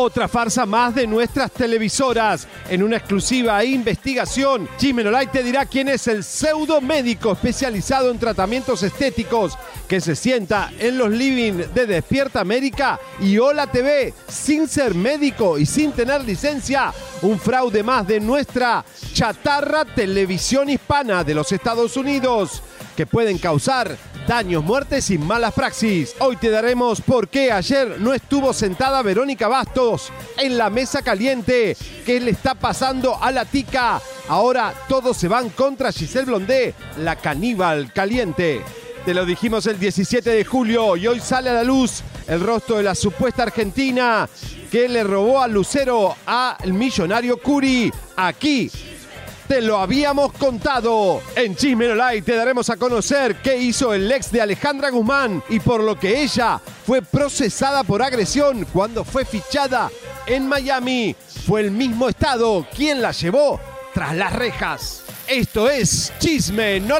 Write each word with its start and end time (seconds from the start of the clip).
Otra 0.00 0.28
farsa 0.28 0.64
más 0.64 0.94
de 0.94 1.06
nuestras 1.06 1.50
televisoras. 1.50 2.46
En 2.70 2.82
una 2.82 2.98
exclusiva 2.98 3.64
investigación, 3.64 4.68
Light 4.80 5.32
te 5.32 5.42
dirá 5.42 5.66
quién 5.66 5.88
es 5.88 6.06
el 6.06 6.22
pseudo 6.22 6.80
médico 6.80 7.32
especializado 7.32 8.10
en 8.10 8.18
tratamientos 8.18 8.82
estéticos 8.84 9.58
que 9.88 10.00
se 10.00 10.14
sienta 10.14 10.70
en 10.78 10.98
los 10.98 11.10
living 11.10 11.64
de 11.74 11.86
Despierta 11.86 12.40
América 12.40 13.00
y 13.20 13.38
Hola 13.38 13.66
TV 13.66 14.14
sin 14.28 14.68
ser 14.68 14.94
médico 14.94 15.58
y 15.58 15.66
sin 15.66 15.90
tener 15.92 16.22
licencia. 16.24 16.92
Un 17.22 17.40
fraude 17.40 17.82
más 17.82 18.06
de 18.06 18.20
nuestra 18.20 18.84
chatarra 19.12 19.84
televisión 19.84 20.70
hispana 20.70 21.24
de 21.24 21.34
los 21.34 21.50
Estados 21.50 21.96
Unidos 21.96 22.62
que 22.98 23.06
pueden 23.06 23.38
causar 23.38 23.96
daños, 24.26 24.64
muertes 24.64 25.08
y 25.10 25.18
malas 25.18 25.54
praxis. 25.54 26.16
Hoy 26.18 26.34
te 26.34 26.50
daremos 26.50 27.00
por 27.00 27.28
qué 27.28 27.52
ayer 27.52 28.00
no 28.00 28.12
estuvo 28.12 28.52
sentada 28.52 29.02
Verónica 29.02 29.46
Bastos 29.46 30.10
en 30.36 30.58
la 30.58 30.68
mesa 30.68 31.00
caliente. 31.00 31.76
¿Qué 32.04 32.18
le 32.18 32.32
está 32.32 32.56
pasando 32.56 33.16
a 33.22 33.30
la 33.30 33.44
tica? 33.44 34.02
Ahora 34.26 34.74
todos 34.88 35.16
se 35.16 35.28
van 35.28 35.50
contra 35.50 35.92
Giselle 35.92 36.24
Blondé, 36.24 36.74
la 36.96 37.14
caníbal 37.14 37.92
caliente. 37.92 38.64
Te 39.04 39.14
lo 39.14 39.24
dijimos 39.24 39.68
el 39.68 39.78
17 39.78 40.30
de 40.30 40.44
julio 40.44 40.96
y 40.96 41.06
hoy 41.06 41.20
sale 41.20 41.50
a 41.50 41.54
la 41.54 41.62
luz 41.62 42.02
el 42.26 42.40
rostro 42.40 42.78
de 42.78 42.82
la 42.82 42.96
supuesta 42.96 43.44
argentina 43.44 44.28
que 44.72 44.88
le 44.88 45.04
robó 45.04 45.40
al 45.40 45.52
Lucero 45.52 46.16
al 46.26 46.72
millonario 46.72 47.36
Curi. 47.40 47.92
Aquí 48.16 48.68
te 49.48 49.62
lo 49.62 49.78
habíamos 49.78 50.32
contado. 50.34 51.22
En 51.34 51.56
Chisme 51.56 51.94
Light 51.94 52.24
te 52.24 52.36
daremos 52.36 52.68
a 52.68 52.76
conocer 52.76 53.36
qué 53.42 53.56
hizo 53.56 53.94
el 53.94 54.10
ex 54.12 54.30
de 54.30 54.42
Alejandra 54.42 54.90
Guzmán 54.90 55.42
y 55.48 55.58
por 55.58 55.82
lo 55.82 55.98
que 55.98 56.22
ella 56.22 56.60
fue 56.86 57.00
procesada 57.00 57.82
por 57.82 58.02
agresión 58.02 58.66
cuando 58.72 59.04
fue 59.04 59.24
fichada 59.24 59.90
en 60.26 60.46
Miami. 60.46 61.16
Fue 61.46 61.62
el 61.62 61.70
mismo 61.70 62.08
estado 62.08 62.66
quien 62.76 63.00
la 63.00 63.12
llevó 63.12 63.58
tras 63.94 64.14
las 64.14 64.34
rejas. 64.34 65.02
Esto 65.26 65.70
es 65.70 66.12
Chisme 66.18 66.78
No. 66.80 66.98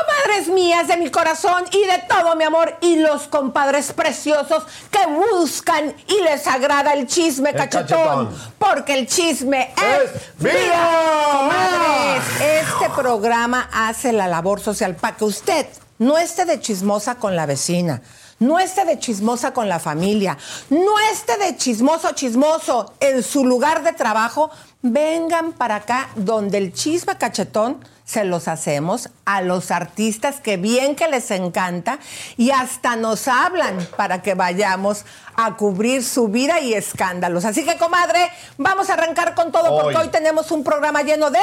Comadres 0.00 0.48
mías 0.48 0.88
de 0.88 0.96
mi 0.96 1.10
corazón 1.10 1.64
y 1.72 1.84
de 1.84 1.98
todo 2.08 2.36
mi 2.36 2.44
amor 2.44 2.76
y 2.80 2.96
los 2.96 3.26
compadres 3.26 3.92
preciosos 3.92 4.64
que 4.90 5.06
buscan 5.06 5.94
y 6.06 6.22
les 6.22 6.46
agrada 6.46 6.92
el 6.94 7.06
chisme 7.06 7.52
cachetón, 7.52 8.30
porque 8.58 8.94
el 8.94 9.06
chisme 9.06 9.74
es, 9.76 10.32
vida. 10.38 11.28
Comadres, 11.32 12.24
este 12.40 12.90
programa 12.94 13.68
hace 13.72 14.12
la 14.12 14.28
labor 14.28 14.60
social 14.60 14.96
para 14.96 15.16
que 15.16 15.24
usted 15.24 15.66
no 15.98 16.16
esté 16.16 16.44
de 16.44 16.60
chismosa 16.60 17.16
con 17.16 17.36
la 17.36 17.46
vecina. 17.46 18.00
No 18.38 18.58
esté 18.58 18.86
de 18.86 18.98
chismosa 18.98 19.52
con 19.52 19.68
la 19.68 19.78
familia, 19.78 20.38
no 20.70 20.98
esté 21.12 21.36
de 21.36 21.58
chismoso 21.58 22.12
chismoso 22.12 22.94
en 22.98 23.22
su 23.22 23.44
lugar 23.44 23.82
de 23.82 23.92
trabajo. 23.92 24.50
Vengan 24.80 25.52
para 25.52 25.74
acá 25.74 26.08
donde 26.16 26.56
el 26.56 26.72
chisme 26.72 27.18
cachetón 27.18 27.84
se 28.10 28.24
los 28.24 28.48
hacemos 28.48 29.08
a 29.24 29.40
los 29.40 29.70
artistas 29.70 30.40
que 30.40 30.56
bien 30.56 30.96
que 30.96 31.06
les 31.06 31.30
encanta 31.30 32.00
y 32.36 32.50
hasta 32.50 32.96
nos 32.96 33.28
hablan 33.28 33.78
para 33.96 34.20
que 34.20 34.34
vayamos 34.34 35.04
a 35.36 35.56
cubrir 35.56 36.02
su 36.02 36.26
vida 36.26 36.58
y 36.58 36.74
escándalos. 36.74 37.44
Así 37.44 37.64
que, 37.64 37.76
comadre, 37.76 38.28
vamos 38.58 38.90
a 38.90 38.94
arrancar 38.94 39.36
con 39.36 39.52
todo 39.52 39.80
porque 39.80 39.96
hoy 39.96 40.08
tenemos 40.08 40.50
un 40.50 40.64
programa 40.64 41.02
lleno 41.02 41.30
de... 41.30 41.38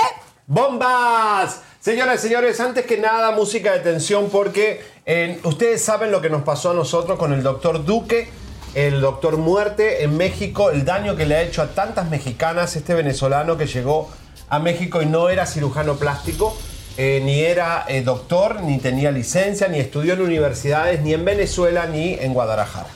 ¡Bombas! 0.45 1.61
Señoras 1.79 2.19
y 2.19 2.28
señores, 2.28 2.59
antes 2.59 2.85
que 2.85 2.97
nada, 2.97 3.31
música 3.31 3.72
de 3.72 3.79
tensión 3.79 4.29
porque 4.29 4.84
eh, 5.05 5.39
ustedes 5.44 5.81
saben 5.81 6.11
lo 6.11 6.19
que 6.19 6.29
nos 6.29 6.44
pasó 6.44 6.72
a 6.72 6.73
nosotros 6.73 7.17
con 7.17 7.31
el 7.31 7.44
doctor 7.44 7.85
Duque 7.85 8.29
el 8.73 9.01
doctor 9.01 9.38
Muerte 9.38 10.03
en 10.03 10.17
México, 10.17 10.69
el 10.69 10.85
daño 10.85 11.16
que 11.16 11.25
le 11.25 11.35
ha 11.35 11.41
hecho 11.41 11.63
a 11.63 11.69
tantas 11.69 12.09
mexicanas, 12.11 12.75
este 12.75 12.94
venezolano 12.94 13.57
que 13.57 13.66
llegó 13.66 14.09
a 14.50 14.59
México 14.59 15.02
y 15.02 15.06
no 15.06 15.30
era 15.30 15.46
cirujano 15.46 15.96
plástico, 15.96 16.58
eh, 16.97 17.22
ni 17.24 17.41
era 17.41 17.85
eh, 17.88 18.02
doctor, 18.02 18.62
ni 18.62 18.80
tenía 18.80 19.12
licencia, 19.12 19.68
ni 19.68 19.80
estudió 19.80 20.13
en 20.13 20.22
universidades, 20.22 21.02
ni 21.02 21.13
en 21.13 21.25
Venezuela, 21.25 21.85
ni 21.85 22.13
en 22.13 22.34
Guadalajara. 22.34 22.90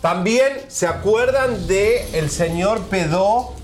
También 0.00 0.52
se 0.68 0.86
acuerdan 0.86 1.66
de 1.66 2.18
el 2.18 2.28
señor 2.28 2.82
Pedó 2.90 3.54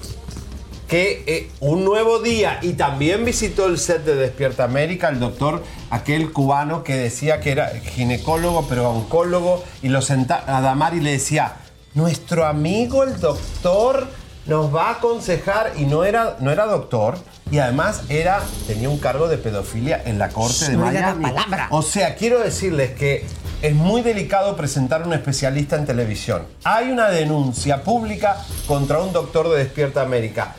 que 0.89 1.23
eh, 1.27 1.51
un 1.61 1.85
nuevo 1.85 2.19
día 2.19 2.59
y 2.63 2.73
también 2.73 3.25
visitó 3.25 3.67
el 3.67 3.79
set 3.79 4.05
de 4.05 4.17
Despierta 4.17 4.65
América, 4.65 5.09
el 5.09 5.21
doctor, 5.21 5.63
aquel 5.91 6.33
cubano 6.33 6.83
que 6.83 6.97
decía 6.97 7.41
que 7.41 7.53
era 7.53 7.69
ginecólogo, 7.69 8.67
pero 8.69 8.91
oncólogo, 8.91 9.63
y 9.83 9.89
lo 9.89 10.03
sentaba 10.03 10.57
a 10.57 10.61
Damar 10.63 10.95
y 10.95 11.01
le 11.01 11.13
decía, 11.13 11.57
nuestro 11.95 12.47
amigo 12.47 13.05
el 13.05 13.21
doctor 13.21 14.09
nos 14.47 14.75
va 14.75 14.89
a 14.89 14.93
aconsejar 14.93 15.73
y 15.77 15.85
no 15.85 16.05
era, 16.05 16.37
no 16.41 16.51
era 16.51 16.67
doctor 16.67 17.19
y 17.51 17.59
además 17.59 18.03
era 18.09 18.43
tenía 18.67 18.89
un 18.89 18.99
cargo 18.99 19.29
de 19.29 19.39
pedofilia 19.39 20.03
en 20.05 20.19
la 20.19 20.29
corte 20.29 20.71
de 20.71 20.77
Miami. 20.77 21.25
O 21.71 21.83
sea, 21.83 22.15
quiero 22.15 22.39
decirles 22.41 22.93
que 22.93 23.25
es 23.63 23.75
muy 23.75 24.03
delicado 24.03 24.57
presentar 24.57 25.03
a 25.03 25.07
un 25.07 25.13
especialista 25.13 25.77
en 25.77 25.85
televisión. 25.85 26.47
Hay 26.65 26.91
una 26.91 27.11
denuncia 27.11 27.83
pública 27.83 28.39
contra 28.67 29.01
un 29.01 29.13
doctor 29.13 29.51
de 29.51 29.59
Despierta 29.59 30.03
América. 30.03 30.55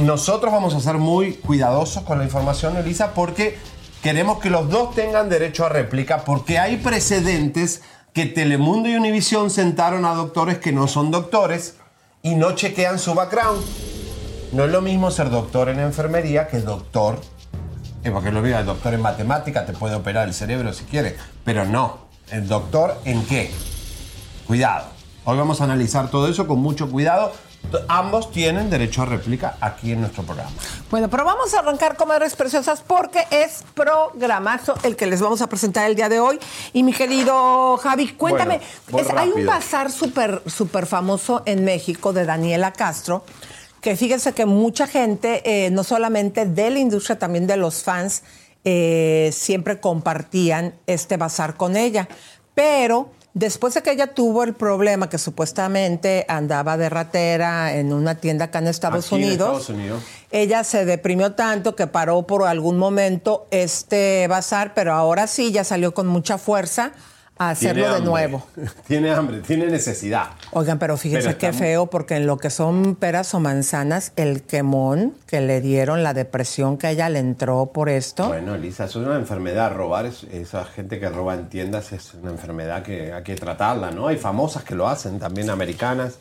Nosotros 0.00 0.52
vamos 0.52 0.74
a 0.74 0.80
ser 0.80 0.96
muy 0.96 1.34
cuidadosos 1.34 2.02
con 2.02 2.18
la 2.18 2.24
información, 2.24 2.76
Elisa, 2.76 3.12
porque 3.14 3.58
queremos 4.02 4.38
que 4.38 4.50
los 4.50 4.68
dos 4.70 4.94
tengan 4.94 5.28
derecho 5.28 5.66
a 5.66 5.68
réplica, 5.68 6.24
porque 6.24 6.58
hay 6.58 6.78
precedentes 6.78 7.82
que 8.12 8.26
Telemundo 8.26 8.88
y 8.88 8.96
Univisión 8.96 9.50
sentaron 9.50 10.04
a 10.04 10.14
doctores 10.14 10.58
que 10.58 10.72
no 10.72 10.88
son 10.88 11.10
doctores 11.10 11.76
y 12.22 12.34
no 12.34 12.52
chequean 12.54 12.98
su 12.98 13.14
background. 13.14 13.62
No 14.52 14.64
es 14.64 14.70
lo 14.70 14.80
mismo 14.80 15.10
ser 15.10 15.30
doctor 15.30 15.68
en 15.68 15.80
enfermería 15.80 16.46
que 16.46 16.60
doctor, 16.60 17.20
eh, 18.04 18.10
porque 18.10 18.30
lo 18.30 18.42
digo, 18.42 18.58
el 18.58 18.66
doctor 18.66 18.94
en 18.94 19.00
matemática 19.00 19.66
te 19.66 19.72
puede 19.72 19.94
operar 19.94 20.28
el 20.28 20.34
cerebro 20.34 20.72
si 20.72 20.84
quiere, 20.84 21.16
pero 21.44 21.64
no, 21.64 21.98
el 22.30 22.46
doctor 22.46 22.96
en 23.04 23.24
qué. 23.26 23.50
Cuidado. 24.46 24.86
Hoy 25.24 25.38
vamos 25.38 25.60
a 25.60 25.64
analizar 25.64 26.10
todo 26.10 26.28
eso 26.28 26.46
con 26.46 26.58
mucho 26.60 26.90
cuidado 26.90 27.32
Ambos 27.88 28.30
tienen 28.30 28.68
derecho 28.68 29.02
a 29.02 29.06
réplica 29.06 29.56
aquí 29.60 29.92
en 29.92 30.00
nuestro 30.00 30.22
programa. 30.24 30.50
Bueno, 30.90 31.08
pero 31.08 31.24
vamos 31.24 31.54
a 31.54 31.60
arrancar, 31.60 31.96
comadres 31.96 32.36
preciosas, 32.36 32.82
porque 32.86 33.26
es 33.30 33.64
programazo 33.74 34.74
el 34.82 34.96
que 34.96 35.06
les 35.06 35.20
vamos 35.20 35.40
a 35.42 35.48
presentar 35.48 35.88
el 35.88 35.96
día 35.96 36.08
de 36.08 36.20
hoy. 36.20 36.38
Y 36.72 36.82
mi 36.82 36.92
querido 36.92 37.76
Javi, 37.78 38.08
cuéntame, 38.08 38.60
hay 39.16 39.30
un 39.30 39.46
bazar 39.46 39.90
súper 39.90 40.42
super 40.46 40.86
famoso 40.86 41.42
en 41.46 41.64
México 41.64 42.12
de 42.12 42.26
Daniela 42.26 42.72
Castro, 42.72 43.24
que 43.80 43.96
fíjense 43.96 44.32
que 44.32 44.46
mucha 44.46 44.86
gente, 44.86 45.42
eh, 45.44 45.70
no 45.70 45.82
solamente 45.82 46.46
de 46.46 46.70
la 46.70 46.78
industria, 46.78 47.18
también 47.18 47.46
de 47.46 47.56
los 47.56 47.82
fans, 47.82 48.22
eh, 48.64 49.30
siempre 49.32 49.80
compartían 49.80 50.74
este 50.86 51.16
bazar 51.16 51.56
con 51.56 51.76
ella. 51.76 52.08
Pero 52.54 53.10
Después 53.34 53.72
de 53.72 53.82
que 53.82 53.92
ella 53.92 54.08
tuvo 54.08 54.44
el 54.44 54.52
problema 54.52 55.08
que 55.08 55.16
supuestamente 55.16 56.26
andaba 56.28 56.76
de 56.76 56.90
ratera 56.90 57.74
en 57.74 57.94
una 57.94 58.16
tienda 58.16 58.46
acá 58.46 58.58
en 58.58 58.68
Estados, 58.68 59.06
Aquí 59.06 59.14
en 59.14 59.22
Unidos, 59.22 59.60
Estados 59.60 59.68
Unidos. 59.70 60.02
ella 60.30 60.64
se 60.64 60.84
deprimió 60.84 61.32
tanto 61.32 61.74
que 61.74 61.86
paró 61.86 62.26
por 62.26 62.46
algún 62.46 62.76
momento 62.76 63.46
este 63.50 64.26
bazar, 64.28 64.74
pero 64.74 64.92
ahora 64.92 65.26
sí 65.26 65.50
ya 65.50 65.64
salió 65.64 65.94
con 65.94 66.08
mucha 66.08 66.36
fuerza 66.36 66.92
a 67.38 67.50
hacerlo 67.50 67.94
de 67.94 68.00
nuevo. 68.02 68.46
Tiene 68.86 69.10
hambre, 69.10 69.40
tiene 69.40 69.66
necesidad. 69.66 70.26
Oigan, 70.52 70.78
pero 70.78 70.96
fíjense 70.96 71.28
Pero 71.28 71.38
qué 71.38 71.52
feo, 71.52 71.86
porque 71.86 72.16
en 72.16 72.26
lo 72.26 72.36
que 72.38 72.50
son 72.50 72.94
peras 72.94 73.34
o 73.34 73.40
manzanas, 73.40 74.12
el 74.16 74.42
quemón 74.42 75.14
que 75.26 75.40
le 75.40 75.60
dieron, 75.60 76.02
la 76.02 76.14
depresión 76.14 76.76
que 76.76 76.88
a 76.88 76.90
ella 76.90 77.08
le 77.08 77.18
entró 77.18 77.66
por 77.72 77.88
esto. 77.88 78.28
Bueno, 78.28 78.54
Elisa, 78.54 78.84
es 78.84 78.94
una 78.96 79.16
enfermedad. 79.16 79.74
Robar, 79.74 80.06
es- 80.06 80.24
esa 80.24 80.64
gente 80.64 81.00
que 81.00 81.08
roba 81.08 81.34
en 81.34 81.48
tiendas 81.48 81.92
es 81.92 82.14
una 82.14 82.30
enfermedad 82.30 82.82
que 82.82 83.12
hay 83.12 83.22
que 83.24 83.34
tratarla, 83.34 83.90
¿no? 83.90 84.06
Hay 84.08 84.18
famosas 84.18 84.62
que 84.62 84.74
lo 84.74 84.86
hacen, 84.88 85.18
también 85.18 85.50
americanas. 85.50 86.18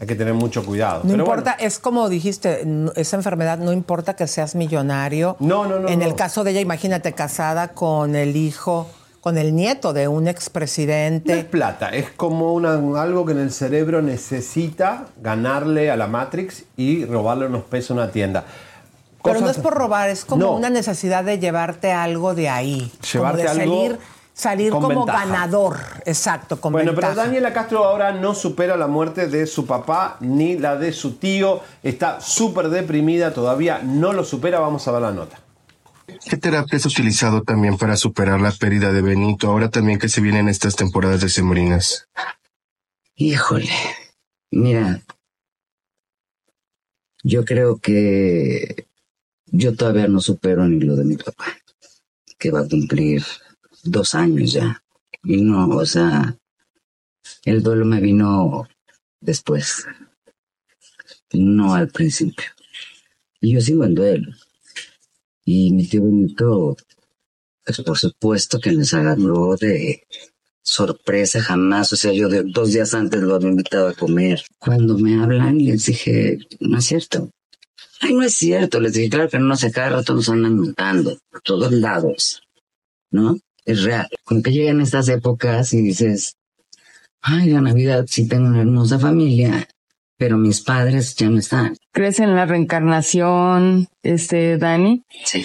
Hay 0.00 0.06
que 0.06 0.14
tener 0.16 0.34
mucho 0.34 0.64
cuidado. 0.64 1.02
No 1.04 1.10
Pero 1.10 1.22
importa, 1.24 1.52
bueno, 1.52 1.66
es 1.68 1.78
como 1.78 2.08
dijiste, 2.08 2.64
esa 2.96 3.16
enfermedad 3.16 3.58
no 3.58 3.72
importa 3.72 4.16
que 4.16 4.26
seas 4.26 4.54
millonario. 4.56 5.36
No, 5.38 5.66
no, 5.68 5.78
no, 5.78 5.88
En 5.88 5.98
no. 6.00 6.04
el 6.06 6.14
caso 6.16 6.42
de 6.44 6.52
ella, 6.52 6.60
imagínate, 6.60 7.12
casada 7.12 7.68
con 7.68 8.16
el 8.16 8.34
hijo, 8.36 8.88
con 9.22 9.38
el 9.38 9.54
nieto 9.54 9.92
de 9.94 10.08
un 10.08 10.24
no 10.24 10.30
es 10.30 10.36
expresidente. 10.36 11.44
plata, 11.44 11.88
es 11.90 12.10
como 12.10 12.52
una- 12.52 12.74
algo 13.00 13.24
que 13.24 13.32
en 13.32 13.38
el 13.38 13.52
cerebro 13.52 14.02
necesita 14.02 15.06
ganarle 15.22 15.90
a 15.90 15.96
la 15.96 16.08
Matrix 16.08 16.64
y 16.76 17.04
robarle 17.06 17.46
unos 17.46 17.62
pesos 17.62 17.92
a 17.92 17.94
una 18.02 18.10
tienda. 18.10 18.44
Pero 19.22 19.40
no 19.40 19.48
es 19.48 19.58
por 19.58 19.74
robar, 19.74 20.10
es 20.10 20.24
como 20.24 20.44
No. 20.44 20.52
una 20.56 20.68
necesidad 20.70 21.22
de 21.22 21.38
llevarte 21.38 21.92
algo 21.92 22.34
de 22.34 22.48
ahí. 22.48 22.90
Llevarte 23.12 23.44
como 23.44 23.54
de 23.54 23.62
algo 23.62 23.74
salir, 23.84 23.98
salir 24.34 24.70
con 24.72 24.82
como 24.82 25.04
ventaja. 25.06 25.24
ganador. 25.26 25.76
Exacto, 26.04 26.60
con 26.60 26.72
Bueno, 26.72 26.90
ventaja. 26.90 27.12
pero 27.12 27.24
Daniela 27.26 27.52
Castro 27.52 27.84
ahora 27.84 28.10
no 28.12 28.34
supera 28.34 28.76
la 28.76 28.88
muerte 28.88 29.28
de 29.28 29.46
su 29.46 29.64
papá 29.66 30.16
ni 30.18 30.58
la 30.58 30.74
de 30.74 30.92
su 30.92 31.12
tío. 31.18 31.60
Está 31.84 32.20
súper 32.20 32.70
deprimida, 32.70 33.32
todavía 33.32 33.78
no 33.84 34.12
lo 34.12 34.24
supera. 34.24 34.58
Vamos 34.58 34.88
a 34.88 34.90
ver 34.90 35.02
la 35.02 35.12
nota. 35.12 35.38
¿Qué 36.28 36.36
terapia 36.36 36.76
has 36.76 36.86
utilizado 36.86 37.42
también 37.42 37.76
para 37.76 37.96
superar 37.96 38.40
la 38.40 38.52
pérdida 38.52 38.92
de 38.92 39.02
Benito, 39.02 39.48
ahora 39.48 39.70
también 39.70 39.98
que 39.98 40.08
se 40.08 40.20
vienen 40.20 40.48
estas 40.48 40.76
temporadas 40.76 41.20
de 41.20 41.28
sembrinas? 41.28 42.08
Híjole, 43.16 43.70
mira, 44.50 45.02
yo 47.22 47.44
creo 47.44 47.78
que 47.78 48.86
yo 49.46 49.74
todavía 49.74 50.08
no 50.08 50.20
supero 50.20 50.66
ni 50.66 50.80
lo 50.80 50.96
de 50.96 51.04
mi 51.04 51.16
papá, 51.16 51.56
que 52.38 52.50
va 52.50 52.60
a 52.60 52.68
cumplir 52.68 53.24
dos 53.82 54.14
años 54.14 54.52
ya. 54.52 54.82
Y 55.24 55.42
no, 55.42 55.68
o 55.68 55.86
sea, 55.86 56.36
el 57.44 57.62
duelo 57.62 57.84
me 57.84 58.00
vino 58.00 58.66
después, 59.20 59.86
no 61.32 61.74
al 61.74 61.88
principio. 61.88 62.46
Y 63.40 63.54
yo 63.54 63.60
sigo 63.60 63.84
en 63.84 63.94
duelo. 63.94 64.32
Y 65.44 65.72
mi 65.72 65.86
tío 65.86 66.02
Benito, 66.02 66.76
pues 67.64 67.80
por 67.82 67.98
supuesto 67.98 68.60
que 68.60 68.72
nos 68.72 68.94
agarró 68.94 69.56
de, 69.56 70.02
sorpresa 70.62 71.42
jamás. 71.42 71.92
O 71.92 71.96
sea, 71.96 72.12
yo 72.12 72.28
de- 72.28 72.44
dos 72.44 72.72
días 72.72 72.94
antes 72.94 73.20
lo 73.22 73.34
había 73.34 73.50
invitado 73.50 73.88
a 73.88 73.94
comer. 73.94 74.42
Cuando 74.58 74.98
me 74.98 75.20
hablan, 75.22 75.58
les 75.58 75.86
dije, 75.86 76.38
no 76.60 76.78
es 76.78 76.84
cierto. 76.84 77.30
Ay, 78.00 78.14
no 78.14 78.22
es 78.22 78.34
cierto. 78.34 78.80
Les 78.80 78.94
dije, 78.94 79.10
claro 79.10 79.28
que 79.28 79.38
no 79.38 79.56
sé, 79.56 79.70
cada 79.70 79.90
rato 79.90 80.18
andan 80.28 80.56
montando 80.56 81.18
por 81.30 81.40
todos 81.42 81.72
lados. 81.72 82.42
¿No? 83.10 83.38
Es 83.64 83.82
real. 83.82 84.08
Que 84.42 84.50
llegan 84.50 84.80
estas 84.80 85.08
épocas 85.08 85.72
y 85.74 85.82
dices, 85.82 86.36
ay, 87.20 87.50
la 87.50 87.60
Navidad 87.60 88.06
sí 88.08 88.26
tengo 88.26 88.48
una 88.48 88.62
hermosa 88.62 88.98
familia, 88.98 89.68
pero 90.22 90.38
mis 90.38 90.60
padres 90.60 91.16
ya 91.16 91.28
no 91.28 91.40
están. 91.40 91.76
¿Crees 91.90 92.20
en 92.20 92.36
la 92.36 92.46
reencarnación, 92.46 93.88
este, 94.04 94.56
Dani? 94.56 95.02
Sí. 95.24 95.44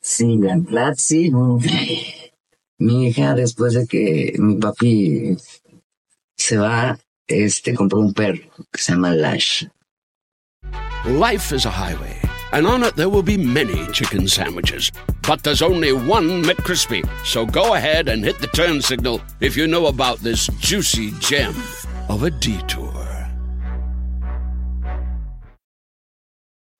Sí, 0.00 0.36
la 0.40 0.56
verdad, 0.56 0.94
sí. 0.96 1.30
Mi 2.78 3.06
hija, 3.06 3.36
después 3.36 3.74
de 3.74 3.86
que 3.86 4.34
mi 4.38 4.56
papi 4.56 5.36
se 6.36 6.56
va, 6.56 6.98
este, 7.28 7.72
compró 7.72 8.00
un 8.00 8.12
perro 8.14 8.42
que 8.72 8.82
se 8.82 8.94
llama 8.94 9.14
Lash. 9.14 9.64
Life 11.06 11.54
is 11.54 11.66
a 11.66 11.70
highway, 11.70 12.20
and 12.50 12.66
on 12.66 12.82
it 12.82 12.96
there 12.96 13.08
will 13.08 13.22
be 13.22 13.38
many 13.38 13.86
chicken 13.92 14.26
sandwiches. 14.26 14.90
But 15.22 15.44
there's 15.44 15.62
only 15.62 15.92
one 15.92 16.42
McCrispy. 16.42 17.08
So 17.24 17.46
go 17.46 17.74
ahead 17.74 18.08
and 18.08 18.24
hit 18.24 18.40
the 18.40 18.48
turn 18.48 18.82
signal 18.82 19.20
if 19.38 19.56
you 19.56 19.68
know 19.68 19.86
about 19.86 20.18
this 20.18 20.48
juicy 20.58 21.12
gem 21.20 21.54
of 22.08 22.24
a 22.24 22.30
detour. 22.30 22.83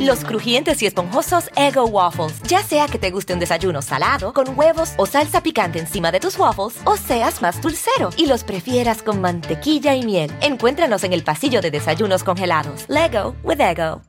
Los 0.00 0.24
crujientes 0.24 0.82
y 0.82 0.86
esponjosos 0.86 1.50
Ego 1.56 1.86
Waffles. 1.86 2.40
Ya 2.48 2.62
sea 2.62 2.86
que 2.88 2.98
te 2.98 3.10
guste 3.10 3.32
un 3.34 3.40
desayuno 3.40 3.82
salado, 3.82 4.32
con 4.32 4.58
huevos 4.58 4.92
o 4.96 5.06
salsa 5.06 5.42
picante 5.42 5.78
encima 5.78 6.10
de 6.12 6.20
tus 6.20 6.38
waffles, 6.38 6.80
o 6.84 6.96
seas 6.96 7.40
más 7.42 7.60
dulcero 7.62 8.10
y 8.16 8.26
los 8.26 8.44
prefieras 8.44 9.02
con 9.02 9.20
mantequilla 9.20 9.94
y 9.94 10.04
miel. 10.04 10.30
Encuéntranos 10.42 11.04
en 11.04 11.12
el 11.12 11.22
pasillo 11.24 11.60
de 11.60 11.70
desayunos 11.70 12.24
congelados. 12.24 12.86
Lego 12.88 13.36
with 13.42 13.60
Ego. 13.60 14.02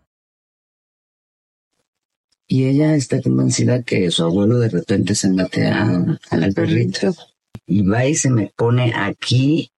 Y 2.48 2.66
ella 2.66 2.96
está 2.96 3.22
convencida 3.22 3.82
que 3.84 4.12
su 4.12 4.24
abuelo 4.24 4.60
de 4.60 4.68
repente 4.70 5.16
se 5.16 5.30
mete 5.30 5.68
a- 5.68 6.20
al 6.32 6.54
perrito. 6.54 7.14
Y 7.66 7.84
va 7.88 8.06
y 8.06 8.16
se 8.16 8.30
me 8.30 8.52
pone 8.56 8.92
aquí 8.94 9.72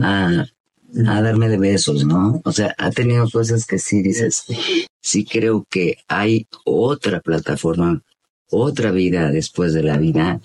a, 0.00 0.44
a 1.06 1.22
darme 1.22 1.48
de 1.48 1.58
besos, 1.58 2.04
¿no? 2.04 2.40
O 2.44 2.52
sea, 2.52 2.74
ha 2.78 2.90
tenido 2.90 3.28
cosas 3.30 3.66
que 3.66 3.78
sí 3.78 4.02
dices, 4.02 4.44
sí 5.00 5.24
creo 5.24 5.64
que 5.70 5.96
hay 6.08 6.46
otra 6.64 7.20
plataforma, 7.20 8.02
otra 8.50 8.90
vida 8.90 9.30
después 9.30 9.72
de 9.72 9.82
la 9.82 9.96
vida. 9.98 10.40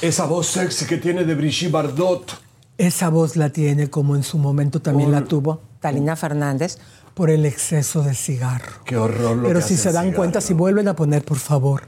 Esa 0.00 0.26
voz 0.26 0.46
sexy 0.46 0.86
que 0.86 0.96
tiene 0.96 1.24
de 1.24 1.34
Brigitte 1.34 1.70
Bardot. 1.70 2.32
Esa 2.78 3.10
voz 3.10 3.36
la 3.36 3.50
tiene 3.50 3.90
como 3.90 4.16
en 4.16 4.22
su 4.22 4.38
momento 4.38 4.80
también 4.80 5.12
la 5.12 5.24
tuvo 5.24 5.60
Talina 5.80 6.16
Fernández. 6.16 6.78
por 7.14 7.28
el 7.28 7.44
exceso 7.44 8.02
de 8.02 8.14
cigarro. 8.14 8.72
Qué 8.86 8.96
horror 8.96 9.36
lo 9.36 9.46
Pero 9.48 9.60
que 9.60 9.66
si 9.66 9.74
hace 9.74 9.82
se 9.82 9.92
dan 9.92 10.04
cigarro. 10.04 10.16
cuenta, 10.16 10.40
si 10.40 10.54
vuelven 10.54 10.88
a 10.88 10.96
poner, 10.96 11.22
por 11.22 11.36
favor, 11.36 11.82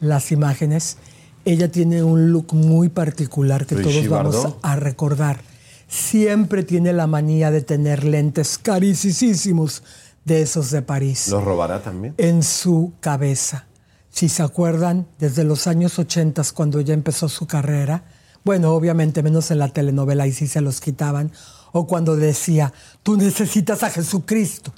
las 0.00 0.30
imágenes, 0.32 0.98
ella 1.46 1.70
tiene 1.72 2.02
un 2.02 2.30
look 2.30 2.52
muy 2.52 2.90
particular 2.90 3.64
que 3.64 3.74
Brigitte 3.74 4.08
todos 4.08 4.08
vamos 4.10 4.34
Bardot. 4.36 4.58
a 4.62 4.76
recordar. 4.76 5.40
Siempre 5.88 6.62
tiene 6.64 6.92
la 6.92 7.06
manía 7.06 7.50
de 7.50 7.62
tener 7.62 8.04
lentes 8.04 8.58
carísimos 8.58 9.82
de 10.24 10.42
esos 10.42 10.70
de 10.72 10.82
París 10.82 11.28
¿Los 11.28 11.44
robará 11.44 11.82
también? 11.82 12.14
en 12.18 12.42
su 12.42 12.92
cabeza. 13.00 13.66
Si 14.10 14.28
se 14.28 14.42
acuerdan, 14.42 15.06
desde 15.18 15.44
los 15.44 15.66
años 15.66 15.98
80 15.98 16.42
cuando 16.54 16.80
ella 16.80 16.94
empezó 16.94 17.28
su 17.28 17.46
carrera, 17.46 18.04
bueno, 18.44 18.72
obviamente 18.72 19.22
menos 19.22 19.50
en 19.50 19.58
la 19.58 19.68
telenovela 19.68 20.26
y 20.26 20.32
sí 20.32 20.46
se 20.46 20.60
los 20.60 20.80
quitaban, 20.80 21.32
o 21.72 21.86
cuando 21.86 22.16
decía, 22.16 22.72
tú 23.02 23.16
necesitas 23.16 23.82
a 23.82 23.90
Jesucristo. 23.90 24.72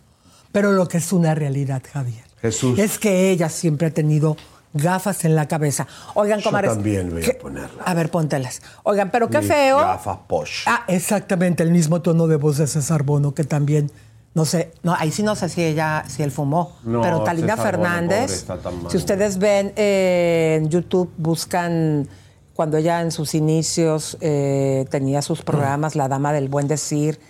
Pero 0.53 0.73
lo 0.73 0.89
que 0.89 0.99
es 0.99 1.13
una 1.13 1.35
realidad, 1.35 1.83
Javier, 1.93 2.25
Jesús. 2.41 2.79
es 2.79 2.99
que 2.99 3.31
ella 3.31 3.49
siempre 3.49 3.89
ha 3.89 3.91
tenido 3.91 4.37
gafas 4.75 5.25
en 5.25 5.35
la 5.35 5.47
cabeza. 5.49 5.87
Oigan, 6.15 6.41
Yo 6.41 6.45
comadres, 6.45 6.73
también 6.73 7.11
voy 7.11 7.23
a 7.23 7.25
¿qué- 7.25 7.35
ponerlas. 7.35 7.87
A 7.87 7.95
ver, 7.95 8.11
póntelas. 8.11 8.61
Oigan, 8.83 9.11
pero 9.11 9.29
qué 9.31 9.39
Mis 9.39 9.49
feo. 9.49 9.79
Gafas 9.79 10.19
posh. 10.27 10.63
Ah, 10.67 10.85
exactamente, 10.89 11.63
el 11.63 11.71
mismo 11.71 12.03
tono 12.03 12.27
de 12.27 12.37
voz 12.37 12.59
de 12.59 12.67
César 12.67 13.03
Bono, 13.03 13.35
que 13.35 13.45
también, 13.45 13.91
no 14.35 14.45
sé, 14.45 14.73
No, 14.83 14.95
ahí 14.95 15.11
sí 15.11 15.23
no 15.23 15.35
sé 15.37 15.49
si 15.49 15.63
ella, 15.65 16.05
si 16.07 16.23
él 16.23 16.31
fumó. 16.31 16.77
No, 16.85 17.01
pero 17.01 17.23
Talina 17.25 17.57
César 17.57 17.77
Bono, 17.79 17.89
pobre, 17.89 18.09
Fernández, 18.29 18.47
si 18.91 18.97
ustedes 18.97 19.39
ven 19.39 19.73
eh, 19.77 20.59
en 20.61 20.69
YouTube, 20.69 21.11
buscan 21.17 22.09
cuando 22.55 22.77
ella 22.77 23.01
en 23.03 23.13
sus 23.13 23.35
inicios 23.35 24.17
eh, 24.21 24.85
tenía 24.91 25.23
sus 25.23 25.43
programas, 25.43 25.95
La 25.95 26.09
Dama 26.09 26.33
del 26.33 26.49
Buen 26.49 26.67
Decir, 26.69 27.21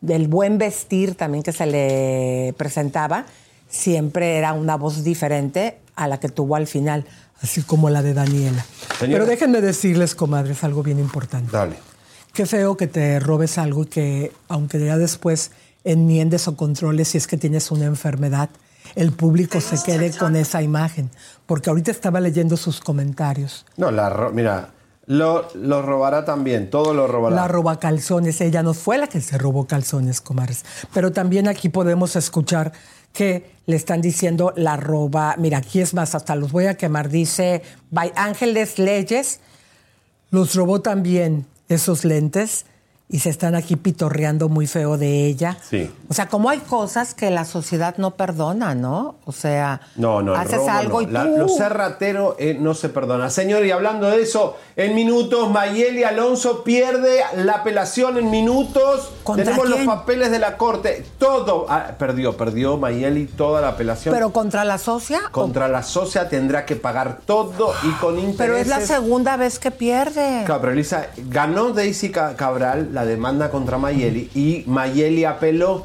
del 0.00 0.28
Buen 0.28 0.56
Vestir 0.58 1.14
también 1.14 1.42
que 1.42 1.52
se 1.52 1.66
le 1.66 2.54
presentaba, 2.56 3.26
siempre 3.68 4.36
era 4.36 4.52
una 4.52 4.76
voz 4.76 5.04
diferente 5.04 5.78
a 5.96 6.08
la 6.08 6.20
que 6.20 6.28
tuvo 6.28 6.56
al 6.56 6.66
final. 6.66 7.04
así 7.40 7.62
como 7.62 7.88
la 7.88 8.02
de 8.02 8.14
Daniela. 8.14 8.64
Señora. 8.98 9.20
Pero 9.20 9.26
déjenme 9.26 9.60
decirles, 9.60 10.16
comadres, 10.16 10.64
algo 10.64 10.82
bien 10.82 10.98
importante. 10.98 11.52
Dale. 11.52 11.76
Qué 12.32 12.46
feo 12.46 12.76
que 12.76 12.88
te 12.88 13.20
robes 13.20 13.58
algo 13.58 13.84
y 13.84 13.86
que, 13.86 14.32
aunque 14.48 14.84
ya 14.84 14.98
después 14.98 15.52
enmiendes 15.84 16.48
o 16.48 16.56
controles 16.56 17.08
si 17.08 17.18
es 17.18 17.28
que 17.28 17.36
tienes 17.36 17.70
una 17.70 17.84
enfermedad, 17.84 18.48
el 18.96 19.12
público 19.12 19.60
se 19.60 19.76
quede 19.84 20.10
con 20.16 20.34
esa 20.34 20.62
imagen. 20.62 21.10
Porque 21.46 21.70
ahorita 21.70 21.92
estaba 21.92 22.18
leyendo 22.20 22.56
sus 22.56 22.80
comentarios. 22.80 23.64
No, 23.76 23.92
la 23.92 24.08
ro- 24.10 24.32
mira, 24.32 24.70
Lo, 25.06 25.48
lo 25.54 25.80
robará 25.82 26.24
también, 26.24 26.68
todo 26.70 26.92
lo 26.92 27.06
robará. 27.06 27.36
La 27.36 27.46
roba 27.48 27.78
calzones, 27.78 28.40
ella 28.40 28.62
no 28.64 28.74
fue 28.74 28.98
la 28.98 29.06
que 29.06 29.20
se 29.20 29.38
robó 29.38 29.66
calzones, 29.66 30.20
comadres. 30.20 30.64
Pero 30.92 31.12
también 31.12 31.46
aquí 31.48 31.68
podemos 31.68 32.14
escuchar 32.16 32.72
que 33.12 33.50
le 33.66 33.76
están 33.76 34.00
diciendo 34.00 34.52
la 34.56 34.76
roba. 34.76 35.34
Mira, 35.38 35.58
aquí 35.58 35.80
es 35.80 35.94
más, 35.94 36.14
hasta 36.14 36.36
los 36.36 36.52
voy 36.52 36.66
a 36.66 36.76
quemar. 36.76 37.08
Dice, 37.08 37.62
by 37.90 38.12
Ángeles 38.16 38.78
Leyes, 38.78 39.40
los 40.30 40.54
robó 40.54 40.80
también 40.80 41.46
esos 41.68 42.04
lentes 42.04 42.64
y 43.10 43.20
se 43.20 43.30
están 43.30 43.54
aquí 43.54 43.76
pitorreando 43.76 44.50
muy 44.50 44.66
feo 44.66 44.98
de 44.98 45.24
ella. 45.26 45.56
Sí. 45.68 45.90
O 46.10 46.14
sea, 46.14 46.28
como 46.28 46.50
hay 46.50 46.58
cosas 46.58 47.14
que 47.14 47.30
la 47.30 47.46
sociedad 47.46 47.94
no 47.96 48.16
perdona, 48.16 48.74
¿no? 48.74 49.16
O 49.24 49.32
sea, 49.32 49.80
No, 49.96 50.20
no, 50.20 50.34
el 50.34 50.40
haces 50.40 50.68
algo 50.68 51.00
no. 51.00 51.08
y 51.08 51.12
La- 51.12 51.24
tú... 51.24 51.36
lo 51.38 51.48
ser 51.48 51.72
ratero 51.72 52.36
eh, 52.38 52.56
no 52.60 52.74
se 52.74 52.90
perdona. 52.90 53.30
Señor, 53.30 53.64
y 53.64 53.70
hablando 53.70 54.10
de 54.10 54.20
eso, 54.22 54.56
en 54.76 54.94
minutos, 54.94 55.50
Mayeli 55.50 56.04
Alonso 56.04 56.62
pierde 56.64 57.20
la 57.36 57.54
apelación 57.54 58.18
en 58.18 58.30
minutos. 58.30 59.10
¿Contra 59.24 59.44
Tenemos 59.46 59.66
quién? 59.66 59.86
los 59.86 59.94
papeles 59.96 60.30
de 60.30 60.38
la 60.38 60.56
corte. 60.58 61.04
Todo. 61.18 61.64
ah, 61.70 61.92
perdió, 61.98 62.36
perdió 62.36 62.76
Mayeli 62.76 63.24
toda 63.26 63.60
la 63.62 63.68
apelación. 63.68 64.14
Pero 64.14 64.32
contra 64.34 64.64
la 64.64 64.76
socia. 64.76 65.20
o- 65.28 65.32
Contra 65.32 65.68
la 65.68 65.82
socia 65.82 66.28
tendrá 66.28 66.66
que 66.66 66.76
pagar 66.76 67.20
todo 67.24 67.72
y 67.84 67.90
con 68.00 68.14
intereses. 68.18 68.36
Pero 68.38 68.56
es 68.58 68.66
la 68.68 68.80
segunda 68.82 69.36
vez 69.38 69.58
que 69.58 69.70
pierde. 69.70 70.42
Claro, 70.44 70.60
pero 70.60 70.72
Elisa, 70.74 71.06
ganó 71.28 71.70
Daisy 71.70 72.10
Ca- 72.10 72.36
Cabral 72.36 72.90
la 72.98 73.04
demanda 73.04 73.48
contra 73.48 73.78
Mayeli 73.78 74.28
y 74.34 74.64
Mayeli 74.66 75.24
apeló. 75.24 75.84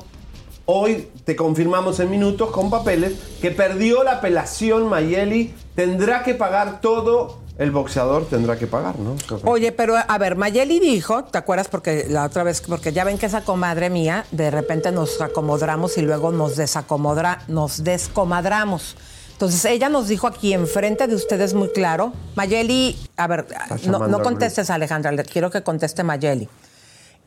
Hoy 0.65 1.09
te 1.25 1.35
confirmamos 1.35 1.99
en 1.99 2.09
minutos 2.09 2.49
con 2.49 2.71
papeles 2.71 3.13
que 3.39 3.51
perdió 3.51 4.03
la 4.03 4.13
apelación 4.13 4.89
Mayeli. 4.89 5.53
Tendrá 5.75 6.23
que 6.23 6.33
pagar 6.33 6.81
todo. 6.81 7.37
El 7.59 7.69
boxeador 7.69 8.25
tendrá 8.25 8.57
que 8.57 8.65
pagar, 8.65 8.97
¿no? 8.97 9.15
Oye, 9.43 9.71
pero 9.71 9.93
a 9.95 10.17
ver, 10.17 10.35
Mayeli 10.35 10.79
dijo, 10.79 11.23
¿te 11.25 11.37
acuerdas? 11.37 11.67
Porque 11.67 12.07
la 12.09 12.25
otra 12.25 12.41
vez, 12.41 12.61
porque 12.61 12.93
ya 12.93 13.03
ven 13.03 13.19
que 13.19 13.27
esa 13.27 13.41
comadre 13.41 13.91
mía, 13.91 14.25
de 14.31 14.49
repente 14.49 14.91
nos 14.91 15.21
acomodamos 15.21 15.99
y 15.99 16.01
luego 16.01 16.31
nos 16.31 16.55
desacomodra, 16.55 17.43
nos 17.47 17.83
descomadramos. 17.83 18.95
Entonces 19.33 19.63
ella 19.65 19.87
nos 19.89 20.07
dijo 20.07 20.25
aquí 20.25 20.53
enfrente 20.53 21.05
de 21.05 21.13
ustedes 21.13 21.53
muy 21.53 21.69
claro, 21.69 22.11
Mayeli, 22.35 22.97
a 23.17 23.27
ver, 23.27 23.45
no, 23.85 24.07
no 24.07 24.23
contestes 24.23 24.71
Alejandra, 24.71 25.11
le 25.11 25.23
quiero 25.25 25.51
que 25.51 25.61
conteste 25.61 26.01
Mayeli. 26.01 26.49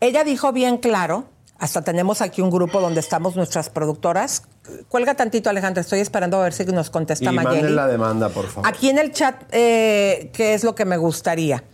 Ella 0.00 0.24
dijo 0.24 0.52
bien 0.52 0.78
claro, 0.78 1.24
hasta 1.58 1.82
tenemos 1.82 2.20
aquí 2.20 2.42
un 2.42 2.50
grupo 2.50 2.80
donde 2.80 3.00
estamos 3.00 3.34
nuestras 3.36 3.70
productoras. 3.70 4.42
Cuelga 4.88 5.14
tantito 5.14 5.48
Alejandra, 5.48 5.80
estoy 5.80 6.00
esperando 6.00 6.38
a 6.38 6.44
ver 6.44 6.52
si 6.52 6.64
nos 6.66 6.90
contesta 6.90 7.32
y 7.32 7.34
Mayeli. 7.34 7.72
la 7.72 7.86
demanda, 7.86 8.28
por 8.28 8.46
favor. 8.46 8.68
Aquí 8.68 8.90
en 8.90 8.98
el 8.98 9.12
chat, 9.12 9.42
eh, 9.52 10.30
¿qué 10.34 10.54
es 10.54 10.64
lo 10.64 10.74
que 10.74 10.84
me 10.84 10.98
gustaría? 10.98 11.64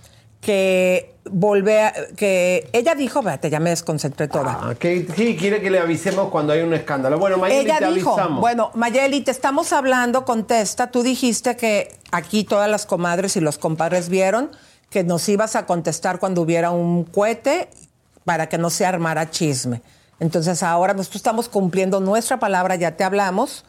Que 0.41 1.17
volver, 1.31 2.15
que 2.17 2.69
ella 2.73 2.95
dijo, 2.95 3.21
espérate, 3.21 3.51
ya 3.51 3.61
me 3.61 3.71
desconcentré 3.71 4.29
toda. 4.29 4.59
Ah, 4.63 4.75
que, 4.77 5.07
sí, 5.17 5.37
quiere 5.37 5.61
que 5.61 5.71
le 5.71 5.79
avisemos 5.79 6.31
cuando 6.31 6.53
hay 6.53 6.61
un 6.63 6.75
escándalo. 6.75 7.19
Bueno, 7.19 7.39
Mayeli, 7.39 7.65
ella 7.65 7.79
te 7.79 7.93
dijo, 7.93 8.13
avisamos. 8.13 8.41
bueno, 8.41 8.71
Mayeli, 8.75 9.21
te 9.23 9.31
estamos 9.31 9.73
hablando, 9.73 10.25
contesta, 10.25 10.91
tú 10.91 11.03
dijiste 11.03 11.57
que 11.57 11.93
aquí 12.13 12.45
todas 12.45 12.71
las 12.71 12.87
comadres 12.87 13.37
y 13.37 13.41
los 13.41 13.59
compadres 13.59 14.09
vieron 14.09 14.51
que 14.91 15.05
nos 15.05 15.29
ibas 15.29 15.57
a 15.57 15.65
contestar 15.65 16.19
cuando 16.19 16.43
hubiera 16.43 16.71
un 16.71 17.05
cohete 17.05 17.71
para 18.25 18.49
que 18.49 18.59
no 18.59 18.71
se 18.71 18.87
armara 18.87 19.31
chisme. 19.31 19.83
Entonces 20.21 20.63
ahora 20.63 20.95
nosotros 20.95 21.17
estamos 21.17 21.49
cumpliendo 21.49 22.01
nuestra 22.01 22.39
palabra, 22.39 22.77
ya 22.77 22.97
te 22.97 23.05
hablamos. 23.05 23.65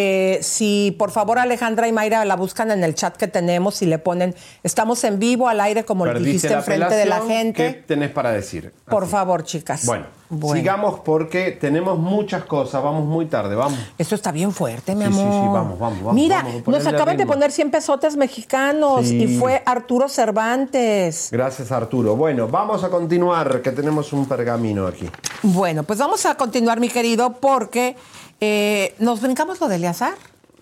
Eh, 0.00 0.38
si 0.42 0.94
por 0.96 1.10
favor 1.10 1.40
Alejandra 1.40 1.88
y 1.88 1.92
Mayra 1.92 2.24
la 2.24 2.36
buscan 2.36 2.70
en 2.70 2.84
el 2.84 2.94
chat 2.94 3.16
que 3.16 3.26
tenemos 3.26 3.82
y 3.82 3.86
le 3.86 3.98
ponen, 3.98 4.32
estamos 4.62 5.02
en 5.02 5.18
vivo 5.18 5.48
al 5.48 5.60
aire 5.60 5.84
como 5.84 6.04
Perdiste 6.04 6.26
dijiste 6.26 6.52
enfrente 6.52 6.94
de 6.94 7.04
la 7.04 7.16
apelación, 7.16 7.52
¿Qué 7.52 7.64
gente. 7.64 7.82
tenés 7.82 8.10
para 8.10 8.30
decir? 8.30 8.72
Por 8.88 9.08
favor, 9.08 9.42
chicas. 9.42 9.84
Bueno, 9.86 10.06
Bueno. 10.30 10.56
sigamos 10.56 11.00
porque 11.00 11.50
tenemos 11.50 11.98
muchas 11.98 12.44
cosas. 12.44 12.80
Vamos 12.80 13.06
muy 13.06 13.26
tarde, 13.26 13.56
vamos. 13.56 13.76
Esto 13.98 14.14
está 14.14 14.30
bien 14.30 14.52
fuerte, 14.52 14.94
mi 14.94 15.04
Sí, 15.06 15.12
sí, 15.14 15.20
amor. 15.20 15.32
sí, 15.32 15.38
vamos, 15.52 15.78
vamos, 15.80 15.98
vamos, 15.98 16.14
Mira, 16.14 16.42
vamos 16.42 16.62
a 16.68 16.70
nos 16.70 16.86
acaban 16.86 17.16
de 17.16 17.26
poner 17.26 17.50
100 17.50 17.72
pesotes 17.72 18.16
mexicanos 18.16 19.04
Sí. 19.08 19.24
y 19.24 19.36
fue 19.38 19.64
Arturo 19.66 20.08
Cervantes. 20.08 21.28
Gracias, 21.32 21.72
Arturo. 21.72 22.14
Bueno, 22.14 22.46
vamos 22.46 22.84
a 22.84 22.88
continuar, 22.88 23.62
que 23.62 23.72
tenemos 23.72 24.12
un 24.12 24.26
pergamino 24.26 24.86
aquí. 24.86 25.10
Bueno, 25.42 25.82
pues 25.82 25.98
vamos 25.98 26.24
a 26.24 26.36
continuar, 26.36 26.78
mi 26.78 26.88
querido, 26.88 27.32
porque 27.40 27.96
eh, 28.40 28.94
nos 28.98 29.20
brincamos 29.20 29.60
lo 29.60 29.68
de 29.68 29.76
Eleazar. 29.76 30.14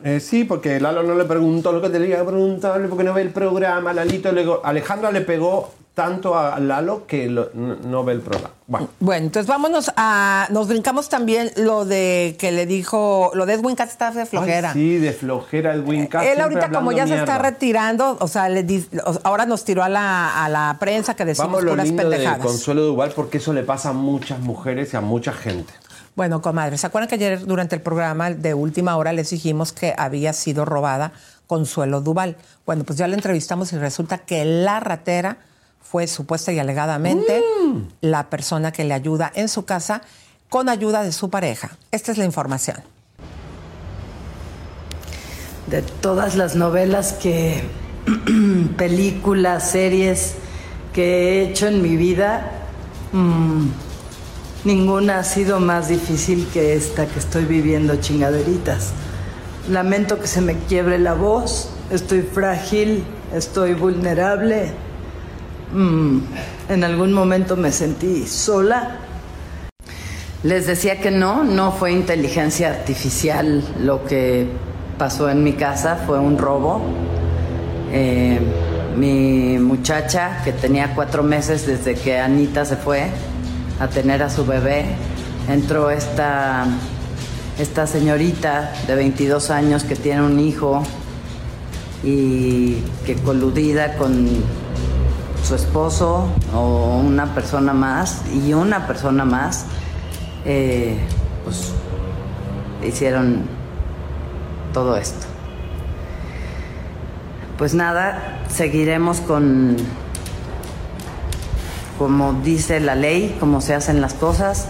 Eh, 0.05 0.21
sí, 0.21 0.45
porque 0.45 0.79
Lalo 0.79 1.03
no 1.03 1.15
le 1.15 1.25
preguntó 1.25 1.73
lo 1.73 1.81
que 1.81 1.89
tenía 1.89 2.19
que 2.19 2.25
preguntarle 2.25 2.87
porque 2.89 3.05
no 3.05 3.15
ve 3.15 3.23
el 3.23 3.31
programa. 3.31 3.93
Lalito 3.93 4.31
le, 4.31 4.47
Alejandra 4.63 5.11
le 5.11 5.23
pegó 5.23 5.73
tanto 5.95 6.39
a 6.39 6.61
Lalo 6.61 7.07
que 7.07 7.27
lo- 7.31 7.49
no, 7.55 7.77
no 7.77 8.05
ve 8.05 8.13
el 8.13 8.21
programa. 8.21 8.51
Bueno, 8.67 8.89
Bueno, 9.01 9.25
entonces 9.27 9.49
vámonos 9.49 9.91
a. 9.97 10.49
Nos 10.51 10.69
brincamos 10.69 11.09
también 11.09 11.51
lo 11.57 11.87
de 11.87 12.37
que 12.39 12.53
le 12.53 12.67
dijo. 12.67 13.31
Lo 13.33 13.47
de 13.47 13.55
Edwin 13.55 13.75
Katz 13.75 13.93
está 13.93 14.11
de 14.11 14.27
flojera. 14.27 14.69
Ay, 14.69 14.75
sí, 14.75 14.99
de 14.99 15.13
flojera 15.15 15.73
Edwin 15.75 16.07
Cass, 16.09 16.25
Él 16.25 16.35
siempre 16.35 16.43
ahorita, 16.61 16.79
como 16.79 16.93
ya 16.93 17.07
se 17.07 17.17
está 17.17 17.39
retirando, 17.39 18.19
o 18.21 18.29
sea, 18.29 18.51
le 18.51 18.67
ahora 19.25 19.47
nos 19.47 19.65
tiró 19.65 19.83
a 19.83 19.89
la, 19.89 20.45
a 20.45 20.51
la 20.51 20.77
prensa 20.79 21.17
que 21.17 21.25
decimos 21.25 21.49
Vamos 21.53 21.65
lo 21.65 21.71
puras 21.71 21.87
lindo 21.87 22.11
de. 22.11 22.37
Consuelo 22.39 22.83
Duval 22.83 23.13
porque 23.17 23.39
eso 23.39 23.55
le 23.55 23.63
pasa 23.63 23.89
a 23.89 23.93
muchas 23.95 24.41
mujeres 24.41 24.93
y 24.93 24.97
a 24.99 25.01
mucha 25.01 25.33
gente. 25.33 25.73
Bueno, 26.17 26.41
comadre, 26.41 26.79
¿se 26.79 26.87
acuerdan 26.87 27.09
que 27.09 27.17
ayer 27.17 27.45
durante 27.45 27.77
el 27.77 27.83
programa 27.83 28.31
de 28.31 28.55
última 28.55 28.97
hora 28.97 29.13
les 29.13 29.29
dijimos 29.31 29.73
que 29.73 29.95
había 29.99 30.33
sido 30.33 30.65
robada 30.65 31.13
Consuelo 31.47 32.01
Duval? 32.01 32.37
Bueno, 32.65 32.85
pues 32.85 32.99
ya 32.99 33.07
la 33.07 33.15
entrevistamos 33.15 33.73
y 33.75 33.77
resulta 33.77 34.19
que 34.19 34.47
la 34.47 34.81
ratera 34.81 35.37
fue 35.83 36.07
supuesta 36.07 36.53
y 36.53 36.59
alegadamente 36.59 37.45
la 38.01 38.31
persona 38.31 38.73
que 38.73 38.85
le 38.85 38.95
ayuda 38.95 39.31
en 39.35 39.49
su 39.49 39.67
casa 39.67 40.01
con 40.49 40.71
ayuda 40.71 41.03
de 41.03 41.13
su 41.13 41.29
pareja. 41.29 41.77
Esta 41.91 42.13
es 42.13 42.19
la 42.19 42.25
información. 42.25 42.79
de 45.67 45.83
todas 45.83 46.37
las 46.37 46.55
novelas 46.55 47.13
que, 47.13 47.65
películas, 48.77 49.71
series 49.71 50.35
que 50.93 51.43
he 51.43 51.51
hecho 51.51 51.67
en 51.67 51.83
mi 51.83 51.97
vida, 51.97 52.53
mm, 53.13 53.67
ninguna 54.67 55.21
ha 55.21 55.25
sido 55.25 55.61
más 55.61 55.89
difícil 55.89 56.49
que 56.53 56.75
esta 56.75 57.07
que 57.07 57.21
estoy 57.21 57.45
viviendo 57.45 57.97
chingaderitas. 57.97 58.93
Lamento 59.71 60.21
que 60.21 60.27
se 60.27 60.41
me 60.41 60.57
quiebre 60.69 60.99
la 60.99 61.15
voz, 61.15 61.71
estoy 61.91 62.23
frágil, 62.23 63.05
estoy 63.33 63.75
vulnerable. 63.75 64.73
Mm, 65.73 66.19
en 66.69 66.85
algún 66.85 67.13
momento 67.13 67.57
me 67.57 67.71
sentí 67.71 68.27
sola. 68.27 68.99
Les 70.43 70.67
decía 70.67 71.01
que 71.01 71.13
no, 71.13 71.45
no 71.45 71.73
fue 71.73 71.93
inteligencia 71.93 72.71
artificial 72.71 73.63
lo 73.81 74.05
que 74.05 74.49
pasó 74.99 75.31
en 75.31 75.45
mi 75.45 75.53
casa, 75.53 76.03
fue 76.07 76.19
un 76.19 76.39
robo. 76.39 76.83
Eh, 77.93 78.41
mi 78.97 79.59
muchacha, 79.59 80.43
que 80.43 80.53
tenía 80.53 80.95
cuatro 80.95 81.23
meses 81.23 81.67
desde 81.67 81.95
que 81.95 82.19
Anita 82.19 82.65
se 82.65 82.77
fue 82.77 83.11
a 83.81 83.89
tener 83.89 84.23
a 84.23 84.31
su 84.31 84.47
bebé, 84.47 84.87
entró 85.49 85.91
esta, 85.91 86.67
esta 87.59 87.87
señorita 87.87 88.73
de 88.87 88.95
22 88.95 89.51
años 89.51 89.85
que 89.85 89.97
tiene 89.97 90.23
un 90.23 90.41
hijo 90.41 90.83
y 92.03 92.77
que 93.05 93.17
coludida 93.17 93.97
con 93.97 94.29
su 95.43 95.55
esposo 95.55 96.29
o 96.55 96.99
una 96.99 97.35
persona 97.35 97.73
más 97.73 98.23
y 98.33 98.53
una 98.53 98.87
persona 98.87 99.25
más, 99.25 99.67
eh, 100.45 100.99
pues 101.45 101.73
hicieron 102.85 103.43
todo 104.73 104.97
esto. 104.97 105.27
Pues 107.59 107.75
nada, 107.75 108.43
seguiremos 108.49 109.21
con, 109.21 109.77
como 111.99 112.35
dice 112.35 112.81
la 112.81 112.95
ley, 112.95 113.37
como 113.41 113.61
se 113.61 113.75
hacen 113.75 114.01
las 114.01 114.15
cosas. 114.15 114.69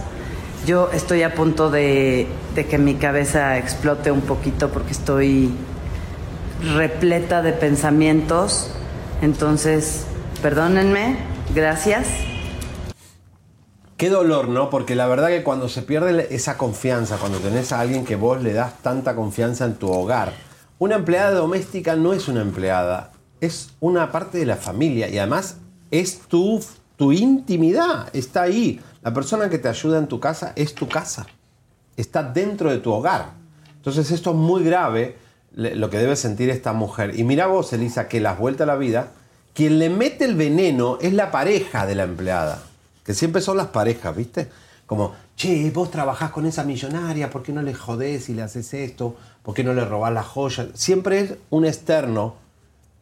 Yo 0.66 0.90
estoy 0.92 1.23
a 1.23 1.35
punto 1.35 1.71
de, 1.71 2.26
que 2.54 2.78
mi 2.78 2.95
cabeza 2.95 3.59
explote 3.59 4.11
un 4.11 4.23
poquito 4.23 4.71
porque 4.71 4.92
estoy 4.92 5.50
repleta 6.75 7.42
de 7.42 7.52
pensamientos. 7.52 8.71
Entonces, 9.23 10.06
perdónenme, 10.42 11.18
gracias. 11.54 12.06
Qué 13.97 14.11
dolor, 14.11 14.49
¿no? 14.49 14.68
Porque 14.68 14.95
la 14.95 15.06
verdad 15.06 15.28
que 15.28 15.42
cuando 15.42 15.68
se 15.68 15.83
pierde 15.83 16.35
esa 16.35 16.59
confianza, 16.59 17.16
cuando 17.16 17.38
tenés 17.38 17.73
a 17.73 17.80
alguien 17.80 18.04
que 18.04 18.16
vos 18.16 18.42
le 18.42 18.52
das 18.52 18.83
tanta 18.83 19.14
confianza 19.14 19.64
en 19.64 19.75
tu 19.75 19.90
hogar, 19.90 20.33
una 20.78 20.97
empleada 20.97 21.30
doméstica 21.30 21.97
no 21.97 22.12
es 22.12 22.28
una 22.28 22.42
empleada, 22.42 23.12
es 23.40 23.71
una 23.80 24.12
parte 24.12 24.37
de 24.37 24.45
la 24.45 24.56
familia 24.56 25.09
y 25.09 25.16
además 25.16 25.56
es 25.90 26.21
tu, 26.28 26.62
tu 26.96 27.12
intimidad, 27.12 28.08
está 28.14 28.42
ahí. 28.42 28.80
La 29.02 29.12
persona 29.12 29.48
que 29.48 29.58
te 29.58 29.68
ayuda 29.68 29.98
en 29.98 30.08
tu 30.08 30.18
casa 30.18 30.52
es 30.56 30.74
tu 30.74 30.88
casa, 30.88 31.26
está 31.96 32.22
dentro 32.22 32.70
de 32.70 32.78
tu 32.78 32.92
hogar. 32.92 33.32
Entonces 33.76 34.10
esto 34.10 34.30
es 34.30 34.36
muy 34.36 34.64
grave 34.64 35.16
lo 35.52 35.88
que 35.90 35.98
debe 35.98 36.16
sentir 36.16 36.50
esta 36.50 36.72
mujer. 36.72 37.18
Y 37.18 37.24
mira 37.24 37.46
vos, 37.46 37.72
Elisa, 37.72 38.08
que 38.08 38.20
la 38.20 38.32
has 38.32 38.38
vuelta 38.38 38.64
a 38.64 38.66
la 38.66 38.76
vida, 38.76 39.12
quien 39.54 39.78
le 39.78 39.88
mete 39.88 40.24
el 40.24 40.34
veneno 40.34 40.98
es 41.00 41.12
la 41.12 41.30
pareja 41.30 41.86
de 41.86 41.94
la 41.94 42.02
empleada. 42.02 42.62
Que 43.04 43.14
siempre 43.14 43.40
son 43.40 43.56
las 43.56 43.68
parejas, 43.68 44.14
¿viste? 44.14 44.48
Como, 44.86 45.14
che, 45.36 45.70
vos 45.70 45.90
trabajás 45.90 46.30
con 46.30 46.46
esa 46.46 46.62
millonaria, 46.64 47.30
¿por 47.30 47.42
qué 47.42 47.52
no 47.52 47.62
le 47.62 47.74
jodés 47.74 48.28
y 48.28 48.34
le 48.34 48.42
haces 48.42 48.74
esto? 48.74 49.16
¿Por 49.42 49.54
qué 49.54 49.64
no 49.64 49.72
le 49.72 49.84
robás 49.84 50.12
la 50.12 50.22
joya? 50.22 50.68
Siempre 50.74 51.20
es 51.20 51.34
un 51.50 51.64
externo. 51.64 52.34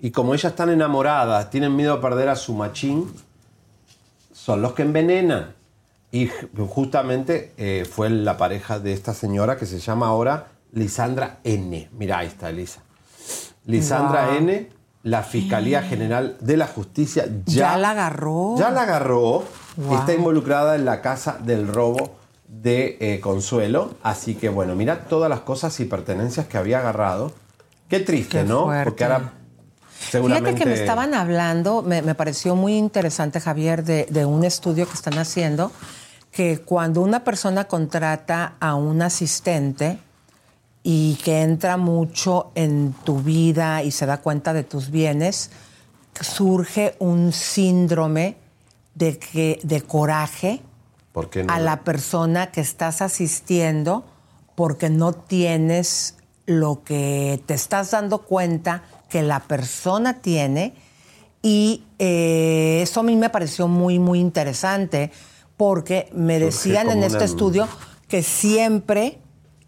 Y 0.01 0.11
como 0.11 0.35
ellas 0.35 0.53
están 0.53 0.71
enamoradas, 0.71 1.51
tienen 1.51 1.75
miedo 1.75 1.95
a 1.95 2.01
perder 2.01 2.29
a 2.29 2.37
su 2.37 2.55
machín, 2.55 3.11
son 4.45 4.61
los 4.61 4.75
que 4.75 4.83
envenenan. 4.83 5.55
Y 6.13 6.31
justamente 6.69 7.53
eh, 7.57 7.87
fue 7.91 8.11
la 8.11 8.37
pareja 8.37 8.79
de 8.79 8.93
esta 8.93 9.15
señora 9.15 9.57
que 9.57 9.65
se 9.65 9.79
llama 9.79 10.09
ahora 10.09 10.49
Lisandra 10.73 11.39
N. 11.45 11.89
Mira, 11.93 12.19
ahí 12.19 12.27
está 12.27 12.51
Elisa. 12.51 12.81
Lisandra 13.65 14.27
Wow. 14.27 14.37
N., 14.37 14.69
la 15.03 15.23
Fiscalía 15.23 15.83
General 15.83 16.37
de 16.41 16.57
la 16.59 16.67
Justicia 16.67 17.25
ya, 17.47 17.73
Ya 17.73 17.77
la 17.79 17.91
agarró. 17.93 18.55
Ya 18.59 18.71
la 18.71 18.83
agarró. 18.83 19.45
Wow. 19.77 19.99
Está 19.99 20.13
involucrada 20.13 20.75
en 20.77 20.85
la 20.85 21.01
casa 21.01 21.39
del 21.43 21.67
robo 21.67 22.15
de 22.47 22.99
eh, 23.01 23.21
Consuelo. 23.21 23.95
Así 24.03 24.35
que 24.35 24.51
bueno, 24.51 24.75
mira 24.77 25.05
todas 25.07 25.31
las 25.31 25.41
cosas 25.41 25.79
y 25.81 25.87
pertenencias 25.87 26.47
que 26.47 26.59
había 26.59 26.81
agarrado. 26.81 27.33
Qué 27.89 28.01
triste, 28.01 28.39
Qué 28.43 28.45
¿no? 28.45 28.65
fuerte. 28.65 28.85
Porque 28.85 29.05
ahora 29.05 29.33
seguramente... 30.19 30.53
Fíjate 30.53 30.65
que 30.65 30.71
me 30.71 30.81
estaban 30.81 31.15
hablando, 31.15 31.83
me, 31.83 32.03
me 32.03 32.15
pareció 32.15 32.57
muy 32.57 32.77
interesante, 32.77 33.41
Javier, 33.41 33.85
de, 33.85 34.07
de 34.11 34.25
un 34.25 34.45
estudio 34.45 34.87
que 34.87 34.95
están 34.95 35.19
haciendo, 35.19 35.71
que 36.31 36.59
cuando 36.59 37.01
una 37.01 37.25
persona 37.25 37.65
contrata 37.65 38.55
a 38.61 38.75
un 38.75 39.03
asistente 39.03 39.99
y 40.83 41.19
que 41.25 41.43
entra 41.43 41.77
mucho 41.77 42.51
en 42.55 42.93
tu 43.05 43.21
vida 43.21 43.83
y 43.83 43.91
se 43.91 44.07
da 44.07 44.19
cuenta 44.19 44.53
de 44.53 44.65
tus 44.65 44.91
bienes, 44.91 45.51
surge 46.21 46.95
un 46.99 47.33
síndrome 47.33 48.37
de, 48.95 49.19
que, 49.19 49.61
de 49.63 49.83
coraje 49.83 50.61
a 51.49 51.61
la 51.61 51.83
persona 51.83 52.51
que 52.51 52.61
estás 52.61 53.03
asistiendo 53.03 54.05
porque 54.55 54.91
no 54.91 55.13
tienes 55.13 56.17
lo 56.47 56.83
que 56.85 57.43
te 57.47 57.55
estás 57.55 57.91
dando 57.91 58.19
cuenta 58.19 58.83
que 59.15 59.23
la 59.23 59.39
persona 59.39 60.15
tiene 60.15 60.75
y 61.41 61.85
eh, 62.01 62.81
eso 62.83 62.99
a 62.99 63.03
mí 63.05 63.15
me 63.15 63.31
pareció 63.31 63.69
muy, 63.69 64.01
muy 64.01 64.19
interesante 64.19 65.13
porque 65.57 66.09
me 66.13 66.41
decían 66.41 66.91
en 66.91 67.05
este 67.05 67.19
una- 67.19 67.25
estudio 67.27 67.69
que 68.09 68.25
siempre 68.25 69.21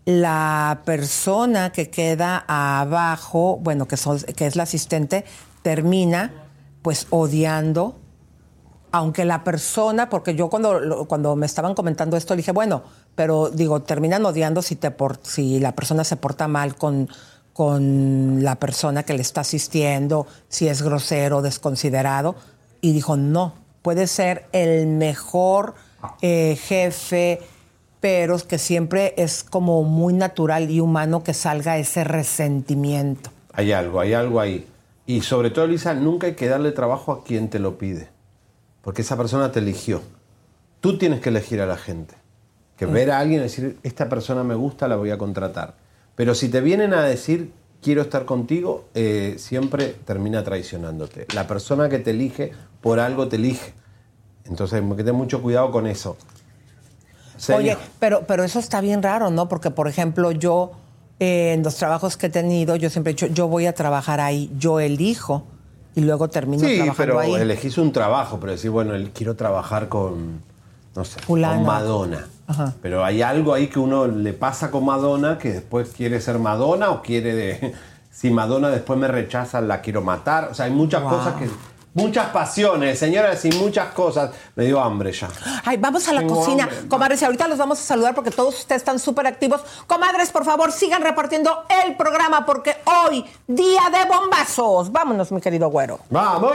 la 0.05 0.81
persona 0.85 1.71
que 1.71 1.91
queda 1.91 2.45
abajo, 2.49 3.61
bueno, 3.63 3.87
que, 3.87 3.97
que 4.35 4.47
es 4.47 4.57
la 4.57 4.65
asistente, 4.65 5.25
termina 5.63 6.33
pues 6.83 7.07
odiando 7.11 7.95
aunque 8.91 9.25
la 9.25 9.45
persona, 9.45 10.09
porque 10.09 10.35
yo 10.35 10.49
cuando, 10.49 11.07
cuando 11.07 11.37
me 11.37 11.47
estaban 11.47 11.75
comentando 11.75 12.17
esto 12.17 12.35
dije, 12.35 12.51
bueno, 12.51 12.83
pero 13.15 13.51
digo, 13.51 13.83
terminan 13.83 14.25
odiando 14.27 14.61
si, 14.63 14.75
te 14.75 14.91
por- 14.91 15.21
si 15.23 15.61
la 15.61 15.71
persona 15.77 16.03
se 16.03 16.17
porta 16.17 16.49
mal 16.49 16.75
con, 16.77 17.09
con 17.57 18.45
la 18.45 18.57
persona 18.57 19.03
que 19.05 19.15
le 19.15 19.23
está 19.23 19.41
asistiendo, 19.41 20.27
si 20.51 20.69
es 20.69 20.83
grosero, 20.83 21.41
desconsiderado. 21.41 22.35
Y 22.83 22.93
dijo, 22.93 23.17
no, 23.17 23.55
puede 23.81 24.09
ser 24.09 24.45
el 24.53 24.87
mejor 24.87 25.75
eh, 26.21 26.59
jefe, 26.61 27.41
pero 27.99 28.37
que 28.47 28.59
siempre 28.59 29.15
es 29.17 29.43
como 29.43 29.85
muy 29.85 30.13
natural 30.13 30.71
y 30.71 30.81
humano 30.81 31.25
que 31.25 31.33
salga 31.33 31.79
ese 31.79 32.05
resentimiento. 32.05 33.31
Hay 33.55 33.73
algo, 33.73 34.01
hay 34.01 34.13
algo 34.13 34.39
ahí. 34.39 34.67
Y 35.07 35.23
sobre 35.23 35.49
todo, 35.49 35.67
Lisa, 35.67 35.95
nunca 35.95 36.27
hay 36.27 36.35
que 36.35 36.49
darle 36.49 36.73
trabajo 36.73 37.11
a 37.11 37.25
quien 37.25 37.49
te 37.49 37.59
lo 37.59 37.79
pide. 37.79 38.11
Porque 38.83 39.01
esa 39.01 39.17
persona 39.17 39.51
te 39.51 39.61
eligió. 39.61 40.03
Tú 40.83 40.99
tienes 40.99 41.23
que 41.23 41.31
elegir 41.31 41.63
a 41.63 41.67
la 41.67 41.79
gente. 41.79 42.17
Que 42.77 42.85
ver 42.85 43.11
a 43.11 43.19
alguien 43.19 43.41
y 43.41 43.45
decir, 43.45 43.79
esta 43.83 44.11
persona 44.11 44.45
me 44.45 44.55
gusta, 44.55 44.89
la 44.89 44.97
voy 44.97 45.11
a 45.11 45.17
contratar. 45.17 45.86
Pero 46.17 46.35
si 46.35 46.49
te 46.49 46.61
vienen 46.61 46.93
a 46.95 47.03
decir, 47.05 47.53
quiero 47.83 48.03
estar 48.03 48.25
contigo, 48.25 48.87
eh, 48.95 49.37
siempre 49.39 49.95
termina 50.05 50.43
traicionándote. 50.43 51.27
La 51.35 51.47
persona 51.47 51.89
que 51.89 51.99
te 52.01 52.11
elige, 52.11 52.53
por 52.81 52.99
algo 52.99 53.29
te 53.29 53.37
elige. 53.37 53.75
Entonces, 54.47 54.83
hay 54.83 54.89
que 54.91 54.97
tener 54.97 55.13
mucho 55.13 55.43
cuidado 55.43 55.71
con 55.71 55.87
eso. 55.87 56.17
Oye, 57.55 57.77
pero, 58.01 58.27
pero 58.27 58.45
eso 58.45 58.59
está 58.59 58.81
bien 58.81 59.03
raro, 59.03 59.31
¿no? 59.31 59.49
Porque, 59.49 59.71
por 59.71 59.89
ejemplo, 59.89 60.33
yo 60.33 60.73
eh, 61.21 61.53
en 61.53 61.63
los 61.63 61.77
trabajos 61.77 62.17
que 62.17 62.27
he 62.27 62.31
tenido, 62.31 62.77
yo 62.77 62.89
siempre 62.91 63.11
he 63.11 63.15
dicho, 63.15 63.27
yo 63.27 63.49
voy 63.49 63.67
a 63.67 63.75
trabajar 63.75 64.21
ahí, 64.21 64.51
yo 64.59 64.81
elijo 64.81 65.45
y 65.95 66.01
luego 66.01 66.29
termino 66.29 66.67
Sí, 66.67 66.77
trabajando 66.77 66.97
pero 66.97 67.19
ahí. 67.21 67.35
elegís 67.35 67.77
un 67.79 67.93
trabajo, 67.93 68.39
pero 68.41 68.53
decir, 68.53 68.71
bueno, 68.71 68.93
quiero 69.15 69.35
trabajar 69.37 69.89
con, 69.89 70.41
no 70.97 71.05
sé, 71.05 71.21
Fulano. 71.21 71.57
con 71.57 71.67
Madonna. 71.67 72.27
Ajá. 72.49 72.73
Pero 72.83 73.05
hay 73.05 73.23
algo 73.23 73.53
ahí 73.55 73.67
que 73.69 73.79
uno 73.79 74.07
le 74.07 74.33
pasa 74.33 74.71
con 74.71 74.85
Madonna 74.85 75.37
que 75.39 75.53
después 75.53 75.91
quiere 75.97 76.21
ser 76.21 76.39
Madonna 76.39 76.91
o 76.91 77.03
quiere 77.03 77.35
de... 77.35 77.75
Si 78.17 78.31
Madonna 78.31 78.71
después 78.71 78.99
me 78.99 79.09
rechaza, 79.09 79.61
la 79.61 79.83
quiero 79.83 80.01
matar. 80.01 80.49
O 80.51 80.55
sea, 80.55 80.65
hay 80.65 80.71
muchas 80.73 81.03
Wow. 81.03 81.11
cosas 81.11 81.35
que... 81.35 81.51
Muchas 81.97 82.27
pasiones, 82.27 82.99
señoras, 82.99 83.43
y 83.47 83.51
muchas 83.53 83.95
cosas. 83.95 84.31
Me 84.55 84.67
dio 84.67 84.79
hambre 84.79 85.13
ya. 85.13 85.31
Ay, 85.65 85.79
vamos 85.79 86.07
a 86.09 86.13
la 86.13 86.27
cocina. 86.27 86.69
Comadres, 86.91 87.23
y 87.23 87.25
ahorita 87.25 87.49
los 87.49 87.57
vamos 87.57 87.81
a 87.81 87.83
saludar 87.83 88.15
porque 88.15 88.31
todos 88.31 88.59
ustedes 88.59 88.83
están 88.83 88.99
súper 88.99 89.27
activos. 89.27 89.63
Comadres, 89.87 90.31
por 90.31 90.45
favor, 90.45 90.73
sigan 90.73 91.01
repartiendo 91.01 91.65
el 91.85 91.97
programa 91.97 92.45
porque 92.45 92.77
hoy, 92.85 93.25
día 93.47 93.85
de 93.91 94.05
bombazos. 94.15 94.93
Vámonos, 94.93 95.33
mi 95.33 95.41
querido 95.41 95.71
güero. 95.71 96.01
¡Vamos! 96.11 96.53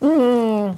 Mm. 0.00 0.70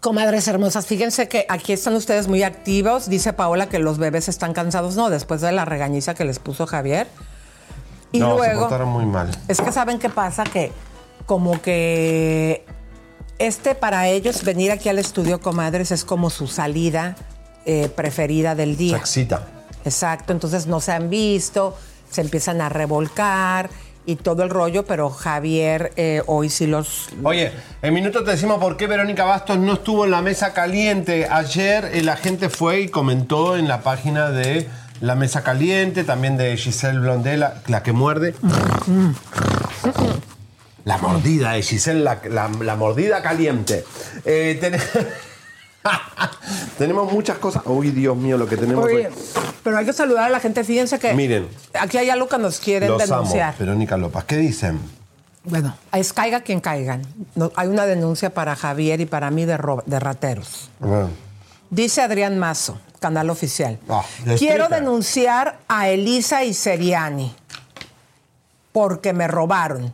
Comadres 0.00 0.46
hermosas, 0.48 0.86
fíjense 0.86 1.28
que 1.28 1.46
aquí 1.48 1.72
están 1.72 1.94
ustedes 1.94 2.28
muy 2.28 2.42
activos. 2.42 3.08
Dice 3.08 3.32
Paola 3.32 3.68
que 3.70 3.78
los 3.78 3.96
bebés 3.96 4.28
están 4.28 4.52
cansados. 4.52 4.96
No, 4.96 5.08
después 5.08 5.40
de 5.40 5.50
la 5.52 5.64
regañiza 5.64 6.14
que 6.14 6.24
les 6.26 6.38
puso 6.38 6.66
Javier. 6.66 7.06
Y 8.12 8.18
no, 8.20 8.32
se 8.32 8.36
luego, 8.36 8.60
portaron 8.62 8.90
muy 8.90 9.06
mal. 9.06 9.30
es 9.48 9.60
que 9.60 9.72
saben 9.72 9.98
qué 9.98 10.10
pasa, 10.10 10.44
que 10.44 10.72
como 11.26 11.60
que 11.62 12.64
este 13.38 13.74
para 13.74 14.06
ellos 14.08 14.44
venir 14.44 14.70
aquí 14.70 14.88
al 14.90 14.98
estudio, 14.98 15.40
comadres, 15.40 15.90
es 15.90 16.04
como 16.04 16.28
su 16.30 16.46
salida 16.46 17.16
eh, 17.64 17.88
preferida 17.88 18.54
del 18.54 18.72
Se 18.72 18.76
día. 18.76 18.96
excita. 18.98 19.46
Exacto, 19.86 20.32
entonces 20.32 20.66
no 20.66 20.80
se 20.80 20.92
han 20.92 21.08
visto, 21.10 21.76
se 22.10 22.20
empiezan 22.20 22.60
a 22.60 22.68
revolcar 22.68 23.70
y 24.06 24.16
todo 24.16 24.42
el 24.42 24.50
rollo, 24.50 24.84
pero 24.84 25.10
Javier 25.10 25.92
eh, 25.96 26.22
hoy 26.26 26.50
sí 26.50 26.66
los... 26.66 27.08
Oye, 27.22 27.52
en 27.82 27.94
minuto 27.94 28.22
te 28.24 28.32
decimos 28.32 28.58
por 28.58 28.76
qué 28.76 28.86
Verónica 28.86 29.24
Bastos 29.24 29.58
no 29.58 29.74
estuvo 29.74 30.04
en 30.04 30.10
la 30.10 30.20
mesa 30.22 30.52
caliente. 30.52 31.26
Ayer 31.30 31.90
eh, 31.92 32.02
la 32.02 32.16
gente 32.16 32.48
fue 32.50 32.80
y 32.82 32.88
comentó 32.88 33.56
en 33.56 33.66
la 33.68 33.80
página 33.82 34.30
de 34.30 34.68
La 35.00 35.14
Mesa 35.14 35.42
Caliente, 35.42 36.04
también 36.04 36.36
de 36.36 36.56
Giselle 36.56 36.98
Blondela, 37.00 37.62
la 37.66 37.82
que 37.82 37.92
muerde. 37.92 38.34
La 40.84 40.98
mordida 40.98 41.52
de 41.52 41.62
Giselle, 41.62 42.00
la, 42.04 42.20
la- 42.28 42.50
la 42.60 42.76
mordida 42.76 43.22
caliente. 43.22 43.84
Eh, 44.26 44.58
ten- 44.60 44.74
tenemos 46.78 47.12
muchas 47.12 47.38
cosas. 47.38 47.62
Uy, 47.66 47.90
Dios 47.90 48.16
mío, 48.16 48.36
lo 48.38 48.46
que 48.46 48.56
tenemos 48.56 48.84
Oye, 48.84 49.08
hoy. 49.08 49.14
pero 49.62 49.76
hay 49.78 49.84
que 49.84 49.92
saludar 49.92 50.24
a 50.24 50.28
la 50.30 50.40
gente, 50.40 50.64
fíjense 50.64 50.98
que 50.98 51.12
Miren, 51.14 51.48
aquí 51.78 51.98
hay 51.98 52.10
algo 52.10 52.28
que 52.28 52.38
nos 52.38 52.58
quieren 52.58 52.90
los 52.90 53.02
amo, 53.02 53.22
denunciar. 53.22 53.54
Verónica 53.58 53.96
López. 53.96 54.24
¿Qué 54.24 54.36
dicen? 54.36 54.80
Bueno, 55.44 55.76
es 55.92 56.12
caiga 56.12 56.40
quien 56.40 56.60
caigan. 56.60 57.02
No, 57.34 57.52
hay 57.56 57.68
una 57.68 57.84
denuncia 57.86 58.30
para 58.32 58.56
Javier 58.56 59.00
y 59.00 59.06
para 59.06 59.30
mí 59.30 59.44
de, 59.44 59.56
ro- 59.58 59.82
de 59.86 60.00
rateros. 60.00 60.70
Ah, 60.82 61.06
Dice 61.68 62.00
Adrián 62.02 62.38
Mazo, 62.38 62.78
canal 63.00 63.28
oficial. 63.30 63.78
de 64.24 64.36
Quiero 64.36 64.68
denunciar 64.68 65.58
a 65.68 65.88
Elisa 65.88 66.44
y 66.44 66.54
Seriani 66.54 67.34
porque 68.72 69.12
me 69.12 69.28
robaron. 69.28 69.92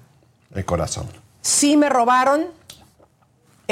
El 0.55 0.65
corazón. 0.65 1.07
Sí 1.43 1.77
me 1.77 1.89
robaron 1.89 2.47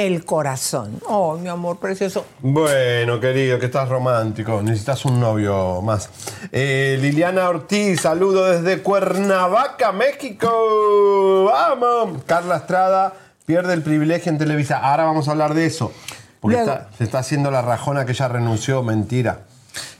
el 0.06 0.24
corazón. 0.24 1.00
Oh, 1.08 1.36
mi 1.36 1.48
amor 1.48 1.78
precioso. 1.78 2.24
Bueno, 2.40 3.18
querido, 3.18 3.58
que 3.58 3.66
estás 3.66 3.88
romántico. 3.88 4.62
Necesitas 4.62 5.04
un 5.04 5.18
novio 5.18 5.82
más. 5.82 6.08
Eh, 6.52 6.96
Liliana 7.00 7.48
Ortiz, 7.48 8.00
saludo 8.02 8.44
desde 8.46 8.80
Cuernavaca, 8.82 9.90
México. 9.90 11.44
¡Vamos! 11.52 12.22
Carla 12.26 12.58
Estrada 12.58 13.12
pierde 13.44 13.74
el 13.74 13.82
privilegio 13.82 14.30
en 14.30 14.38
Televisa. 14.38 14.78
Ahora 14.78 15.04
vamos 15.04 15.26
a 15.26 15.32
hablar 15.32 15.54
de 15.54 15.66
eso. 15.66 15.92
Porque 16.40 16.58
Luego- 16.58 16.72
está- 16.72 16.88
se 16.96 17.02
está 17.04 17.18
haciendo 17.18 17.50
la 17.50 17.62
rajona 17.62 18.04
que 18.04 18.12
ella 18.12 18.28
renunció. 18.28 18.84
Mentira. 18.84 19.40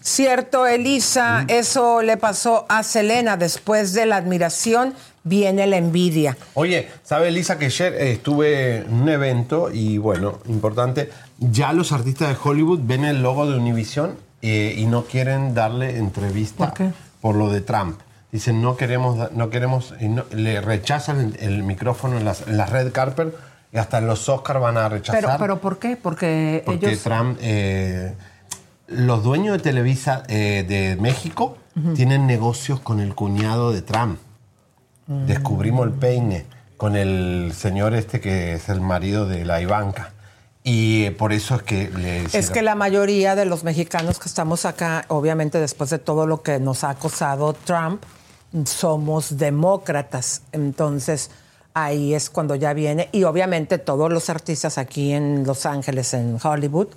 Cierto, 0.00 0.66
Elisa, 0.66 1.44
eso 1.48 2.02
le 2.02 2.16
pasó 2.16 2.66
a 2.68 2.82
Selena. 2.84 3.36
Después 3.36 3.92
de 3.92 4.06
la 4.06 4.16
admiración 4.16 4.94
viene 5.28 5.66
la 5.66 5.76
envidia. 5.76 6.36
Oye, 6.54 6.88
¿sabe 7.04 7.28
Elisa 7.28 7.58
que 7.58 7.66
ayer 7.66 7.94
eh, 7.94 8.12
estuve 8.12 8.78
en 8.78 8.92
un 8.92 9.08
evento 9.08 9.70
y 9.72 9.98
bueno, 9.98 10.38
importante, 10.48 11.10
ya 11.38 11.72
los 11.72 11.92
artistas 11.92 12.28
de 12.30 12.36
Hollywood 12.42 12.80
ven 12.82 13.04
el 13.04 13.22
logo 13.22 13.50
de 13.50 13.56
Univision 13.58 14.16
eh, 14.42 14.74
y 14.76 14.86
no 14.86 15.04
quieren 15.04 15.54
darle 15.54 15.98
entrevista 15.98 16.72
¿Por 17.20 17.34
lo 17.34 17.50
de 17.50 17.60
Trump. 17.60 17.98
Dicen, 18.30 18.60
no 18.62 18.76
queremos, 18.76 19.32
no 19.32 19.50
queremos, 19.50 19.94
y 20.00 20.08
no- 20.08 20.24
le 20.32 20.60
rechazan 20.60 21.18
el, 21.20 21.36
el 21.40 21.62
micrófono 21.64 22.18
en 22.18 22.24
las, 22.24 22.46
en 22.46 22.56
las 22.56 22.70
red 22.70 22.92
carpet 22.92 23.34
y 23.72 23.78
hasta 23.78 23.98
en 23.98 24.06
los 24.06 24.28
Oscars 24.28 24.60
van 24.60 24.76
a 24.76 24.88
rechazar. 24.88 25.20
Pero, 25.22 25.36
pero 25.38 25.60
¿por 25.60 25.78
qué? 25.78 25.96
Porque, 25.96 26.62
Porque 26.64 26.86
ellos... 26.90 27.02
Trump, 27.02 27.38
eh, 27.40 28.12
los 28.86 29.22
dueños 29.22 29.56
de 29.56 29.62
Televisa 29.62 30.22
eh, 30.28 30.64
de 30.68 30.96
México 31.00 31.56
tienen 31.94 32.26
negocios 32.26 32.80
con 32.80 32.98
el 32.98 33.14
cuñado 33.14 33.72
de 33.72 33.82
Trump. 33.82 34.18
Mm. 35.08 35.26
Descubrimos 35.26 35.86
el 35.86 35.92
peine 35.94 36.46
con 36.76 36.94
el 36.94 37.52
señor 37.56 37.94
este 37.94 38.20
que 38.20 38.54
es 38.54 38.68
el 38.68 38.80
marido 38.80 39.26
de 39.26 39.44
la 39.44 39.60
Ivanka. 39.60 40.12
Y 40.62 41.04
eh, 41.04 41.12
por 41.12 41.32
eso 41.32 41.56
es 41.56 41.62
que 41.62 41.90
le 41.90 42.24
Es 42.24 42.50
que 42.50 42.62
la 42.62 42.74
mayoría 42.74 43.34
de 43.34 43.46
los 43.46 43.64
mexicanos 43.64 44.18
que 44.18 44.28
estamos 44.28 44.64
acá, 44.64 45.04
obviamente 45.08 45.58
después 45.58 45.90
de 45.90 45.98
todo 45.98 46.26
lo 46.26 46.42
que 46.42 46.60
nos 46.60 46.84
ha 46.84 46.90
acosado 46.90 47.54
Trump, 47.54 48.02
somos 48.64 49.38
demócratas. 49.38 50.42
Entonces 50.52 51.30
ahí 51.74 52.14
es 52.14 52.28
cuando 52.30 52.54
ya 52.54 52.72
viene. 52.74 53.08
Y 53.12 53.24
obviamente 53.24 53.78
todos 53.78 54.12
los 54.12 54.30
artistas 54.30 54.78
aquí 54.78 55.12
en 55.12 55.44
Los 55.46 55.64
Ángeles, 55.64 56.12
en 56.14 56.38
Hollywood, 56.42 56.88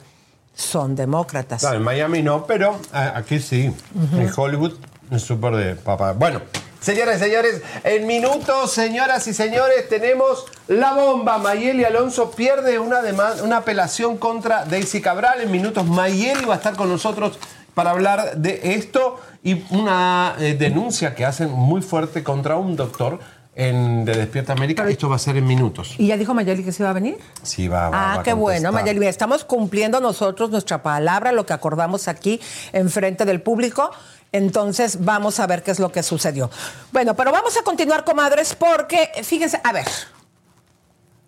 son 0.53 0.95
demócratas. 0.95 1.61
Claro, 1.61 1.77
en 1.77 1.83
Miami 1.83 2.21
no, 2.21 2.45
pero 2.45 2.77
ah, 2.91 3.13
aquí 3.15 3.39
sí. 3.39 3.73
En 4.13 4.29
Hollywood 4.35 4.73
es 5.09 5.21
súper 5.21 5.55
de 5.55 5.75
papá. 5.75 6.11
Bueno, 6.13 6.41
señoras 6.81 7.17
y 7.17 7.23
señores, 7.23 7.61
en 7.83 8.05
minutos, 8.07 8.71
señoras 8.71 9.25
y 9.27 9.33
señores, 9.33 9.87
tenemos 9.87 10.45
la 10.67 10.93
bomba. 10.93 11.37
Mayeli 11.37 11.85
Alonso 11.85 12.31
pierde 12.31 12.79
una, 12.79 12.99
una 13.43 13.57
apelación 13.57 14.17
contra 14.17 14.65
Daisy 14.65 14.99
Cabral. 15.01 15.41
En 15.41 15.51
minutos, 15.51 15.85
Mayeli 15.85 16.43
va 16.45 16.55
a 16.55 16.57
estar 16.57 16.75
con 16.75 16.89
nosotros 16.89 17.39
para 17.73 17.91
hablar 17.91 18.35
de 18.37 18.59
esto 18.75 19.19
y 19.43 19.63
una 19.73 20.35
eh, 20.39 20.55
denuncia 20.59 21.15
que 21.15 21.25
hacen 21.25 21.51
muy 21.51 21.81
fuerte 21.81 22.23
contra 22.23 22.57
un 22.57 22.75
doctor 22.75 23.19
en, 23.55 24.03
de 24.05 24.13
Despierta 24.15 24.53
América. 24.53 24.87
Esto 24.89 25.07
va 25.09 25.15
a 25.17 25.19
ser 25.19 25.37
en 25.37 25.45
minutos. 25.45 25.95
¿Y 25.97 26.07
ya 26.07 26.17
dijo 26.17 26.33
Mayeli 26.33 26.63
que 26.63 26.71
se 26.71 26.83
iba 26.83 26.89
a 26.89 26.93
venir? 26.93 27.17
Sí, 27.43 27.67
va, 27.67 27.83
va- 27.83 27.89
va 27.89 28.13
Ah, 28.13 28.19
a 28.19 28.23
qué 28.23 28.33
bueno. 28.33 28.71
Mayeli. 28.71 28.99
Mira, 28.99 29.09
Estamos 29.09 29.43
cumpliendo 29.45 29.99
nosotros 29.99 30.49
nuestra 30.51 30.81
palabra, 30.83 31.31
lo 31.31 31.45
que 31.45 31.53
acordamos 31.53 32.07
aquí 32.07 32.39
en 32.73 32.89
frente 32.89 33.23
del 33.25 33.41
público. 33.41 33.91
Entonces, 34.31 35.03
vamos 35.03 35.39
a 35.39 35.47
ver 35.47 35.61
qué 35.61 35.71
es 35.71 35.79
lo 35.79 35.91
que 35.91 36.03
sucedió. 36.03 36.49
Bueno, 36.91 37.15
pero 37.15 37.31
vamos 37.31 37.57
a 37.57 37.63
continuar, 37.63 38.05
comadres, 38.05 38.55
porque, 38.55 39.11
fíjense, 39.23 39.59
a 39.63 39.73
ver, 39.73 39.87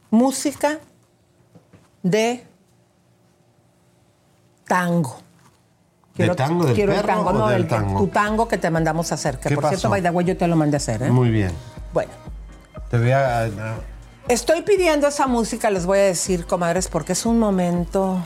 música 0.10 0.80
de 2.02 2.46
tango. 4.66 5.18
¿De 6.16 6.30
tango 6.30 6.66
del 6.66 6.76
quiero 6.76 6.94
el 6.94 7.02
tango, 7.02 7.30
o 7.32 7.34
no, 7.34 7.48
del 7.48 7.64
el, 7.64 7.68
tango? 7.68 8.00
tu 8.00 8.08
tango 8.08 8.48
que 8.48 8.58
te 8.58 8.70
mandamos 8.70 9.12
a 9.12 9.16
hacer. 9.16 9.40
Que 9.40 9.50
¿Qué 9.50 9.56
por 9.56 9.68
cierto, 9.68 9.90
pasó? 9.90 10.02
the 10.02 10.10
way, 10.12 10.26
yo 10.26 10.38
te 10.38 10.48
lo 10.48 10.56
mandé 10.56 10.76
a 10.76 10.78
hacer, 10.78 11.02
¿eh? 11.04 11.12
Muy 11.12 11.30
bien. 11.30 11.52
Bueno. 11.92 12.12
Te 12.90 13.00
voy 13.00 13.12
a... 13.12 13.50
Estoy 14.28 14.62
pidiendo 14.62 15.08
esa 15.08 15.28
música, 15.28 15.70
les 15.70 15.86
voy 15.86 15.98
a 16.00 16.04
decir, 16.04 16.46
comadres, 16.46 16.88
porque 16.88 17.12
es 17.14 17.26
un 17.26 17.40
momento 17.40 18.22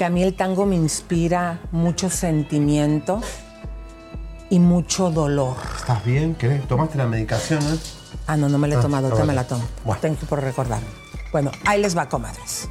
que 0.00 0.06
a 0.06 0.08
mí 0.08 0.22
el 0.22 0.32
tango 0.34 0.64
me 0.64 0.76
inspira 0.76 1.60
mucho 1.72 2.08
sentimiento 2.08 3.20
y 4.48 4.58
mucho 4.58 5.10
dolor. 5.10 5.56
¿Estás 5.76 6.02
bien? 6.06 6.34
¿Querés? 6.36 6.66
¿Tomaste 6.66 6.96
la 6.96 7.04
medicación? 7.06 7.62
eh? 7.62 7.78
Ah, 8.26 8.34
no, 8.38 8.48
no 8.48 8.56
me 8.56 8.66
la 8.66 8.76
he 8.76 8.78
Ah, 8.78 8.80
tomado, 8.80 9.08
ah, 9.08 9.10
ahorita 9.10 9.26
me 9.26 9.34
la 9.34 9.44
tomo. 9.46 9.62
Tengo 10.00 10.18
que 10.18 10.24
por 10.24 10.40
recordar. 10.42 10.80
Bueno, 11.32 11.50
ahí 11.66 11.82
les 11.82 11.94
va, 11.94 12.08
comadres. 12.08 12.66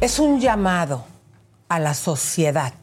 Es 0.00 0.20
un 0.20 0.38
llamado 0.40 1.04
a 1.68 1.80
la 1.80 1.94
sociedad 1.94 2.74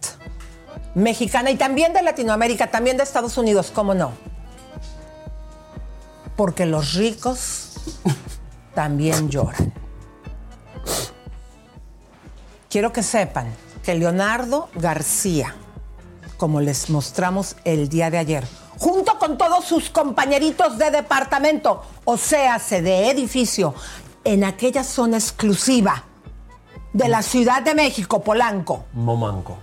mexicana 0.96 1.50
y 1.50 1.56
también 1.56 1.94
de 1.94 2.02
Latinoamérica, 2.02 2.72
también 2.72 2.98
de 2.98 3.04
Estados 3.04 3.38
Unidos, 3.38 3.72
¿cómo 3.74 3.94
no? 3.94 4.12
Porque 6.36 6.66
los 6.66 6.96
ricos 6.96 7.76
también 8.76 9.30
lloran. 9.30 9.72
Quiero 12.70 12.94
que 12.94 13.02
sepan 13.02 13.54
que 13.84 13.96
Leonardo 13.96 14.70
García, 14.76 15.56
como 16.38 16.62
les 16.62 16.90
mostramos 16.90 17.56
el 17.64 17.90
día 17.90 18.12
de 18.12 18.20
ayer, 18.20 18.48
junto 18.78 19.18
con 19.18 19.38
todos 19.38 19.66
sus 19.66 19.90
compañeritos 19.90 20.78
de 20.78 20.92
departamento, 20.92 21.84
o 22.06 22.18
sea, 22.18 22.60
de 22.60 23.10
edificio, 23.10 23.74
en 24.24 24.44
aquella 24.44 24.84
zona 24.84 25.18
exclusiva 25.18 26.04
de 26.94 27.10
la 27.10 27.22
Ciudad 27.24 27.62
de 27.64 27.74
México, 27.74 28.22
Polanco, 28.22 28.86
Momanco. 28.94 29.58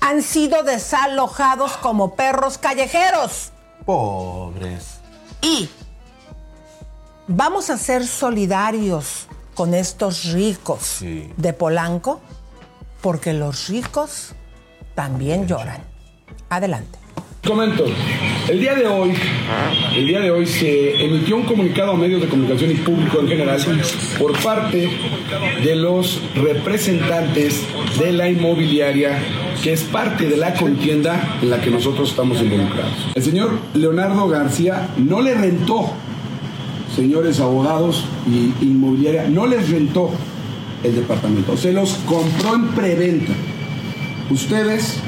han 0.00 0.22
sido 0.22 0.62
desalojados 0.62 1.76
como 1.76 2.14
perros 2.14 2.56
callejeros. 2.58 3.52
Pobres. 3.84 5.00
Y 5.42 5.68
vamos 7.26 7.68
a 7.68 7.76
ser 7.76 8.06
solidarios 8.06 9.28
con 9.54 9.74
estos 9.74 10.32
ricos 10.32 11.00
de 11.36 11.52
Polanco, 11.52 12.20
porque 13.00 13.32
los 13.32 13.68
ricos 13.68 14.32
también 14.94 15.46
lloran. 15.46 15.82
Adelante. 16.48 16.98
Comento, 17.46 17.84
el 18.48 18.58
día 18.58 18.74
de 18.74 18.86
hoy, 18.86 19.12
el 19.94 20.06
día 20.06 20.20
de 20.20 20.30
hoy 20.30 20.46
se 20.46 21.04
emitió 21.04 21.36
un 21.36 21.42
comunicado 21.42 21.92
a 21.92 21.94
medios 21.94 22.22
de 22.22 22.28
comunicación 22.28 22.70
y 22.70 22.74
público 22.76 23.20
en 23.20 23.28
general 23.28 23.60
por 24.18 24.32
parte 24.42 24.88
de 25.62 25.76
los 25.76 26.22
representantes 26.36 27.60
de 27.98 28.12
la 28.12 28.30
inmobiliaria 28.30 29.18
que 29.62 29.74
es 29.74 29.82
parte 29.82 30.26
de 30.26 30.38
la 30.38 30.54
contienda 30.54 31.38
en 31.42 31.50
la 31.50 31.60
que 31.60 31.70
nosotros 31.70 32.10
estamos 32.10 32.40
involucrados. 32.40 33.08
El 33.14 33.22
señor 33.22 33.58
Leonardo 33.74 34.26
García 34.26 34.88
no 34.96 35.20
le 35.20 35.34
rentó, 35.34 35.92
señores 36.94 37.40
abogados 37.40 38.04
y 38.26 38.54
inmobiliaria, 38.64 39.28
no 39.28 39.46
les 39.46 39.70
rentó 39.70 40.10
el 40.82 40.94
departamento, 40.94 41.56
se 41.56 41.72
los 41.72 41.94
compró 42.06 42.54
en 42.54 42.68
preventa. 42.68 43.32
Ustedes, 44.30 44.98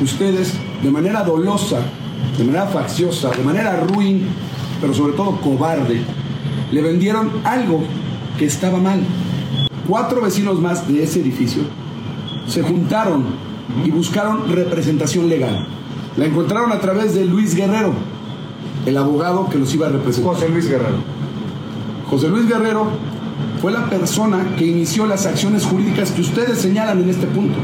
ustedes, 0.00 0.54
de 0.82 0.90
manera 0.90 1.22
dolosa, 1.22 1.80
de 2.38 2.44
manera 2.44 2.66
facciosa, 2.66 3.30
de 3.30 3.42
manera 3.42 3.80
ruin, 3.80 4.26
pero 4.80 4.94
sobre 4.94 5.14
todo 5.14 5.40
cobarde, 5.40 6.00
le 6.70 6.82
vendieron 6.82 7.30
algo 7.44 7.82
que 8.38 8.46
estaba 8.46 8.78
mal. 8.78 9.00
Cuatro 9.88 10.22
vecinos 10.22 10.60
más 10.60 10.88
de 10.88 11.02
ese 11.02 11.20
edificio 11.20 11.62
se 12.46 12.62
juntaron 12.62 13.24
y 13.84 13.90
buscaron 13.90 14.50
representación 14.52 15.28
legal. 15.28 15.66
La 16.16 16.26
encontraron 16.26 16.72
a 16.72 16.80
través 16.80 17.14
de 17.14 17.24
Luis 17.24 17.54
Guerrero, 17.54 17.92
el 18.86 18.96
abogado 18.96 19.48
que 19.48 19.58
los 19.58 19.72
iba 19.74 19.86
a 19.86 19.90
representar. 19.90 20.34
José 20.34 20.48
Luis 20.48 20.68
Guerrero. 20.68 21.15
José 22.08 22.28
Luis 22.28 22.48
Guerrero 22.48 22.86
fue 23.60 23.72
la 23.72 23.90
persona 23.90 24.54
que 24.56 24.64
inició 24.64 25.06
las 25.06 25.26
acciones 25.26 25.64
jurídicas 25.64 26.12
que 26.12 26.20
ustedes 26.20 26.58
señalan 26.58 27.02
en 27.02 27.10
este 27.10 27.26
punto. 27.26 27.58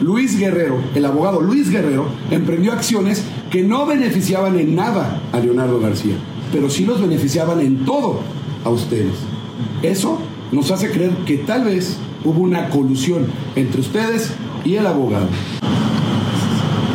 Luis 0.00 0.36
Guerrero, 0.36 0.80
el 0.94 1.04
abogado 1.04 1.40
Luis 1.40 1.70
Guerrero, 1.70 2.06
emprendió 2.30 2.72
acciones 2.72 3.22
que 3.50 3.62
no 3.62 3.86
beneficiaban 3.86 4.58
en 4.58 4.74
nada 4.74 5.20
a 5.32 5.38
Leonardo 5.38 5.78
García, 5.78 6.16
pero 6.52 6.68
sí 6.68 6.84
los 6.84 7.00
beneficiaban 7.00 7.60
en 7.60 7.84
todo 7.84 8.20
a 8.64 8.70
ustedes. 8.70 9.14
Eso 9.82 10.18
nos 10.50 10.72
hace 10.72 10.90
creer 10.90 11.12
que 11.24 11.38
tal 11.38 11.64
vez 11.64 11.96
hubo 12.24 12.40
una 12.40 12.68
colusión 12.68 13.26
entre 13.54 13.80
ustedes 13.80 14.32
y 14.64 14.74
el 14.74 14.86
abogado. 14.86 15.28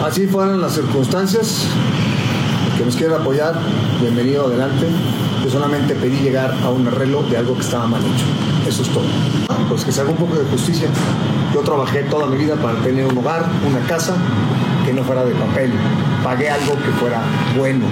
Así 0.05 0.27
fueron 0.27 0.59
las 0.59 0.73
circunstancias. 0.73 1.65
Que 2.77 2.85
nos 2.85 2.95
quieren 2.95 3.15
apoyar, 3.15 3.59
bienvenido 4.01 4.47
adelante. 4.47 4.85
Solamente 5.49 5.95
pedí 5.95 6.17
llegar 6.17 6.55
a 6.63 6.69
un 6.69 6.87
arreglo 6.87 7.23
de 7.23 7.37
algo 7.37 7.55
que 7.55 7.61
estaba 7.61 7.87
mal 7.87 8.01
hecho. 8.01 8.25
Eso 8.67 8.83
es 8.83 8.89
todo. 8.89 9.05
Pues 9.67 9.83
que 9.83 9.91
se 9.91 10.01
haga 10.01 10.11
un 10.11 10.17
poco 10.17 10.35
de 10.35 10.45
justicia. 10.45 10.87
Yo 11.53 11.61
trabajé 11.61 12.03
toda 12.03 12.27
mi 12.27 12.37
vida 12.37 12.55
para 12.55 12.79
tener 12.81 13.05
un 13.05 13.17
hogar, 13.17 13.49
una 13.67 13.79
casa, 13.87 14.15
que 14.85 14.93
no 14.93 15.03
fuera 15.03 15.25
de 15.25 15.33
papel. 15.33 15.71
Pagué 16.23 16.51
algo 16.51 16.75
que 16.75 16.91
fuera 16.99 17.21
bueno. 17.57 17.85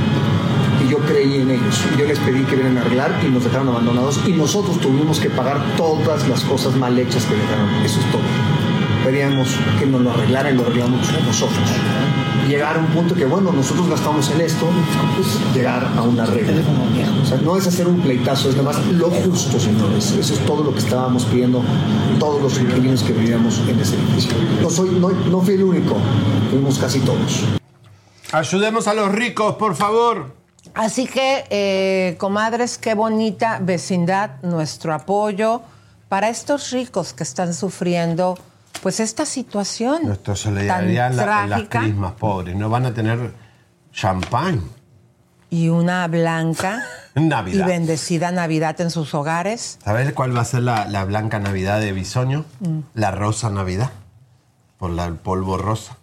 Y 0.85 0.89
yo 0.89 0.99
creí 0.99 1.41
en 1.41 1.49
ellos. 1.49 1.83
Yo 1.97 2.05
les 2.05 2.19
pedí 2.19 2.43
que 2.43 2.55
vinieran 2.55 2.77
a 2.77 2.81
arreglar 2.81 3.19
y 3.25 3.31
nos 3.31 3.43
dejaron 3.43 3.69
abandonados. 3.69 4.21
Y 4.27 4.33
nosotros 4.33 4.79
tuvimos 4.79 5.19
que 5.19 5.31
pagar 5.31 5.59
todas 5.75 6.27
las 6.27 6.41
cosas 6.41 6.75
mal 6.75 6.97
hechas 6.99 7.25
que 7.25 7.33
dejaron. 7.33 7.69
Eso 7.83 7.99
es 7.99 8.11
todo. 8.11 8.21
preferíamos 9.03 9.49
que 9.79 9.87
nos 9.87 10.01
lo 10.01 10.11
arreglaran 10.11 10.53
y 10.53 10.57
lo 10.57 10.63
arreglamos 10.63 11.11
nosotros. 11.25 11.69
Llegar 12.47 12.77
a 12.77 12.79
un 12.79 12.87
punto 12.87 13.13
que, 13.13 13.25
bueno, 13.25 13.51
nosotros 13.51 13.89
gastamos 13.89 14.31
en 14.31 14.39
esto, 14.39 14.67
pues 15.15 15.53
llegar 15.53 15.85
a 15.97 16.01
un 16.01 16.17
arreglo. 16.17 16.63
O 17.21 17.25
sea, 17.25 17.37
no 17.39 17.57
es 17.57 17.67
hacer 17.67 17.87
un 17.87 17.99
pleitazo, 17.99 18.49
es 18.49 18.55
nada 18.55 18.71
más 18.71 18.85
lo 18.87 19.09
justo, 19.09 19.59
señores. 19.59 20.11
Eso 20.11 20.33
es 20.33 20.39
todo 20.45 20.63
lo 20.63 20.71
que 20.71 20.79
estábamos 20.79 21.25
pidiendo 21.25 21.61
todos 22.19 22.41
los 22.41 22.57
inquilinos 22.57 23.03
que 23.03 23.11
vivíamos 23.11 23.59
en 23.67 23.79
ese 23.79 23.95
edificio. 23.95 24.31
No, 24.61 24.69
soy, 24.69 24.91
no, 24.91 25.09
no 25.09 25.41
fui 25.41 25.55
el 25.55 25.63
único, 25.63 25.97
fuimos 26.49 26.79
casi 26.79 27.01
todos. 27.01 27.43
Ayudemos 28.31 28.87
a 28.87 28.93
los 28.93 29.11
ricos, 29.11 29.55
por 29.55 29.75
favor. 29.75 30.33
Así 30.73 31.05
que, 31.05 31.43
eh, 31.49 32.15
comadres, 32.17 32.77
qué 32.77 32.93
bonita 32.93 33.59
vecindad, 33.61 34.41
nuestro 34.43 34.93
apoyo 34.93 35.61
para 36.07 36.29
estos 36.29 36.71
ricos 36.71 37.13
que 37.13 37.23
están 37.23 37.53
sufriendo 37.53 38.37
pues 38.87 39.01
esta 39.01 39.25
situación 39.25 39.99
Nuestra 40.05 40.33
solidaridad 40.37 41.07
tan 41.09 41.17
la- 41.17 41.43
en 41.43 41.49
las 41.49 41.49
trágica 41.49 41.79
crismas 41.81 42.13
pobres. 42.13 42.55
No 42.55 42.69
van 42.69 42.85
a 42.85 42.93
tener 42.93 43.31
champán 43.91 44.61
y 45.49 45.67
una 45.67 46.07
blanca 46.07 46.85
en 47.15 47.23
y 47.25 47.27
Navidad. 47.27 47.67
bendecida 47.67 48.31
Navidad 48.31 48.79
en 48.79 48.89
sus 48.89 49.13
hogares. 49.13 49.77
¿Sabes 49.83 50.13
cuál 50.13 50.33
va 50.33 50.39
a 50.39 50.45
ser 50.45 50.61
la, 50.61 50.85
la 50.87 51.03
blanca 51.03 51.37
Navidad 51.37 51.81
de 51.81 51.91
Bisoño? 51.91 52.45
Mm. 52.61 52.79
La 52.93 53.11
rosa 53.11 53.49
Navidad. 53.49 53.91
Por 54.77 54.91
la- 54.91 55.03
el 55.05 55.15
polvo 55.15 55.57
rosa. 55.57 55.97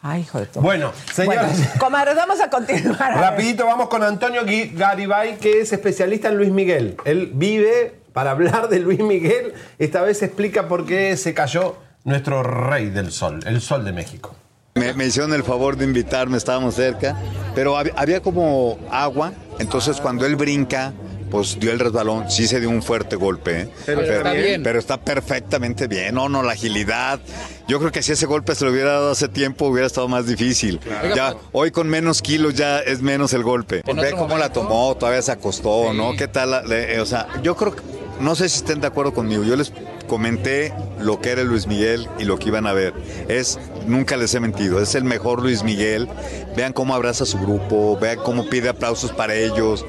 Ay, 0.00 0.22
hijo 0.22 0.40
de 0.40 0.46
tu- 0.46 0.62
Bueno, 0.62 0.92
señores. 1.12 1.42
Bueno, 1.58 1.72
comadres, 1.78 2.16
vamos 2.16 2.40
a 2.40 2.48
continuar. 2.48 3.18
Rapidito 3.18 3.66
vamos 3.66 3.90
con 3.90 4.02
Antonio 4.02 4.46
Garibay, 4.46 5.36
que 5.36 5.60
es 5.60 5.74
especialista 5.74 6.28
en 6.28 6.38
Luis 6.38 6.50
Miguel. 6.50 6.96
Él 7.04 7.32
vive 7.34 8.00
para 8.14 8.30
hablar 8.30 8.70
de 8.70 8.78
Luis 8.80 9.00
Miguel. 9.00 9.52
Esta 9.78 10.00
vez 10.00 10.22
explica 10.22 10.68
por 10.68 10.86
qué 10.86 11.18
se 11.18 11.34
cayó 11.34 11.76
nuestro 12.04 12.42
rey 12.42 12.90
del 12.90 13.12
sol, 13.12 13.40
el 13.46 13.60
sol 13.60 13.84
de 13.84 13.92
México. 13.92 14.34
Me, 14.74 14.94
me 14.94 15.06
hicieron 15.06 15.32
el 15.34 15.42
favor 15.42 15.76
de 15.76 15.84
invitarme, 15.84 16.36
estábamos 16.36 16.74
cerca, 16.76 17.16
pero 17.54 17.74
hab- 17.76 17.92
había 17.96 18.20
como 18.22 18.78
agua, 18.90 19.32
entonces 19.58 20.00
cuando 20.00 20.24
él 20.26 20.36
brinca, 20.36 20.92
pues 21.30 21.58
dio 21.60 21.70
el 21.72 21.78
resbalón, 21.78 22.30
sí 22.30 22.46
se 22.46 22.58
dio 22.60 22.70
un 22.70 22.82
fuerte 22.82 23.14
golpe, 23.16 23.62
¿eh? 23.62 23.68
Pero 23.86 24.00
está 24.02 24.32
bien. 24.32 24.62
pero 24.62 24.78
está 24.78 25.00
perfectamente 25.00 25.86
bien, 25.86 26.14
no, 26.14 26.28
no, 26.28 26.42
la 26.42 26.52
agilidad. 26.52 27.20
Yo 27.68 27.78
creo 27.78 27.92
que 27.92 28.02
si 28.02 28.12
ese 28.12 28.26
golpe 28.26 28.54
se 28.54 28.64
lo 28.64 28.70
hubiera 28.72 28.92
dado 28.92 29.10
hace 29.12 29.28
tiempo 29.28 29.66
hubiera 29.66 29.86
estado 29.86 30.08
más 30.08 30.26
difícil. 30.26 30.80
Ya, 31.14 31.34
hoy 31.52 31.70
con 31.72 31.88
menos 31.88 32.20
kilos 32.22 32.54
ya 32.54 32.78
es 32.80 33.00
menos 33.02 33.32
el 33.32 33.42
golpe. 33.44 33.82
Ve 33.86 34.12
cómo 34.16 34.38
la 34.38 34.52
tomó, 34.52 34.96
todavía 34.96 35.22
se 35.22 35.32
acostó, 35.32 35.92
¿no? 35.92 36.14
¿Qué 36.16 36.26
tal? 36.28 36.50
la- 36.50 36.62
le- 36.62 37.00
o 37.00 37.06
sea, 37.06 37.26
yo 37.42 37.54
creo 37.56 37.74
que, 37.76 37.82
no 38.20 38.34
sé 38.34 38.48
si 38.48 38.56
estén 38.58 38.80
de 38.80 38.86
acuerdo 38.88 39.12
conmigo, 39.14 39.44
yo 39.44 39.54
les 39.56 39.72
comenté 40.10 40.72
lo 40.98 41.20
que 41.20 41.30
era 41.30 41.44
Luis 41.44 41.68
Miguel 41.68 42.08
y 42.18 42.24
lo 42.24 42.36
que 42.36 42.48
iban 42.48 42.66
a 42.66 42.72
ver. 42.72 42.92
Es, 43.28 43.60
nunca 43.86 44.16
les 44.16 44.34
he 44.34 44.40
mentido, 44.40 44.82
es 44.82 44.96
el 44.96 45.04
mejor 45.04 45.40
Luis 45.40 45.62
Miguel. 45.62 46.08
Vean 46.56 46.72
cómo 46.72 46.96
abraza 46.96 47.22
a 47.22 47.26
su 47.28 47.38
grupo, 47.38 47.96
vean 47.96 48.18
cómo 48.24 48.50
pide 48.50 48.70
aplausos 48.70 49.12
para 49.12 49.36
ellos. 49.36 49.86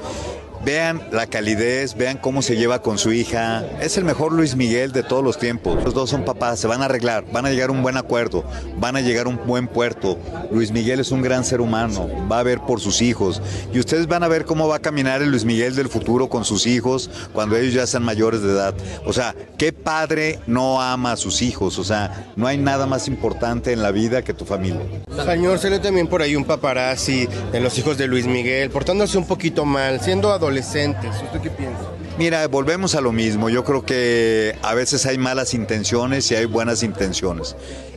Vean 0.63 1.01
la 1.11 1.25
calidez, 1.25 1.95
vean 1.95 2.17
cómo 2.17 2.43
se 2.43 2.55
lleva 2.55 2.83
con 2.83 2.99
su 2.99 3.11
hija. 3.11 3.65
Es 3.81 3.97
el 3.97 4.03
mejor 4.03 4.31
Luis 4.31 4.55
Miguel 4.55 4.91
de 4.91 5.01
todos 5.01 5.23
los 5.23 5.39
tiempos. 5.39 5.83
Los 5.83 5.95
dos 5.95 6.11
son 6.11 6.23
papás, 6.23 6.59
se 6.59 6.67
van 6.67 6.83
a 6.83 6.85
arreglar, 6.85 7.25
van 7.31 7.47
a 7.47 7.49
llegar 7.49 7.69
a 7.69 7.71
un 7.71 7.81
buen 7.81 7.97
acuerdo, 7.97 8.43
van 8.77 8.95
a 8.95 9.01
llegar 9.01 9.25
a 9.25 9.29
un 9.29 9.39
buen 9.47 9.67
puerto. 9.67 10.19
Luis 10.51 10.71
Miguel 10.71 10.99
es 10.99 11.09
un 11.11 11.23
gran 11.23 11.43
ser 11.45 11.61
humano, 11.61 12.07
va 12.31 12.39
a 12.39 12.43
ver 12.43 12.59
por 12.59 12.79
sus 12.79 13.01
hijos. 13.01 13.41
Y 13.73 13.79
ustedes 13.79 14.07
van 14.07 14.21
a 14.21 14.27
ver 14.27 14.45
cómo 14.45 14.67
va 14.67 14.75
a 14.75 14.81
caminar 14.81 15.23
el 15.23 15.31
Luis 15.31 15.45
Miguel 15.45 15.75
del 15.75 15.89
futuro 15.89 16.29
con 16.29 16.45
sus 16.45 16.67
hijos 16.67 17.09
cuando 17.33 17.57
ellos 17.57 17.73
ya 17.73 17.87
sean 17.87 18.03
mayores 18.03 18.43
de 18.43 18.51
edad. 18.51 18.75
O 19.05 19.13
sea, 19.13 19.35
¿qué 19.57 19.73
padre 19.73 20.39
no 20.45 20.79
ama 20.79 21.13
a 21.13 21.17
sus 21.17 21.41
hijos? 21.41 21.79
O 21.79 21.83
sea, 21.83 22.31
no 22.35 22.45
hay 22.45 22.59
nada 22.59 22.85
más 22.85 23.07
importante 23.07 23.71
en 23.73 23.81
la 23.81 23.89
vida 23.89 24.21
que 24.21 24.35
tu 24.35 24.45
familia. 24.45 24.81
Señor, 25.25 25.57
salió 25.57 25.81
también 25.81 26.07
por 26.07 26.21
ahí 26.21 26.35
un 26.35 26.45
paparazzi 26.45 27.27
de 27.51 27.59
los 27.59 27.77
hijos 27.79 27.97
de 27.97 28.07
Luis 28.07 28.27
Miguel, 28.27 28.69
portándose 28.69 29.17
un 29.17 29.25
poquito 29.25 29.65
mal, 29.65 30.01
siendo 30.01 30.31
adolescentes. 30.51 31.15
¿Usted 31.23 31.41
qué 31.41 31.49
piensa? 31.49 31.79
Mira, 32.17 32.45
volvemos 32.47 32.95
a 32.95 33.01
lo 33.01 33.13
mismo. 33.13 33.49
Yo 33.49 33.63
creo 33.63 33.85
que 33.85 34.57
a 34.61 34.73
veces 34.73 35.05
hay 35.05 35.17
malas 35.17 35.53
intenciones 35.53 36.29
y 36.31 36.35
hay 36.35 36.45
buenas 36.45 36.83
intenciones. 36.83 37.55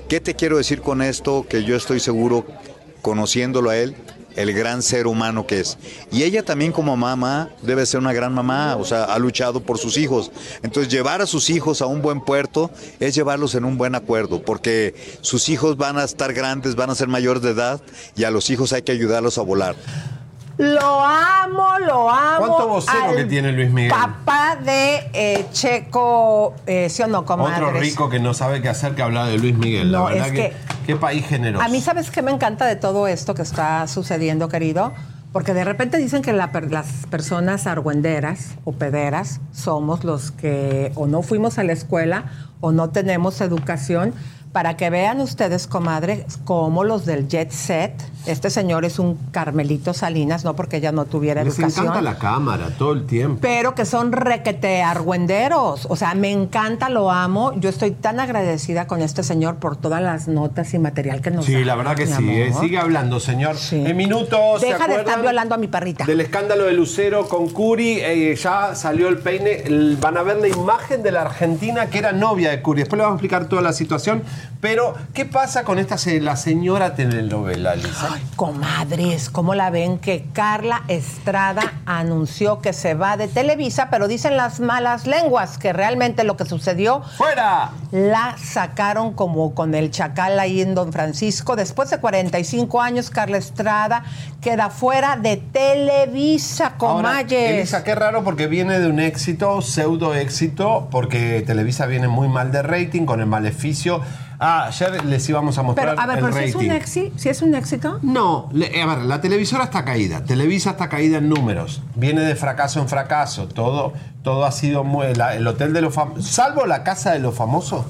¿Qué 0.08 0.20
te 0.20 0.34
quiero 0.34 0.58
decir 0.58 0.80
con 0.80 1.02
esto? 1.02 1.46
Que 1.48 1.64
yo 1.64 1.74
estoy 1.74 1.98
seguro, 1.98 2.46
conociéndolo 3.02 3.70
a 3.70 3.76
él, 3.76 3.96
el 4.36 4.52
gran 4.52 4.82
ser 4.82 5.08
humano 5.08 5.48
que 5.48 5.60
es. 5.60 5.78
Y 6.12 6.22
ella 6.22 6.44
también 6.44 6.70
como 6.70 6.96
mamá 6.96 7.50
debe 7.62 7.84
ser 7.86 7.98
una 7.98 8.12
gran 8.12 8.32
mamá, 8.32 8.76
o 8.76 8.84
sea, 8.84 9.04
ha 9.04 9.18
luchado 9.18 9.60
por 9.60 9.78
sus 9.78 9.96
hijos. 9.96 10.30
Entonces, 10.62 10.92
llevar 10.92 11.22
a 11.22 11.26
sus 11.26 11.50
hijos 11.50 11.82
a 11.82 11.86
un 11.86 12.02
buen 12.02 12.20
puerto 12.20 12.70
es 13.00 13.16
llevarlos 13.16 13.56
en 13.56 13.64
un 13.64 13.76
buen 13.78 13.96
acuerdo, 13.96 14.42
porque 14.42 14.94
sus 15.22 15.48
hijos 15.48 15.76
van 15.76 15.98
a 15.98 16.04
estar 16.04 16.32
grandes, 16.32 16.76
van 16.76 16.90
a 16.90 16.94
ser 16.94 17.08
mayores 17.08 17.42
de 17.42 17.50
edad 17.50 17.80
y 18.16 18.24
a 18.24 18.30
los 18.30 18.48
hijos 18.50 18.72
hay 18.72 18.82
que 18.82 18.92
ayudarlos 18.92 19.38
a 19.38 19.42
volar. 19.42 19.74
Lo 20.56 21.02
amo, 21.02 21.78
lo 21.80 22.10
amo. 22.10 22.46
¿Cuánto 22.46 22.68
vocero 22.68 23.16
que 23.16 23.24
tiene 23.24 23.52
Luis 23.52 23.70
Miguel? 23.70 23.90
Papá 23.90 24.56
de 24.56 25.10
eh, 25.12 25.46
Checo, 25.50 26.54
eh, 26.66 26.88
¿sí 26.88 27.02
o 27.02 27.08
no, 27.08 27.24
comadres? 27.24 27.58
Otro 27.58 27.80
rico 27.80 28.08
que 28.08 28.20
no 28.20 28.34
sabe 28.34 28.62
qué 28.62 28.68
hacer 28.68 28.94
que 28.94 29.02
hablar 29.02 29.26
de 29.26 29.38
Luis 29.38 29.56
Miguel. 29.56 29.90
No, 29.90 30.04
la 30.04 30.14
verdad 30.14 30.28
es 30.28 30.32
que, 30.32 30.52
qué 30.86 30.96
país 30.96 31.26
generoso. 31.26 31.64
A 31.64 31.68
mí, 31.68 31.80
¿sabes 31.80 32.10
qué 32.10 32.22
me 32.22 32.30
encanta 32.30 32.66
de 32.66 32.76
todo 32.76 33.08
esto 33.08 33.34
que 33.34 33.42
está 33.42 33.86
sucediendo, 33.88 34.48
querido? 34.48 34.92
Porque 35.32 35.54
de 35.54 35.64
repente 35.64 35.98
dicen 35.98 36.22
que 36.22 36.32
la 36.32 36.52
las 36.70 37.06
personas 37.10 37.66
argüenderas 37.66 38.50
o 38.62 38.72
pederas 38.72 39.40
somos 39.52 40.04
los 40.04 40.30
que 40.30 40.92
o 40.94 41.08
no 41.08 41.22
fuimos 41.22 41.58
a 41.58 41.64
la 41.64 41.72
escuela 41.72 42.26
o 42.60 42.70
no 42.70 42.90
tenemos 42.90 43.40
educación. 43.40 44.14
Para 44.54 44.76
que 44.76 44.88
vean 44.88 45.20
ustedes, 45.20 45.66
comadre, 45.66 46.26
como 46.44 46.84
los 46.84 47.04
del 47.04 47.26
jet 47.26 47.50
set. 47.50 47.92
Este 48.24 48.50
señor 48.50 48.84
es 48.84 49.00
un 49.00 49.16
Carmelito 49.32 49.92
Salinas, 49.92 50.44
no 50.44 50.54
porque 50.54 50.76
ella 50.76 50.92
no 50.92 51.06
tuviera 51.06 51.42
Les 51.42 51.58
educación. 51.58 51.86
encanta 51.86 52.02
la 52.02 52.18
cámara 52.18 52.68
todo 52.78 52.92
el 52.92 53.04
tiempo. 53.04 53.40
Pero 53.42 53.74
que 53.74 53.84
son 53.84 54.12
requete 54.12 54.80
argüenderos. 54.82 55.86
O 55.90 55.96
sea, 55.96 56.14
me 56.14 56.30
encanta, 56.30 56.88
lo 56.88 57.10
amo. 57.10 57.52
Yo 57.56 57.68
estoy 57.68 57.90
tan 57.90 58.20
agradecida 58.20 58.86
con 58.86 59.02
este 59.02 59.24
señor 59.24 59.56
por 59.56 59.76
todas 59.76 60.00
las 60.00 60.28
notas 60.28 60.72
y 60.72 60.78
material 60.78 61.20
que 61.20 61.32
nos 61.32 61.46
da. 61.46 61.52
Sí, 61.52 61.64
la 61.64 61.74
verdad 61.74 61.96
que 61.96 62.06
sí. 62.06 62.30
eh. 62.30 62.52
Sigue 62.60 62.78
hablando, 62.78 63.18
señor. 63.20 63.56
En 63.72 63.96
minutos. 63.96 64.60
¿se 64.60 64.66
Deja 64.68 64.86
de 64.86 64.96
estar 65.00 65.20
violando 65.20 65.56
a 65.56 65.58
mi 65.58 65.66
perrita. 65.66 66.04
Del 66.06 66.20
escándalo 66.20 66.64
de 66.64 66.72
Lucero 66.74 67.28
con 67.28 67.48
Curi, 67.50 67.98
eh, 68.00 68.34
ya 68.36 68.74
salió 68.76 69.08
el 69.08 69.18
peine. 69.18 69.64
Van 70.00 70.16
a 70.16 70.22
ver 70.22 70.36
la 70.38 70.48
imagen 70.48 71.02
de 71.02 71.10
la 71.12 71.22
Argentina 71.22 71.86
que 71.90 71.98
era 71.98 72.12
novia 72.12 72.50
de 72.52 72.62
Curi. 72.62 72.82
Después 72.82 72.96
le 72.98 73.02
vamos 73.02 73.16
a 73.16 73.18
explicar 73.18 73.48
toda 73.48 73.60
la 73.60 73.72
situación. 73.72 74.22
Pero, 74.60 74.94
¿qué 75.12 75.24
pasa 75.24 75.64
con 75.64 75.78
esta 75.78 75.96
la 76.20 76.36
señora 76.36 76.94
telenovela, 76.94 77.74
Lisa? 77.74 78.18
Comadres, 78.36 79.30
¿cómo 79.30 79.54
la 79.54 79.70
ven? 79.70 79.98
Que 79.98 80.26
Carla 80.32 80.82
Estrada 80.88 81.74
anunció 81.86 82.60
que 82.60 82.72
se 82.72 82.94
va 82.94 83.16
de 83.16 83.28
Televisa, 83.28 83.88
pero 83.90 84.08
dicen 84.08 84.36
las 84.36 84.60
malas 84.60 85.06
lenguas 85.06 85.58
que 85.58 85.72
realmente 85.72 86.24
lo 86.24 86.36
que 86.36 86.46
sucedió. 86.46 87.02
¡Fuera! 87.16 87.72
La 87.90 88.36
sacaron 88.38 89.12
como 89.12 89.54
con 89.54 89.74
el 89.74 89.90
chacal 89.90 90.40
ahí 90.40 90.60
en 90.62 90.74
Don 90.74 90.92
Francisco. 90.92 91.56
Después 91.56 91.90
de 91.90 91.98
45 91.98 92.80
años, 92.80 93.10
Carla 93.10 93.36
Estrada 93.36 94.04
queda 94.40 94.70
fuera 94.70 95.16
de 95.16 95.36
Televisa, 95.36 96.74
Ahora, 96.78 97.18
comayes. 97.18 97.50
Elisa, 97.50 97.84
qué 97.84 97.94
raro 97.94 98.24
porque 98.24 98.46
viene 98.46 98.78
de 98.78 98.88
un 98.88 99.00
éxito, 99.00 99.62
pseudo 99.62 100.14
éxito, 100.14 100.88
porque 100.90 101.42
Televisa 101.46 101.86
viene 101.86 102.08
muy 102.08 102.28
mal 102.28 102.52
de 102.52 102.62
rating 102.62 103.04
con 103.04 103.20
el 103.20 103.26
maleficio. 103.26 104.00
Ah, 104.38 104.66
ayer 104.66 105.04
les 105.04 105.28
íbamos 105.28 105.56
a 105.58 105.62
mostrar 105.62 105.88
Pero, 105.90 106.00
a 106.00 106.06
ver, 106.06 106.18
el 106.18 106.24
pero 106.24 106.36
si 106.36 106.44
es, 106.44 106.54
un 106.56 106.70
éxito, 106.70 107.18
si 107.18 107.28
es 107.28 107.42
un 107.42 107.54
éxito. 107.54 107.98
No, 108.02 108.48
le- 108.52 108.82
a 108.82 108.86
ver, 108.86 108.98
la 109.04 109.20
televisora 109.20 109.64
está 109.64 109.84
caída. 109.84 110.24
Televisa 110.24 110.70
está 110.70 110.88
caída 110.88 111.18
en 111.18 111.28
números. 111.28 111.82
Viene 111.94 112.22
de 112.22 112.34
fracaso 112.34 112.80
en 112.80 112.88
fracaso. 112.88 113.46
Todo, 113.48 113.92
todo 114.22 114.44
ha 114.44 114.52
sido 114.52 114.84
muy. 114.84 115.14
la- 115.14 115.34
el 115.34 115.46
hotel 115.46 115.72
de 115.72 115.80
los 115.82 115.94
famosos. 115.94 116.26
Salvo 116.26 116.66
la 116.66 116.82
casa 116.82 117.12
de 117.12 117.18
los 117.20 117.34
famosos. 117.34 117.84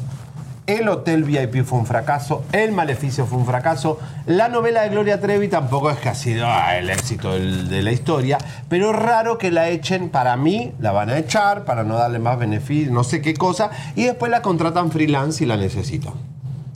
El 0.67 0.89
hotel 0.89 1.25
VIP 1.25 1.63
fue 1.63 1.79
un 1.79 1.85
fracaso, 1.85 2.43
el 2.53 2.73
maleficio 2.73 3.27
fue 3.27 3.37
un 3.37 3.45
fracaso, 3.45 3.99
la 4.25 4.49
novela 4.49 4.81
de 4.81 4.89
Gloria 4.89 5.21
Trevi 5.21 5.49
tampoco 5.49 5.91
es 5.91 5.99
que 5.99 6.09
ha 6.09 6.15
sido 6.15 6.47
ah, 6.47 6.79
el 6.79 6.89
éxito 6.89 7.35
del- 7.35 7.69
de 7.69 7.83
la 7.83 7.93
historia, 7.93 8.39
pero 8.71 8.89
es 8.93 8.97
raro 8.97 9.37
que 9.37 9.51
la 9.51 9.69
echen, 9.69 10.09
para 10.09 10.35
mí 10.39 10.73
la 10.81 10.93
van 10.93 11.11
a 11.11 11.19
echar 11.19 11.67
para 11.67 11.85
no 11.85 11.97
darle 11.97 12.19
más 12.19 12.39
beneficio, 12.39 12.91
no 12.91 13.05
sé 13.05 13.21
qué 13.21 13.35
cosa, 13.35 13.69
y 13.95 14.05
después 14.05 14.31
la 14.31 14.41
contratan 14.41 14.91
freelance 14.91 15.41
si 15.41 15.45
la 15.45 15.59
necesitan. 15.59 16.15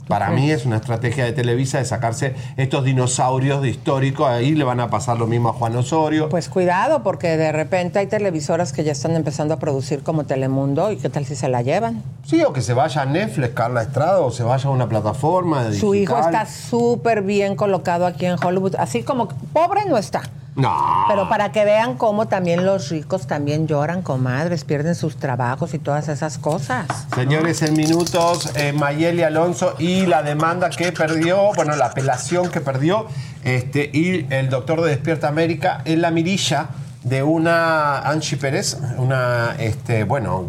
Para 0.09 0.31
mí 0.31 0.49
es 0.49 0.65
una 0.65 0.77
estrategia 0.77 1.23
de 1.23 1.33
Televisa 1.33 1.77
de 1.77 1.85
sacarse 1.85 2.33
estos 2.57 2.83
dinosaurios 2.83 3.61
de 3.61 3.69
históricos. 3.69 4.27
Ahí 4.27 4.55
le 4.55 4.63
van 4.63 4.79
a 4.79 4.89
pasar 4.89 5.19
lo 5.19 5.27
mismo 5.27 5.49
a 5.49 5.53
Juan 5.53 5.75
Osorio. 5.75 6.29
Pues 6.29 6.49
cuidado, 6.49 7.03
porque 7.03 7.37
de 7.37 7.51
repente 7.51 7.99
hay 7.99 8.07
televisoras 8.07 8.73
que 8.73 8.83
ya 8.83 8.91
están 8.91 9.15
empezando 9.15 9.53
a 9.53 9.59
producir 9.59 10.01
como 10.01 10.23
Telemundo 10.23 10.91
y 10.91 10.97
qué 10.97 11.09
tal 11.09 11.27
si 11.27 11.35
se 11.35 11.47
la 11.47 11.61
llevan. 11.61 12.01
Sí, 12.25 12.43
o 12.43 12.51
que 12.53 12.63
se 12.63 12.73
vaya 12.73 13.03
a 13.03 13.05
Netflix, 13.05 13.53
Carla 13.53 13.83
Estrada, 13.83 14.21
o 14.21 14.31
se 14.31 14.41
vaya 14.41 14.67
a 14.67 14.71
una 14.71 14.89
plataforma 14.89 15.71
Su 15.73 15.93
hijo 15.93 16.17
está 16.17 16.47
súper 16.47 17.21
bien 17.21 17.55
colocado 17.55 18.07
aquí 18.07 18.25
en 18.25 18.43
Hollywood, 18.43 18.77
así 18.79 19.03
como 19.03 19.27
pobre 19.53 19.85
no 19.85 19.95
está. 19.95 20.23
No. 20.59 21.05
Pero 21.07 21.29
para 21.29 21.51
que 21.51 21.63
vean 21.63 21.95
cómo 21.95 22.27
también 22.27 22.65
los 22.65 22.89
ricos 22.89 23.27
también 23.27 23.67
lloran, 23.67 24.01
comadres, 24.01 24.65
pierden 24.65 24.93
sus 24.93 25.15
trabajos 25.15 25.73
y 25.73 25.79
todas 25.79 26.09
esas 26.09 26.37
cosas. 26.37 26.85
Señores, 27.15 27.61
en 27.61 27.75
minutos, 27.75 28.51
eh, 28.55 28.73
Mayeli 28.73 29.23
Alonso 29.23 29.75
y 29.79 30.05
la 30.05 30.21
demanda 30.21 30.69
que 30.69 30.91
perdió, 30.91 31.51
bueno, 31.55 31.75
la 31.75 31.85
apelación 31.87 32.49
que 32.49 32.59
perdió, 32.61 33.07
este, 33.43 33.89
y 33.93 34.27
el 34.29 34.49
doctor 34.49 34.81
de 34.81 34.89
Despierta 34.89 35.29
América 35.29 35.81
en 35.85 36.01
la 36.01 36.11
mirilla 36.11 36.69
de 37.03 37.23
una 37.23 37.99
Angie 37.99 38.37
Pérez, 38.37 38.77
una, 38.97 39.55
este, 39.57 40.03
bueno, 40.03 40.45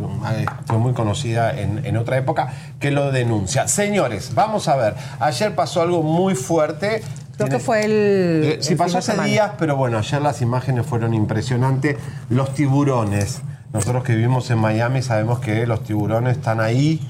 fue 0.66 0.78
muy 0.78 0.92
conocida 0.92 1.56
en, 1.56 1.86
en 1.86 1.96
otra 1.96 2.16
época, 2.16 2.52
que 2.80 2.90
lo 2.90 3.12
denuncia. 3.12 3.68
Señores, 3.68 4.34
vamos 4.34 4.66
a 4.66 4.74
ver, 4.74 4.94
ayer 5.20 5.54
pasó 5.54 5.82
algo 5.82 6.02
muy 6.02 6.34
fuerte. 6.34 7.02
Creo 7.46 7.58
que 7.58 7.64
fue 7.64 7.84
el. 7.84 7.92
Eh, 8.44 8.58
sí, 8.60 8.74
pasó 8.74 8.98
hace 8.98 9.20
días, 9.22 9.52
pero 9.58 9.76
bueno, 9.76 9.98
ayer 9.98 10.20
las 10.20 10.42
imágenes 10.42 10.86
fueron 10.86 11.14
impresionantes. 11.14 11.96
Los 12.28 12.54
tiburones. 12.54 13.42
Nosotros 13.72 14.04
que 14.04 14.14
vivimos 14.14 14.50
en 14.50 14.58
Miami 14.58 15.00
sabemos 15.00 15.38
que 15.38 15.66
los 15.66 15.82
tiburones 15.84 16.36
están 16.36 16.60
ahí. 16.60 17.00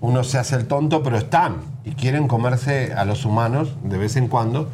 Uno 0.00 0.24
se 0.24 0.38
hace 0.38 0.56
el 0.56 0.66
tonto, 0.66 1.02
pero 1.02 1.16
están. 1.16 1.56
Y 1.84 1.92
quieren 1.92 2.28
comerse 2.28 2.92
a 2.92 3.04
los 3.04 3.24
humanos 3.24 3.74
de 3.82 3.98
vez 3.98 4.16
en 4.16 4.28
cuando. 4.28 4.68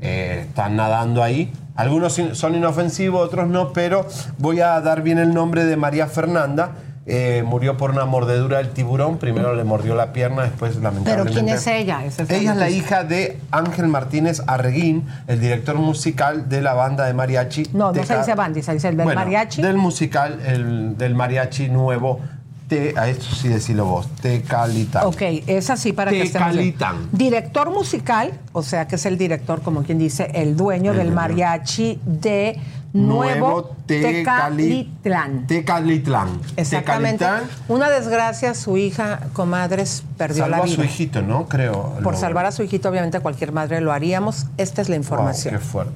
Eh, 0.00 0.44
están 0.48 0.76
nadando 0.76 1.22
ahí. 1.22 1.52
Algunos 1.76 2.20
son 2.32 2.54
inofensivos, 2.54 3.26
otros 3.26 3.48
no, 3.48 3.72
pero 3.72 4.06
voy 4.38 4.60
a 4.60 4.80
dar 4.80 5.02
bien 5.02 5.18
el 5.18 5.34
nombre 5.34 5.64
de 5.64 5.76
María 5.76 6.06
Fernanda. 6.06 6.72
Eh, 7.06 7.42
murió 7.44 7.76
por 7.76 7.90
una 7.90 8.06
mordedura 8.06 8.58
del 8.58 8.70
tiburón. 8.70 9.18
Primero 9.18 9.54
le 9.54 9.64
mordió 9.64 9.94
la 9.94 10.14
pierna, 10.14 10.44
después 10.44 10.72
Pero 10.72 10.84
lamentablemente. 10.84 11.32
¿quién 11.34 11.48
es 11.50 11.66
ella? 11.66 12.02
Es 12.04 12.18
Ella 12.30 12.52
es 12.52 12.56
la 12.56 12.70
hija 12.70 13.04
de 13.04 13.38
Ángel 13.50 13.88
Martínez 13.88 14.42
Arreguín, 14.46 15.04
el 15.26 15.38
director 15.38 15.76
musical 15.76 16.48
de 16.48 16.62
la 16.62 16.72
banda 16.72 17.04
de 17.04 17.12
mariachi. 17.12 17.64
No, 17.74 17.92
no 17.92 18.04
se 18.04 18.16
dice 18.16 18.34
bandi, 18.34 18.62
se 18.62 18.72
dice 18.72 18.88
el 18.88 18.96
del 18.96 19.04
Bueno, 19.04 19.20
mariachi. 19.20 19.60
Del 19.60 19.76
musical, 19.76 20.40
el, 20.46 20.96
del 20.96 21.14
mariachi 21.14 21.68
nuevo. 21.68 22.20
Te, 22.68 22.94
a 22.96 23.06
esto 23.10 23.26
sí 23.26 23.48
decirlo 23.48 23.84
vos, 23.84 24.08
Tecalitán. 24.22 25.04
Ok, 25.04 25.20
es 25.46 25.68
así 25.68 25.92
para 25.92 26.10
que 26.10 26.22
bien. 26.22 26.32
Tecalitán. 26.32 27.10
Director 27.12 27.70
musical, 27.70 28.32
o 28.52 28.62
sea 28.62 28.88
que 28.88 28.96
es 28.96 29.04
el 29.04 29.18
director, 29.18 29.60
como 29.60 29.82
quien 29.82 29.98
dice, 29.98 30.30
el 30.32 30.56
dueño 30.56 30.92
El 30.92 30.96
del 30.96 31.12
mariachi 31.12 32.00
de 32.06 32.58
Nuevo 32.94 33.74
Tecalitlán. 33.86 35.46
Tecalitlán. 35.48 36.40
Exactamente. 36.56 37.24
Tecalitlán 37.24 37.50
Una 37.68 37.90
desgracia, 37.90 38.54
su 38.54 38.76
hija, 38.76 39.18
comadres, 39.32 40.04
perdió 40.16 40.46
la 40.46 40.58
a 40.58 40.62
vida. 40.62 40.76
su 40.76 40.82
hijito, 40.84 41.20
¿no? 41.20 41.46
Creo. 41.48 41.94
Por 42.02 42.14
Lo- 42.14 42.18
salvar 42.20 42.46
a 42.46 42.52
su 42.52 42.62
hijito, 42.62 42.88
obviamente 42.88 43.18
cualquier 43.20 43.50
madre 43.52 43.80
lo 43.80 43.92
haríamos. 43.92 44.46
Esta 44.58 44.80
es 44.80 44.88
la 44.88 44.94
Wow, 44.96 45.02
información. 45.02 45.54
qué 45.54 45.60
fuerte. 45.60 45.92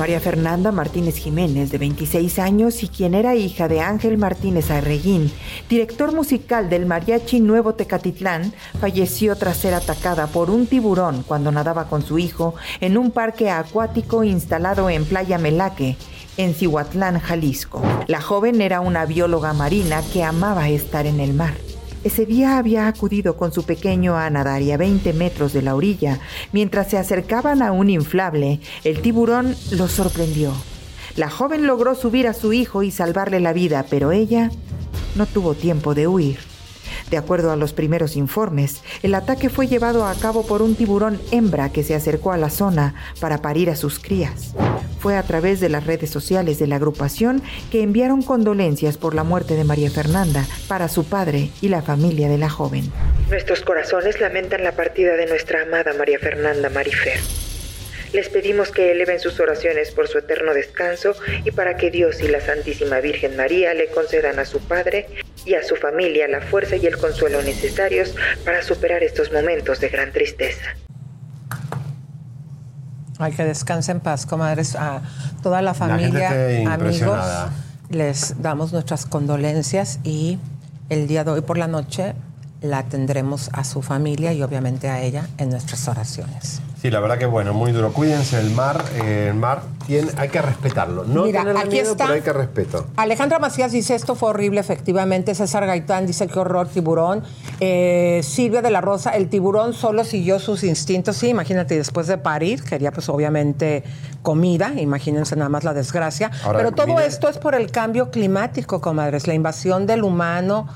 María 0.00 0.18
Fernanda 0.18 0.72
Martínez 0.72 1.16
Jiménez, 1.16 1.70
de 1.70 1.76
26 1.76 2.38
años 2.38 2.82
y 2.82 2.88
quien 2.88 3.12
era 3.12 3.34
hija 3.34 3.68
de 3.68 3.82
Ángel 3.82 4.16
Martínez 4.16 4.70
Arreguín, 4.70 5.30
director 5.68 6.14
musical 6.14 6.70
del 6.70 6.86
Mariachi 6.86 7.40
Nuevo 7.40 7.74
Tecatitlán, 7.74 8.54
falleció 8.80 9.36
tras 9.36 9.58
ser 9.58 9.74
atacada 9.74 10.26
por 10.28 10.48
un 10.48 10.66
tiburón 10.66 11.22
cuando 11.22 11.52
nadaba 11.52 11.84
con 11.84 12.02
su 12.02 12.18
hijo 12.18 12.54
en 12.80 12.96
un 12.96 13.10
parque 13.10 13.50
acuático 13.50 14.24
instalado 14.24 14.88
en 14.88 15.04
Playa 15.04 15.36
Melaque, 15.36 15.98
en 16.38 16.54
Cihuatlán, 16.54 17.18
Jalisco. 17.18 17.82
La 18.06 18.22
joven 18.22 18.62
era 18.62 18.80
una 18.80 19.04
bióloga 19.04 19.52
marina 19.52 20.00
que 20.14 20.24
amaba 20.24 20.70
estar 20.70 21.04
en 21.04 21.20
el 21.20 21.34
mar. 21.34 21.52
Ese 22.02 22.24
día 22.24 22.56
había 22.56 22.88
acudido 22.88 23.36
con 23.36 23.52
su 23.52 23.64
pequeño 23.64 24.16
a 24.16 24.30
nadar 24.30 24.62
y 24.62 24.72
a 24.72 24.78
20 24.78 25.12
metros 25.12 25.52
de 25.52 25.60
la 25.60 25.74
orilla. 25.74 26.18
Mientras 26.50 26.88
se 26.88 26.96
acercaban 26.96 27.60
a 27.60 27.72
un 27.72 27.90
inflable, 27.90 28.60
el 28.84 29.02
tiburón 29.02 29.54
los 29.70 29.92
sorprendió. 29.92 30.54
La 31.16 31.28
joven 31.28 31.66
logró 31.66 31.94
subir 31.94 32.26
a 32.26 32.32
su 32.32 32.54
hijo 32.54 32.82
y 32.82 32.90
salvarle 32.90 33.38
la 33.40 33.52
vida, 33.52 33.84
pero 33.90 34.12
ella 34.12 34.50
no 35.14 35.26
tuvo 35.26 35.54
tiempo 35.54 35.94
de 35.94 36.06
huir. 36.06 36.49
De 37.10 37.16
acuerdo 37.16 37.50
a 37.50 37.56
los 37.56 37.72
primeros 37.72 38.16
informes, 38.16 38.82
el 39.02 39.14
ataque 39.14 39.48
fue 39.48 39.66
llevado 39.66 40.06
a 40.06 40.14
cabo 40.14 40.46
por 40.46 40.62
un 40.62 40.74
tiburón 40.74 41.20
hembra 41.30 41.70
que 41.70 41.84
se 41.84 41.94
acercó 41.94 42.32
a 42.32 42.36
la 42.36 42.50
zona 42.50 42.94
para 43.20 43.42
parir 43.42 43.70
a 43.70 43.76
sus 43.76 43.98
crías. 43.98 44.54
Fue 44.98 45.16
a 45.16 45.22
través 45.22 45.60
de 45.60 45.70
las 45.70 45.86
redes 45.86 46.10
sociales 46.10 46.58
de 46.58 46.66
la 46.66 46.76
agrupación 46.76 47.42
que 47.70 47.82
enviaron 47.82 48.22
condolencias 48.22 48.98
por 48.98 49.14
la 49.14 49.24
muerte 49.24 49.54
de 49.56 49.64
María 49.64 49.90
Fernanda 49.90 50.46
para 50.68 50.88
su 50.88 51.04
padre 51.04 51.50
y 51.60 51.68
la 51.68 51.82
familia 51.82 52.28
de 52.28 52.38
la 52.38 52.50
joven. 52.50 52.92
Nuestros 53.30 53.62
corazones 53.62 54.20
lamentan 54.20 54.62
la 54.62 54.72
partida 54.72 55.14
de 55.16 55.26
nuestra 55.26 55.62
amada 55.62 55.92
María 55.94 56.18
Fernanda 56.18 56.68
Marifer. 56.68 57.18
Les 58.12 58.28
pedimos 58.28 58.70
que 58.70 58.90
eleven 58.90 59.20
sus 59.20 59.38
oraciones 59.38 59.92
por 59.92 60.08
su 60.08 60.18
eterno 60.18 60.52
descanso 60.52 61.14
y 61.44 61.52
para 61.52 61.76
que 61.76 61.90
Dios 61.90 62.20
y 62.20 62.28
la 62.28 62.40
Santísima 62.40 63.00
Virgen 63.00 63.36
María 63.36 63.72
le 63.74 63.88
concedan 63.88 64.38
a 64.38 64.44
su 64.44 64.58
Padre 64.60 65.06
y 65.44 65.54
a 65.54 65.62
su 65.62 65.76
familia 65.76 66.26
la 66.26 66.40
fuerza 66.40 66.76
y 66.76 66.86
el 66.86 66.98
consuelo 66.98 67.40
necesarios 67.42 68.14
para 68.44 68.62
superar 68.62 69.02
estos 69.02 69.32
momentos 69.32 69.80
de 69.80 69.88
gran 69.88 70.12
tristeza. 70.12 70.74
Ay, 73.18 73.32
que 73.32 73.44
descanse 73.44 73.92
en 73.92 74.00
paz, 74.00 74.26
comadres. 74.26 74.74
A 74.74 75.02
toda 75.42 75.62
la 75.62 75.74
familia, 75.74 76.30
amigos, 76.72 77.20
les 77.90 78.40
damos 78.42 78.72
nuestras 78.72 79.06
condolencias 79.06 80.00
y 80.04 80.38
el 80.88 81.06
día 81.06 81.22
de 81.22 81.30
hoy 81.30 81.40
por 81.42 81.58
la 81.58 81.68
noche 81.68 82.14
la 82.62 82.82
tendremos 82.84 83.50
a 83.52 83.62
su 83.64 83.82
familia 83.82 84.32
y 84.32 84.42
obviamente 84.42 84.88
a 84.88 85.02
ella 85.02 85.28
en 85.38 85.50
nuestras 85.50 85.86
oraciones. 85.86 86.60
Sí, 86.80 86.90
la 86.90 87.00
verdad 87.00 87.18
que 87.18 87.26
bueno, 87.26 87.52
muy 87.52 87.72
duro. 87.72 87.92
Cuídense 87.92 88.38
del 88.38 88.52
mar. 88.52 88.82
eh, 88.94 89.26
el 89.28 89.34
mar 89.34 89.60
tiene, 89.86 90.10
hay 90.16 90.30
que 90.30 90.40
respetarlo. 90.40 91.04
No 91.04 91.24
Mira, 91.24 91.40
tenerle 91.40 91.60
aquí 91.60 91.70
miedo, 91.72 91.90
está. 91.92 92.04
pero 92.04 92.14
hay 92.14 92.22
que 92.22 92.32
respeto. 92.32 92.86
Alejandra 92.96 93.38
Macías 93.38 93.72
dice, 93.72 93.94
esto 93.94 94.14
fue 94.14 94.30
horrible, 94.30 94.60
efectivamente. 94.60 95.34
César 95.34 95.66
Gaitán 95.66 96.06
dice, 96.06 96.26
qué 96.26 96.38
horror, 96.38 96.68
tiburón. 96.68 97.22
Eh, 97.60 98.22
Silvia 98.24 98.62
de 98.62 98.70
la 98.70 98.80
Rosa, 98.80 99.10
el 99.10 99.28
tiburón 99.28 99.74
solo 99.74 100.04
siguió 100.04 100.38
sus 100.38 100.64
instintos. 100.64 101.16
Sí, 101.16 101.28
imagínate, 101.28 101.76
después 101.76 102.06
de 102.06 102.16
parir, 102.16 102.62
quería 102.64 102.92
pues 102.92 103.10
obviamente 103.10 103.84
comida, 104.22 104.72
imagínense 104.76 105.36
nada 105.36 105.50
más 105.50 105.64
la 105.64 105.74
desgracia. 105.74 106.30
Ahora, 106.44 106.60
Pero 106.60 106.72
todo 106.72 106.98
esto 107.00 107.28
es 107.28 107.36
por 107.36 107.54
el 107.54 107.70
cambio 107.70 108.10
climático, 108.10 108.80
comadres, 108.80 109.26
la 109.26 109.34
invasión 109.34 109.86
del 109.86 110.02
humano. 110.02 110.66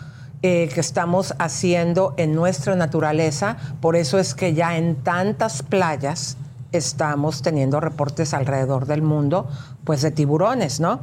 Eh, 0.47 0.69
que 0.75 0.81
estamos 0.81 1.33
haciendo 1.39 2.13
en 2.19 2.35
nuestra 2.35 2.77
naturaleza, 2.77 3.57
por 3.81 3.97
eso 3.97 4.19
es 4.19 4.35
que 4.35 4.53
ya 4.53 4.77
en 4.77 4.95
tantas 4.97 5.63
playas 5.63 6.37
estamos 6.71 7.41
teniendo 7.41 7.81
reportes 7.81 8.35
alrededor 8.35 8.85
del 8.85 9.01
mundo, 9.01 9.49
pues 9.85 10.03
de 10.03 10.11
tiburones, 10.11 10.81
¿no? 10.81 11.01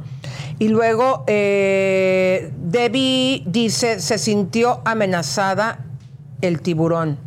Y 0.60 0.68
luego 0.68 1.24
eh, 1.26 2.52
Debbie 2.56 3.42
dice, 3.44 3.98
se 3.98 4.16
sintió 4.16 4.80
amenazada 4.84 5.86
el 6.40 6.60
tiburón. 6.60 7.18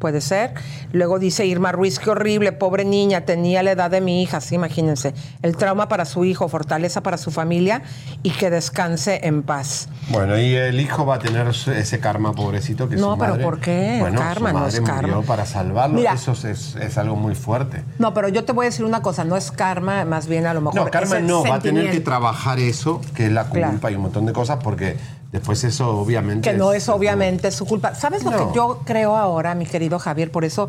Puede 0.00 0.20
ser. 0.22 0.54
Luego 0.92 1.18
dice 1.18 1.44
Irma 1.46 1.70
Ruiz, 1.72 1.98
qué 1.98 2.10
horrible, 2.10 2.52
pobre 2.52 2.84
niña, 2.84 3.20
tenía 3.20 3.62
la 3.62 3.72
edad 3.72 3.90
de 3.90 4.00
mi 4.00 4.22
hija, 4.22 4.40
sí, 4.40 4.54
imagínense. 4.56 5.12
El 5.42 5.56
trauma 5.56 5.88
para 5.88 6.06
su 6.06 6.24
hijo, 6.24 6.48
fortaleza 6.48 7.02
para 7.02 7.18
su 7.18 7.30
familia 7.30 7.82
y 8.22 8.30
que 8.30 8.48
descanse 8.50 9.20
en 9.24 9.42
paz. 9.42 9.88
Bueno, 10.08 10.38
y 10.38 10.54
el 10.56 10.80
hijo 10.80 11.04
va 11.04 11.16
a 11.16 11.18
tener 11.18 11.46
ese 11.48 12.00
karma, 12.00 12.32
pobrecito, 12.32 12.88
que 12.88 12.96
No, 12.96 13.12
su 13.12 13.18
pero 13.18 13.32
madre- 13.34 13.44
¿por 13.44 13.60
qué? 13.60 13.98
Bueno, 14.00 14.18
Karma, 14.18 14.48
su 14.48 14.54
no 14.54 14.60
madre 14.60 14.74
es 14.74 14.80
murió 14.80 14.94
karma. 14.94 15.22
para 15.22 15.46
salvarlo. 15.46 15.96
Mira. 15.96 16.14
Eso 16.14 16.32
es, 16.32 16.44
es- 16.76 16.98
algo 16.98 17.14
muy 17.16 17.34
fuerte. 17.34 17.84
No, 17.98 18.12
pero 18.14 18.28
yo 18.28 18.44
te 18.44 18.52
voy 18.52 18.66
a 18.66 18.68
decir 18.70 18.84
una 18.86 19.02
cosa, 19.02 19.24
no 19.24 19.36
es 19.36 19.50
karma, 19.52 20.04
más 20.06 20.26
bien 20.26 20.46
a 20.46 20.54
lo 20.54 20.62
mejor. 20.62 20.74
No, 20.76 20.90
karma 20.90 21.18
es 21.18 21.24
no, 21.24 21.44
va 21.44 21.56
a 21.56 21.60
tener 21.60 21.90
que 21.90 22.00
trabajar 22.00 22.58
eso, 22.58 23.00
que 23.14 23.26
es 23.26 23.32
la 23.32 23.44
culpa 23.44 23.68
Claro. 23.80 23.90
y 23.90 23.94
un 23.96 24.02
montón 24.02 24.24
de 24.26 24.32
cosas, 24.32 24.58
porque 24.62 24.96
después 25.32 25.62
eso 25.64 25.98
obviamente... 25.98 26.50
Que 26.50 26.56
no 26.56 26.72
es 26.72 26.88
obviamente 26.88 27.50
su 27.50 27.66
culpa. 27.66 27.94
¿Sabes 27.94 28.24
lo 28.24 28.30
que 28.30 28.54
yo 28.54 28.82
creo 28.84 29.16
ahora, 29.16 29.54
mi 29.54 29.66
querido 29.66 29.98
Javier? 29.98 30.30
Por 30.30 30.44
eso, 30.44 30.68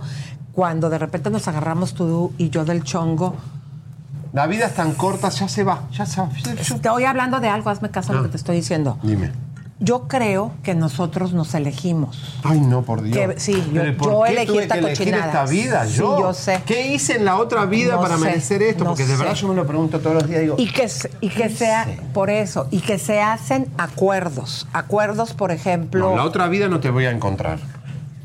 cuando 0.53 0.89
de 0.89 0.97
repente 0.97 1.29
nos 1.29 1.47
agarramos 1.47 1.93
tú 1.93 2.33
y 2.37 2.49
yo 2.49 2.65
del 2.65 2.83
chongo, 2.83 3.35
La 4.33 4.47
vida 4.47 4.67
es 4.67 4.75
tan 4.75 4.93
corta, 4.93 5.29
ya 5.29 5.47
se 5.47 5.63
va, 5.63 5.83
ya 5.91 6.05
se 6.05 6.21
va. 6.21 6.29
estoy 6.59 7.03
hablando 7.03 7.39
de 7.39 7.49
algo, 7.49 7.69
hazme 7.69 7.89
caso 7.89 8.13
a 8.13 8.15
lo 8.15 8.23
que 8.23 8.29
te 8.29 8.37
estoy 8.37 8.55
diciendo. 8.55 8.97
Dime. 9.03 9.31
Yo 9.83 10.07
creo 10.07 10.51
que 10.61 10.75
nosotros 10.75 11.33
nos 11.33 11.55
elegimos. 11.55 12.39
Ay, 12.43 12.59
no, 12.59 12.83
por 12.83 13.01
Dios. 13.01 13.17
Que- 13.17 13.39
sí, 13.39 13.53
yo- 13.73 13.81
Pero 13.81 13.97
¿por 13.97 14.11
yo 14.11 14.21
qué 14.25 14.31
elegí 14.31 14.47
tuve 14.47 14.61
esta 14.61 14.73
que 14.75 14.79
elegir 14.79 15.13
esta 15.15 15.45
vida? 15.47 15.85
Sí, 15.87 15.97
Yo, 15.97 16.19
yo 16.19 16.33
sé. 16.35 16.61
¿Qué 16.67 16.93
hice 16.93 17.15
en 17.15 17.25
la 17.25 17.37
otra 17.37 17.65
vida 17.65 17.95
No 17.95 18.01
para 18.01 18.17
sé, 18.17 18.23
merecer 18.25 18.61
esto? 18.61 18.83
no 18.83 18.91
Porque 18.91 19.05
de 19.07 19.15
verdad 19.17 19.33
sé. 19.33 19.41
yo 19.41 19.47
me 19.47 19.55
lo 19.55 19.65
pregunto 19.65 19.99
todos 19.99 20.15
los 20.17 20.27
días. 20.29 20.41
Digo, 20.41 20.55
Y 20.59 20.67
que, 20.71 20.87
y 21.21 21.29
que 21.29 21.49
sea, 21.49 21.87
por 22.13 22.29
eso, 22.29 22.67
y 22.69 22.79
que 22.81 22.99
se 22.99 23.21
hacen 23.21 23.67
acuerdos. 23.77 24.67
Acuerdos, 24.71 25.33
por 25.33 25.51
ejemplo. 25.51 26.09
no, 26.11 26.15
la 26.15 26.25
otra 26.25 26.47
vida 26.47 26.67
no 26.67 26.79
te 26.79 26.91
voy 26.91 27.05
a 27.05 27.11
encontrar. 27.11 27.57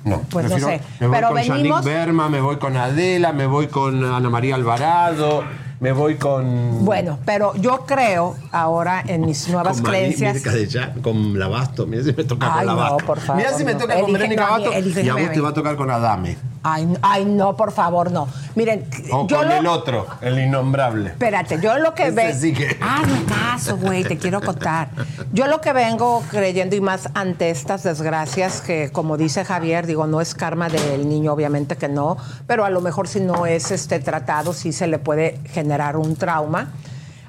No, 0.05 0.21
Pues 0.31 0.49
no 0.49 0.59
sé, 0.59 0.81
Me 1.01 1.07
voy 1.09 1.17
pero 1.17 1.29
con 1.31 1.39
Yannick 1.39 1.53
venimos- 1.57 1.85
Berma, 1.85 2.29
me 2.29 2.41
voy 2.41 2.57
con 2.59 2.77
Adela, 2.77 3.33
me 3.33 3.47
voy 3.47 3.67
con 3.67 4.05
Ana 4.05 4.31
María 4.31 4.55
Alvarado, 4.55 5.43
me 5.81 5.93
voy 5.93 6.17
con. 6.17 6.85
Bueno, 6.85 7.19
pero 7.25 7.55
yo 7.57 7.85
creo 7.87 8.37
ahora 8.53 9.03
en 9.07 9.27
mis 9.27 9.49
nuevas 9.49 9.81
con 9.81 9.91
creencias. 9.91 10.43
De 10.43 10.67
Ya- 10.67 10.95
con 11.03 11.39
Lavasto. 11.39 11.87
Mira 11.87 12.03
si 12.03 12.13
me 12.13 12.25
toca 12.25 12.47
Ay, 12.47 12.67
con 12.67 12.77
no, 12.77 12.83
Lavasto. 12.83 13.07
por 13.07 13.21
favor, 13.21 13.43
Mira 13.43 13.57
si 13.57 13.65
me 13.65 13.73
no. 13.75 13.79
toca 13.81 14.01
con 14.01 14.13
Verónica 14.13 14.47
no, 14.59 14.73
elígeme 14.73 15.07
Y 15.07 15.09
a 15.09 15.15
vos 15.15 15.33
te 15.33 15.41
va 15.41 15.49
a 15.51 15.55
tocar 15.55 15.77
con 15.77 15.91
Adame. 15.91 16.37
Ay, 16.69 16.93
ay, 17.01 17.25
no, 17.25 17.57
por 17.57 17.71
favor, 17.71 18.11
no. 18.11 18.27
Miren, 18.57 18.87
O 19.13 19.25
yo 19.29 19.37
con 19.39 19.49
lo... 19.49 19.55
el 19.55 19.67
otro, 19.69 20.05
el 20.21 20.37
innombrable. 20.41 21.11
Espérate, 21.11 21.61
yo 21.63 21.79
lo 21.79 21.95
que 21.95 22.11
veo. 22.11 22.35
sí 22.35 22.53
que- 22.53 22.77
Hazme 22.81 23.23
caso, 23.25 23.77
güey, 23.77 24.03
te 24.03 24.19
quiero 24.19 24.41
contar. 24.41 24.89
Yo 25.33 25.47
lo 25.47 25.61
que 25.61 25.73
vengo 25.73 26.25
creyendo 26.29 26.75
y 26.75 26.81
más 26.81 27.09
ante 27.15 27.51
estas 27.51 27.85
desgracias, 27.85 28.63
que 28.63 28.91
como 28.91 29.17
dice 29.17 29.45
Javier, 29.45 29.87
digo, 29.87 30.09
no 30.09 30.21
es 30.21 30.35
karma 30.35 30.69
del 30.69 31.09
niño, 31.09 31.33
obviamente 31.33 31.77
que 31.77 31.89
no, 31.89 32.17
pero 32.49 32.65
a 32.65 32.71
lo 32.71 32.81
mejor 32.81 33.07
si 33.07 33.21
no 33.21 33.47
es 33.47 33.71
este 33.71 34.01
tratado, 34.01 34.53
sí 34.53 34.73
se 34.73 34.89
le 34.89 34.99
puede 34.99 35.39
generar 35.53 35.97
un 35.97 36.17
trauma. 36.17 36.73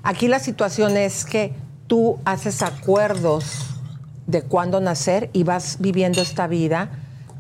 Aquí 0.02 0.28
la 0.28 0.40
situación 0.40 0.98
es 0.98 1.26
que 1.26 1.54
tú 1.86 2.18
haces 2.26 2.64
acuerdos 2.64 3.68
de 4.26 4.42
cuándo 4.42 4.80
nacer 4.82 5.30
y 5.32 5.44
vas 5.44 5.78
viviendo 5.80 6.22
esta 6.22 6.48
vida 6.48 6.90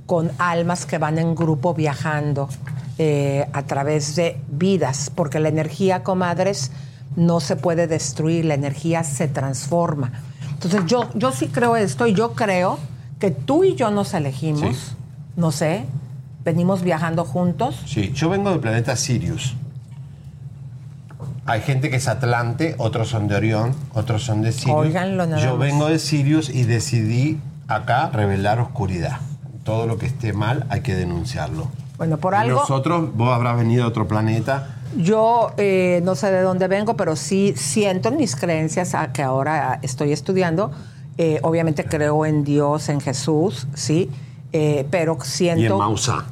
con 0.07 0.31
almas 0.39 0.87
que 0.87 0.97
van 0.97 1.19
en 1.19 1.35
grupo 1.35 1.75
viajando 1.75 2.49
eh, 2.97 3.47
a 3.53 3.61
través 3.63 4.15
de 4.15 4.41
vidas, 4.47 5.11
porque 5.13 5.39
la 5.39 5.49
energía, 5.49 6.01
comadres, 6.01 6.71
no 7.15 7.39
se 7.39 7.55
puede 7.57 7.85
destruir, 7.85 8.45
la 8.45 8.55
energía 8.55 9.03
se 9.03 9.27
transforma. 9.27 10.13
Entonces 10.53 10.81
yo, 10.87 11.07
yo 11.13 11.31
sí 11.31 11.49
creo 11.49 11.75
esto 11.75 12.07
y 12.07 12.13
yo 12.13 12.33
creo 12.33 12.79
que 13.19 13.31
tú 13.31 13.63
y 13.63 13.75
yo 13.75 13.91
nos 13.91 14.13
elegimos, 14.13 14.95
no 15.35 15.51
sé, 15.51 15.85
venimos 16.43 16.81
viajando 16.81 17.25
juntos. 17.25 17.79
Sí, 17.85 18.11
yo 18.13 18.29
vengo 18.29 18.49
del 18.49 18.59
planeta 18.59 18.95
Sirius. 18.95 19.55
Hay 21.45 21.61
gente 21.61 21.89
que 21.89 21.97
es 21.97 22.07
Atlante, 22.07 22.75
otros 22.77 23.09
son 23.09 23.27
de 23.27 23.35
Orión, 23.35 23.75
otros 23.93 24.23
son 24.23 24.41
de 24.41 24.51
Sirius. 24.51 24.77
Óiganlo 24.77 25.27
nada 25.27 25.43
yo 25.43 25.57
vengo 25.57 25.87
de 25.87 25.99
Sirius 25.99 26.49
y 26.49 26.63
decidí 26.63 27.39
acá 27.67 28.09
revelar 28.09 28.59
oscuridad. 28.59 29.19
Todo 29.67 29.85
lo 29.85 29.97
que 29.99 30.07
esté 30.07 30.33
mal 30.33 30.65
hay 30.69 30.81
que 30.81 30.95
denunciarlo. 30.95 31.67
Bueno, 31.97 32.17
por 32.17 32.33
Y 32.33 32.37
algo... 32.37 32.61
Nosotros, 32.61 33.15
vos 33.15 33.29
habrás 33.35 33.57
venido 33.57 33.83
de 33.83 33.89
otro 33.89 34.07
planeta. 34.07 34.77
Yo 34.95 35.51
eh, 35.57 35.99
no 36.03 36.15
sé 36.15 36.31
de 36.31 36.41
dónde 36.41 36.67
vengo, 36.67 36.95
pero 36.95 37.15
sí 37.15 37.53
siento 37.55 38.09
en 38.09 38.17
mis 38.17 38.35
creencias 38.35 38.95
a 38.95 39.11
que 39.11 39.21
ahora 39.21 39.79
estoy 39.83 40.13
estudiando. 40.13 40.71
eh, 41.19 41.39
obviamente 41.43 41.83
creo 41.83 42.25
en 42.25 42.43
Dios, 42.43 42.89
en 42.89 43.01
Jesús, 43.01 43.67
sí, 43.73 44.09
eh, 44.53 44.87
pero 44.89 45.17
siento. 45.21 45.61
Y 45.61 45.65
en 45.65 45.77
Mausá. 45.77 46.25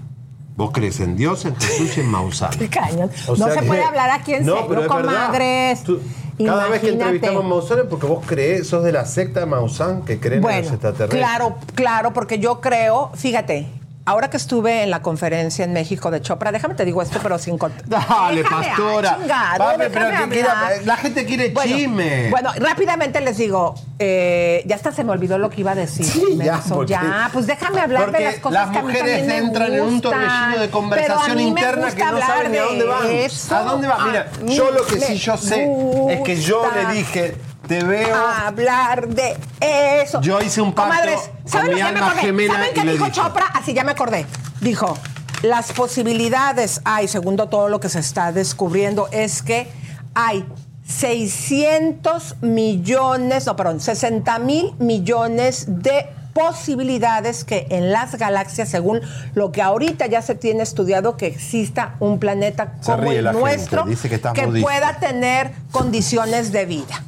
Vos 0.55 0.69
crees 0.71 1.01
en 1.01 1.17
Dios, 1.17 1.43
en 1.43 1.55
Jesús 1.57 1.97
y 1.97 1.99
en 2.01 2.07
Mausá. 2.09 2.49
Qué 2.57 2.69
cañón. 2.69 3.09
O 3.27 3.36
no 3.36 3.49
se 3.49 3.59
que- 3.59 3.65
puede 3.65 3.83
hablar 3.83 4.09
aquí 4.11 4.36
en 4.36 4.45
No, 4.45 4.65
serio, 4.67 4.88
comadres. 4.88 5.83
Tú- 5.83 5.99
Cada 6.43 6.67
vez 6.67 6.81
que 6.81 6.89
entrevistamos 6.89 7.45
a 7.45 7.47
Maussan 7.47 7.79
es 7.79 7.86
porque 7.86 8.05
vos 8.07 8.23
crees, 8.25 8.67
sos 8.67 8.83
de 8.83 8.91
la 8.91 9.05
secta 9.05 9.39
de 9.41 9.45
Maussan 9.45 10.03
que 10.03 10.19
creen 10.19 10.36
en 10.39 10.41
los 10.41 10.51
Bueno, 10.51 10.67
extraterrestres. 10.69 11.21
claro, 11.21 11.55
claro, 11.75 12.13
porque 12.13 12.39
yo 12.39 12.59
creo, 12.61 13.11
fíjate, 13.15 13.67
ahora 14.05 14.29
que 14.29 14.37
estuve 14.37 14.83
en 14.83 14.91
la 14.91 15.01
conferencia 15.01 15.65
en 15.65 15.73
México 15.73 16.11
de 16.11 16.21
Chopra, 16.21 16.51
déjame 16.51 16.75
te 16.75 16.85
digo 16.85 17.01
esto, 17.01 17.19
pero 17.23 17.39
sin 17.39 17.57
cont- 17.57 17.71
Dale, 17.85 18.43
Déjame, 18.43 18.67
pastora. 18.67 19.09
ah, 19.11 19.17
chingado, 19.21 19.57
Papi, 19.57 19.77
déjame 19.79 19.89
pero 19.89 20.23
que 20.29 20.29
quiera- 20.35 20.51
hablar. 20.61 20.83
la 20.85 20.97
gente 20.97 21.25
quiere 21.25 21.49
Bueno, 21.49 21.75
chisme. 21.75 22.29
Bueno, 22.29 22.51
rápidamente 22.57 23.19
les 23.21 23.37
digo, 23.37 23.75
eh, 23.97 24.63
ya 24.67 24.75
hasta 24.75 24.91
se 24.91 25.03
me 25.03 25.11
olvidó 25.11 25.37
lo 25.39 25.49
que 25.49 25.61
iba 25.61 25.71
a 25.71 25.75
decir. 25.75 26.05
Sí, 26.05 26.37
ya, 26.37 26.61
porque- 26.69 26.91
ya, 26.93 27.29
pues 27.33 27.47
déjame 27.47 27.81
hablar 27.81 28.11
de 28.11 28.19
las 28.19 28.35
cosas 28.35 28.53
las 28.53 28.69
que 28.71 28.77
a 28.77 28.81
mí 28.83 28.87
mujeres 28.93 29.25
me 29.25 29.37
entran 29.37 29.73
en 29.73 29.81
un 29.81 30.01
torbellino 30.01 30.59
de 30.59 30.69
conversación 30.69 31.39
interna 31.39 31.91
que 31.91 32.05
no 32.05 32.19
saben 32.19 32.51
ni 32.51 32.57
a 32.57 32.61
de 32.61 32.67
dónde 32.67 32.85
van. 32.85 33.07
eso. 33.11 33.55
¿A 33.55 33.63
dónde 33.63 33.87
va? 33.87 33.97
Mira, 34.05 34.27
yo 34.45 34.71
lo 34.71 34.85
que 34.85 34.99
sí 34.99 35.15
yo 35.15 35.35
sé 35.37 35.67
es 36.09 36.21
que 36.21 36.35
yo 36.39 36.63
le 36.73 36.93
dije, 36.93 37.35
te 37.68 37.84
veo. 37.84 38.16
hablar 38.16 39.07
de 39.07 39.36
eso. 39.59 40.22
Yo 40.22 40.41
hice 40.41 40.61
un 40.61 40.74
pacto 40.74 40.91
Comadres, 40.91 41.20
con 41.20 41.51
¿saben 41.51 41.76
mi 41.76 41.82
lo 41.82 41.88
que 41.88 41.93
me 41.93 41.99
alma 41.99 42.11
gemela 42.11 42.53
¿Saben 42.53 42.70
y 42.70 42.74
qué 42.74 42.86
le 42.86 42.91
dijo 42.93 43.05
dije. 43.05 43.16
Chopra? 43.16 43.45
Así 43.53 43.74
ya 43.74 43.84
me 43.84 43.91
acordé. 43.91 44.26
Dijo, 44.61 44.97
las 45.41 45.74
posibilidades 45.74 46.82
hay, 46.86 47.07
segundo 47.07 47.47
todo 47.49 47.70
lo 47.70 47.80
que 47.80 47.89
se 47.89 47.99
está 47.99 48.32
descubriendo, 48.32 49.07
es 49.11 49.41
que 49.41 49.68
hay 50.13 50.45
600 50.88 52.38
millones, 52.41 53.45
no, 53.45 53.55
perdón, 53.55 53.80
60 53.80 54.39
mil 54.39 54.74
millones 54.80 55.66
de 55.68 56.07
posibilidades 56.34 57.45
que 57.45 57.66
en 57.70 57.91
las 57.91 58.16
galaxias, 58.16 58.68
según 58.68 59.01
lo 59.36 59.51
que 59.53 59.61
ahorita 59.61 60.05
ya 60.07 60.22
se 60.22 60.36
tiene 60.36 60.63
estudiado, 60.63 61.16
que 61.16 61.28
exista 61.28 61.95
un 61.99 62.20
planeta 62.20 62.74
como 62.84 63.09
el 63.11 63.26
gente, 63.26 63.39
nuestro 63.39 63.86
dice 63.86 64.09
que 64.09 64.20
que 64.20 64.47
pueda 64.61 64.99
tener 64.99 65.51
condiciones 65.72 66.51
de 66.51 66.66
vida. 66.66 67.03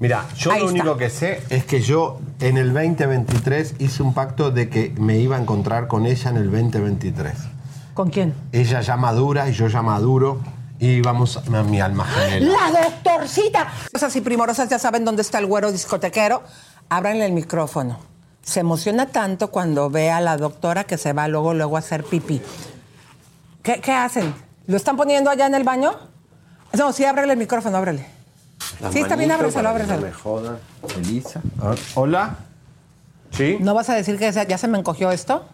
Mira, 0.00 0.26
yo 0.36 0.52
Ahí 0.52 0.60
lo 0.60 0.66
está. 0.68 0.80
único 0.82 0.96
que 0.96 1.10
sé 1.10 1.42
es 1.50 1.64
que 1.64 1.80
yo 1.80 2.20
en 2.40 2.56
el 2.56 2.72
2023 2.72 3.74
hice 3.80 4.02
un 4.02 4.14
pacto 4.14 4.50
de 4.50 4.68
que 4.68 4.94
me 4.98 5.18
iba 5.18 5.36
a 5.36 5.40
encontrar 5.40 5.88
con 5.88 6.06
ella 6.06 6.30
en 6.30 6.36
el 6.36 6.50
2023. 6.50 7.34
¿Con 7.94 8.10
quién? 8.10 8.32
Ella 8.52 8.80
ya 8.80 8.96
madura 8.96 9.48
y 9.48 9.52
yo 9.52 9.66
ya 9.66 9.82
maduro 9.82 10.38
y 10.78 11.00
vamos 11.00 11.36
a 11.38 11.62
mi 11.64 11.80
alma 11.80 12.04
gemela. 12.04 12.52
La 12.70 12.80
doctorcita. 12.82 13.66
Cosas 13.92 14.14
y 14.14 14.20
primorosas 14.20 14.68
ya 14.68 14.78
saben 14.78 15.04
dónde 15.04 15.22
está 15.22 15.40
el 15.40 15.46
güero 15.46 15.72
discotequero. 15.72 16.44
Ábranle 16.88 17.26
el 17.26 17.32
micrófono. 17.32 17.98
Se 18.42 18.60
emociona 18.60 19.06
tanto 19.06 19.50
cuando 19.50 19.90
ve 19.90 20.10
a 20.12 20.20
la 20.20 20.36
doctora 20.36 20.84
que 20.84 20.96
se 20.96 21.12
va 21.12 21.26
luego, 21.26 21.54
luego 21.54 21.74
a 21.74 21.80
hacer 21.80 22.04
pipí. 22.04 22.40
¿Qué, 23.64 23.80
qué 23.80 23.92
hacen? 23.92 24.32
¿Lo 24.66 24.76
están 24.76 24.96
poniendo 24.96 25.28
allá 25.28 25.46
en 25.46 25.54
el 25.56 25.64
baño? 25.64 25.90
No, 26.72 26.92
sí, 26.92 27.04
ábrele 27.04 27.32
el 27.32 27.38
micrófono, 27.38 27.76
ábrele. 27.76 28.06
Sí, 28.92 29.00
está 29.00 29.16
bien, 29.16 29.30
ábreselo, 29.30 29.68
ábreselo. 29.68 30.00
me 30.00 30.12
jodan. 30.12 30.58
Elisa. 30.96 31.40
Ah, 31.60 31.74
Hola. 31.94 32.36
¿Sí? 33.30 33.58
¿No 33.60 33.74
vas 33.74 33.90
a 33.90 33.94
decir 33.94 34.18
que 34.18 34.30
ya 34.32 34.58
se 34.58 34.68
me 34.68 34.78
encogió 34.78 35.10
esto? 35.10 35.44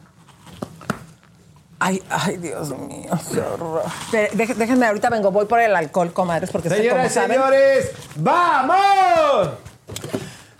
Ay, 1.79 2.03
ay, 2.09 2.37
Dios 2.39 2.71
mío, 2.71 3.11
qué 3.31 3.41
horror. 3.41 3.83
Déjenme, 4.13 4.87
ahorita 4.87 5.11
vengo, 5.11 5.31
voy 5.31 5.45
por 5.45 5.61
el 5.61 5.75
alcohol, 5.77 6.13
comadres, 6.13 6.51
porque 6.51 6.69
sé, 6.69 6.77
como 6.77 6.89
Señoras 6.89 7.11
y 7.11 7.15
saben... 7.15 7.37
señores, 7.37 7.91
¡vamos! 8.17 9.51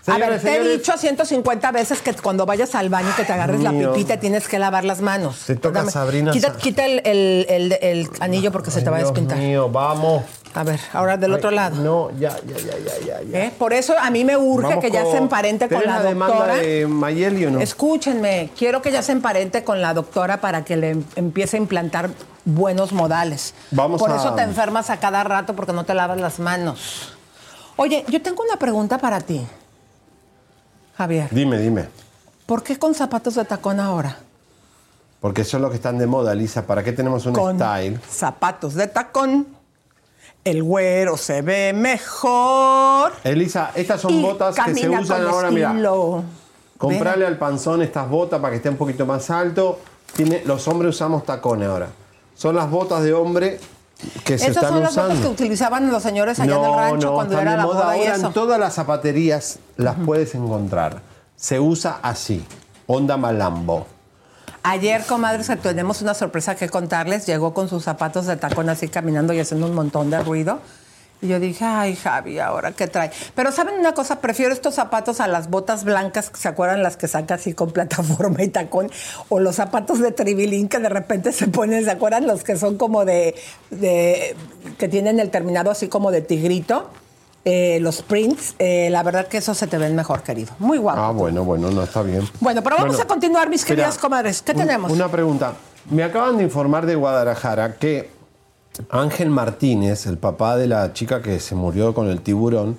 A 0.07 0.17
ver, 0.17 0.39
te 0.39 0.55
he 0.57 0.67
dicho 0.77 0.97
150 0.97 1.71
veces 1.71 2.01
que 2.01 2.13
cuando 2.13 2.45
vayas 2.45 2.75
al 2.75 2.89
baño 2.89 3.09
y 3.09 3.13
que 3.13 3.23
te 3.25 3.33
agarres 3.33 3.61
la 3.61 3.71
pipí, 3.71 4.05
te 4.05 4.17
tienes 4.17 4.47
que 4.47 4.59
lavar 4.59 4.83
las 4.85 5.01
manos. 5.01 5.35
Se 5.37 5.55
toca 5.55 5.79
Dame- 5.79 5.91
Sabrina 5.91 6.31
Quita, 6.31 6.55
quita 6.57 6.85
el, 6.85 7.01
el- 7.05 7.45
el- 7.49 7.73
el 7.81 8.09
anillo 8.19 8.51
porque 8.51 8.69
se 8.71 8.81
te 8.81 8.89
va 8.89 8.97
a 8.97 8.99
Dios 8.99 9.09
despintar. 9.11 9.37
mío, 9.37 9.69
vamos. 9.69 10.23
A 10.53 10.63
ver, 10.63 10.79
ahora 10.93 11.17
del 11.17 11.33
otro 11.33 11.51
lado. 11.51 11.75
No, 11.83 12.11
ya, 12.17 12.29
ya, 12.47 12.55
ya, 12.57 12.77
ya, 13.05 13.21
ya. 13.29 13.39
¿Eh? 13.45 13.51
Por 13.57 13.73
eso 13.73 13.93
a 13.99 14.09
mí 14.09 14.23
me 14.23 14.37
urge 14.37 14.67
Vamos 14.69 14.83
que 14.85 14.89
ya 14.89 15.03
se 15.05 15.17
emparente 15.17 15.67
con 15.67 15.79
¿Tenés 15.81 15.95
la 16.03 16.13
doctora. 16.13 16.55
de 16.55 16.87
Mayeli 16.87 17.45
o 17.47 17.51
no? 17.51 17.59
Escúchenme, 17.59 18.49
quiero 18.57 18.81
que 18.81 18.89
ya 18.91 19.01
se 19.01 19.11
emparente 19.11 19.65
con 19.65 19.81
la 19.81 19.93
doctora 19.93 20.39
para 20.39 20.63
que 20.63 20.77
le 20.77 20.91
em- 20.91 21.03
empiece 21.17 21.57
a 21.57 21.59
implantar 21.59 22.09
buenos 22.45 22.93
modales. 22.93 23.53
Vamos 23.71 23.99
Por 23.99 24.11
a- 24.11 24.15
eso 24.15 24.33
te 24.33 24.43
enfermas 24.43 24.89
a 24.89 24.97
cada 25.01 25.25
rato 25.25 25.55
porque 25.57 25.73
no 25.73 25.83
te 25.83 25.93
lavas 25.93 26.21
las 26.21 26.39
manos. 26.39 27.11
Oye, 27.75 28.05
yo 28.07 28.21
tengo 28.21 28.41
una 28.41 28.57
pregunta 28.57 28.97
para 28.97 29.19
ti, 29.19 29.45
Javier. 30.97 31.29
Dime, 31.31 31.57
dime. 31.57 31.85
¿Por 32.45 32.63
qué 32.63 32.77
con 32.77 32.93
zapatos 32.93 33.35
de 33.35 33.45
tacón 33.45 33.79
ahora? 33.79 34.17
Porque 35.19 35.43
son 35.43 35.61
los 35.61 35.71
que 35.71 35.77
están 35.77 35.97
de 35.97 36.05
moda, 36.05 36.35
Lisa. 36.35 36.65
¿Para 36.67 36.83
qué 36.83 36.91
tenemos 36.93 37.25
un 37.25 37.33
Con 37.33 37.55
style? 37.59 37.99
zapatos 38.09 38.75
de 38.75 38.87
tacón. 38.87 39.47
El 40.43 40.61
güero 40.61 41.17
se 41.17 41.41
ve 41.41 41.73
mejor. 41.73 43.13
Elisa, 43.23 43.71
estas 43.73 43.99
son 44.01 44.13
y 44.13 44.21
botas 44.21 44.55
que 44.55 44.75
se 44.75 44.87
usan 44.89 45.25
ahora, 45.25 45.49
mira. 45.49 45.73
Comprarle 46.77 47.25
al 47.25 47.37
panzón 47.37 47.81
estas 47.81 48.07
botas 48.07 48.39
para 48.39 48.51
que 48.51 48.57
esté 48.57 48.69
un 48.69 48.77
poquito 48.77 49.05
más 49.05 49.29
alto. 49.31 49.79
Tiene, 50.15 50.43
los 50.45 50.67
hombres 50.67 50.93
usamos 50.93 51.25
tacones 51.25 51.67
ahora. 51.67 51.89
Son 52.35 52.55
las 52.55 52.69
botas 52.69 53.01
de 53.03 53.13
hombre 53.13 53.59
que 54.23 54.37
se 54.37 54.51
Esas 54.51 54.67
son 54.67 54.81
las 54.81 54.91
usando. 54.91 55.09
botas 55.09 55.25
que 55.25 55.31
utilizaban 55.31 55.91
los 55.91 56.03
señores 56.03 56.39
allá 56.39 56.55
en 56.57 56.63
el 56.63 56.73
rancho 56.75 57.13
cuando 57.13 57.39
era 57.39 57.55
la 57.55 57.63
moda 57.65 57.97
y 57.97 58.01
ahora 58.01 58.15
eso. 58.15 58.27
en 58.27 58.33
todas 58.33 58.59
las 58.59 58.73
zapaterías 58.73 59.59
las 59.77 59.95
puedes 60.05 60.35
encontrar. 60.35 61.01
Se 61.35 61.59
usa 61.59 61.99
así, 62.01 62.45
onda 62.87 63.17
malambo. 63.17 63.87
Ayer, 64.63 65.05
comadres, 65.05 65.47
que 65.47 65.55
tenemos 65.57 66.01
una 66.01 66.15
sorpresa 66.15 66.55
que 66.55 66.69
contarles. 66.69 67.27
Llegó 67.27 67.53
con 67.53 67.69
sus 67.69 67.83
zapatos 67.83 68.25
de 68.25 68.35
tacón 68.35 68.67
así 68.69 68.87
caminando 68.87 69.31
y 69.33 69.39
haciendo 69.39 69.67
un 69.67 69.75
montón 69.75 70.09
de 70.09 70.19
ruido. 70.23 70.59
Y 71.25 71.27
yo 71.27 71.39
dije, 71.39 71.65
ay, 71.65 71.95
Javi, 71.95 72.37
¿ahora 72.37 72.71
qué 72.73 72.85
trae? 72.85 73.09
Pero 73.33 73.51
¿saben 73.51 73.79
una 73.79 73.93
cosa? 73.95 74.19
Prefiero 74.21 74.53
estos 74.53 74.75
zapatos 74.75 75.19
a 75.19 75.27
las 75.27 75.49
botas 75.49 75.83
blancas, 75.83 76.31
¿se 76.37 76.47
acuerdan 76.47 76.83
las 76.83 76.97
que 76.97 77.07
saca 77.07 77.33
así 77.33 77.53
con 77.53 77.71
plataforma 77.71 78.43
y 78.43 78.49
tacón? 78.49 78.91
O 79.29 79.39
los 79.39 79.55
zapatos 79.55 79.99
de 79.99 80.11
tribilín 80.11 80.67
que 80.69 80.77
de 80.77 80.89
repente 80.89 81.31
se 81.31 81.47
ponen, 81.47 81.83
¿se 81.83 81.89
acuerdan? 81.89 82.27
Los 82.27 82.43
que 82.43 82.57
son 82.57 82.77
como 82.77 83.05
de, 83.05 83.33
de 83.71 84.35
que 84.77 84.87
tienen 84.87 85.19
el 85.19 85.31
terminado 85.31 85.71
así 85.71 85.87
como 85.87 86.11
de 86.11 86.21
tigrito. 86.21 86.89
Eh, 87.43 87.79
los 87.81 88.01
prints, 88.01 88.55
eh, 88.59 88.89
la 88.91 89.01
verdad 89.03 89.27
que 89.27 89.37
esos 89.37 89.55
se 89.57 89.67
te 89.67 89.77
ven 89.77 89.95
mejor, 89.95 90.21
querido. 90.23 90.53
Muy 90.59 90.77
guapo. 90.79 90.99
Ah, 90.99 91.11
bueno, 91.11 91.43
bueno, 91.43 91.69
no 91.71 91.83
está 91.83 92.01
bien. 92.01 92.27
Bueno, 92.39 92.61
pero 92.63 92.75
vamos 92.77 92.95
Bueno, 92.95 93.03
a 93.03 93.07
continuar, 93.07 93.49
mis 93.49 93.63
queridas 93.65 93.97
comadres. 93.97 94.41
¿Qué 94.41 94.51
un- 94.53 94.57
tenemos? 94.59 94.91
Una 94.91 95.07
pregunta. 95.09 95.53
Me 95.91 96.03
acaban 96.03 96.37
de 96.37 96.43
informar 96.43 96.85
de 96.87 96.95
Guadalajara 96.95 97.75
que 97.75 98.09
Ángel 98.89 99.29
Martínez, 99.29 100.05
el 100.05 100.17
papá 100.17 100.57
de 100.57 100.67
la 100.67 100.93
chica 100.93 101.21
que 101.21 101.39
se 101.39 101.55
murió 101.55 101.93
con 101.93 102.09
el 102.09 102.21
tiburón, 102.21 102.77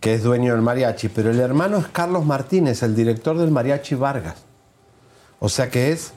que 0.00 0.14
es 0.14 0.22
dueño 0.22 0.52
del 0.52 0.62
mariachi, 0.62 1.08
pero 1.08 1.30
el 1.30 1.40
hermano 1.40 1.78
es 1.78 1.86
Carlos 1.86 2.24
Martínez, 2.24 2.82
el 2.82 2.94
director 2.94 3.36
del 3.38 3.50
mariachi 3.50 3.94
Vargas. 3.94 4.36
O 5.38 5.48
sea 5.48 5.68
que 5.70 5.92
es 5.92 6.12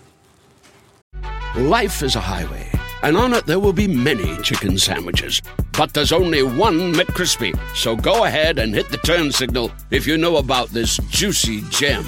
Life 1.55 2.05
is 2.05 2.15
a 2.15 2.21
highway, 2.21 2.69
and 3.01 3.15
on 3.15 3.33
it 3.33 3.45
there 3.45 3.59
will 3.59 3.73
be 3.73 3.87
many 3.87 4.37
chicken 4.41 4.77
sandwiches. 4.77 5.41
But 5.77 5.93
there's 5.93 6.11
only 6.11 6.43
one 6.43 6.93
McCrispy. 6.93 7.57
So 7.73 7.95
go 7.95 8.25
ahead 8.25 8.59
and 8.59 8.73
hit 8.73 8.89
the 8.89 8.97
turn 8.97 9.31
signal 9.31 9.71
if 9.89 10.05
you 10.05 10.17
know 10.17 10.37
about 10.37 10.69
this 10.69 10.97
juicy 11.09 11.61
gem 11.69 12.05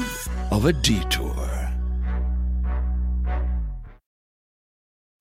of 0.52 0.66
a 0.66 0.74
detour. 0.74 1.57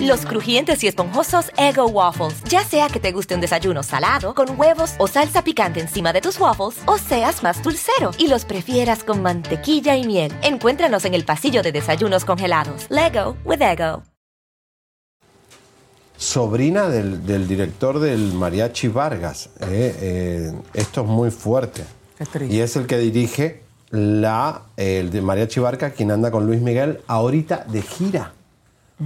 Los 0.00 0.26
crujientes 0.26 0.82
y 0.84 0.88
esponjosos 0.88 1.50
Ego 1.56 1.86
Waffles. 1.86 2.42
Ya 2.44 2.64
sea 2.64 2.88
que 2.88 3.00
te 3.00 3.12
guste 3.12 3.34
un 3.34 3.40
desayuno 3.40 3.82
salado, 3.82 4.34
con 4.34 4.58
huevos 4.58 4.94
o 4.98 5.06
salsa 5.06 5.42
picante 5.42 5.80
encima 5.80 6.12
de 6.12 6.20
tus 6.20 6.38
waffles, 6.38 6.80
o 6.86 6.98
seas 6.98 7.42
más 7.42 7.62
dulcero 7.62 8.10
y 8.18 8.28
los 8.28 8.44
prefieras 8.44 9.04
con 9.04 9.22
mantequilla 9.22 9.96
y 9.96 10.06
miel. 10.06 10.32
Encuéntranos 10.42 11.04
en 11.04 11.14
el 11.14 11.24
pasillo 11.24 11.62
de 11.62 11.72
desayunos 11.72 12.24
congelados. 12.24 12.86
Lego 12.90 13.36
with 13.44 13.62
Ego. 13.62 14.02
Sobrina 16.16 16.88
del, 16.88 17.26
del 17.26 17.48
director 17.48 17.98
del 17.98 18.32
Mariachi 18.32 18.88
Vargas. 18.88 19.50
eh, 19.60 19.96
eh, 20.00 20.52
esto 20.74 21.02
es 21.02 21.06
muy 21.08 21.30
fuerte. 21.30 21.82
Y 22.48 22.60
es 22.60 22.76
el 22.76 22.86
que 22.86 22.98
dirige 22.98 23.62
la, 23.90 24.62
el 24.76 25.10
de 25.10 25.20
Mariachi 25.20 25.58
Vargas, 25.58 25.94
quien 25.96 26.12
anda 26.12 26.30
con 26.30 26.46
Luis 26.46 26.60
Miguel, 26.60 27.00
ahorita 27.08 27.64
de 27.68 27.82
gira. 27.82 28.32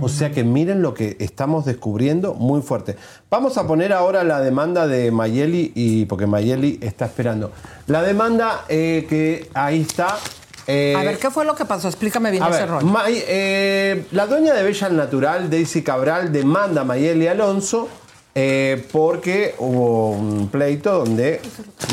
O 0.00 0.08
sea 0.08 0.30
que 0.30 0.44
miren 0.44 0.82
lo 0.82 0.94
que 0.94 1.16
estamos 1.20 1.64
descubriendo 1.64 2.34
muy 2.34 2.62
fuerte. 2.62 2.96
Vamos 3.30 3.56
a 3.58 3.66
poner 3.66 3.92
ahora 3.92 4.24
la 4.24 4.40
demanda 4.40 4.86
de 4.86 5.10
Mayeli, 5.10 5.72
y, 5.74 6.04
porque 6.06 6.26
Mayeli 6.26 6.78
está 6.82 7.06
esperando. 7.06 7.52
La 7.86 8.02
demanda 8.02 8.64
eh, 8.68 9.06
que 9.08 9.48
ahí 9.54 9.82
está. 9.82 10.16
eh, 10.66 10.94
A 10.96 11.02
ver, 11.04 11.18
¿qué 11.18 11.30
fue 11.30 11.44
lo 11.44 11.54
que 11.54 11.64
pasó? 11.64 11.88
Explícame 11.88 12.30
bien 12.30 12.42
a 12.42 12.48
ese 12.48 12.60
ver, 12.60 12.68
rollo. 12.70 12.86
May- 12.86 13.22
eh, 13.26 14.06
la 14.12 14.26
dueña 14.26 14.52
de 14.54 14.62
Bella 14.62 14.86
al 14.88 14.96
Natural, 14.96 15.48
Daisy 15.50 15.82
Cabral, 15.82 16.32
demanda 16.32 16.80
a 16.80 16.84
Mayeli 16.84 17.26
Alonso 17.28 17.88
porque 18.92 19.54
hubo 19.58 20.10
un 20.10 20.48
pleito 20.48 20.92
donde 21.04 21.40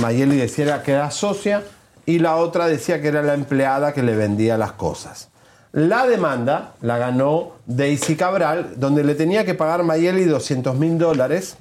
Mayeli 0.02 0.36
decía 0.38 0.84
que 0.84 0.92
era 0.92 1.10
socia 1.10 1.64
y 2.06 2.20
la 2.20 2.36
otra 2.36 2.68
decía 2.68 3.02
que 3.02 3.08
era 3.08 3.22
la 3.22 3.34
empleada 3.34 3.94
que 3.94 4.04
le 4.04 4.14
vendía 4.16 4.58
las 4.58 4.74
cosas. 4.74 5.30
La 5.74 6.06
demanda 6.06 6.76
la 6.82 7.00
ganó 7.00 7.54
Daisy 7.66 8.16
Cabral, 8.16 8.74
donde 8.76 9.04
le 9.04 9.16
tenía 9.16 9.44
que 9.44 9.56
pagar 9.56 9.82
Mayeli 9.82 10.26
200 10.26 10.76
mil 10.78 11.00
dólares, 11.00 11.56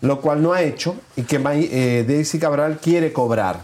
lo 0.00 0.20
cual 0.20 0.42
no 0.42 0.52
ha 0.52 0.62
hecho 0.62 0.96
y 1.14 1.22
que 1.22 1.40
eh, 1.44 2.04
Daisy 2.04 2.40
Cabral 2.40 2.78
quiere 2.82 3.12
cobrar. 3.12 3.60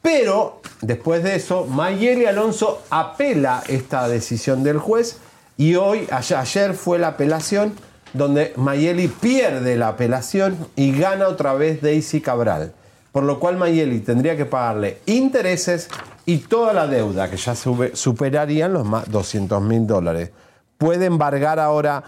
Pero 0.00 0.62
después 0.80 1.22
de 1.22 1.34
eso, 1.34 1.66
Mayeli 1.66 2.24
Alonso 2.24 2.82
apela 2.88 3.62
esta 3.68 4.08
decisión 4.08 4.62
del 4.62 4.78
juez 4.78 5.18
y 5.58 5.74
hoy, 5.74 6.08
ayer 6.10 6.72
fue 6.72 6.98
la 6.98 7.08
apelación 7.08 7.74
donde 8.14 8.54
Mayeli 8.56 9.08
pierde 9.08 9.76
la 9.76 9.88
apelación 9.88 10.56
y 10.76 10.98
gana 10.98 11.28
otra 11.28 11.52
vez 11.52 11.82
Daisy 11.82 12.22
Cabral. 12.22 12.72
Por 13.12 13.24
lo 13.24 13.38
cual 13.38 13.58
Mayeli 13.58 14.00
tendría 14.00 14.34
que 14.34 14.46
pagarle 14.46 15.00
intereses 15.04 15.90
y 16.26 16.38
toda 16.38 16.72
la 16.72 16.86
deuda, 16.86 17.28
que 17.30 17.36
ya 17.36 17.54
sube- 17.54 17.94
superarían 17.96 18.72
los 18.72 18.84
más 18.84 19.10
200 19.10 19.60
mil 19.62 19.86
dólares. 19.86 20.30
Puede 20.78 21.06
embargar 21.06 21.58
ahora 21.58 22.02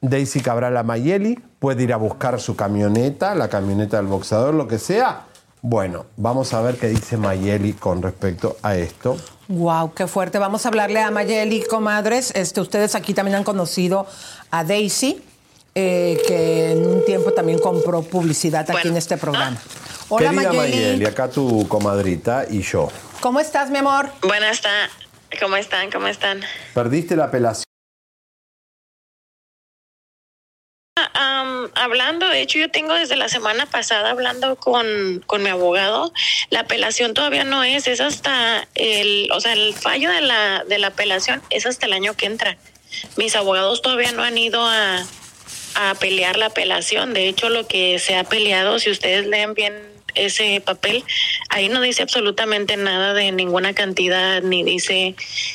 Daisy 0.00 0.40
Cabral 0.40 0.76
a 0.76 0.82
Mayeli, 0.82 1.38
puede 1.58 1.82
ir 1.84 1.92
a 1.92 1.96
buscar 1.96 2.40
su 2.40 2.56
camioneta, 2.56 3.34
la 3.34 3.48
camioneta 3.48 3.98
del 3.98 4.06
boxeador, 4.06 4.54
lo 4.54 4.66
que 4.66 4.78
sea. 4.78 5.24
Bueno, 5.62 6.06
vamos 6.16 6.54
a 6.54 6.62
ver 6.62 6.76
qué 6.78 6.88
dice 6.88 7.18
Mayeli 7.18 7.74
con 7.74 8.00
respecto 8.00 8.56
a 8.62 8.76
esto. 8.76 9.16
Wow, 9.48 9.92
qué 9.92 10.06
fuerte. 10.06 10.38
Vamos 10.38 10.64
a 10.64 10.68
hablarle 10.70 11.00
a 11.00 11.10
Mayeli, 11.10 11.62
comadres. 11.68 12.32
Este, 12.34 12.60
ustedes 12.62 12.94
aquí 12.94 13.12
también 13.12 13.36
han 13.36 13.44
conocido 13.44 14.06
a 14.50 14.64
Daisy, 14.64 15.22
eh, 15.74 16.18
que 16.26 16.72
en 16.72 16.86
un 16.86 17.04
tiempo 17.04 17.32
también 17.32 17.58
compró 17.58 18.00
publicidad 18.02 18.68
aquí 18.70 18.88
en 18.88 18.96
este 18.96 19.18
programa. 19.18 19.58
Hola, 20.12 20.30
Querida 20.30 20.52
Mayeli. 20.52 20.76
Mayeli, 20.76 21.06
acá 21.06 21.30
tu 21.30 21.68
comadrita 21.68 22.44
y 22.50 22.62
yo. 22.62 22.88
¿Cómo 23.20 23.38
estás, 23.38 23.70
mi 23.70 23.78
amor? 23.78 24.10
Buenas 24.22 24.60
tardes. 24.60 24.90
¿Cómo 25.40 25.56
están? 25.56 25.88
¿Cómo 25.92 26.08
están? 26.08 26.42
Perdiste 26.74 27.14
la 27.14 27.26
apelación. 27.26 27.64
Am, 31.14 31.70
hablando, 31.76 32.28
de 32.28 32.42
hecho, 32.42 32.58
yo 32.58 32.70
tengo 32.72 32.94
desde 32.94 33.14
la 33.14 33.28
semana 33.28 33.66
pasada 33.66 34.10
hablando 34.10 34.56
con, 34.56 35.22
con 35.26 35.44
mi 35.44 35.48
abogado. 35.48 36.12
La 36.50 36.60
apelación 36.60 37.14
todavía 37.14 37.44
no 37.44 37.62
es, 37.62 37.86
es 37.86 38.00
hasta 38.00 38.66
el, 38.74 39.28
o 39.32 39.40
sea, 39.40 39.52
el 39.52 39.74
fallo 39.74 40.10
de 40.10 40.22
la, 40.22 40.64
de 40.64 40.78
la 40.78 40.88
apelación 40.88 41.40
es 41.50 41.66
hasta 41.66 41.86
el 41.86 41.92
año 41.92 42.14
que 42.14 42.26
entra. 42.26 42.58
Mis 43.16 43.36
abogados 43.36 43.80
todavía 43.80 44.10
no 44.10 44.24
han 44.24 44.36
ido 44.36 44.60
a, 44.66 45.06
a 45.76 45.94
pelear 46.00 46.36
la 46.36 46.46
apelación. 46.46 47.14
De 47.14 47.28
hecho, 47.28 47.48
lo 47.48 47.68
que 47.68 48.00
se 48.00 48.16
ha 48.16 48.24
peleado, 48.24 48.80
si 48.80 48.90
ustedes 48.90 49.26
leen 49.26 49.54
bien 49.54 49.89
ese 50.14 50.60
papel, 50.64 51.04
ahí 51.48 51.68
no 51.68 51.80
dice 51.80 52.02
absolutamente 52.02 52.76
nada 52.76 53.14
de 53.14 53.32
ninguna 53.32 53.74
cantidad, 53.74 54.42
ni 54.42 54.62
dice 54.62 55.14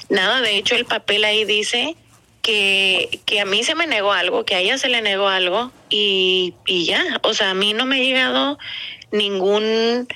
nada. 0.09 0.41
De 0.41 0.57
hecho, 0.57 0.75
el 0.75 0.85
papel 0.85 1.23
ahí 1.23 1.45
dice 1.45 1.95
que, 2.41 3.19
que 3.25 3.41
a 3.41 3.45
mí 3.45 3.63
se 3.63 3.75
me 3.75 3.87
negó 3.87 4.11
algo, 4.11 4.45
que 4.45 4.55
a 4.55 4.59
ella 4.59 4.77
se 4.77 4.89
le 4.89 5.01
negó 5.01 5.27
algo 5.27 5.71
y, 5.89 6.53
y 6.65 6.85
ya. 6.85 7.03
O 7.23 7.33
sea, 7.33 7.51
a 7.51 7.53
mí 7.53 7.73
no 7.73 7.85
me 7.85 7.97
ha 7.97 8.03
llegado 8.03 8.57
ningún 9.11 10.07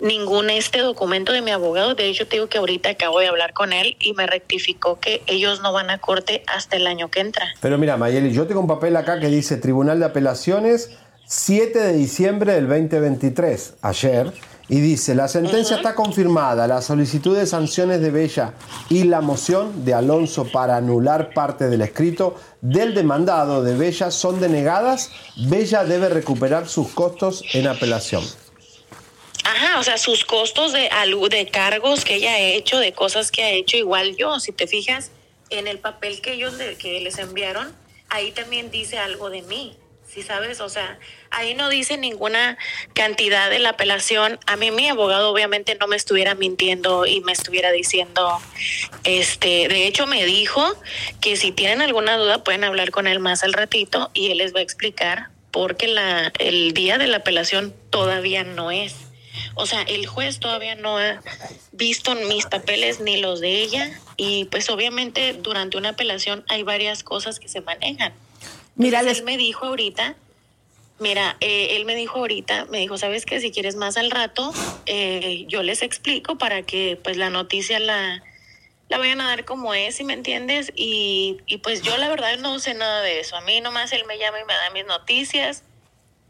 ningún 0.00 0.50
este 0.50 0.80
documento 0.80 1.32
de 1.32 1.42
mi 1.42 1.50
abogado. 1.50 1.94
De 1.94 2.08
hecho, 2.08 2.26
te 2.26 2.36
digo 2.36 2.48
que 2.48 2.58
ahorita 2.58 2.90
acabo 2.90 3.18
de 3.20 3.28
hablar 3.28 3.52
con 3.52 3.72
él 3.72 3.96
y 4.00 4.12
me 4.14 4.26
rectificó 4.26 5.00
que 5.00 5.22
ellos 5.26 5.60
no 5.60 5.72
van 5.72 5.90
a 5.90 5.98
corte 5.98 6.42
hasta 6.46 6.76
el 6.76 6.86
año 6.86 7.08
que 7.08 7.20
entra. 7.20 7.46
Pero 7.60 7.78
mira, 7.78 7.96
Mayeli, 7.96 8.32
yo 8.32 8.46
tengo 8.46 8.60
un 8.60 8.68
papel 8.68 8.96
acá 8.96 9.18
que 9.18 9.28
dice 9.28 9.56
Tribunal 9.56 9.98
de 9.98 10.06
Apelaciones, 10.06 10.96
7 11.32 11.78
de 11.78 11.92
diciembre 11.92 12.54
del 12.54 12.66
2023, 12.68 13.74
ayer, 13.82 14.32
y 14.70 14.80
dice, 14.80 15.14
la 15.14 15.28
sentencia 15.28 15.76
está 15.76 15.94
confirmada, 15.94 16.66
la 16.66 16.80
solicitud 16.80 17.36
de 17.36 17.46
sanciones 17.46 18.00
de 18.00 18.10
Bella 18.10 18.54
y 18.88 19.04
la 19.04 19.20
moción 19.20 19.84
de 19.84 19.92
Alonso 19.92 20.50
para 20.50 20.76
anular 20.76 21.34
parte 21.34 21.68
del 21.68 21.82
escrito 21.82 22.34
del 22.62 22.94
demandado 22.94 23.62
de 23.62 23.76
Bella 23.76 24.10
son 24.10 24.40
denegadas, 24.40 25.10
Bella 25.36 25.84
debe 25.84 26.08
recuperar 26.08 26.66
sus 26.66 26.88
costos 26.88 27.44
en 27.52 27.66
apelación. 27.66 28.24
Ajá, 29.44 29.78
o 29.80 29.82
sea, 29.82 29.98
sus 29.98 30.24
costos 30.24 30.72
de 30.72 30.88
de 31.30 31.46
cargos 31.50 32.06
que 32.06 32.14
ella 32.16 32.32
ha 32.32 32.38
hecho, 32.40 32.78
de 32.78 32.92
cosas 32.94 33.30
que 33.30 33.42
ha 33.42 33.50
hecho, 33.50 33.76
igual 33.76 34.16
yo, 34.16 34.40
si 34.40 34.52
te 34.52 34.66
fijas 34.66 35.10
en 35.50 35.66
el 35.66 35.78
papel 35.78 36.22
que 36.22 36.32
ellos 36.34 36.54
le- 36.54 36.76
que 36.76 37.00
les 37.00 37.18
enviaron, 37.18 37.70
ahí 38.08 38.32
también 38.32 38.70
dice 38.70 38.98
algo 38.98 39.30
de 39.30 39.42
mí, 39.42 39.76
¿sí 40.06 40.22
sabes? 40.22 40.60
O 40.60 40.68
sea, 40.68 40.98
ahí 41.30 41.54
no 41.54 41.68
dice 41.68 41.96
ninguna 41.96 42.58
cantidad 42.94 43.50
de 43.50 43.58
la 43.58 43.70
apelación. 43.70 44.38
A 44.46 44.56
mí 44.56 44.70
mi 44.70 44.88
abogado 44.88 45.30
obviamente 45.30 45.74
no 45.74 45.86
me 45.86 45.96
estuviera 45.96 46.34
mintiendo 46.34 47.06
y 47.06 47.20
me 47.20 47.32
estuviera 47.32 47.70
diciendo, 47.70 48.40
este, 49.04 49.68
de 49.68 49.86
hecho 49.86 50.06
me 50.06 50.24
dijo 50.24 50.64
que 51.20 51.36
si 51.36 51.52
tienen 51.52 51.82
alguna 51.82 52.16
duda 52.16 52.44
pueden 52.44 52.64
hablar 52.64 52.90
con 52.90 53.06
él 53.06 53.20
más 53.20 53.42
al 53.42 53.52
ratito 53.52 54.10
y 54.14 54.30
él 54.30 54.38
les 54.38 54.54
va 54.54 54.60
a 54.60 54.62
explicar 54.62 55.28
porque 55.50 55.88
la, 55.88 56.32
el 56.38 56.72
día 56.74 56.98
de 56.98 57.06
la 57.06 57.18
apelación 57.18 57.74
todavía 57.90 58.44
no 58.44 58.70
es. 58.70 58.94
O 59.54 59.66
sea, 59.66 59.82
el 59.82 60.06
juez 60.06 60.40
todavía 60.40 60.74
no 60.74 60.98
ha 60.98 61.20
visto 61.72 62.14
mis 62.14 62.46
papeles 62.46 63.00
ni 63.00 63.16
los 63.18 63.40
de 63.40 63.62
ella 63.62 63.90
y 64.16 64.44
pues 64.46 64.68
obviamente 64.70 65.32
durante 65.32 65.76
una 65.76 65.90
apelación 65.90 66.44
hay 66.48 66.62
varias 66.62 67.02
cosas 67.02 67.38
que 67.40 67.48
se 67.48 67.60
manejan. 67.60 68.12
Mira, 68.76 69.00
Entonces, 69.00 69.18
él 69.18 69.24
me 69.24 69.36
dijo 69.36 69.66
ahorita, 69.66 70.14
mira, 70.98 71.36
eh, 71.40 71.76
él 71.76 71.84
me 71.84 71.94
dijo 71.94 72.18
ahorita, 72.18 72.66
me 72.66 72.78
dijo, 72.78 72.98
¿sabes 72.98 73.24
qué? 73.24 73.40
Si 73.40 73.50
quieres 73.50 73.76
más 73.76 73.96
al 73.96 74.10
rato, 74.10 74.52
eh, 74.86 75.44
yo 75.48 75.62
les 75.62 75.82
explico 75.82 76.38
para 76.38 76.62
que 76.62 76.98
pues 77.02 77.16
la 77.16 77.30
noticia 77.30 77.78
la, 77.78 78.22
la 78.88 78.98
vayan 78.98 79.20
a 79.20 79.28
dar 79.28 79.44
como 79.44 79.74
es, 79.74 79.96
si 79.96 80.04
me 80.04 80.14
entiendes? 80.14 80.72
Y, 80.74 81.38
y 81.46 81.58
pues 81.58 81.82
yo 81.82 81.96
la 81.96 82.08
verdad 82.08 82.38
no 82.38 82.58
sé 82.58 82.74
nada 82.74 83.02
de 83.02 83.20
eso. 83.20 83.36
A 83.36 83.40
mí 83.42 83.60
nomás 83.60 83.92
él 83.92 84.04
me 84.06 84.18
llama 84.18 84.40
y 84.40 84.44
me 84.44 84.54
da 84.54 84.70
mis 84.72 84.86
noticias. 84.86 85.62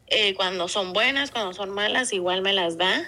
Eh, 0.08 0.34
cuando 0.34 0.68
son 0.68 0.92
buenas, 0.92 1.30
cuando 1.30 1.52
son 1.52 1.70
malas, 1.70 2.12
igual 2.12 2.42
me 2.42 2.52
las 2.52 2.78
da. 2.78 3.04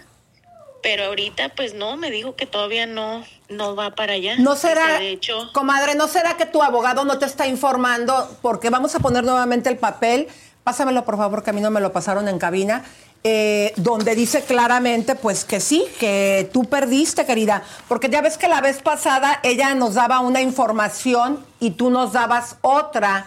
Pero 0.82 1.04
ahorita, 1.04 1.50
pues 1.50 1.74
no, 1.74 1.96
me 1.96 2.11
dijo 2.11 2.36
que 2.36 2.46
todavía 2.46 2.86
no, 2.86 3.24
no 3.48 3.76
va 3.76 3.94
para 3.94 4.14
allá. 4.14 4.36
¿No 4.38 4.54
Dice, 4.54 4.68
será, 4.68 4.98
de 4.98 5.11
hecho, 5.11 5.50
comadre, 5.52 5.94
no 5.94 6.08
será 6.08 6.36
que 6.36 6.46
tu 6.46 6.62
abogado 6.62 7.04
no 7.04 7.18
te 7.18 7.26
está 7.26 7.46
informando? 7.46 8.38
Porque 8.40 8.70
vamos 8.70 8.94
a 8.94 9.00
poner 9.00 9.24
nuevamente 9.24 9.68
el 9.68 9.76
papel. 9.76 10.28
Pásamelo, 10.70 11.04
por 11.04 11.16
favor, 11.16 11.42
que 11.42 11.50
a 11.50 11.52
mí 11.52 11.60
no 11.60 11.72
me 11.72 11.80
lo 11.80 11.92
pasaron 11.92 12.28
en 12.28 12.38
cabina. 12.38 12.84
eh, 13.24 13.72
donde 13.76 14.14
dice 14.14 14.42
claramente, 14.44 15.16
pues 15.16 15.44
que 15.44 15.58
sí, 15.58 15.84
que 15.98 16.48
tú 16.52 16.64
perdiste, 16.66 17.26
querida, 17.26 17.64
porque 17.88 18.08
ya 18.08 18.22
ves 18.22 18.38
que 18.38 18.48
la 18.48 18.60
vez 18.60 18.80
pasada 18.80 19.40
ella 19.42 19.74
nos 19.74 19.94
daba 19.94 20.20
una 20.20 20.40
información 20.40 21.44
y 21.58 21.72
tú 21.72 21.90
nos 21.90 22.12
dabas 22.12 22.56
otra. 22.62 23.26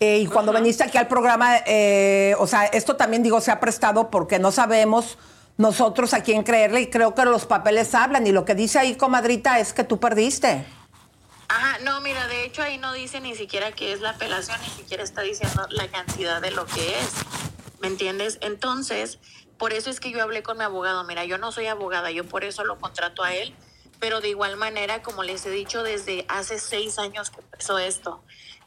Eh, 0.00 0.20
y 0.20 0.26
cuando 0.26 0.50
veniste 0.50 0.82
aquí 0.82 0.96
al 0.96 1.08
programa, 1.08 1.58
eh, 1.66 2.34
o 2.38 2.46
sea, 2.46 2.64
esto 2.64 2.96
también 2.96 3.22
digo, 3.22 3.40
se 3.42 3.50
ha 3.50 3.60
prestado 3.60 4.08
porque 4.10 4.38
no 4.38 4.50
sabemos 4.50 5.18
nosotros 5.58 6.14
a 6.14 6.22
quién 6.22 6.42
creerle 6.42 6.80
y 6.80 6.86
creo 6.86 7.14
que 7.14 7.24
los 7.26 7.44
papeles 7.44 7.94
hablan 7.94 8.26
y 8.26 8.32
lo 8.32 8.44
que 8.46 8.54
dice 8.54 8.78
ahí, 8.78 8.94
comadrita, 8.94 9.60
es 9.60 9.74
que 9.74 9.84
tú 9.84 10.00
perdiste. 10.00 10.64
Ajá, 11.48 11.78
no, 11.80 12.00
mira, 12.02 12.28
de 12.28 12.44
hecho 12.44 12.62
ahí 12.62 12.76
no 12.76 12.92
dice 12.92 13.20
ni 13.20 13.34
siquiera 13.34 13.72
qué 13.72 13.92
es 13.92 14.00
la 14.00 14.10
apelación, 14.10 14.60
ni 14.60 14.68
siquiera 14.68 15.02
está 15.02 15.22
diciendo 15.22 15.66
la 15.70 15.88
cantidad 15.88 16.42
de 16.42 16.50
lo 16.50 16.66
que 16.66 16.98
es. 16.98 17.10
¿Me 17.80 17.86
entiendes? 17.88 18.38
Entonces, 18.42 19.18
por 19.56 19.72
eso 19.72 19.88
es 19.88 19.98
que 19.98 20.10
yo 20.10 20.22
hablé 20.22 20.42
con 20.42 20.58
mi 20.58 20.64
abogado. 20.64 21.04
Mira, 21.04 21.24
yo 21.24 21.38
no 21.38 21.50
soy 21.50 21.66
abogada, 21.66 22.10
yo 22.10 22.24
por 22.24 22.44
eso 22.44 22.64
lo 22.64 22.78
contrato 22.78 23.22
a 23.22 23.34
él. 23.34 23.54
Pero 23.98 24.20
de 24.20 24.28
igual 24.28 24.56
manera, 24.56 25.02
como 25.02 25.24
les 25.24 25.44
he 25.46 25.50
dicho 25.50 25.82
desde 25.82 26.24
hace 26.28 26.58
seis 26.58 26.98
años 26.98 27.30
que 27.30 27.40
empezó 27.40 27.78
esto, 27.78 28.22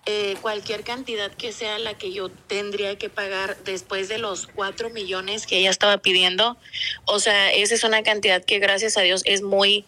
eh, 0.05 0.35
cualquier 0.41 0.83
cantidad 0.83 1.31
que 1.31 1.53
sea 1.53 1.77
la 1.77 1.93
que 1.93 2.11
yo 2.11 2.29
tendría 2.29 2.97
que 2.97 3.09
pagar 3.09 3.57
después 3.63 4.09
de 4.09 4.17
los 4.17 4.47
cuatro 4.47 4.89
millones 4.89 5.45
que 5.45 5.59
ella 5.59 5.69
estaba 5.69 5.99
pidiendo, 5.99 6.57
o 7.05 7.19
sea, 7.19 7.53
esa 7.53 7.75
es 7.75 7.83
una 7.83 8.01
cantidad 8.01 8.43
que 8.43 8.57
gracias 8.57 8.97
a 8.97 9.01
Dios 9.01 9.21
es 9.25 9.43
muy 9.43 9.85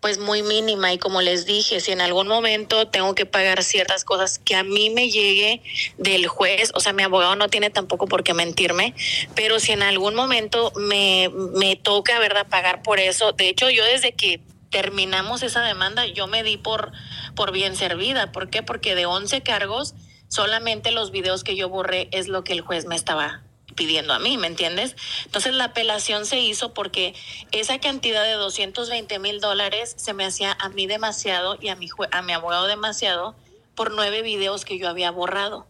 pues 0.00 0.18
muy 0.18 0.42
mínima 0.42 0.92
y 0.92 0.98
como 0.98 1.22
les 1.22 1.46
dije, 1.46 1.80
si 1.80 1.92
en 1.92 2.00
algún 2.00 2.28
momento 2.28 2.88
tengo 2.88 3.14
que 3.14 3.26
pagar 3.26 3.62
ciertas 3.64 4.04
cosas 4.04 4.38
que 4.38 4.54
a 4.54 4.62
mí 4.62 4.90
me 4.90 5.10
llegue 5.10 5.62
del 5.98 6.26
juez, 6.26 6.70
o 6.74 6.80
sea, 6.80 6.92
mi 6.92 7.02
abogado 7.02 7.34
no 7.36 7.48
tiene 7.48 7.70
tampoco 7.70 8.06
por 8.06 8.22
qué 8.22 8.34
mentirme, 8.34 8.94
pero 9.34 9.58
si 9.58 9.72
en 9.72 9.82
algún 9.82 10.14
momento 10.14 10.72
me, 10.76 11.30
me 11.54 11.76
toca, 11.76 12.18
¿verdad?, 12.18 12.46
pagar 12.48 12.82
por 12.82 13.00
eso, 13.00 13.32
de 13.32 13.48
hecho 13.48 13.70
yo 13.70 13.84
desde 13.84 14.12
que 14.12 14.40
terminamos 14.70 15.42
esa 15.42 15.62
demanda, 15.62 16.06
yo 16.06 16.26
me 16.26 16.42
di 16.42 16.56
por, 16.56 16.92
por 17.34 17.52
bien 17.52 17.76
servida, 17.76 18.32
¿por 18.32 18.50
qué? 18.50 18.62
Porque 18.62 18.94
de 18.94 19.06
11 19.06 19.40
cargos, 19.40 19.94
solamente 20.28 20.90
los 20.90 21.10
videos 21.10 21.44
que 21.44 21.56
yo 21.56 21.68
borré 21.68 22.08
es 22.10 22.28
lo 22.28 22.44
que 22.44 22.52
el 22.52 22.60
juez 22.60 22.84
me 22.84 22.96
estaba 22.96 23.45
pidiendo 23.76 24.12
a 24.12 24.18
mí, 24.18 24.36
¿me 24.38 24.48
entiendes? 24.48 24.96
Entonces 25.26 25.54
la 25.54 25.64
apelación 25.64 26.26
se 26.26 26.40
hizo 26.40 26.74
porque 26.74 27.14
esa 27.52 27.78
cantidad 27.78 28.24
de 28.24 28.32
220 28.32 29.18
mil 29.20 29.40
dólares 29.40 29.94
se 29.96 30.14
me 30.14 30.24
hacía 30.24 30.56
a 30.58 30.68
mí 30.70 30.86
demasiado 30.86 31.56
y 31.60 31.68
a 31.68 31.76
mi, 31.76 31.88
a 32.10 32.22
mi 32.22 32.32
abogado 32.32 32.66
demasiado 32.66 33.36
por 33.76 33.92
nueve 33.92 34.22
videos 34.22 34.64
que 34.64 34.78
yo 34.78 34.88
había 34.88 35.10
borrado. 35.12 35.66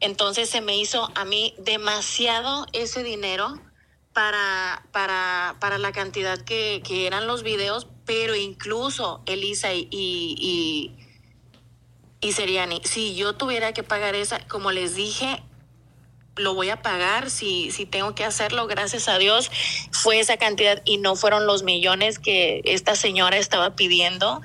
Entonces 0.00 0.50
se 0.50 0.60
me 0.60 0.76
hizo 0.76 1.10
a 1.14 1.24
mí 1.24 1.54
demasiado 1.56 2.66
ese 2.72 3.02
dinero 3.02 3.58
para, 4.12 4.84
para, 4.92 5.56
para 5.60 5.78
la 5.78 5.92
cantidad 5.92 6.38
que, 6.38 6.82
que 6.84 7.06
eran 7.06 7.26
los 7.26 7.42
videos, 7.42 7.86
pero 8.04 8.34
incluso 8.34 9.22
Elisa 9.26 9.72
y, 9.72 9.88
y, 9.90 10.94
y 12.20 12.32
Seriani, 12.32 12.80
si 12.84 13.14
yo 13.14 13.34
tuviera 13.34 13.72
que 13.72 13.82
pagar 13.82 14.14
esa, 14.14 14.46
como 14.46 14.72
les 14.72 14.94
dije, 14.94 15.42
lo 16.36 16.54
voy 16.54 16.70
a 16.70 16.82
pagar 16.82 17.30
si, 17.30 17.70
si 17.70 17.86
tengo 17.86 18.14
que 18.14 18.24
hacerlo, 18.24 18.66
gracias 18.66 19.08
a 19.08 19.18
Dios, 19.18 19.50
fue 19.92 20.18
esa 20.20 20.36
cantidad 20.36 20.82
y 20.84 20.98
no 20.98 21.16
fueron 21.16 21.46
los 21.46 21.62
millones 21.62 22.18
que 22.18 22.62
esta 22.64 22.96
señora 22.96 23.36
estaba 23.36 23.76
pidiendo. 23.76 24.40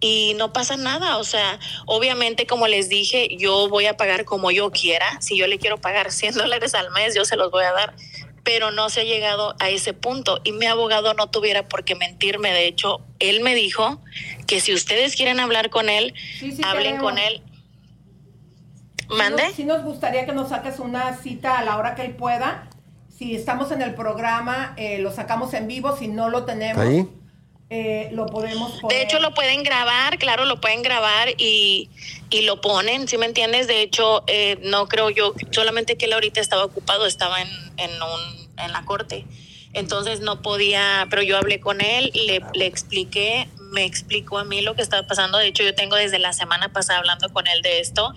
Y 0.00 0.34
no 0.34 0.52
pasa 0.52 0.76
nada, 0.76 1.16
o 1.16 1.24
sea, 1.24 1.58
obviamente 1.86 2.46
como 2.46 2.66
les 2.68 2.90
dije, 2.90 3.36
yo 3.38 3.68
voy 3.70 3.86
a 3.86 3.96
pagar 3.96 4.26
como 4.26 4.50
yo 4.50 4.70
quiera, 4.70 5.18
si 5.22 5.36
yo 5.36 5.46
le 5.46 5.58
quiero 5.58 5.78
pagar 5.78 6.12
100 6.12 6.34
dólares 6.34 6.74
al 6.74 6.90
mes, 6.90 7.14
yo 7.14 7.24
se 7.24 7.36
los 7.36 7.50
voy 7.50 7.64
a 7.64 7.72
dar, 7.72 7.94
pero 8.42 8.70
no 8.70 8.90
se 8.90 9.00
ha 9.00 9.04
llegado 9.04 9.56
a 9.60 9.70
ese 9.70 9.94
punto. 9.94 10.40
Y 10.44 10.52
mi 10.52 10.66
abogado 10.66 11.14
no 11.14 11.30
tuviera 11.30 11.66
por 11.66 11.84
qué 11.84 11.94
mentirme, 11.94 12.52
de 12.52 12.66
hecho, 12.66 13.00
él 13.18 13.40
me 13.40 13.54
dijo 13.54 14.02
que 14.46 14.60
si 14.60 14.74
ustedes 14.74 15.16
quieren 15.16 15.40
hablar 15.40 15.70
con 15.70 15.88
él, 15.88 16.12
hablen 16.62 16.98
con 16.98 17.16
él 17.16 17.42
¿Mande? 19.08 19.52
Sí 19.54 19.64
nos, 19.64 19.82
gustaría 19.82 20.26
que 20.26 20.32
nos 20.32 20.48
saques 20.48 20.78
una 20.78 21.16
cita 21.16 21.58
a 21.58 21.64
la 21.64 21.76
hora 21.76 21.94
que 21.94 22.02
él 22.04 22.14
pueda. 22.14 22.68
Si 23.16 23.34
estamos 23.34 23.70
en 23.70 23.82
el 23.82 23.94
programa, 23.94 24.74
eh, 24.76 24.98
lo 24.98 25.12
sacamos 25.12 25.54
en 25.54 25.68
vivo. 25.68 25.96
Si 25.96 26.08
no 26.08 26.30
lo 26.30 26.44
tenemos, 26.44 27.06
eh, 27.70 28.10
lo 28.12 28.26
podemos 28.26 28.80
poner. 28.80 28.98
De 28.98 29.04
hecho, 29.04 29.20
lo 29.20 29.34
pueden 29.34 29.62
grabar, 29.62 30.18
claro, 30.18 30.44
lo 30.44 30.60
pueden 30.60 30.82
grabar 30.82 31.28
y, 31.38 31.90
y 32.30 32.42
lo 32.42 32.60
ponen, 32.60 33.08
¿sí 33.08 33.16
me 33.16 33.26
entiendes? 33.26 33.66
De 33.68 33.82
hecho, 33.82 34.24
eh, 34.26 34.58
no 34.62 34.86
creo 34.88 35.10
yo, 35.10 35.34
solamente 35.50 35.96
que 35.96 36.06
él 36.06 36.12
ahorita 36.12 36.40
estaba 36.40 36.64
ocupado, 36.64 37.06
estaba 37.06 37.40
en, 37.40 37.48
en, 37.76 37.90
un, 37.90 38.48
en 38.58 38.72
la 38.72 38.84
corte. 38.84 39.24
Entonces 39.72 40.20
no 40.20 40.40
podía, 40.42 41.06
pero 41.10 41.22
yo 41.22 41.36
hablé 41.36 41.60
con 41.60 41.80
él, 41.80 42.12
le, 42.14 42.40
le 42.54 42.66
expliqué, 42.66 43.48
me 43.74 43.84
explicó 43.84 44.38
a 44.38 44.44
mí 44.44 44.62
lo 44.62 44.74
que 44.74 44.82
estaba 44.82 45.06
pasando. 45.06 45.36
De 45.36 45.48
hecho, 45.48 45.62
yo 45.62 45.74
tengo 45.74 45.96
desde 45.96 46.18
la 46.18 46.32
semana 46.32 46.72
pasada 46.72 47.00
hablando 47.00 47.28
con 47.30 47.46
él 47.46 47.60
de 47.60 47.80
esto. 47.80 48.14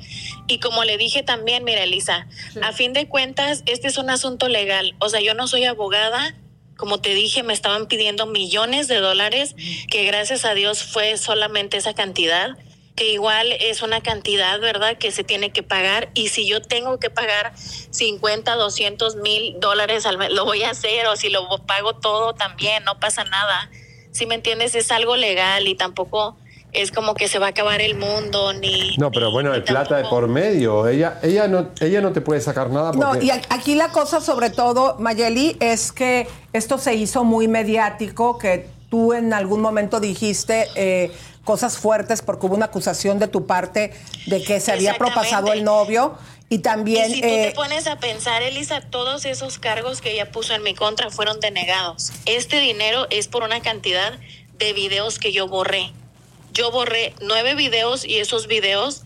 Y 0.47 0.59
como 0.59 0.85
le 0.85 0.97
dije 0.97 1.23
también, 1.23 1.63
mira, 1.65 1.83
Elisa, 1.83 2.27
a 2.61 2.71
fin 2.71 2.93
de 2.93 3.07
cuentas, 3.07 3.63
este 3.65 3.87
es 3.87 3.97
un 3.97 4.09
asunto 4.09 4.47
legal. 4.47 4.95
O 4.99 5.09
sea, 5.09 5.19
yo 5.19 5.33
no 5.33 5.47
soy 5.47 5.65
abogada. 5.65 6.35
Como 6.77 7.01
te 7.01 7.15
dije, 7.15 7.41
me 7.41 7.53
estaban 7.53 7.87
pidiendo 7.87 8.27
millones 8.27 8.87
de 8.87 8.97
dólares, 8.97 9.55
que 9.89 10.05
gracias 10.05 10.45
a 10.45 10.53
Dios 10.53 10.83
fue 10.83 11.17
solamente 11.17 11.75
esa 11.75 11.95
cantidad 11.95 12.55
que 12.95 13.11
igual 13.11 13.51
es 13.51 13.83
una 13.83 14.01
cantidad, 14.01 14.59
¿verdad?, 14.59 14.97
que 14.97 15.11
se 15.11 15.23
tiene 15.23 15.51
que 15.51 15.61
pagar. 15.61 16.09
Y 16.15 16.29
si 16.29 16.47
yo 16.47 16.63
tengo 16.63 16.99
que 16.99 17.11
pagar 17.11 17.53
50, 17.55 18.55
200 18.55 19.17
mil 19.17 19.59
dólares 19.59 20.07
lo 20.31 20.45
voy 20.45 20.63
a 20.63 20.71
hacer. 20.71 21.05
O 21.05 21.15
si 21.15 21.29
lo 21.29 21.47
pago 21.67 21.93
todo 21.93 22.33
también, 22.33 22.83
no 22.85 22.99
pasa 22.99 23.23
nada 23.23 23.69
si 24.17 24.25
me 24.25 24.35
entiendes, 24.35 24.73
es 24.73 24.91
algo 24.91 25.15
legal 25.15 25.67
y 25.67 25.75
tampoco 25.75 26.35
es 26.73 26.91
como 26.91 27.13
que 27.13 27.27
se 27.27 27.39
va 27.39 27.47
a 27.47 27.49
acabar 27.49 27.81
el 27.81 27.95
mundo 27.95 28.51
ni 28.51 28.97
no 28.97 29.09
pero 29.09 29.31
bueno 29.31 29.53
hay 29.53 29.61
plata 29.61 29.95
de 29.97 30.03
por 30.03 30.27
medio. 30.27 30.87
Ella 30.87 31.17
ella 31.23 31.47
no 31.47 31.69
ella 31.79 32.01
no 32.01 32.11
te 32.11 32.19
puede 32.19 32.41
sacar 32.41 32.69
nada 32.69 32.91
no 32.91 33.21
y 33.21 33.29
aquí 33.31 33.75
la 33.75 33.89
cosa 33.89 34.19
sobre 34.19 34.49
todo 34.49 34.97
Mayeli 34.99 35.55
es 35.61 35.93
que 35.93 36.27
esto 36.51 36.77
se 36.77 36.93
hizo 36.95 37.23
muy 37.23 37.47
mediático 37.47 38.37
que 38.37 38.67
tú 38.89 39.13
en 39.13 39.33
algún 39.33 39.61
momento 39.61 40.01
dijiste 40.01 40.67
eh, 40.75 41.11
cosas 41.45 41.77
fuertes 41.77 42.21
porque 42.21 42.47
hubo 42.47 42.55
una 42.55 42.65
acusación 42.65 43.17
de 43.19 43.29
tu 43.29 43.45
parte 43.45 43.93
de 44.25 44.43
que 44.43 44.59
se 44.59 44.73
había 44.73 44.97
propasado 44.97 45.53
el 45.53 45.63
novio 45.63 46.15
y 46.49 46.59
también... 46.59 47.09
si 47.09 47.21
tú 47.21 47.27
te 47.27 47.49
eh, 47.49 47.53
pones 47.53 47.87
a 47.87 47.99
pensar, 47.99 48.41
Elisa, 48.41 48.81
todos 48.81 49.25
esos 49.25 49.59
cargos 49.59 50.01
que 50.01 50.11
ella 50.11 50.31
puso 50.31 50.53
en 50.53 50.63
mi 50.63 50.73
contra 50.73 51.09
fueron 51.09 51.39
denegados. 51.39 52.11
Este 52.25 52.59
dinero 52.59 53.07
es 53.09 53.27
por 53.27 53.43
una 53.43 53.61
cantidad 53.61 54.17
de 54.57 54.73
videos 54.73 55.19
que 55.19 55.31
yo 55.31 55.47
borré. 55.47 55.91
Yo 56.53 56.71
borré 56.71 57.13
nueve 57.21 57.55
videos 57.55 58.05
y 58.05 58.17
esos 58.17 58.47
videos 58.47 59.03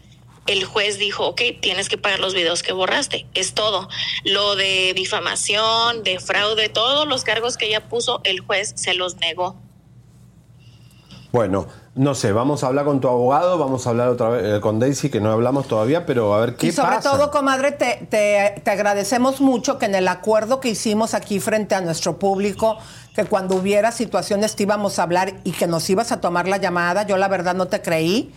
el 0.48 0.66
juez 0.66 0.98
dijo, 0.98 1.28
ok, 1.28 1.42
tienes 1.62 1.90
que 1.90 1.98
pagar 1.98 2.20
los 2.20 2.34
videos 2.34 2.64
que 2.64 2.74
borraste. 2.74 3.28
Es 3.34 3.54
todo. 3.54 3.90
Lo 4.24 4.56
de 4.56 4.94
difamación, 4.96 6.04
de 6.04 6.20
fraude, 6.20 6.70
todos 6.70 7.08
los 7.08 7.24
cargos 7.24 7.58
que 7.58 7.68
ella 7.68 7.88
puso, 7.88 8.22
el 8.24 8.40
juez 8.40 8.74
se 8.76 8.94
los 8.94 9.18
negó. 9.18 9.56
Bueno, 11.32 11.68
no 11.94 12.16
sé, 12.16 12.32
vamos 12.32 12.64
a 12.64 12.68
hablar 12.68 12.86
con 12.86 13.02
tu 13.02 13.10
abogado, 13.10 13.58
vamos 13.58 13.86
a 13.86 13.90
hablar 13.90 14.08
otra 14.08 14.30
vez 14.30 14.44
eh, 14.46 14.62
con 14.62 14.80
Daisy, 14.80 15.10
que 15.10 15.20
no 15.20 15.30
hablamos 15.30 15.68
todavía, 15.68 16.06
pero 16.06 16.34
a 16.34 16.40
ver 16.40 16.56
qué 16.56 16.68
pasa. 16.68 16.82
Y 16.82 16.86
sobre 16.86 16.98
todo, 17.02 17.32
comadre, 17.32 17.74
te, 17.74 18.08
te, 18.10 18.72
agradecemos 18.72 19.42
mucho 19.42 19.78
que 19.78 19.88
en 19.88 19.96
el 19.96 20.08
acuerdo 20.08 20.62
que 20.62 20.70
hicimos 20.70 21.14
aquí 21.14 21.42
frente 21.42 21.76
a 21.76 21.82
nuestro 21.82 22.18
público, 22.18 22.78
que 23.14 23.26
cuando 23.26 23.56
hubiera 23.56 23.92
situaciones 23.92 24.56
te 24.56 24.64
íbamos 24.64 25.00
a 25.00 25.04
hablar 25.04 25.34
y 25.44 25.52
que 25.52 25.68
nos 25.68 25.90
ibas 25.90 26.14
a 26.14 26.22
tomar 26.22 26.48
la 26.48 26.58
llamada, 26.58 27.06
yo 27.06 27.18
la 27.18 27.28
verdad 27.28 27.56
no 27.56 27.68
te 27.68 27.82
creí 27.82 28.34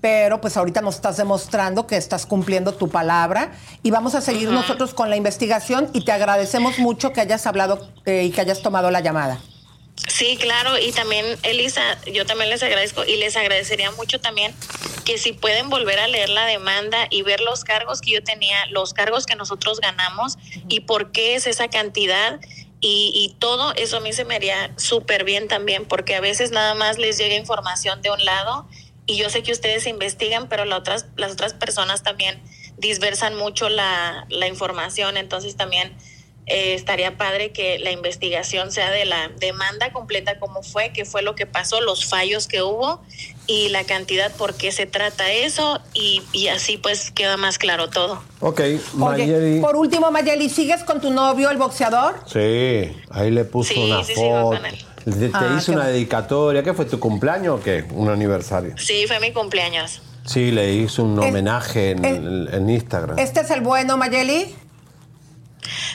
pero 0.00 0.38
pues 0.38 0.58
ahorita 0.58 0.82
nos 0.82 0.96
estás 0.96 1.16
demostrando 1.16 1.86
que 1.86 1.96
estás 1.96 2.26
cumpliendo 2.26 2.74
tu 2.74 2.90
palabra 2.90 3.52
y 3.82 3.90
vamos 3.90 4.14
a 4.14 4.20
seguir 4.20 4.50
nosotros 4.50 4.92
con 4.92 5.08
la 5.08 5.16
investigación 5.16 5.88
y 5.94 6.04
te 6.04 6.12
agradecemos 6.12 6.78
mucho 6.78 7.14
que 7.14 7.22
hayas 7.22 7.46
hablado 7.46 7.88
eh, 8.04 8.24
y 8.24 8.30
que 8.30 8.42
hayas 8.42 8.60
tomado 8.60 8.90
la 8.90 9.00
llamada. 9.00 9.40
Sí, 10.06 10.36
claro, 10.36 10.78
y 10.78 10.92
también 10.92 11.24
Elisa, 11.42 11.98
yo 12.04 12.26
también 12.26 12.50
les 12.50 12.62
agradezco 12.62 13.04
y 13.04 13.16
les 13.16 13.36
agradecería 13.36 13.90
mucho 13.92 14.20
también 14.20 14.54
que 15.04 15.16
si 15.18 15.32
pueden 15.32 15.70
volver 15.70 15.98
a 15.98 16.06
leer 16.08 16.28
la 16.28 16.44
demanda 16.44 17.06
y 17.10 17.22
ver 17.22 17.40
los 17.40 17.64
cargos 17.64 18.00
que 18.00 18.12
yo 18.12 18.22
tenía, 18.22 18.66
los 18.66 18.92
cargos 18.92 19.24
que 19.26 19.34
nosotros 19.34 19.80
ganamos 19.80 20.36
y 20.68 20.80
por 20.80 21.10
qué 21.10 21.36
es 21.36 21.46
esa 21.46 21.68
cantidad 21.68 22.38
y, 22.80 23.12
y 23.14 23.34
todo 23.38 23.72
eso 23.76 23.96
a 23.96 24.00
mí 24.00 24.12
se 24.12 24.26
me 24.26 24.34
haría 24.34 24.72
súper 24.76 25.24
bien 25.24 25.48
también 25.48 25.86
porque 25.86 26.14
a 26.14 26.20
veces 26.20 26.50
nada 26.50 26.74
más 26.74 26.98
les 26.98 27.16
llega 27.16 27.34
información 27.34 28.02
de 28.02 28.10
un 28.10 28.22
lado 28.24 28.68
y 29.06 29.16
yo 29.16 29.30
sé 29.30 29.42
que 29.42 29.52
ustedes 29.52 29.86
investigan, 29.86 30.48
pero 30.48 30.64
las 30.64 30.80
otras, 30.80 31.06
las 31.16 31.32
otras 31.32 31.54
personas 31.54 32.02
también 32.02 32.42
disversan 32.76 33.34
mucho 33.36 33.68
la, 33.68 34.26
la 34.28 34.48
información, 34.48 35.16
entonces 35.16 35.56
también 35.56 35.96
eh, 36.46 36.74
estaría 36.74 37.16
padre 37.16 37.52
que 37.52 37.78
la 37.78 37.90
investigación 37.90 38.70
sea 38.72 38.90
de 38.90 39.04
la 39.06 39.30
demanda 39.40 39.92
completa, 39.92 40.38
cómo 40.38 40.62
fue, 40.62 40.92
qué 40.92 41.04
fue 41.04 41.22
lo 41.22 41.34
que 41.34 41.46
pasó, 41.46 41.80
los 41.80 42.04
fallos 42.06 42.46
que 42.48 42.62
hubo 42.62 43.00
y 43.46 43.68
la 43.70 43.84
cantidad, 43.84 44.30
por 44.32 44.54
qué 44.54 44.72
se 44.72 44.86
trata 44.86 45.30
eso 45.32 45.80
y, 45.94 46.22
y 46.32 46.48
así 46.48 46.76
pues 46.78 47.10
queda 47.10 47.36
más 47.36 47.58
claro 47.58 47.88
todo. 47.90 48.22
Ok, 48.40 48.60
Oye, 48.60 48.80
Mayeli. 48.94 49.60
por 49.60 49.76
último, 49.76 50.10
Mayeli, 50.10 50.48
¿sigues 50.48 50.82
con 50.84 51.00
tu 51.00 51.10
novio, 51.10 51.50
el 51.50 51.56
boxeador? 51.56 52.20
Sí, 52.26 52.92
ahí 53.10 53.30
le 53.30 53.44
puso 53.44 53.72
Sí, 53.74 53.80
una 53.90 54.04
sí, 54.04 54.14
foto. 54.14 54.54
él. 54.64 54.84
Te, 55.04 55.30
Ah, 55.34 55.56
hizo 55.58 55.72
una 55.72 55.86
dedicatoria. 55.88 56.62
¿Qué 56.62 56.72
fue 56.72 56.86
tu 56.86 56.98
cumpleaños 56.98 57.60
o 57.60 57.62
qué? 57.62 57.84
Un 57.92 58.08
aniversario. 58.08 58.72
Sí, 58.78 59.04
fue 59.06 59.20
mi 59.20 59.32
cumpleaños. 59.32 60.00
Sí, 60.24 60.50
le 60.50 60.72
hizo 60.72 61.04
un 61.04 61.18
homenaje 61.18 61.90
en, 61.90 62.48
en 62.50 62.70
Instagram. 62.70 63.18
¿Este 63.18 63.40
es 63.40 63.50
el 63.50 63.60
bueno, 63.60 63.98
Mayeli? 63.98 64.54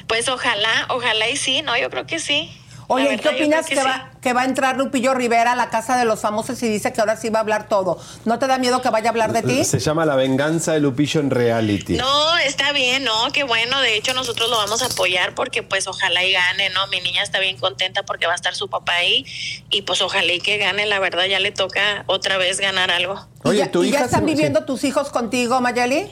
Pues 0.08 0.28
ojalá, 0.30 0.86
ojalá 0.90 1.30
y 1.30 1.38
sí, 1.38 1.62
¿no? 1.62 1.78
Yo 1.78 1.90
creo 1.90 2.06
que 2.06 2.20
sí. 2.20 2.52
Oye, 2.92 3.14
¿y 3.14 3.18
¿qué 3.20 3.30
opinas 3.30 3.68
que, 3.68 3.76
que 3.76 3.82
sí. 3.82 3.88
va, 3.88 4.10
que 4.20 4.34
va 4.34 4.42
a 4.42 4.46
entrar 4.46 4.76
Lupillo 4.76 5.14
Rivera 5.14 5.52
a 5.52 5.56
la 5.56 5.70
casa 5.70 5.96
de 5.96 6.06
los 6.06 6.22
famosos 6.22 6.64
y 6.64 6.68
dice 6.68 6.92
que 6.92 7.00
ahora 7.00 7.18
sí 7.18 7.30
va 7.30 7.38
a 7.38 7.42
hablar 7.44 7.70
todo? 7.70 8.00
¿No 8.26 8.40
te 8.40 8.48
da 8.48 8.58
miedo 8.58 8.82
que 8.82 8.90
vaya 8.90 9.10
a 9.10 9.12
hablar 9.12 9.32
de 9.32 9.44
ti? 9.44 9.64
Se 9.64 9.78
llama 9.78 10.08
La 10.08 10.16
venganza 10.16 10.74
de 10.74 10.80
Lupillo 10.80 11.20
en 11.20 11.30
reality. 11.30 11.98
No, 11.98 12.38
está 12.40 12.72
bien, 12.72 13.04
no, 13.04 13.32
qué 13.32 13.44
bueno. 13.44 13.80
De 13.82 13.96
hecho, 13.96 14.16
nosotros 14.16 14.50
lo 14.50 14.58
vamos 14.58 14.82
a 14.82 14.88
apoyar 14.88 15.36
porque, 15.36 15.62
pues, 15.62 15.86
ojalá 15.86 16.24
y 16.24 16.32
gane, 16.32 16.72
¿no? 16.72 16.88
Mi 16.88 17.00
niña 17.00 17.22
está 17.22 17.38
bien 17.38 17.58
contenta 17.58 18.02
porque 18.02 18.26
va 18.26 18.32
a 18.32 18.36
estar 18.36 18.56
su 18.56 18.70
papá 18.70 18.96
ahí 18.96 19.24
y, 19.70 19.84
pues, 19.84 20.02
ojalá 20.02 20.34
y 20.34 20.40
que 20.40 20.58
gane. 20.58 20.88
La 20.88 20.98
verdad, 20.98 21.26
ya 21.26 21.40
le 21.40 21.52
toca 21.52 22.06
otra 22.08 22.38
vez 22.38 22.60
ganar 22.60 22.90
algo. 22.90 23.24
¿Y 23.46 23.58
ya, 23.58 23.70
y 23.72 23.92
ya 23.92 24.06
están 24.06 24.26
viviendo 24.26 24.66
tus 24.66 24.84
hijos 24.84 25.10
contigo, 25.10 25.62
Mayeli? 25.62 26.10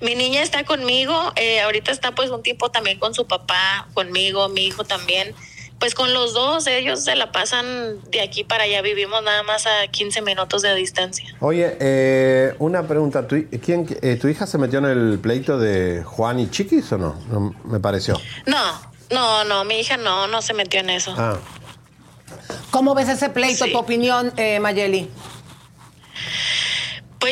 Mi 0.00 0.14
niña 0.14 0.42
está 0.42 0.64
conmigo. 0.64 1.32
eh, 1.36 1.60
ahorita 1.60 1.92
está, 1.92 2.12
pues, 2.12 2.30
un 2.30 2.42
tiempo 2.42 2.70
también 2.70 2.98
con 2.98 3.14
su 3.14 3.26
papá, 3.26 3.88
conmigo, 3.94 4.48
mi 4.48 4.66
hijo 4.66 4.84
también. 4.84 5.34
Pues 5.78 5.96
con 5.96 6.12
los 6.14 6.32
dos, 6.32 6.68
ellos 6.68 7.02
se 7.02 7.16
la 7.16 7.32
pasan 7.32 8.00
de 8.08 8.20
aquí 8.20 8.44
para 8.44 8.62
allá. 8.64 8.82
Vivimos 8.82 9.20
nada 9.24 9.42
más 9.42 9.66
a 9.66 9.88
15 9.88 10.22
minutos 10.22 10.62
de 10.62 10.72
distancia. 10.76 11.26
Oye, 11.40 11.76
eh, 11.80 12.54
una 12.60 12.86
pregunta. 12.86 13.26
¿Tu, 13.26 13.48
quién, 13.60 13.88
eh, 14.00 14.14
¿Tu 14.14 14.28
hija 14.28 14.46
se 14.46 14.58
metió 14.58 14.78
en 14.78 14.84
el 14.84 15.18
pleito 15.18 15.58
de 15.58 16.04
Juan 16.04 16.38
y 16.38 16.48
Chiquis 16.48 16.92
o 16.92 16.98
no? 16.98 17.20
No, 17.28 17.52
me 17.64 17.80
pareció. 17.80 18.20
No, 18.46 18.80
no, 19.10 19.42
no, 19.42 19.64
mi 19.64 19.80
hija 19.80 19.96
no, 19.96 20.28
no 20.28 20.40
se 20.40 20.54
metió 20.54 20.78
en 20.78 20.90
eso. 20.90 21.16
Ah. 21.18 21.36
¿Cómo 22.70 22.94
ves 22.94 23.08
ese 23.08 23.28
pleito? 23.30 23.64
Sí. 23.64 23.72
¿Tu 23.72 23.78
opinión, 23.78 24.32
eh, 24.36 24.60
Mayeli? 24.60 25.10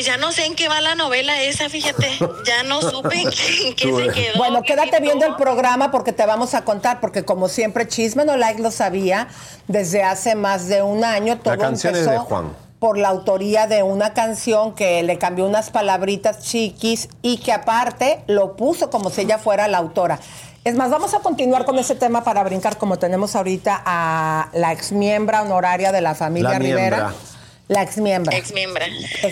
Pues 0.00 0.06
ya 0.06 0.16
no 0.16 0.32
sé 0.32 0.46
en 0.46 0.54
qué 0.54 0.66
va 0.66 0.80
la 0.80 0.94
novela 0.94 1.42
esa, 1.42 1.68
fíjate. 1.68 2.08
Ya 2.46 2.62
no 2.62 2.80
supe 2.80 3.20
en 3.20 3.28
qué, 3.28 3.68
en 3.68 3.74
qué 3.74 3.84
se 3.84 4.08
quedó. 4.08 4.38
Bueno, 4.38 4.62
quédate 4.62 4.98
viendo 4.98 5.26
el 5.26 5.36
programa 5.36 5.90
porque 5.90 6.14
te 6.14 6.24
vamos 6.24 6.54
a 6.54 6.64
contar, 6.64 7.00
porque 7.00 7.26
como 7.26 7.48
siempre, 7.48 7.86
Chisme 7.86 8.24
No 8.24 8.38
Like 8.38 8.62
lo 8.62 8.70
sabía 8.70 9.28
desde 9.68 10.02
hace 10.02 10.36
más 10.36 10.68
de 10.68 10.80
un 10.80 11.04
año. 11.04 11.38
Todo 11.40 11.54
La 11.54 11.60
canción 11.60 11.92
es 11.92 12.00
empezó 12.00 12.18
de 12.18 12.26
Juan. 12.26 12.56
por 12.78 12.96
la 12.96 13.08
autoría 13.08 13.66
de 13.66 13.82
una 13.82 14.14
canción 14.14 14.74
que 14.74 15.02
le 15.02 15.18
cambió 15.18 15.44
unas 15.44 15.68
palabritas 15.68 16.44
chiquis 16.44 17.10
y 17.20 17.36
que 17.36 17.52
aparte 17.52 18.24
lo 18.26 18.56
puso 18.56 18.88
como 18.88 19.10
si 19.10 19.20
ella 19.20 19.36
fuera 19.36 19.68
la 19.68 19.76
autora. 19.76 20.18
Es 20.64 20.76
más, 20.76 20.88
vamos 20.88 21.12
a 21.12 21.18
continuar 21.18 21.66
con 21.66 21.78
ese 21.78 21.94
tema 21.94 22.24
para 22.24 22.42
brincar 22.42 22.78
como 22.78 22.98
tenemos 22.98 23.36
ahorita 23.36 23.82
a 23.84 24.48
la 24.54 24.72
exmiembra 24.72 25.42
honoraria 25.42 25.92
de 25.92 26.00
la 26.00 26.14
familia 26.14 26.52
La 26.52 26.58
Rivera. 26.58 26.96
miembra. 26.96 27.14
La 27.70 27.82
exmiembra. 27.82 28.36
Exmiembra. 28.36 28.88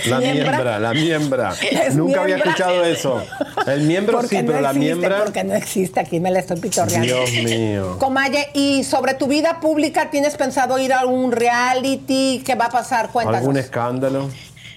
La 0.07 0.21
miembra, 0.21 0.79
la 0.79 0.95
miembra. 0.95 1.55
Nunca 1.95 2.21
había 2.23 2.37
miembra. 2.37 2.53
escuchado 2.53 2.85
eso. 2.85 3.27
El 3.67 3.81
miembro 3.81 4.19
Porque 4.19 4.37
sí, 4.37 4.43
no 4.43 4.53
pero 4.53 4.61
la 4.61 4.69
existe, 4.71 4.95
miembra. 4.95 5.25
Porque 5.25 5.43
no 5.43 5.55
existe, 5.57 5.99
aquí 5.99 6.21
me 6.21 6.31
la 6.31 6.39
estoy 6.39 6.61
pitorreando. 6.61 7.05
Dios 7.05 7.33
mío. 7.33 7.99
Comaye, 7.99 8.49
y 8.55 8.85
sobre 8.85 9.15
tu 9.15 9.27
vida 9.27 9.59
pública, 9.59 10.11
¿tienes 10.11 10.37
pensado 10.37 10.79
ir 10.79 10.93
a 10.93 11.05
un 11.05 11.33
reality? 11.33 12.41
¿Qué 12.47 12.55
va 12.55 12.67
a 12.67 12.71
pasar? 12.71 13.11
Cuéntanos. 13.11 13.41
¿Algún 13.41 13.57
escándalo? 13.57 14.31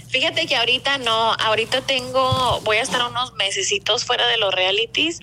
Fíjate 0.10 0.48
que 0.48 0.56
ahorita 0.56 0.98
no, 0.98 1.34
ahorita 1.34 1.82
tengo, 1.82 2.62
voy 2.64 2.78
a 2.78 2.82
estar 2.82 3.08
unos 3.08 3.36
mesecitos 3.36 4.06
fuera 4.06 4.26
de 4.26 4.38
los 4.38 4.52
realities, 4.56 5.20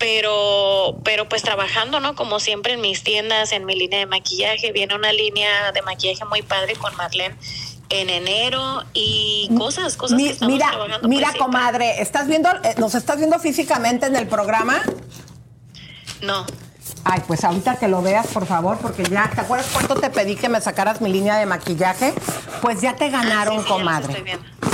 pero, 0.00 0.98
pero 1.04 1.28
pues 1.28 1.42
trabajando, 1.42 2.00
¿no? 2.00 2.16
Como 2.16 2.40
siempre 2.40 2.72
en 2.72 2.80
mis 2.80 3.04
tiendas, 3.04 3.52
en 3.52 3.64
mi 3.64 3.76
línea 3.76 4.00
de 4.00 4.06
maquillaje, 4.06 4.72
viene 4.72 4.96
una 4.96 5.12
línea 5.12 5.70
de 5.72 5.82
maquillaje 5.82 6.24
muy 6.24 6.42
padre 6.42 6.74
con 6.74 6.94
Marlene 6.96 7.36
en 7.88 8.10
enero 8.10 8.82
y 8.94 9.48
cosas, 9.56 9.96
cosas 9.96 10.16
Mi- 10.16 10.24
que 10.24 10.30
estamos 10.32 10.52
mira, 10.54 10.70
trabajando. 10.70 11.08
mira, 11.08 11.32
comadre, 11.38 12.00
¿estás 12.02 12.26
viendo, 12.26 12.48
eh, 12.64 12.74
¿nos 12.78 12.94
estás 12.94 13.16
viendo 13.18 13.38
físicamente 13.38 14.06
en 14.06 14.16
el 14.16 14.26
programa? 14.26 14.80
No. 16.22 16.44
Ay, 17.04 17.22
pues 17.26 17.44
ahorita 17.44 17.76
que 17.76 17.86
lo 17.86 18.02
veas, 18.02 18.26
por 18.28 18.46
favor, 18.46 18.78
porque 18.78 19.04
ya, 19.04 19.30
¿te 19.32 19.40
acuerdas 19.40 19.68
cuánto 19.72 19.94
te 19.94 20.10
pedí 20.10 20.34
que 20.34 20.48
me 20.48 20.60
sacaras 20.60 21.00
mi 21.00 21.12
línea 21.12 21.36
de 21.36 21.46
maquillaje? 21.46 22.12
Pues 22.62 22.80
ya 22.80 22.96
te 22.96 23.10
ganaron, 23.10 23.54
Ah, 23.58 23.60
sí, 23.60 23.64
sí, 23.66 23.72
comadre. 23.72 24.24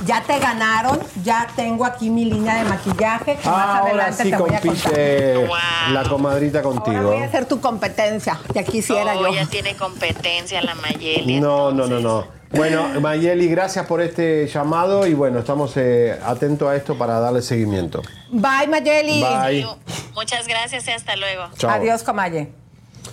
Ya 0.06 0.22
te 0.22 0.38
ganaron, 0.38 0.98
ya 1.22 1.46
tengo 1.54 1.84
aquí 1.84 2.08
mi 2.10 2.24
línea 2.24 2.62
de 2.62 2.68
maquillaje 2.68 3.36
que 3.36 3.48
más 3.48 3.58
Ah, 3.58 3.78
ahora 3.78 3.90
adelante 4.06 4.22
sí 4.24 4.30
te 4.30 4.36
voy 4.36 4.50
a 4.54 4.60
contar. 4.60 4.82
compite 4.92 5.48
la 5.90 6.02
comadrita 6.08 6.58
Ahora 6.60 6.70
contigo. 6.80 7.02
voy 7.12 7.22
a 7.22 7.26
hacer 7.26 7.46
tu 7.46 7.60
competencia, 7.60 8.40
ya 8.54 8.62
quisiera 8.64 9.14
Oh, 9.16 9.22
yo. 9.28 9.34
ya 9.34 9.46
tiene 9.46 9.76
competencia 9.76 10.62
la 10.62 10.74
Mayeli. 10.74 11.38
No, 11.40 11.70
no, 11.70 11.86
no, 11.86 12.00
no. 12.00 12.26
Bueno, 12.54 13.00
Mayeli, 13.00 13.48
gracias 13.48 13.86
por 13.86 14.00
este 14.00 14.46
llamado 14.46 15.06
y 15.06 15.14
bueno, 15.14 15.38
estamos 15.38 15.72
eh, 15.76 16.18
atentos 16.24 16.68
a 16.68 16.76
esto 16.76 16.96
para 16.98 17.18
darle 17.18 17.40
seguimiento. 17.42 18.02
Bye, 18.30 18.68
Mayeli. 18.68 19.22
Bye. 19.22 19.66
Muchas 20.14 20.46
gracias 20.46 20.86
y 20.86 20.90
hasta 20.90 21.16
luego. 21.16 21.44
Chao. 21.56 21.70
Adiós, 21.70 22.02
Comaye. 22.02 22.52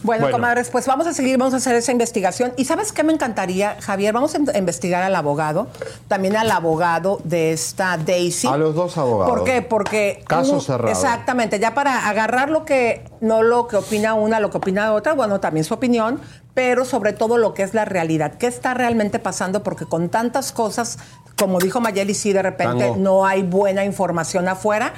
Bueno, 0.02 0.22
Bueno. 0.24 0.38
comadres, 0.38 0.70
pues 0.70 0.86
vamos 0.86 1.08
a 1.08 1.14
seguir, 1.14 1.38
vamos 1.38 1.54
a 1.54 1.58
hacer 1.58 1.76
esa 1.76 1.92
investigación. 1.92 2.54
¿Y 2.56 2.64
sabes 2.66 2.94
qué 2.94 3.04
me 3.04 3.12
encantaría, 3.12 3.76
Javier? 3.82 4.14
Vamos 4.14 4.34
a 4.34 4.38
in- 4.38 4.50
investigar 4.56 5.04
al 5.04 5.14
abogado, 5.16 5.68
también 6.08 6.38
al 6.38 6.50
abogado 6.52 7.20
de 7.26 7.52
esta 7.52 7.98
Daisy. 7.98 8.48
A 8.48 8.56
los 8.56 8.76
dos 8.76 8.98
abogados. 8.98 9.36
¿Por 9.36 9.44
qué? 9.44 9.62
Porque... 9.62 10.24
Caso 10.26 10.52
uno- 10.52 10.62
cerrado. 10.62 10.90
Exactamente, 10.92 11.60
ya 11.60 11.74
para 11.74 12.08
agarrar 12.08 12.50
lo 12.50 12.64
que, 12.64 13.04
no 13.20 13.42
lo 13.44 13.68
que 13.68 13.76
opina 13.76 14.14
una, 14.14 14.40
lo 14.40 14.50
que 14.52 14.58
opina 14.60 14.94
otra, 14.94 15.14
bueno, 15.14 15.42
también 15.42 15.66
su 15.66 15.74
opinión, 15.74 16.22
pero 16.60 16.84
sobre 16.84 17.14
todo 17.14 17.38
lo 17.38 17.54
que 17.54 17.64
es 17.64 17.74
la 17.74 17.86
realidad. 17.86 18.34
¿Qué 18.38 18.46
está 18.46 18.74
realmente 18.74 19.18
pasando? 19.18 19.64
Porque 19.64 19.86
con 19.86 20.10
tantas 20.10 20.52
cosas, 20.52 20.98
como 21.38 21.58
dijo 21.60 21.80
Mayeli, 21.80 22.14
sí, 22.14 22.34
de 22.34 22.42
repente 22.42 22.84
Tango. 22.84 22.98
no 22.98 23.26
hay 23.26 23.44
buena 23.44 23.86
información 23.86 24.46
afuera. 24.50 24.92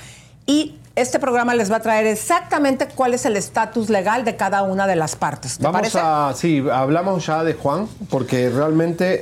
Y 0.47 0.79
este 0.95 1.19
programa 1.19 1.53
les 1.53 1.71
va 1.71 1.75
a 1.75 1.79
traer 1.81 2.07
exactamente 2.07 2.87
cuál 2.95 3.13
es 3.13 3.25
el 3.27 3.37
estatus 3.37 3.91
legal 3.91 4.25
de 4.25 4.35
cada 4.37 4.63
una 4.63 4.87
de 4.87 4.95
las 4.95 5.15
partes. 5.15 5.59
¿Te 5.59 5.63
Vamos 5.63 5.81
parece? 5.81 5.99
a, 6.01 6.33
sí, 6.35 6.65
hablamos 6.73 7.27
ya 7.27 7.43
de 7.43 7.53
Juan, 7.53 7.87
porque 8.09 8.49
realmente... 8.49 9.21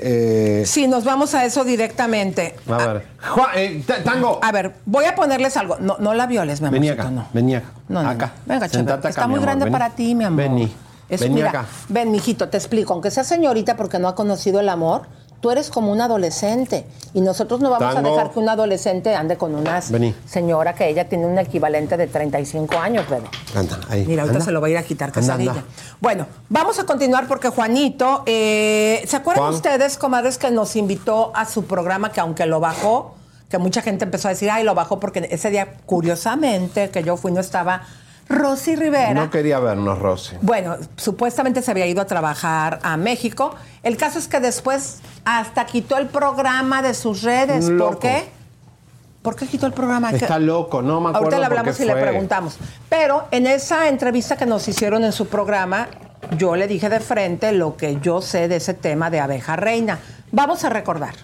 eh, 0.61 0.65
Sí, 0.65 0.87
nos 0.87 1.03
vamos 1.03 1.35
a 1.35 1.43
eso 1.43 1.65
directamente. 1.65 2.55
a 2.69 2.77
ver, 2.77 3.05
Juan, 3.31 3.49
eh, 3.55 3.83
ta- 3.85 4.01
Tango, 4.01 4.39
A 4.41 4.53
ver, 4.53 4.75
voy 4.85 5.03
a 5.03 5.13
ponerles 5.13 5.57
algo. 5.57 5.75
No, 5.81 5.97
no 5.99 6.13
la 6.13 6.25
violes, 6.25 6.61
mi 6.61 6.67
amor. 6.67 6.79
vení 6.79 6.89
acá, 6.89 7.11
vení 7.33 7.55
acá. 7.55 7.67
No, 7.89 8.01
no, 8.01 8.09
acá. 8.09 8.31
no. 8.45 8.53
Venga, 8.53 8.69
chévere. 8.69 9.09
Está 9.09 9.27
muy 9.27 9.41
grande 9.41 9.69
para 9.69 9.89
ti, 9.89 10.15
mi 10.15 10.23
amor. 10.23 10.37
Vení, 10.41 10.73
Es, 11.09 11.21
vení 11.21 11.41
acá. 11.41 11.65
Ven, 11.89 12.11
mijito, 12.11 12.49
te 12.49 12.57
explico. 12.57 12.93
Aunque 12.93 13.11
sea 13.11 13.23
señorita 13.23 13.75
porque 13.75 13.99
no 13.99 14.07
ha 14.07 14.15
conocido 14.15 14.59
el 14.59 14.69
amor, 14.69 15.03
tú 15.41 15.49
eres 15.51 15.69
como 15.69 15.91
un 15.91 16.01
adolescente. 16.01 16.85
Y 17.13 17.21
nosotros 17.21 17.59
no 17.61 17.69
vamos 17.71 17.95
Tango. 17.95 18.09
a 18.09 18.11
dejar 18.11 18.31
que 18.31 18.39
un 18.39 18.49
adolescente 18.49 19.15
ande 19.15 19.35
con 19.37 19.55
una 19.55 19.81
Vení. 19.89 20.13
señora 20.27 20.75
que 20.75 20.87
ella 20.87 21.09
tiene 21.09 21.25
un 21.25 21.39
equivalente 21.39 21.97
de 21.97 22.07
35 22.07 22.77
años, 22.77 23.09
bebé. 23.09 23.27
Anda, 23.55 23.79
ahí. 23.89 24.05
Mira, 24.05 24.21
ahorita 24.23 24.37
anda. 24.37 24.45
se 24.45 24.51
lo 24.51 24.61
va 24.61 24.67
a 24.67 24.69
ir 24.69 24.77
a 24.77 24.83
quitar 24.83 25.07
Anda, 25.09 25.19
Casadilla. 25.21 25.51
anda. 25.51 25.63
Bueno, 25.99 26.27
vamos 26.49 26.77
a 26.77 26.85
continuar 26.85 27.27
porque 27.27 27.49
Juanito, 27.49 28.21
eh, 28.27 29.03
¿se 29.07 29.15
acuerdan 29.15 29.45
Juan. 29.45 29.55
ustedes, 29.55 29.97
comadres, 29.97 30.37
que 30.37 30.51
nos 30.51 30.75
invitó 30.75 31.31
a 31.35 31.45
su 31.45 31.65
programa 31.65 32.11
que 32.11 32.19
aunque 32.19 32.45
lo 32.45 32.59
bajó, 32.59 33.15
que 33.49 33.57
mucha 33.57 33.81
gente 33.81 34.05
empezó 34.05 34.27
a 34.27 34.31
decir, 34.31 34.51
ay, 34.51 34.63
lo 34.63 34.75
bajó 34.75 34.99
porque 34.99 35.27
ese 35.31 35.49
día, 35.49 35.73
curiosamente, 35.87 36.91
que 36.91 37.03
yo 37.03 37.17
fui, 37.17 37.31
no 37.31 37.39
estaba 37.39 37.81
Rosy 38.29 38.75
Rivera. 38.75 39.13
No 39.13 39.29
quería 39.29 39.59
vernos, 39.59 39.97
Rosy. 39.99 40.35
Bueno, 40.41 40.77
supuestamente 40.95 41.61
se 41.61 41.71
había 41.71 41.87
ido 41.87 42.01
a 42.01 42.05
trabajar 42.05 42.79
a 42.83 42.95
México. 42.95 43.55
El 43.83 43.97
caso 43.97 44.19
es 44.19 44.27
que 44.27 44.39
después 44.39 44.99
hasta 45.25 45.65
quitó 45.65 45.97
el 45.97 46.07
programa 46.07 46.81
de 46.81 46.93
sus 46.93 47.23
redes. 47.23 47.69
¿Por 47.71 47.97
qué? 47.99 48.29
¿Por 49.23 49.35
qué 49.35 49.47
quitó 49.47 49.65
el 49.65 49.73
programa? 49.73 50.11
¿Qué- 50.11 50.17
Está 50.17 50.39
loco, 50.39 50.81
no 50.81 51.01
me 51.01 51.09
acuerdo 51.09 51.17
Ahorita 51.25 51.39
le 51.39 51.45
hablamos 51.45 51.79
y 51.79 51.85
le 51.85 51.95
preguntamos. 51.95 52.57
Pero 52.87 53.27
en 53.31 53.47
esa 53.47 53.89
entrevista 53.89 54.37
que 54.37 54.45
nos 54.45 54.67
hicieron 54.67 55.03
en 55.03 55.11
su 55.11 55.27
programa, 55.27 55.87
yo 56.37 56.55
le 56.55 56.67
dije 56.67 56.87
de 56.87 56.99
frente 56.99 57.51
lo 57.51 57.75
que 57.75 57.99
yo 57.99 58.21
sé 58.21 58.47
de 58.47 58.57
ese 58.57 58.73
tema 58.75 59.09
de 59.09 59.19
abeja 59.19 59.55
reina. 59.55 59.99
Vamos 60.31 60.63
a 60.63 60.69
recordar. 60.69 61.15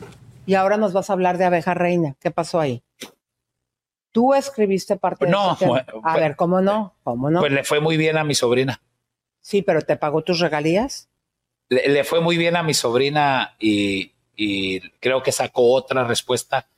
Y 0.47 0.55
ahora 0.55 0.77
nos 0.77 0.91
vas 0.91 1.09
a 1.09 1.13
hablar 1.13 1.37
de 1.37 1.45
abeja 1.45 1.73
reina. 1.73 2.15
¿Qué 2.19 2.31
pasó 2.31 2.59
ahí? 2.59 2.83
Tú 4.15 4.33
escribiste 4.33 4.95
parte 4.95 5.27
No, 5.27 5.57
de 5.59 5.67
bueno, 5.67 5.85
A 6.01 6.15
ver, 6.15 6.37
¿cómo 6.37 6.61
no? 6.61 6.95
¿Cómo 7.03 7.29
no? 7.29 7.41
Pues 7.41 7.51
le 7.51 7.65
fue 7.65 7.81
muy 7.81 7.97
bien 7.97 8.17
a 8.17 8.23
mi 8.23 8.33
sobrina. 8.33 8.81
Sí, 9.41 9.61
pero 9.61 9.81
¿te 9.81 9.97
pagó 9.97 10.21
tus 10.21 10.39
regalías? 10.39 11.09
Le, 11.67 11.89
le 11.89 12.05
fue 12.05 12.21
muy 12.21 12.37
bien 12.37 12.55
a 12.55 12.63
mi 12.63 12.73
sobrina 12.73 13.57
y, 13.59 14.13
y 14.33 14.79
creo 15.01 15.21
que 15.21 15.33
sacó 15.33 15.73
otra 15.73 16.05
respuesta. 16.05 16.69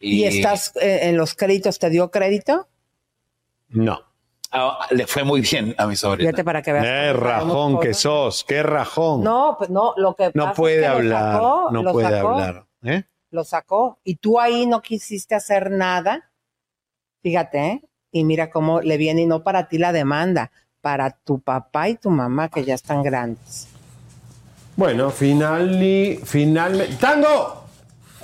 ¿Y, 0.00 0.24
estás 0.24 0.74
eh, 0.74 1.08
en 1.08 1.16
los 1.16 1.36
créditos? 1.36 1.78
¿Te 1.78 1.88
dio 1.88 2.10
crédito? 2.10 2.66
No. 3.68 4.00
ah, 4.50 4.84
le 4.90 5.06
fue 5.06 5.22
muy 5.22 5.40
bien 5.40 5.76
a 5.78 5.86
mi 5.86 5.94
sobrina. 5.94 6.30
Fíjate 6.30 6.42
para 6.42 6.62
que 6.62 6.72
veas. 6.72 6.84
Qué 6.84 7.12
rajón 7.12 7.78
que 7.78 7.94
sos, 7.94 8.42
qué 8.42 8.64
rajón. 8.64 9.22
No, 9.22 9.54
pues 9.56 9.70
no, 9.70 9.94
lo 9.98 10.16
que 10.16 10.32
No 10.34 10.46
pasa 10.46 10.56
puede 10.56 10.74
es 10.74 10.82
que 10.82 10.88
lo 10.88 10.94
hablar, 10.96 11.32
sacó, 11.34 11.68
no 11.70 11.82
lo 11.84 11.92
puede 11.92 12.10
sacó, 12.10 12.28
hablar. 12.30 12.66
¿eh? 12.82 13.04
Lo 13.30 13.44
sacó. 13.44 14.00
Y 14.02 14.16
tú 14.16 14.40
ahí 14.40 14.66
no 14.66 14.82
quisiste 14.82 15.36
hacer 15.36 15.70
nada. 15.70 16.28
Fíjate, 17.22 17.66
¿eh? 17.66 17.82
Y 18.10 18.24
mira 18.24 18.50
cómo 18.50 18.80
le 18.80 18.96
viene, 18.96 19.22
y 19.22 19.26
no 19.26 19.42
para 19.42 19.68
ti 19.68 19.78
la 19.78 19.92
demanda, 19.92 20.50
para 20.80 21.10
tu 21.10 21.40
papá 21.40 21.88
y 21.88 21.96
tu 21.96 22.10
mamá 22.10 22.48
que 22.48 22.64
ya 22.64 22.74
están 22.74 23.02
grandes. 23.02 23.68
Bueno, 24.76 25.10
finalmente, 25.10 26.20
finalmente. 26.24 26.96
¡Tango! 26.96 27.64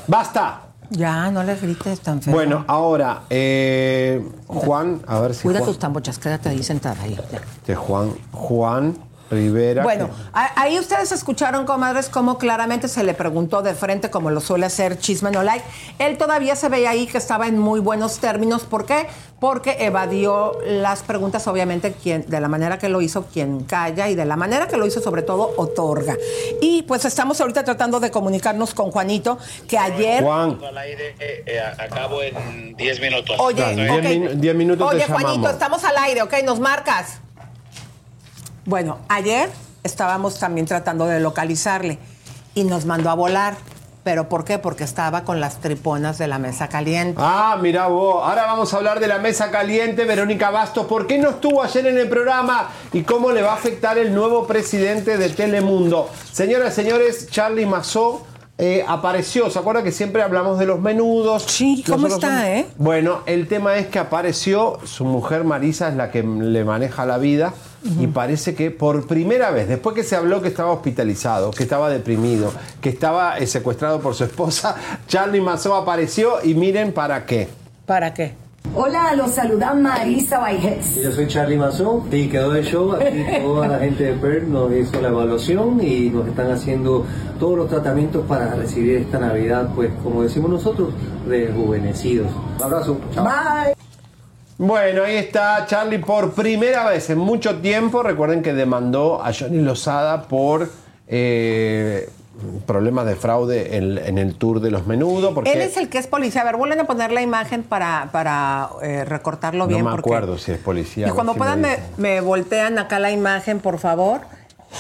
¡Basta! 0.07 0.62
Ya, 0.90 1.30
no 1.30 1.42
le 1.42 1.55
grites 1.57 2.01
tan 2.01 2.22
feo. 2.22 2.32
Bueno, 2.32 2.64
ahora, 2.66 3.24
eh, 3.28 4.26
Juan, 4.46 5.03
a 5.07 5.20
ver 5.20 5.34
si 5.34 5.42
Cuida 5.42 5.59
Juan, 5.59 5.68
tus 5.70 5.78
tambochas, 5.78 6.18
quédate 6.18 6.49
ahí 6.49 6.62
sentada 6.62 7.03
ahí. 7.03 7.14
ya. 7.30 7.38
este 7.38 7.74
Juan, 7.74 8.14
Juan 8.32 8.96
Rivera. 9.31 9.83
Bueno, 9.83 10.11
ahí 10.33 10.79
ustedes 10.79 11.12
escucharon, 11.12 11.66
comadres, 11.66 12.09
cómo 12.09 12.39
claramente 12.39 12.89
se 12.89 13.03
le 13.05 13.14
preguntó 13.14 13.62
de 13.62 13.74
frente, 13.74 14.11
como 14.11 14.31
lo 14.31 14.41
suele 14.41 14.66
hacer 14.66 14.99
Chisme 14.99 15.31
No 15.31 15.43
Like. 15.43 15.64
Él 15.99 16.16
todavía 16.16 16.57
se 16.57 16.68
veía 16.68 16.91
ahí 16.91 17.07
que 17.07 17.18
estaba 17.18 17.47
en 17.47 17.59
muy 17.59 17.81
buenos 17.81 18.18
términos. 18.18 18.64
¿Por 18.64 18.87
qué? 18.87 19.07
Porque 19.39 19.76
evadió 19.81 20.59
las 20.64 21.03
preguntas, 21.03 21.47
obviamente, 21.47 21.93
quien, 21.93 22.26
de 22.26 22.41
la 22.41 22.49
manera 22.49 22.79
que 22.79 22.89
lo 22.89 23.01
hizo, 23.01 23.26
quien 23.26 23.64
calla, 23.64 24.09
y 24.09 24.14
de 24.14 24.24
la 24.24 24.37
manera 24.37 24.66
que 24.66 24.76
lo 24.76 24.87
hizo, 24.87 25.01
sobre 25.01 25.22
todo, 25.22 25.53
otorga. 25.57 26.16
Y 26.61 26.83
pues 26.83 27.05
estamos 27.05 27.41
ahorita 27.41 27.64
tratando 27.64 28.01
de 28.01 28.11
comunicarnos 28.11 28.74
con 28.74 28.91
Juanito, 28.91 29.39
que 29.68 29.79
ayer... 29.79 30.24
Juan. 30.24 30.59
Al 30.64 30.79
aire, 30.79 31.14
eh, 31.20 31.45
eh, 31.47 31.61
acabo 31.79 32.22
en 32.22 32.74
10 32.74 33.01
minutos. 33.01 33.37
Oye, 33.39 33.64
minutos 34.55 34.89
Oye, 34.91 35.01
llamamos. 35.01 35.22
Juanito, 35.22 35.51
estamos 35.51 35.85
al 35.85 35.97
aire, 35.99 36.22
¿ok? 36.22 36.35
Nos 36.45 36.59
marcas. 36.59 37.20
Bueno, 38.69 38.99
ayer 39.09 39.49
estábamos 39.83 40.39
también 40.39 40.66
tratando 40.66 41.07
de 41.07 41.21
localizarle 41.21 41.99
y 42.55 42.64
nos 42.64 42.85
mandó 42.85 43.09
a 43.09 43.14
volar. 43.14 43.57
¿Pero 44.05 44.29
por 44.29 44.45
qué? 44.45 44.59
Porque 44.59 44.85
estaba 44.85 45.25
con 45.25 45.41
las 45.41 45.62
triponas 45.62 46.19
de 46.19 46.29
la 46.29 46.39
mesa 46.39 46.69
caliente. 46.69 47.19
Ah, 47.19 47.57
mira 47.62 47.87
vos. 47.87 48.23
Ahora 48.23 48.43
vamos 48.43 48.75
a 48.75 48.77
hablar 48.77 49.01
de 49.01 49.09
la 49.09 49.21
mesa 49.21 49.51
caliente. 49.51 50.05
Verónica 50.05 50.51
Bastos, 50.51 50.85
¿por 50.85 51.07
qué 51.07 51.16
no 51.16 51.31
estuvo 51.31 51.62
ayer 51.62 51.87
en 51.87 51.97
el 51.97 52.11
programa? 52.11 52.69
¿Y 52.93 53.05
cómo 53.05 53.33
le 53.33 53.41
va 53.41 53.53
a 53.53 53.55
afectar 53.55 53.97
el 53.97 54.14
nuevo 54.14 54.47
presidente 54.47 55.16
de 55.16 55.31
Telemundo? 55.31 56.11
Señoras 56.31 56.75
y 56.75 56.83
señores, 56.83 57.31
Charlie 57.31 57.64
Mazó 57.64 58.27
eh, 58.59 58.85
apareció. 58.87 59.49
¿Se 59.49 59.59
acuerda 59.59 59.83
que 59.83 59.93
siempre 59.93 60.23
hablamos 60.23 60.59
de 60.59 60.66
los 60.66 60.79
menudos? 60.79 61.45
Sí, 61.45 61.83
¿cómo 61.89 62.07
está, 62.07 62.55
eh? 62.55 62.66
Bueno, 62.77 63.21
el 63.25 63.49
tema 63.49 63.79
es 63.79 63.87
que 63.87 63.99
apareció, 63.99 64.79
su 64.85 65.07
mujer 65.07 65.45
Marisa 65.45 65.89
es 65.89 65.95
la 65.95 66.11
que 66.11 66.23
le 66.23 66.64
maneja 66.64 67.07
la 67.07 67.16
vida. 67.16 67.55
Y 67.83 68.09
parece 68.09 68.55
que 68.55 68.70
por 68.70 69.07
primera 69.07 69.51
vez, 69.51 69.68
después 69.68 69.95
que 69.95 70.03
se 70.03 70.16
habló 70.16 70.43
que 70.43 70.49
estaba 70.49 70.72
hospitalizado, 70.72 71.51
que 71.53 71.62
estaba 71.62 71.89
deprimido, 71.91 72.53
que 72.81 72.89
estaba 72.89 73.39
eh, 73.39 73.47
secuestrado 73.47 74.01
por 74.01 74.14
su 74.14 74.24
esposa, 74.24 74.74
Charlie 75.07 75.41
Mazó 75.41 75.74
apareció 75.74 76.43
y 76.43 76.55
miren 76.55 76.93
para 76.93 77.24
qué. 77.24 77.49
¿Para 77.87 78.12
qué? 78.12 78.35
Hola, 78.74 79.14
los 79.14 79.31
saluda 79.31 79.74
Marisa 79.74 80.39
Baijes. 80.39 80.97
Yo 81.03 81.11
soy 81.11 81.26
Charlie 81.26 81.57
Mazón 81.57 82.03
y 82.12 82.29
quedó 82.29 82.51
de 82.51 82.62
show. 82.62 82.93
Aquí 82.93 83.24
toda 83.43 83.66
la 83.66 83.79
gente 83.79 84.05
de 84.05 84.12
PER 84.12 84.45
nos 84.45 84.72
hizo 84.72 85.01
la 85.01 85.09
evaluación 85.09 85.81
y 85.83 86.11
nos 86.11 86.29
están 86.29 86.51
haciendo 86.51 87.07
todos 87.39 87.57
los 87.57 87.68
tratamientos 87.70 88.26
para 88.26 88.55
recibir 88.55 88.99
esta 88.99 89.18
Navidad, 89.18 89.70
pues 89.74 89.91
como 90.03 90.22
decimos 90.22 90.51
nosotros, 90.51 90.91
rejuvenecidos. 91.26 92.29
Un 92.59 92.62
abrazo. 92.62 93.01
Chao. 93.14 93.24
Bye. 93.24 93.78
Bueno, 94.59 95.05
ahí 95.05 95.17
está 95.17 95.65
Charlie 95.67 95.99
por 95.99 96.33
primera 96.33 96.89
vez 96.89 97.09
en 97.11 97.19
mucho 97.19 97.59
tiempo. 97.61 98.03
Recuerden 98.03 98.43
que 98.43 98.53
demandó 98.53 99.23
a 99.25 99.33
Johnny 99.33 99.63
Lozada 99.63 100.23
por 100.23 100.69
eh, 101.07 102.09
problemas 102.67 103.07
de 103.07 103.15
fraude 103.15 103.77
en, 103.77 103.97
en 103.99 104.19
el 104.19 104.35
tour 104.35 104.59
de 104.61 104.73
los 104.73 104.85
menudos. 104.87 105.33
Porque 105.33 105.53
Él 105.53 105.61
es 105.61 105.77
el 105.77 105.89
que 105.89 105.99
es 105.99 106.09
policía. 106.09 106.41
A 106.41 106.45
ver, 106.45 106.57
vuelven 106.57 106.81
a 106.81 106.85
poner 106.85 107.13
la 107.13 107.23
imagen 107.23 107.63
para, 107.63 108.09
para 108.11 108.71
eh, 108.83 109.05
recortarlo 109.05 109.65
no 109.65 109.69
bien. 109.69 109.85
me 109.85 109.91
porque- 109.93 110.11
acuerdo 110.11 110.39
si 110.39 110.51
es 110.51 110.59
policía. 110.59 111.07
Y 111.07 111.11
cuando 111.13 111.35
si 111.35 111.39
puedan 111.39 111.61
me 111.61 111.69
me, 111.69 111.77
dicen. 111.77 111.91
me 111.97 112.21
voltean 112.21 112.79
acá 112.81 112.99
la 112.99 113.13
imagen, 113.13 113.61
por 113.61 113.79
favor. 113.79 114.23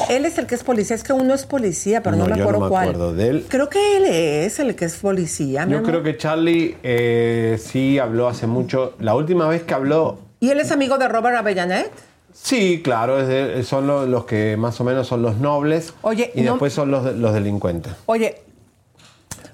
Él 0.08 0.24
es 0.26 0.38
el 0.38 0.46
que 0.46 0.54
es 0.54 0.62
policía. 0.64 0.94
Es 0.96 1.02
que 1.02 1.12
uno 1.12 1.34
es 1.34 1.46
policía, 1.46 2.02
pero 2.02 2.16
no, 2.16 2.26
me 2.26 2.36
yo 2.36 2.42
acuerdo 2.44 2.58
no 2.60 2.64
me 2.66 2.70
cuál. 2.70 2.88
acuerdo 2.88 3.14
de 3.14 3.28
él. 3.28 3.46
Creo 3.48 3.68
que 3.68 3.96
él 3.96 4.04
es 4.06 4.58
el 4.58 4.74
que 4.76 4.84
es 4.84 4.96
policía. 4.96 5.66
Yo 5.68 5.82
creo 5.82 6.02
que 6.02 6.16
Charlie 6.16 6.76
eh, 6.82 7.58
sí 7.62 7.98
habló 7.98 8.28
hace 8.28 8.46
mucho. 8.46 8.94
La 9.00 9.14
última 9.14 9.48
vez 9.48 9.62
que 9.62 9.74
habló 9.74 10.18
¿Y 10.40 10.50
él 10.50 10.60
es 10.60 10.70
amigo 10.70 10.98
de 10.98 11.08
Robert 11.08 11.36
Avellanet? 11.36 11.90
Sí, 12.32 12.80
claro, 12.84 13.20
es 13.20 13.26
de- 13.26 13.64
son 13.64 13.86
lo- 13.88 14.06
los, 14.06 14.24
que 14.24 14.56
más 14.56 14.80
o 14.80 14.84
menos 14.84 15.08
son 15.08 15.22
los 15.22 15.38
nobles 15.38 15.92
Oye, 16.02 16.30
y 16.34 16.42
no- 16.42 16.52
después 16.52 16.72
son 16.72 16.90
los, 16.92 17.16
los 17.16 17.34
delincuentes. 17.34 17.92
Oye, 18.06 18.42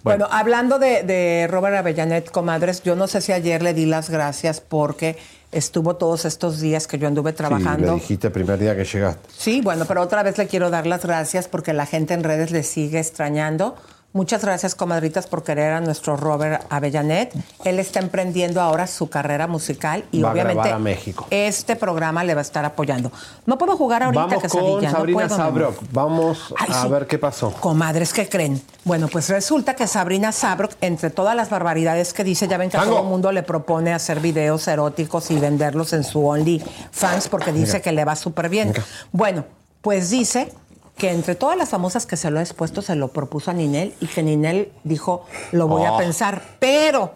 bueno, 0.03 0.28
hablando 0.30 0.78
de, 0.78 1.03
de 1.03 1.47
Robert 1.51 1.76
Avellanet, 1.76 2.30
comadres, 2.30 2.82
yo 2.82 2.95
no 2.97 3.07
sé 3.07 3.22
si 3.22 3.32
ayer 3.32 3.62
le 3.62 3.72
di 3.72 3.87
las 3.87 4.11
gracias 4.11 4.61
porque 4.61 5.16
estuvo 5.55 5.96
todos 5.96 6.24
estos 6.24 6.61
días 6.61 6.86
que 6.86 6.98
yo 6.98 7.07
anduve 7.09 7.30
Sí, 7.30 7.36
trabajando. 7.36 7.86
le 7.88 7.94
dijiste 7.94 8.26
el 8.26 8.32
primer 8.32 8.59
día 8.59 8.76
que 8.76 8.84
llegaste. 8.84 9.28
Sí, 9.36 9.61
bueno, 9.62 9.84
pero 9.86 10.02
otra 10.02 10.22
vez 10.22 10.36
le 10.38 10.46
quiero 10.46 10.70
dar 10.70 10.86
las 10.86 11.02
gracias 11.05 11.48
porque 11.48 11.72
la 11.72 11.86
gente 11.86 12.14
en 12.14 12.24
redes 12.24 12.50
le 12.50 12.62
sigue 12.62 12.98
extrañando. 12.98 13.76
Muchas 14.16 14.42
gracias, 14.44 14.76
comadritas, 14.76 15.26
por 15.26 15.42
querer 15.42 15.72
a 15.72 15.80
nuestro 15.80 16.16
Robert 16.16 16.62
Avellanet. 16.70 17.34
Él 17.64 17.80
está 17.80 17.98
emprendiendo 17.98 18.60
ahora 18.60 18.86
su 18.86 19.10
carrera 19.10 19.48
musical 19.48 20.04
y 20.12 20.22
Va 20.22 20.30
obviamente 20.30 20.54
grabar 20.62 20.74
a 20.74 20.78
México. 20.78 21.26
este 21.30 21.74
programa 21.74 22.22
le 22.22 22.32
va 22.34 22.40
a 22.40 22.42
estar 22.42 22.64
apoyando. 22.64 23.10
No 23.44 23.58
puedo 23.58 23.76
jugar 23.76 24.04
ahorita 24.04 24.26
Vamos 24.26 24.42
con 24.52 24.82
no 24.84 24.88
Sabrina 24.88 25.26
puedo, 25.26 25.34
amor. 25.34 25.36
Sabrok. 25.36 25.78
Vamos 25.90 26.54
Ay, 26.56 26.68
a 26.72 26.82
sí. 26.82 26.88
ver 26.90 27.08
qué 27.08 27.18
pasó. 27.18 27.50
Comadres, 27.54 28.12
¿qué 28.12 28.28
creen? 28.28 28.62
Bueno, 28.84 29.08
pues 29.08 29.28
resulta 29.30 29.74
que 29.74 29.88
Sabrina 29.88 30.30
Sabrok, 30.30 30.74
entre 30.80 31.10
todas 31.10 31.34
las 31.34 31.50
barbaridades 31.50 32.12
que 32.12 32.22
dice, 32.22 32.46
ya 32.46 32.56
ven 32.56 32.70
que 32.70 32.76
a 32.76 32.84
todo 32.84 33.00
el 33.00 33.06
mundo 33.08 33.32
le 33.32 33.42
propone 33.42 33.92
hacer 33.92 34.20
videos 34.20 34.68
eróticos 34.68 35.28
y 35.32 35.40
venderlos 35.40 35.92
en 35.92 36.04
su 36.04 36.24
OnlyFans 36.24 37.26
porque 37.28 37.50
dice 37.50 37.72
Venga. 37.72 37.80
que 37.82 37.90
le 37.90 38.04
va 38.04 38.14
súper 38.14 38.48
bien. 38.48 38.72
Bueno, 39.10 39.44
pues 39.82 40.08
dice 40.10 40.52
que 40.97 41.11
entre 41.11 41.34
todas 41.34 41.57
las 41.57 41.70
famosas 41.70 42.07
que 42.07 42.16
se 42.16 42.30
lo 42.30 42.38
ha 42.38 42.42
expuesto, 42.42 42.80
se 42.82 42.95
lo 42.95 43.09
propuso 43.09 43.51
a 43.51 43.55
Ninel 43.55 43.95
y 44.01 44.07
que 44.07 44.22
Ninel 44.22 44.72
dijo, 44.84 45.26
lo 45.53 45.66
voy 45.68 45.84
a 45.84 45.92
Oh. 45.95 45.99
pensar, 45.99 46.40
pero 46.61 47.14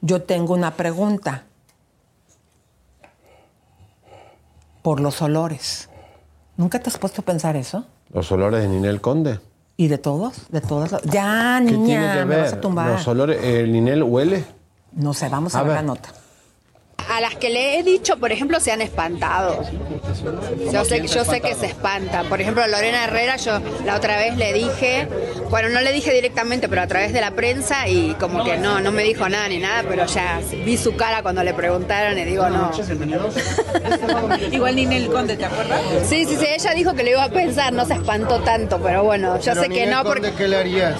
yo 0.00 0.22
tengo 0.22 0.54
una 0.54 0.74
pregunta. 0.76 1.44
Por 4.82 5.00
los 5.00 5.22
olores. 5.22 5.88
¿Nunca 6.56 6.80
te 6.80 6.90
has 6.90 6.98
puesto 6.98 7.22
a 7.22 7.24
pensar 7.24 7.56
eso? 7.56 7.84
¿Los 8.12 8.30
olores 8.32 8.62
de 8.62 8.68
Ninel 8.68 9.00
Conde? 9.00 9.40
¿Y 9.76 9.88
de 9.88 9.98
todos? 9.98 10.50
¿De 10.50 10.60
todas? 10.60 11.00
Ya, 11.04 11.60
¿Qué 11.64 11.72
niña, 11.72 11.84
tiene 11.86 12.14
que 12.18 12.24
me 12.26 12.36
vas 12.36 12.52
a 12.52 12.60
tumbar. 12.60 12.90
¿Los 12.90 13.08
olores? 13.08 13.42
¿El 13.42 13.72
Ninel 13.72 14.02
huele? 14.02 14.44
No 14.92 15.14
sé, 15.14 15.28
vamos 15.28 15.54
a, 15.54 15.60
A 15.60 15.62
ver, 15.62 15.68
ver. 15.72 15.76
la 15.78 15.82
nota. 15.82 16.10
A 17.12 17.20
las 17.20 17.34
que 17.34 17.50
le 17.50 17.78
he 17.78 17.82
dicho, 17.82 18.16
por 18.16 18.32
ejemplo, 18.32 18.58
se 18.58 18.72
han 18.72 18.80
espantado. 18.80 19.62
Yo 20.72 20.82
sé, 20.82 21.06
yo 21.06 21.26
sé 21.26 21.42
que 21.42 21.54
se 21.54 21.66
espantan. 21.66 22.26
Por 22.26 22.40
ejemplo, 22.40 22.62
a 22.62 22.66
Lorena 22.66 23.04
Herrera, 23.04 23.36
yo 23.36 23.60
la 23.84 23.96
otra 23.96 24.16
vez 24.16 24.34
le 24.38 24.54
dije, 24.54 25.06
bueno, 25.50 25.68
no 25.68 25.82
le 25.82 25.92
dije 25.92 26.10
directamente, 26.10 26.70
pero 26.70 26.80
a 26.80 26.86
través 26.86 27.12
de 27.12 27.20
la 27.20 27.32
prensa 27.32 27.86
y 27.86 28.14
como 28.14 28.42
que 28.44 28.56
no, 28.56 28.80
no 28.80 28.92
me 28.92 29.02
dijo 29.02 29.28
nada 29.28 29.46
ni 29.48 29.58
nada, 29.58 29.84
pero 29.86 30.06
ya 30.06 30.40
vi 30.64 30.78
su 30.78 30.96
cara 30.96 31.22
cuando 31.22 31.44
le 31.44 31.52
preguntaron 31.52 32.18
y 32.18 32.24
digo, 32.24 32.48
no. 32.48 32.70
Igual 34.50 34.76
Ninel 34.76 35.08
Conde, 35.08 35.36
¿te 35.36 35.44
acuerdas? 35.44 35.82
Sí, 36.08 36.24
sí, 36.24 36.36
sí, 36.40 36.46
ella 36.48 36.72
dijo 36.72 36.94
que 36.94 37.02
le 37.02 37.10
iba 37.10 37.24
a 37.24 37.30
pensar, 37.30 37.74
no 37.74 37.84
se 37.84 37.92
espantó 37.92 38.40
tanto, 38.40 38.80
pero 38.82 39.04
bueno, 39.04 39.38
yo 39.38 39.54
sé 39.54 39.68
que 39.68 39.86
no 39.86 40.02
porque... 40.02 40.32
¿Qué 40.32 40.48
le 40.48 40.56
harías? 40.56 40.94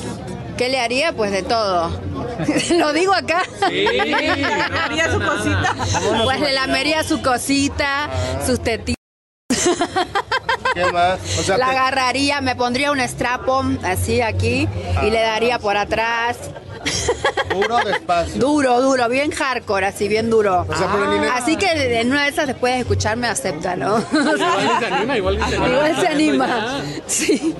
¿Qué 0.58 0.68
le 0.68 0.78
haría? 0.78 1.12
Pues 1.12 1.32
de 1.32 1.42
todo. 1.42 1.90
¿Lo 2.78 2.92
digo 2.92 3.12
acá? 3.14 3.42
Sí, 3.68 3.86
haría 4.84 5.10
su 5.12 5.20
cosita. 5.20 5.74
Pues 6.24 6.40
le 6.40 6.52
lamería 6.52 7.04
su 7.04 7.22
cosita, 7.22 8.08
sus 8.46 8.62
tetitas. 8.62 8.96
¿Qué 10.74 10.84
más? 10.92 11.18
O 11.38 11.42
sea, 11.42 11.58
la 11.58 11.66
te- 11.66 11.72
agarraría, 11.72 12.40
me 12.40 12.56
pondría 12.56 12.90
un 12.92 13.00
strapon 13.00 13.78
así 13.84 14.20
aquí 14.22 14.66
y 15.02 15.10
le 15.10 15.20
daría 15.20 15.58
por 15.58 15.76
atrás. 15.76 16.36
Duro 17.50 17.78
despacio. 17.84 18.40
Duro, 18.40 18.80
duro, 18.80 19.08
bien 19.08 19.30
hardcore, 19.30 19.86
así 19.86 20.08
bien 20.08 20.30
duro. 20.30 20.66
O 20.68 20.74
sea, 20.76 20.88
Así 21.36 21.56
que 21.56 22.00
en 22.00 22.10
una 22.10 22.24
de 22.24 22.30
esas 22.30 22.46
después 22.46 22.72
de 22.74 22.80
escucharme 22.80 23.28
acepta, 23.28 23.76
¿no? 23.76 23.98
Igual 24.12 24.78
se 24.80 24.86
anima, 24.86 25.16
igual 25.18 25.38
se 25.38 25.44
anima. 25.44 25.68
Igual 25.68 26.00
se 26.00 26.06
anima. 26.08 26.80
Sí. 27.06 27.54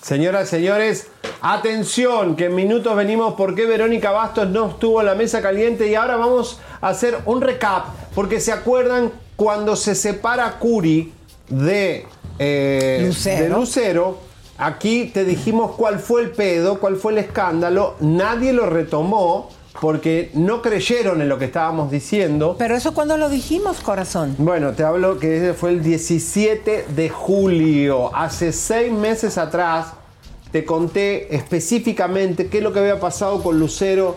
Señoras, 0.00 0.48
señores, 0.48 1.08
atención, 1.42 2.36
que 2.36 2.46
en 2.46 2.54
minutos 2.54 2.94
venimos 2.96 3.34
por 3.34 3.54
qué 3.54 3.66
Verónica 3.66 4.10
Bastos 4.10 4.48
no 4.48 4.70
estuvo 4.70 5.00
en 5.00 5.06
la 5.06 5.14
mesa 5.14 5.42
caliente 5.42 5.88
y 5.88 5.94
ahora 5.94 6.16
vamos 6.16 6.60
a 6.80 6.88
hacer 6.88 7.18
un 7.26 7.40
recap, 7.40 7.86
porque 8.14 8.40
se 8.40 8.52
acuerdan 8.52 9.12
cuando 9.36 9.76
se 9.76 9.94
separa 9.94 10.58
Curi 10.58 11.12
de, 11.48 12.06
eh, 12.38 13.04
Lucero. 13.06 13.42
de 13.42 13.48
Lucero, 13.48 14.18
aquí 14.58 15.06
te 15.06 15.24
dijimos 15.24 15.72
cuál 15.76 15.98
fue 15.98 16.22
el 16.22 16.30
pedo, 16.30 16.78
cuál 16.78 16.96
fue 16.96 17.12
el 17.12 17.18
escándalo, 17.18 17.96
nadie 18.00 18.52
lo 18.52 18.66
retomó, 18.66 19.48
porque 19.80 20.30
no 20.34 20.60
creyeron 20.60 21.22
en 21.22 21.28
lo 21.28 21.38
que 21.38 21.46
estábamos 21.46 21.90
diciendo. 21.90 22.56
Pero 22.58 22.76
eso 22.76 22.92
cuando 22.92 23.16
lo 23.16 23.30
dijimos, 23.30 23.80
corazón. 23.80 24.34
Bueno, 24.38 24.72
te 24.72 24.84
hablo 24.84 25.18
que 25.18 25.38
ese 25.38 25.54
fue 25.54 25.70
el 25.70 25.82
17 25.82 26.86
de 26.94 27.08
julio, 27.08 28.14
hace 28.14 28.52
seis 28.52 28.92
meses 28.92 29.38
atrás. 29.38 29.94
Te 30.52 30.64
conté 30.64 31.34
específicamente 31.34 32.48
qué 32.48 32.58
es 32.58 32.64
lo 32.64 32.72
que 32.72 32.80
había 32.80 32.98
pasado 32.98 33.42
con 33.42 33.58
Lucero, 33.58 34.16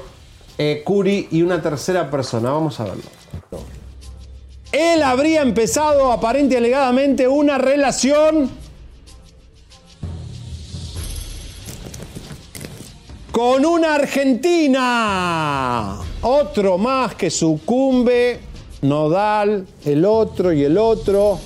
eh, 0.57 0.81
Curi 0.83 1.27
y 1.31 1.41
una 1.41 1.61
tercera 1.61 2.09
persona. 2.09 2.51
Vamos 2.51 2.79
a 2.79 2.85
verlo. 2.85 3.03
Él 4.71 5.03
habría 5.03 5.43
empezado 5.43 6.11
aparente 6.11 6.55
y 6.55 6.57
alegadamente 6.57 7.27
una 7.27 7.59
relación 7.59 8.49
con 13.31 13.65
una 13.65 13.95
argentina. 13.95 14.79
Otro 16.21 16.77
más 16.79 17.13
que 17.15 17.29
sucumbe, 17.29 18.39
Nodal, 18.81 19.67
el 19.85 20.05
otro 20.05 20.51
y 20.53 20.63
el 20.63 20.77
otro, 20.77 21.39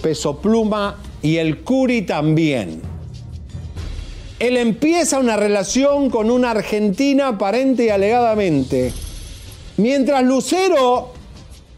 Peso 0.00 0.38
Pluma 0.38 0.96
y 1.22 1.38
el 1.38 1.64
Curi 1.64 2.02
también. 2.02 2.97
Él 4.38 4.56
empieza 4.56 5.18
una 5.18 5.36
relación 5.36 6.10
con 6.10 6.30
una 6.30 6.52
argentina 6.52 7.28
aparente 7.28 7.86
y 7.86 7.88
alegadamente, 7.88 8.92
mientras 9.78 10.22
Lucero 10.22 11.12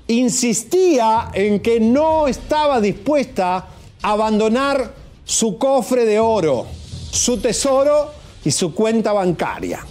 insistía 0.09 1.31
en 1.33 1.61
que 1.61 1.81
no 1.81 2.27
estaba 2.27 2.81
dispuesta 2.81 3.69
a 4.03 4.11
abandonar 4.11 4.93
su 5.25 5.57
cofre 5.57 6.05
de 6.05 6.19
oro, 6.19 6.67
su 7.11 7.39
tesoro 7.39 8.11
y 8.45 8.51
su 8.51 8.75
cuenta 8.75 9.13
bancaria. 9.13 9.87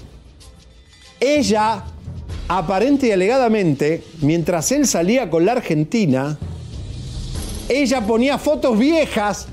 Ella, 1.20 1.84
aparente 2.50 3.08
y 3.08 3.12
alegadamente, 3.12 4.04
mientras 4.22 4.72
él 4.72 4.86
salía 4.86 5.30
con 5.30 5.46
la 5.46 5.54
Argentina, 5.54 6.38
ella 7.68 8.06
ponía 8.06 8.38
fotos 8.38 8.78
viejas 8.78 9.48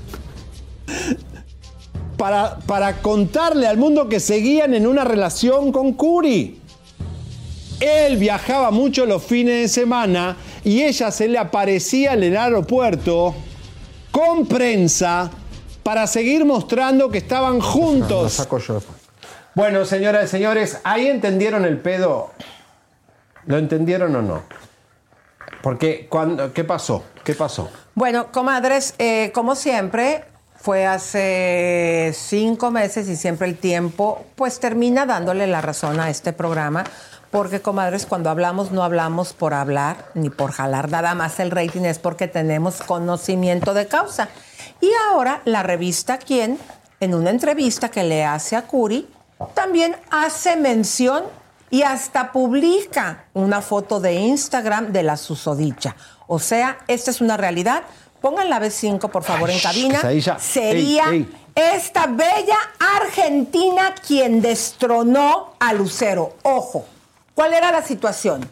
para, 2.17 2.57
para 2.59 3.01
contarle 3.01 3.67
al 3.67 3.77
mundo 3.77 4.09
que 4.09 4.19
seguían 4.19 4.73
en 4.73 4.87
una 4.87 5.03
relación 5.03 5.71
con 5.71 5.93
Curi. 5.93 6.59
Él 7.79 8.17
viajaba 8.17 8.71
mucho 8.71 9.05
los 9.05 9.23
fines 9.23 9.61
de 9.61 9.67
semana 9.67 10.35
y 10.63 10.81
ella 10.81 11.11
se 11.11 11.27
le 11.27 11.37
aparecía 11.37 12.13
en 12.13 12.23
el 12.23 12.35
aeropuerto 12.35 13.35
con 14.11 14.47
prensa 14.47 15.29
para 15.83 16.07
seguir 16.07 16.43
mostrando 16.43 17.09
que 17.09 17.19
estaban 17.19 17.61
juntos. 17.61 18.45
Bueno, 19.53 19.85
señoras 19.85 20.25
y 20.25 20.27
señores, 20.27 20.79
ahí 20.83 21.07
entendieron 21.07 21.65
el 21.65 21.79
pedo. 21.79 22.31
¿Lo 23.45 23.57
entendieron 23.57 24.15
o 24.15 24.21
no? 24.21 24.43
Porque, 25.61 26.07
cuando, 26.09 26.51
¿qué 26.53 26.63
pasó? 26.63 27.03
¿Qué 27.23 27.33
pasó? 27.33 27.69
Bueno, 27.95 28.31
comadres, 28.31 28.95
eh, 28.99 29.31
como 29.33 29.55
siempre, 29.55 30.25
fue 30.67 30.85
hace 30.85 32.11
cinco 32.13 32.71
meses 32.71 33.07
y 33.07 33.15
siempre 33.15 33.47
el 33.47 33.57
tiempo, 33.57 34.25
pues 34.35 34.59
termina 34.59 35.05
dándole 35.05 35.47
la 35.47 35.61
razón 35.61 35.97
a 36.01 36.09
este 36.09 36.33
programa. 36.33 36.83
Porque, 37.31 37.61
comadres, 37.61 38.05
cuando 38.05 38.29
hablamos 38.29 38.73
no 38.73 38.83
hablamos 38.83 39.31
por 39.31 39.53
hablar 39.53 40.11
ni 40.13 40.29
por 40.29 40.51
jalar 40.51 40.91
nada 40.91 41.15
más 41.15 41.39
el 41.39 41.51
rating, 41.51 41.83
es 41.83 41.99
porque 41.99 42.27
tenemos 42.27 42.81
conocimiento 42.81 43.73
de 43.73 43.87
causa. 43.87 44.27
Y 44.81 44.89
ahora 45.09 45.41
la 45.45 45.63
revista 45.63 46.17
Quién, 46.17 46.59
en 46.99 47.15
una 47.15 47.29
entrevista 47.29 47.87
que 47.87 48.03
le 48.03 48.25
hace 48.25 48.57
a 48.57 48.63
Curi, 48.63 49.07
también 49.53 49.95
hace 50.11 50.57
mención 50.57 51.23
y 51.69 51.83
hasta 51.83 52.33
publica 52.33 53.23
una 53.33 53.61
foto 53.61 54.01
de 54.01 54.15
Instagram 54.15 54.91
de 54.91 55.03
la 55.03 55.15
susodicha. 55.15 55.95
O 56.27 56.39
sea, 56.39 56.79
esta 56.89 57.09
es 57.11 57.21
una 57.21 57.37
realidad. 57.37 57.83
Pongan 58.27 58.49
la 58.49 58.59
B5, 58.59 59.09
por 59.09 59.23
favor, 59.23 59.49
en 59.49 59.57
cabina. 59.57 60.01
Sería 60.37 61.05
Ey, 61.11 61.19
ey. 61.21 61.47
esta 61.55 62.07
bella 62.07 62.57
Argentina 62.97 63.95
quien 64.05 64.41
destronó 64.41 65.53
a 65.57 65.71
Lucero. 65.71 66.33
Ojo, 66.43 66.83
¿cuál 67.33 67.53
era 67.53 67.71
la 67.71 67.81
situación? 67.81 68.45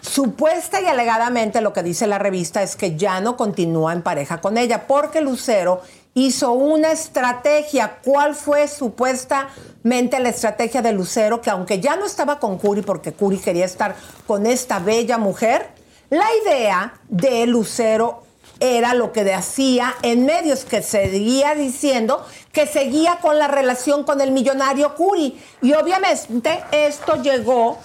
Supuesta 0.00 0.80
y 0.80 0.86
alegadamente 0.86 1.60
lo 1.60 1.74
que 1.74 1.82
dice 1.82 2.06
la 2.06 2.18
revista 2.18 2.62
es 2.62 2.76
que 2.76 2.96
ya 2.96 3.20
no 3.20 3.36
continúa 3.36 3.92
en 3.92 4.00
pareja 4.00 4.40
con 4.40 4.56
ella 4.56 4.86
porque 4.86 5.20
Lucero 5.20 5.82
hizo 6.14 6.52
una 6.52 6.90
estrategia. 6.90 7.98
¿Cuál 8.02 8.34
fue 8.34 8.68
supuestamente 8.68 10.18
la 10.18 10.30
estrategia 10.30 10.80
de 10.80 10.92
Lucero? 10.92 11.42
Que 11.42 11.50
aunque 11.50 11.78
ya 11.78 11.94
no 11.96 12.06
estaba 12.06 12.40
con 12.40 12.56
Curi 12.56 12.80
porque 12.80 13.12
Curi 13.12 13.36
quería 13.36 13.66
estar 13.66 13.94
con 14.26 14.46
esta 14.46 14.78
bella 14.78 15.18
mujer, 15.18 15.68
la 16.08 16.26
idea 16.42 16.94
de 17.10 17.46
Lucero 17.46 18.29
era 18.60 18.94
lo 18.94 19.10
que 19.12 19.32
hacía 19.32 19.94
en 20.02 20.26
medios, 20.26 20.64
que 20.64 20.82
seguía 20.82 21.54
diciendo 21.54 22.24
que 22.52 22.66
seguía 22.66 23.16
con 23.22 23.38
la 23.38 23.48
relación 23.48 24.04
con 24.04 24.20
el 24.20 24.32
millonario 24.32 24.94
Curi. 24.94 25.40
Y 25.62 25.72
obviamente 25.72 26.62
esto 26.70 27.22
llegó, 27.22 27.78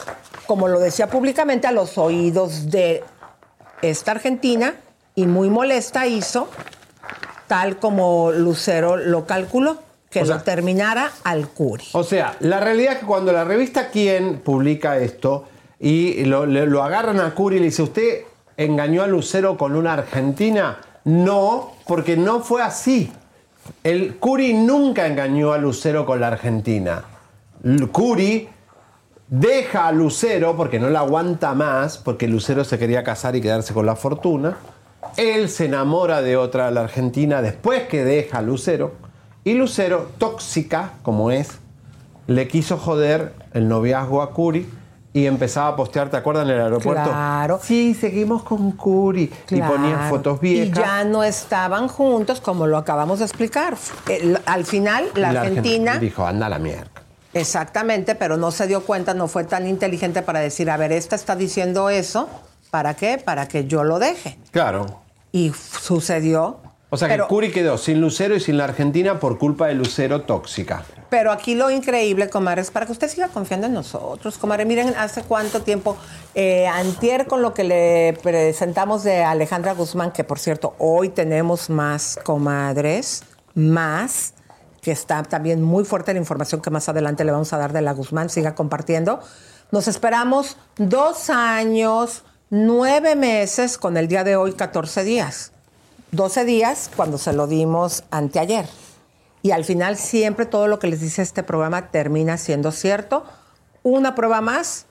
como 0.46 0.68
lo 0.68 0.80
decía 0.80 1.08
públicamente, 1.08 1.68
a 1.68 1.72
los 1.72 1.98
oídos 1.98 2.70
de 2.70 3.04
esta 3.82 4.12
Argentina 4.12 4.76
y 5.16 5.28
muy 5.28 5.50
molesta 5.50 6.08
hizo, 6.08 6.50
tal 7.48 7.78
como 7.78 8.32
Lucero 8.32 8.98
lo 8.98 9.26
calculó, 9.26 9.78
que 10.10 10.22
O 10.24 10.26
sea- 10.26 10.38
lo 10.38 10.44
terminara 10.44 11.12
al 11.24 11.48
Curi. 11.50 11.86
O 11.94 12.04
sea, 12.04 12.36
la 12.40 12.60
realidad 12.60 12.94
es 12.94 13.00
que 13.00 13.06
cuando 13.06 13.32
la 13.32 13.44
revista 13.44 13.90
Quién 13.90 14.40
publica 14.40 14.98
esto 14.98 15.46
y 15.80 16.24
lo, 16.26 16.46
lo 16.46 16.84
agarran 16.84 17.20
a 17.20 17.34
Curi 17.36 17.58
y 17.58 17.60
le 17.60 17.66
dice, 17.66 17.84
¿usted 17.84 18.24
engañó 18.58 19.04
a 19.04 19.08
Lucero 19.08 19.58
con 19.58 19.76
una 19.76 19.94
argentina? 19.94 20.78
No, 21.04 21.74
porque 21.88 22.18
no 22.18 22.42
fue 22.42 22.62
así. 22.62 23.12
El 23.84 24.18
Curi 24.18 24.54
nunca 24.54 25.08
engañó 25.08 25.52
a 25.54 25.58
Lucero 25.58 26.06
con 26.06 26.20
la 26.20 26.28
argentina. 26.28 27.04
L- 27.64 27.88
Curi 27.88 28.48
deja 29.28 29.88
a 29.88 29.92
Lucero 29.92 30.56
porque 30.56 30.80
no 30.80 30.90
la 30.90 31.00
aguanta 31.00 31.54
más, 31.54 31.98
porque 31.98 32.28
Lucero 32.28 32.64
se 32.64 32.78
quería 32.78 33.04
casar 33.04 33.36
y 33.36 33.42
quedarse 33.42 33.74
con 33.74 33.86
la 33.86 33.96
fortuna. 33.96 34.58
Él 35.18 35.50
se 35.50 35.66
enamora 35.66 36.22
de 36.22 36.38
otra, 36.38 36.70
la 36.72 36.82
argentina, 36.82 37.42
después 37.42 37.84
que 37.84 38.04
deja 38.04 38.40
a 38.40 38.42
Lucero. 38.42 38.94
Y 39.44 39.54
Lucero, 39.54 40.10
tóxica 40.18 40.94
como 41.04 41.32
es, 41.32 41.60
le 42.28 42.48
quiso 42.48 42.78
joder 42.78 43.34
el 43.54 43.68
noviazgo 43.68 44.22
a 44.22 44.32
Curi 44.32 44.68
y 45.16 45.28
empezaba 45.28 45.70
a 45.70 45.76
postear, 45.78 46.10
¿te 46.10 46.18
acuerdas 46.18 46.44
en 46.46 46.56
el 46.56 46.62
aeropuerto? 46.62 47.10
Claro. 47.10 47.58
Sí, 47.64 47.94
seguimos 47.94 48.44
con 48.44 48.74
Curi. 48.74 49.32
Y 49.50 49.62
ponía 49.62 49.96
Claro. 49.96 50.10
fotos 50.10 50.40
Y 50.42 50.46
viejas. 50.46 50.78
ya 50.78 51.04
no 51.06 51.24
estaban 51.24 51.88
juntos, 51.88 52.42
como 52.42 52.68
lo 52.68 52.78
acabamos 52.78 53.20
de 53.20 53.26
explicar. 53.26 53.78
El- 54.10 54.38
al 54.46 54.66
final, 54.66 55.06
la, 55.16 55.32
Y 55.32 55.38
Argentina, 55.38 55.98
dijo, 56.00 56.28
anda 56.28 56.48
a 56.48 56.50
la 56.50 56.60
mierda. 56.60 56.92
exactamente, 57.34 58.16
pero 58.16 58.36
no 58.36 58.52
se 58.52 58.68
dio 58.68 58.84
cuenta, 58.84 59.14
no 59.14 59.30
fue 59.30 59.46
tan 59.46 59.68
inteligente 59.68 60.22
para 60.22 60.42
decir, 60.42 60.70
a 60.70 60.76
ver, 60.76 60.92
esta 60.92 61.16
está 61.16 61.38
diciendo 61.38 61.90
eso, 61.90 62.28
¿para 62.70 62.94
qué? 62.96 63.18
Para 63.18 63.48
que 63.48 63.66
yo 63.68 63.86
lo 63.86 64.00
deje. 64.00 64.38
Claro. 64.52 65.00
Y 65.32 65.54
sucedió. 65.54 66.58
O 66.96 66.98
sea 66.98 67.10
pero, 67.10 67.26
que 67.26 67.30
Curi 67.30 67.52
quedó 67.52 67.78
sin 67.78 68.00
Lucero 68.00 68.36
y 68.36 68.40
sin 68.40 68.58
la 68.58 68.64
Argentina 68.64 69.20
por 69.20 69.38
culpa 69.38 69.68
de 69.68 69.74
Lucero 69.74 70.22
tóxica. 70.22 70.86
pero 71.10 71.30
aquí 71.32 71.54
lo 71.54 71.70
increíble, 71.70 72.30
comadre, 72.30 72.62
es 72.62 72.72
para 72.72 72.86
que 72.86 72.94
usted 72.94 73.10
siga 73.10 73.28
confiando 73.28 73.68
en 73.68 73.74
nosotros. 73.74 74.38
Comadre, 74.38 74.64
miren, 74.64 74.94
hace 74.98 75.22
cuánto 75.24 75.62
tiempo, 75.62 75.98
eh, 76.36 76.68
antier 76.68 77.28
con 77.28 77.42
lo 77.42 77.54
que 77.54 77.66
le 77.66 78.18
presentamos 78.24 79.04
de 79.04 79.26
Alejandra 79.26 79.74
Guzmán, 79.74 80.12
que 80.12 80.24
por 80.24 80.40
cierto, 80.40 80.74
hoy 80.78 81.10
tenemos 81.10 81.70
más 81.70 82.18
comadres, 82.24 83.24
más, 83.56 84.34
que 84.82 84.92
está 84.92 85.24
también 85.24 85.62
muy 85.62 85.84
fuerte 85.84 86.14
la 86.14 86.20
información 86.20 86.62
que 86.62 86.70
más 86.70 86.88
adelante 86.88 87.26
le 87.26 87.34
vamos 87.34 87.52
a 87.52 87.58
dar 87.58 87.74
de 87.74 87.82
la 87.82 87.92
Guzmán, 87.92 88.30
siga 88.30 88.56
compartiendo. 88.56 89.20
Nos 89.72 89.90
esperamos 89.90 90.56
dos 90.78 91.30
años, 91.30 92.24
nueve 92.50 93.18
meses, 93.18 93.78
con 93.78 93.98
el 93.98 94.08
día 94.08 94.24
de 94.24 94.38
hoy 94.38 94.54
14 94.54 95.04
días. 95.04 95.52
12 96.16 96.46
días 96.46 96.90
cuando 96.96 97.18
se 97.18 97.34
lo 97.34 97.48
dimos 97.48 98.04
anteayer. 98.10 98.66
Y 99.42 99.52
al 99.52 99.64
final 99.64 99.98
siempre 99.98 100.46
todo 100.46 100.68
lo 100.68 100.80
que 100.80 100.88
les 100.88 101.02
dice 101.02 101.22
este 101.22 101.44
programa 101.44 101.92
termina 101.92 102.38
siendo 102.38 102.72
cierto. 102.72 103.26
Una 103.84 104.16
prueba 104.16 104.42
más. 104.42 104.88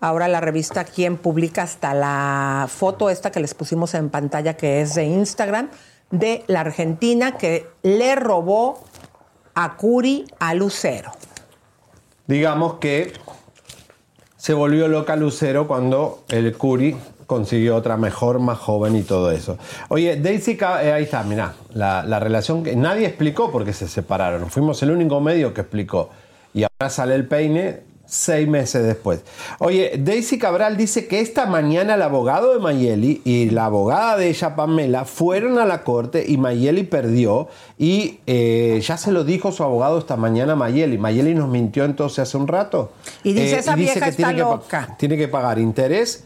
Ahora 0.00 0.28
la 0.28 0.40
revista 0.40 0.84
Quién 0.84 1.16
publica 1.16 1.62
hasta 1.62 1.94
la 1.94 2.68
foto 2.68 3.10
esta 3.10 3.32
que 3.32 3.40
les 3.40 3.54
pusimos 3.54 3.94
en 3.94 4.10
pantalla 4.10 4.56
que 4.56 4.80
es 4.80 4.94
de 4.94 5.04
Instagram 5.04 5.70
de 6.10 6.44
la 6.46 6.60
Argentina 6.60 7.36
que 7.36 7.66
le 7.82 8.14
robó 8.14 8.78
a 9.54 9.76
Curi 9.76 10.24
a 10.38 10.54
Lucero. 10.54 11.10
Digamos 12.28 12.74
que 12.74 13.12
se 14.36 14.54
volvió 14.54 14.86
loca 14.86 15.16
Lucero 15.16 15.66
cuando 15.66 16.24
el 16.28 16.56
Curi 16.56 16.96
consiguió 17.28 17.76
otra 17.76 17.96
mejor, 17.96 18.40
más 18.40 18.58
joven 18.58 18.96
y 18.96 19.02
todo 19.02 19.30
eso. 19.30 19.56
Oye, 19.90 20.16
Daisy, 20.16 20.58
eh, 20.82 20.92
ahí 20.92 21.04
está, 21.04 21.22
mirá, 21.22 21.54
la, 21.74 22.02
la 22.02 22.18
relación 22.18 22.64
que 22.64 22.74
nadie 22.74 23.06
explicó 23.06 23.52
por 23.52 23.64
qué 23.64 23.72
se 23.72 23.86
separaron. 23.86 24.50
Fuimos 24.50 24.82
el 24.82 24.90
único 24.90 25.20
medio 25.20 25.54
que 25.54 25.60
explicó. 25.60 26.08
Y 26.54 26.62
ahora 26.64 26.88
sale 26.90 27.14
el 27.14 27.26
peine 27.28 27.80
seis 28.06 28.48
meses 28.48 28.82
después. 28.86 29.20
Oye, 29.58 29.96
Daisy 29.98 30.38
Cabral 30.38 30.78
dice 30.78 31.06
que 31.06 31.20
esta 31.20 31.44
mañana 31.44 31.96
el 31.96 32.00
abogado 32.00 32.54
de 32.54 32.58
Mayeli 32.60 33.20
y 33.26 33.50
la 33.50 33.66
abogada 33.66 34.16
de 34.16 34.28
ella, 34.30 34.56
Pamela, 34.56 35.04
fueron 35.04 35.58
a 35.58 35.66
la 35.66 35.82
corte 35.84 36.24
y 36.26 36.38
Mayeli 36.38 36.84
perdió 36.84 37.48
y 37.76 38.20
eh, 38.26 38.80
ya 38.82 38.96
se 38.96 39.12
lo 39.12 39.24
dijo 39.24 39.52
su 39.52 39.62
abogado 39.62 39.98
esta 39.98 40.16
mañana 40.16 40.54
a 40.54 40.56
Mayeli. 40.56 40.96
Mayeli 40.96 41.34
nos 41.34 41.50
mintió 41.50 41.84
entonces 41.84 42.20
hace 42.20 42.38
un 42.38 42.48
rato. 42.48 42.92
Y 43.22 43.34
dice, 43.34 43.56
Eh, 43.56 43.58
esa 43.58 43.74
vieja 43.76 44.06
está 44.08 44.12
tiene 44.16 44.36
que 44.36 44.42
pa- 44.42 44.50
loca. 44.54 44.96
tiene 44.98 45.16
que 45.18 45.28
pagar 45.28 45.58
interés 45.58 46.24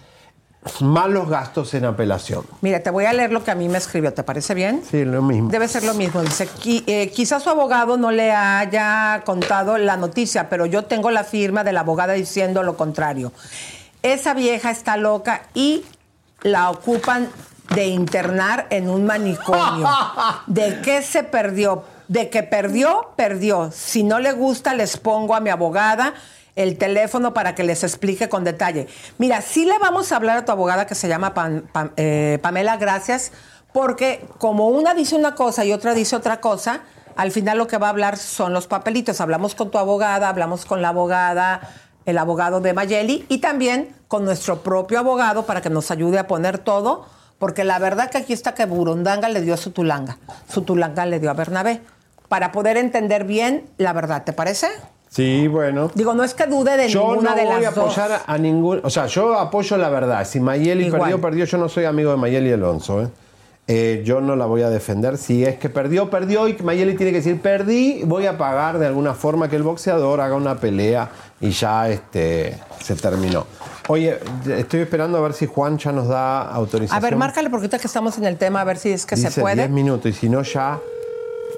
más 0.81 1.09
los 1.09 1.29
gastos 1.29 1.75
en 1.75 1.85
apelación. 1.85 2.45
Mira, 2.61 2.81
te 2.81 2.91
voy 2.91 3.05
a 3.05 3.13
leer 3.13 3.33
lo 3.33 3.43
que 3.43 3.51
a 3.51 3.55
mí 3.55 3.69
me 3.69 3.79
escribió, 3.79 4.15
¿te 4.15 4.23
parece 4.23 4.55
bien? 4.55 4.83
Sí, 4.89 5.05
lo 5.05 5.21
mismo. 5.23 5.51
Debe 5.51 5.67
ser 5.67 5.83
lo 5.83 5.95
mismo. 5.95 6.21
Dice, 6.23 6.49
"Qui- 6.49 6.85
eh, 6.87 7.11
quizás 7.11 7.43
su 7.43 7.51
abogado 7.51 7.97
no 7.97 8.11
le 8.13 8.31
haya 8.33 9.23
contado 9.25 9.77
la 9.79 9.97
noticia, 9.97 10.49
pero 10.49 10.67
yo 10.67 10.85
tengo 10.85 11.11
la 11.11 11.25
firma 11.25 11.65
de 11.65 11.73
la 11.73 11.81
abogada 11.81 12.13
diciendo 12.13 12.63
lo 12.63 12.77
contrario. 12.77 13.33
Esa 14.03 14.35
vieja 14.35 14.71
está 14.71 14.97
loca 14.97 15.43
y 15.55 15.85
la 16.43 16.71
ocupan 16.71 17.29
de 17.75 17.87
internar 17.87 18.67
en 18.71 18.89
un 18.89 19.05
manicomio. 19.05 19.89
¿De 20.47 20.81
qué 20.83 21.03
se 21.03 21.25
perdió? 21.25 21.85
De 22.09 22.29
que 22.31 22.43
perdió, 22.43 23.11
perdió. 23.17 23.71
Si 23.73 24.03
no 24.05 24.19
le 24.21 24.33
gusta, 24.33 24.75
les 24.75 24.97
pongo 24.97 25.35
a 25.35 25.41
mi 25.41 25.51
abogada 25.51 26.15
el 26.57 26.77
teléfono 26.77 27.33
para 27.35 27.55
que 27.55 27.63
les 27.63 27.83
explique 27.83 28.29
con 28.29 28.45
detalle. 28.45 28.87
Mira, 29.19 29.41
sí 29.41 29.65
le 29.65 29.79
vamos 29.79 30.13
a 30.13 30.17
hablar 30.17 30.39
a 30.39 30.45
tu 30.45 30.53
abogada 30.53 30.87
que 30.87 30.95
se 30.95 31.09
llama 31.09 31.33
eh, 31.97 32.39
Pamela, 32.43 32.77
gracias, 32.77 33.33
porque 33.73 34.27
como 34.39 34.69
una 34.69 34.95
dice 34.95 35.17
una 35.17 35.35
cosa 35.35 35.65
y 35.65 35.73
otra 35.73 35.95
dice 35.95 36.15
otra 36.15 36.41
cosa, 36.41 36.83
al 37.17 37.31
final 37.31 37.59
lo 37.59 37.67
que 37.67 37.79
va 37.79 37.89
a 37.89 37.91
hablar 37.91 38.17
son 38.17 38.53
los 38.53 38.67
papelitos. 38.67 39.21
Hablamos 39.21 39.55
con 39.55 39.71
tu 39.71 39.79
abogada, 39.79 40.29
hablamos 40.29 40.65
con 40.65 40.83
la 40.83 40.89
abogada, 40.89 41.61
el 42.05 42.19
abogado 42.19 42.61
de 42.61 42.73
Mayeli 42.73 43.27
y 43.29 43.39
también 43.39 43.95
con 44.09 44.25
nuestro 44.25 44.63
propio 44.63 44.99
abogado 44.99 45.47
para 45.47 45.61
que 45.61 45.71
nos 45.71 45.91
ayude 45.91 46.19
a 46.19 46.27
poner 46.27 46.59
todo, 46.59 47.07
porque 47.39 47.65
la 47.65 47.79
verdad 47.79 48.11
que 48.11 48.19
aquí 48.19 48.33
está 48.33 48.55
que 48.55 48.67
Burundanga 48.67 49.29
le 49.29 49.41
dio 49.41 49.55
a 49.55 49.57
Sutulanga, 49.57 50.19
Sutulanga 50.49 51.07
le 51.07 51.21
dio 51.21 51.31
a 51.31 51.35
Bernabé, 51.35 51.81
para 52.29 52.53
poder 52.53 52.77
entender 52.77 53.25
bien 53.25 53.69
la 53.79 53.93
verdad, 53.93 54.25
¿te 54.25 54.33
parece? 54.33 54.69
Sí, 55.15 55.47
bueno. 55.47 55.91
Digo, 55.95 56.15
no 56.15 56.25
es 56.25 56.33
que 56.33 56.47
dude 56.47 56.75
de 56.77 56.89
Yo 56.89 57.11
ninguna 57.11 57.31
no 57.31 57.37
de 57.37 57.45
voy 57.45 57.53
a 57.57 57.61
las 57.61 57.75
dos. 57.75 57.99
apoyar 57.99 58.23
a, 58.27 58.33
a 58.33 58.39
ningún. 58.39 58.81
O 58.83 58.89
sea, 58.89 59.07
yo 59.07 59.39
apoyo 59.39 59.77
la 59.77 59.91
verdad. 59.91 60.27
Si 60.27 60.41
Mayeli 60.41 60.87
Igual. 60.87 61.03
perdió, 61.03 61.21
perdió. 61.21 61.45
Yo 61.45 61.59
no 61.59 61.69
soy 61.69 61.85
amigo 61.85 62.11
de 62.13 62.17
Mayeli 62.17 62.51
Alonso. 62.51 63.03
¿eh? 63.03 63.09
Eh, 63.69 64.03
yo 64.07 64.23
no 64.23 64.37
la 64.37 64.47
voy 64.47 64.63
a 64.63 64.71
defender. 64.71 65.19
Si 65.19 65.45
es 65.45 65.57
que 65.59 65.69
perdió, 65.69 66.09
perdió. 66.09 66.49
Y 66.49 66.57
Mayeli 66.63 66.95
tiene 66.97 67.13
que 67.13 67.19
decir, 67.19 67.41
perdí, 67.43 68.03
voy 68.07 68.25
a 68.25 68.39
pagar 68.39 68.79
de 68.79 68.87
alguna 68.87 69.13
forma 69.13 69.51
que 69.51 69.57
el 69.57 69.63
boxeador 69.63 70.23
haga 70.23 70.35
una 70.35 70.55
pelea 70.57 71.11
y 71.43 71.51
ya 71.51 71.91
este, 71.91 72.57
se 72.81 72.95
terminó. 72.97 73.47
Oye, 73.89 74.19
estoy 74.49 74.81
esperando 74.81 75.19
a 75.19 75.21
ver 75.21 75.35
si 75.35 75.47
Juan 75.47 75.77
ya 75.77 75.93
nos 75.93 76.09
da 76.09 76.41
autorización. 76.43 76.97
A 76.97 77.01
ver, 77.01 77.17
márcale 77.17 77.51
porque 77.51 77.65
ahorita 77.65 77.79
que 77.79 77.87
estamos 77.87 78.17
en 78.17 78.25
el 78.25 78.39
tema, 78.39 78.63
a 78.63 78.65
ver 78.65 78.79
si 78.79 78.91
es 78.93 79.05
que 79.05 79.17
se 79.17 79.31
puede. 79.41 79.57
10 79.57 79.71
minutos 79.71 80.11
y 80.11 80.15
si 80.15 80.29
no 80.31 80.43
ya. 80.43 80.79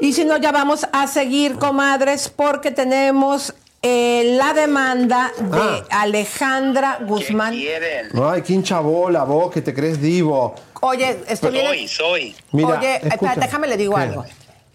Y 0.05 0.13
si 0.13 0.23
no, 0.27 0.37
ya 0.37 0.53
vamos 0.53 0.87
a 0.93 1.07
seguir, 1.07 1.57
comadres, 1.57 2.29
porque 2.29 2.71
tenemos 2.71 3.55
eh, 3.81 4.35
la 4.37 4.53
demanda 4.53 5.33
de 5.39 5.83
Ah. 5.91 6.03
Alejandra 6.03 6.99
Guzmán. 7.01 7.55
Ay, 7.55 8.43
qué 8.43 8.53
hincha 8.53 8.81
bola, 8.81 9.25
vos 9.25 9.51
que 9.51 9.63
te 9.63 9.73
crees 9.73 9.99
divo. 10.03 10.55
Oye, 10.83 11.21
estoy 11.27 11.53
bien. 11.53 11.67
Soy, 11.69 11.89
soy. 11.89 12.37
Mira, 12.53 12.79
Oye, 12.81 13.01
déjame 13.37 13.67
le 13.67 13.79
digo 13.79 13.95
¿Qué? 13.95 14.01
algo. 14.03 14.25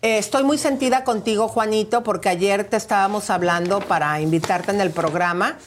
Eh, 0.01 0.17
estoy 0.17 0.41
muy 0.43 0.57
sentida 0.57 1.03
contigo, 1.03 1.47
Juanito, 1.47 2.01
porque 2.01 2.29
ayer 2.29 2.63
te 2.63 2.77
estábamos 2.77 3.29
hablando 3.29 3.81
para 3.81 4.19
invitarte 4.21 4.71
en 4.71 4.81
el 4.81 4.89
programa 4.89 5.57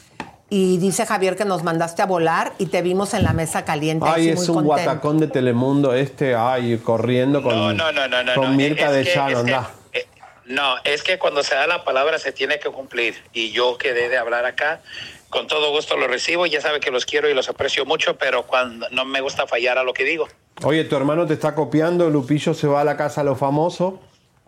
y 0.54 0.76
dice 0.76 1.06
Javier 1.06 1.34
que 1.34 1.46
nos 1.46 1.62
mandaste 1.62 2.02
a 2.02 2.04
volar 2.06 2.52
y 2.58 2.66
te 2.66 2.82
vimos 2.82 3.14
en 3.14 3.22
la 3.22 3.32
mesa 3.32 3.64
caliente. 3.64 4.04
Ay, 4.06 4.28
es 4.28 4.36
muy 4.40 4.48
un 4.48 4.54
contento. 4.66 4.66
guatacón 4.84 5.18
de 5.18 5.26
Telemundo 5.28 5.94
este, 5.94 6.34
ay, 6.34 6.76
corriendo 6.76 7.42
con, 7.42 7.54
No, 7.54 7.72
no, 7.72 7.90
no, 7.90 8.06
no, 8.06 8.22
no. 8.22 8.34
con. 8.34 8.54
Mirta 8.54 8.90
Es 8.90 8.92
de 8.92 9.04
que- 9.04 9.14
Llano, 9.14 9.28
es 9.38 9.44
que- 9.46 9.54
anda. 9.54 9.70
eh, 9.94 10.06
No, 10.44 10.74
es 10.84 11.02
que 11.02 11.18
cuando 11.18 11.42
se 11.42 11.54
da 11.54 11.66
la 11.66 11.84
palabra 11.84 12.18
se 12.18 12.32
tiene 12.32 12.58
que 12.58 12.68
cumplir. 12.68 13.14
Y 13.32 13.50
yo 13.52 13.78
quedé 13.78 14.10
de 14.10 14.18
hablar 14.18 14.44
acá. 14.44 14.82
Con 15.30 15.46
todo 15.46 15.70
gusto 15.70 15.96
lo 15.96 16.06
recibo. 16.06 16.44
Ya 16.44 16.60
sabe 16.60 16.80
que 16.80 16.90
los 16.90 17.06
quiero 17.06 17.30
y 17.30 17.34
los 17.34 17.48
aprecio 17.48 17.86
mucho, 17.86 18.18
pero 18.18 18.42
cuando 18.42 18.86
no 18.90 19.06
me 19.06 19.22
gusta 19.22 19.46
fallar 19.46 19.78
a 19.78 19.84
lo 19.84 19.94
que 19.94 20.04
digo. 20.04 20.28
Oye, 20.64 20.84
tu 20.84 20.96
hermano 20.96 21.26
te 21.26 21.32
está 21.32 21.54
copiando, 21.54 22.10
Lupillo 22.10 22.52
se 22.52 22.66
va 22.66 22.82
a 22.82 22.84
la 22.84 22.98
casa 22.98 23.22
a 23.22 23.24
lo 23.24 23.36
famoso, 23.36 24.00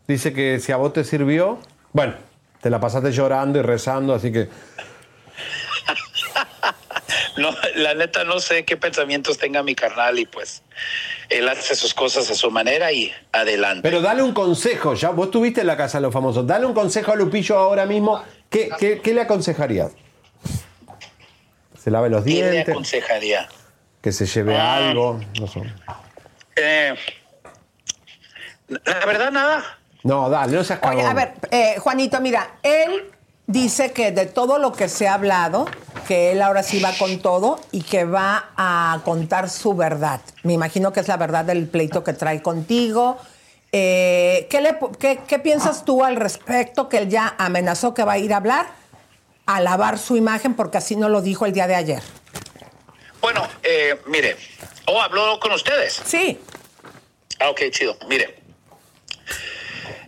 dice 0.06 0.34
que 0.34 0.60
si 0.60 0.70
a 0.70 0.76
vos 0.76 0.92
te 0.92 1.02
sirvió, 1.02 1.58
bueno, 1.94 2.12
te 2.60 2.68
la 2.68 2.78
pasaste 2.78 3.10
llorando 3.10 3.58
y 3.58 3.62
rezando, 3.62 4.12
así 4.12 4.30
que... 4.30 4.50
No, 7.36 7.50
la 7.74 7.94
neta 7.94 8.22
no 8.24 8.38
sé 8.38 8.64
qué 8.64 8.76
pensamientos 8.76 9.38
tenga 9.38 9.62
mi 9.62 9.74
carnal 9.74 10.18
y 10.18 10.24
pues 10.26 10.62
él 11.28 11.48
hace 11.48 11.74
sus 11.74 11.92
cosas 11.92 12.30
a 12.30 12.34
su 12.34 12.50
manera 12.50 12.92
y 12.92 13.12
adelante. 13.32 13.82
Pero 13.82 14.00
dale 14.00 14.22
un 14.22 14.32
consejo, 14.32 14.94
ya 14.94 15.10
vos 15.10 15.26
estuviste 15.26 15.62
en 15.62 15.66
la 15.66 15.76
casa 15.76 15.98
de 15.98 16.02
los 16.02 16.12
famosos, 16.12 16.46
dale 16.46 16.64
un 16.66 16.74
consejo 16.74 17.10
a 17.12 17.16
Lupillo 17.16 17.58
ahora 17.58 17.86
mismo, 17.86 18.22
¿qué, 18.48 18.70
qué, 18.78 19.00
qué 19.00 19.14
le 19.14 19.22
aconsejarías? 19.22 19.92
Se 21.82 21.90
lave 21.90 22.08
los 22.08 22.24
¿Qué 22.24 22.30
le 22.30 22.50
dientes, 22.52 22.72
aconsejaría? 22.72 23.48
que 24.00 24.12
se 24.12 24.26
lleve 24.26 24.56
Ah. 24.56 24.76
algo, 24.88 25.20
no 25.40 25.46
sé. 25.48 25.60
Eh, 26.56 26.94
la 28.68 29.06
verdad, 29.06 29.30
nada. 29.32 29.78
No, 30.02 30.28
dale, 30.28 30.52
no 30.56 30.62
seas 30.64 30.78
cagón. 30.78 30.98
Oye, 30.98 31.06
a 31.06 31.14
ver, 31.14 31.32
eh, 31.50 31.76
Juanito, 31.78 32.20
mira, 32.20 32.58
él 32.62 33.10
dice 33.46 33.92
que 33.92 34.12
de 34.12 34.26
todo 34.26 34.58
lo 34.58 34.72
que 34.72 34.88
se 34.88 35.06
ha 35.08 35.14
hablado, 35.14 35.66
que 36.08 36.32
él 36.32 36.42
ahora 36.42 36.62
sí 36.62 36.80
va 36.80 36.92
con 36.98 37.18
todo 37.20 37.60
y 37.72 37.82
que 37.82 38.04
va 38.04 38.50
a 38.56 39.00
contar 39.04 39.48
su 39.50 39.74
verdad. 39.74 40.20
Me 40.42 40.52
imagino 40.52 40.92
que 40.92 41.00
es 41.00 41.08
la 41.08 41.16
verdad 41.16 41.44
del 41.44 41.66
pleito 41.68 42.02
que 42.04 42.12
trae 42.12 42.42
contigo. 42.42 43.18
Eh, 43.72 44.46
¿qué, 44.50 44.60
le- 44.60 44.78
qué- 44.98 45.20
qué 45.26 45.38
piensas 45.38 45.84
tú 45.84 46.04
al 46.04 46.16
respecto? 46.16 46.88
Que 46.88 46.98
él 46.98 47.08
ya 47.08 47.34
amenazó 47.38 47.92
que 47.94 48.04
va 48.04 48.12
a 48.12 48.18
ir 48.18 48.32
a 48.32 48.36
hablar, 48.36 48.66
a 49.46 49.60
lavar 49.60 49.98
su 49.98 50.16
imagen, 50.16 50.54
porque 50.54 50.78
así 50.78 50.96
no 50.96 51.08
lo 51.08 51.20
dijo 51.22 51.44
el 51.46 51.52
día 51.52 51.66
de 51.66 51.74
ayer. 51.74 52.02
Bueno, 53.20 53.46
eh, 53.62 53.98
mire, 54.06 54.36
¿o 54.86 55.00
habló 55.00 55.40
con 55.40 55.50
ustedes? 55.52 56.00
Sí. 56.04 56.38
Ah, 57.40 57.48
ok, 57.50 57.62
chido. 57.70 57.96
Mire, 58.08 58.42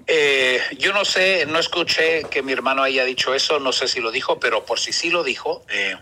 eh, 0.06 0.60
yo 0.78 0.92
no 0.92 1.04
sé, 1.04 1.46
no 1.46 1.58
escuché 1.58 2.24
que 2.24 2.42
mi 2.42 2.52
hermano 2.52 2.82
haya 2.82 3.04
dicho 3.04 3.34
eso, 3.34 3.58
no 3.58 3.72
sé 3.72 3.88
si 3.88 4.00
lo 4.00 4.10
dijo, 4.12 4.38
pero 4.38 4.64
por 4.64 4.78
si 4.78 4.92
sí 4.92 5.10
lo 5.10 5.24
dijo, 5.24 5.64
eh, 5.68 5.96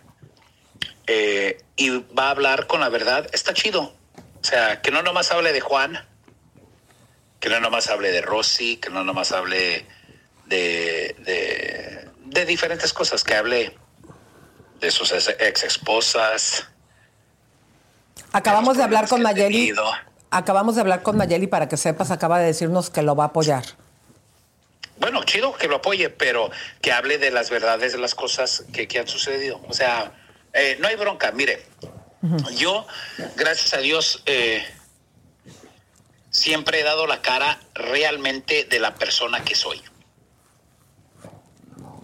eh, 1.07 1.63
y 1.77 1.91
va 1.91 2.29
a 2.29 2.31
hablar 2.31 2.67
con 2.67 2.81
la 2.81 2.91
verdad, 2.91 3.27
está 3.33 3.55
chido. 3.55 3.83
O 3.83 4.45
sea, 4.47 4.83
que 4.83 4.91
no 4.91 5.03
nomás 5.03 5.31
hable 5.31 5.53
de 5.53 5.61
Juan, 5.61 6.07
que 7.41 7.49
no 7.49 7.61
nomás 7.61 7.89
hable 7.89 8.11
de 8.11 8.21
Rosy, 8.21 8.77
que 8.77 8.91
no 8.91 9.05
nomás 9.05 9.33
hable 9.33 9.87
de, 10.47 11.17
de, 11.21 12.11
de 12.27 12.45
diferentes 12.45 12.93
cosas, 12.93 13.25
que 13.25 13.35
hable 13.35 13.75
de 14.81 14.91
sus 14.91 15.13
ex 15.13 15.65
esposas. 15.65 16.69
Acabamos 18.33 18.77
de 18.77 18.83
hablar 18.83 19.09
con 19.09 19.23
Mayeli. 19.23 19.69
tenido. 19.69 19.91
Acabamos 20.31 20.75
de 20.75 20.83
hablar 20.83 21.03
con 21.03 21.17
Mayeli 21.17 21.47
para 21.47 21.69
que 21.69 21.79
sepas, 21.79 22.11
acaba 22.11 22.39
de 22.39 22.47
decirnos 22.47 22.91
que 22.91 23.01
lo 23.01 23.17
va 23.17 23.25
a 23.25 23.27
apoyar. 23.29 23.65
Bueno, 24.99 25.25
chido 25.25 25.55
que 25.55 25.69
lo 25.69 25.77
apoye, 25.77 26.09
pero 26.11 26.51
que 26.81 26.93
hable 26.93 27.19
de 27.19 27.31
las 27.31 27.51
verdades 27.51 27.93
de 27.93 27.99
las 27.99 28.15
cosas 28.15 28.65
que, 28.73 28.87
que 28.87 29.01
han 29.01 29.09
sucedido. 29.09 29.61
O 29.69 29.73
sea, 29.73 30.13
eh, 30.53 30.77
no 30.81 30.89
hay 30.89 30.97
bronca. 30.97 31.33
Mire, 31.33 31.65
yo, 32.55 32.87
gracias 33.37 33.75
a 33.75 33.79
Dios, 33.79 34.23
eh, 34.25 34.65
siempre 36.31 36.81
he 36.81 36.83
dado 36.83 37.07
la 37.07 37.21
cara 37.21 37.61
realmente 37.75 38.65
de 38.65 38.79
la 38.79 38.95
persona 38.95 39.45
que 39.45 39.55
soy. 39.55 39.83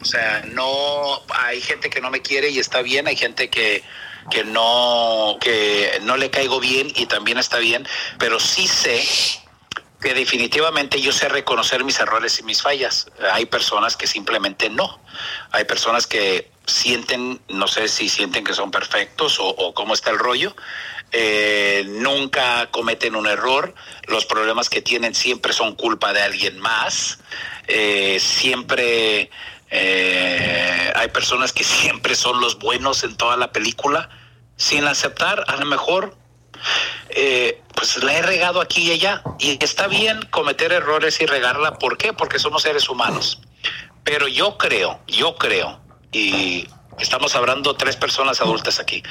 O 0.00 0.04
sea, 0.04 0.42
no 0.46 1.22
hay 1.28 1.60
gente 1.60 1.90
que 1.90 2.00
no 2.00 2.10
me 2.10 2.22
quiere 2.22 2.48
y 2.48 2.58
está 2.58 2.82
bien, 2.82 3.06
hay 3.06 3.16
gente 3.16 3.50
que, 3.50 3.82
que 4.30 4.44
no 4.44 5.38
que 5.40 6.00
no 6.02 6.16
le 6.16 6.30
caigo 6.30 6.58
bien 6.58 6.90
y 6.96 7.06
también 7.06 7.38
está 7.38 7.58
bien, 7.58 7.86
pero 8.18 8.40
sí 8.40 8.66
sé 8.66 9.02
que 10.00 10.14
definitivamente 10.14 11.00
yo 11.00 11.12
sé 11.12 11.28
reconocer 11.28 11.84
mis 11.84 11.98
errores 12.00 12.38
y 12.40 12.42
mis 12.42 12.62
fallas. 12.62 13.08
Hay 13.32 13.46
personas 13.46 13.96
que 13.96 14.06
simplemente 14.06 14.70
no. 14.70 15.00
Hay 15.50 15.64
personas 15.64 16.06
que 16.06 16.50
sienten, 16.66 17.40
no 17.48 17.68
sé 17.68 17.88
si 17.88 18.08
sienten 18.08 18.44
que 18.44 18.54
son 18.54 18.70
perfectos 18.70 19.38
o, 19.40 19.74
cómo 19.74 19.94
está 19.94 20.10
el 20.10 20.18
rollo. 20.18 20.56
Eh, 21.12 21.84
nunca 21.86 22.70
cometen 22.70 23.14
un 23.14 23.26
error. 23.26 23.74
Los 24.06 24.24
problemas 24.24 24.70
que 24.70 24.80
tienen 24.80 25.14
siempre 25.14 25.52
son 25.52 25.74
culpa 25.74 26.12
de 26.12 26.22
alguien 26.22 26.58
más. 26.58 27.18
Eh, 27.68 28.18
siempre 28.20 29.30
eh, 29.70 30.92
hay 30.94 31.08
personas 31.08 31.52
que 31.52 31.64
siempre 31.64 32.14
son 32.14 32.40
los 32.40 32.58
buenos 32.58 33.04
en 33.04 33.16
toda 33.16 33.36
la 33.36 33.52
película, 33.52 34.08
sin 34.56 34.86
aceptar 34.86 35.44
a 35.46 35.56
lo 35.56 35.66
mejor 35.66 36.16
eh, 37.10 37.62
pues 37.74 38.02
la 38.02 38.14
he 38.14 38.22
regado 38.22 38.60
aquí 38.60 38.88
y 38.88 38.92
allá. 38.92 39.22
Y 39.38 39.62
está 39.62 39.86
bien 39.86 40.22
cometer 40.30 40.72
errores 40.72 41.20
y 41.20 41.26
regarla. 41.26 41.78
¿Por 41.78 41.96
qué? 41.96 42.12
Porque 42.12 42.38
somos 42.38 42.62
seres 42.62 42.88
humanos. 42.88 43.40
Pero 44.04 44.28
yo 44.28 44.56
creo, 44.58 45.00
yo 45.06 45.36
creo, 45.36 45.80
y 46.10 46.66
Estamos 47.00 47.34
hablando 47.34 47.74
tres 47.76 47.96
personas 47.96 48.42
adultas 48.42 48.78
aquí. 48.78 49.02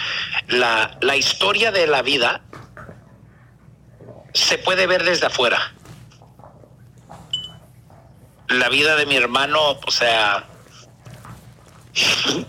La, 0.47 0.97
la 1.01 1.15
historia 1.15 1.71
de 1.71 1.88
la 1.88 2.03
vida 2.03 2.41
se 4.34 4.59
puede 4.59 4.85
ver 4.85 5.03
desde 5.03 5.26
afuera. 5.26 5.73
La 8.47 8.69
vida 8.69 8.95
de 8.95 9.07
mi 9.07 9.15
hermano, 9.15 9.80
o 9.85 9.91
sea, 9.91 10.47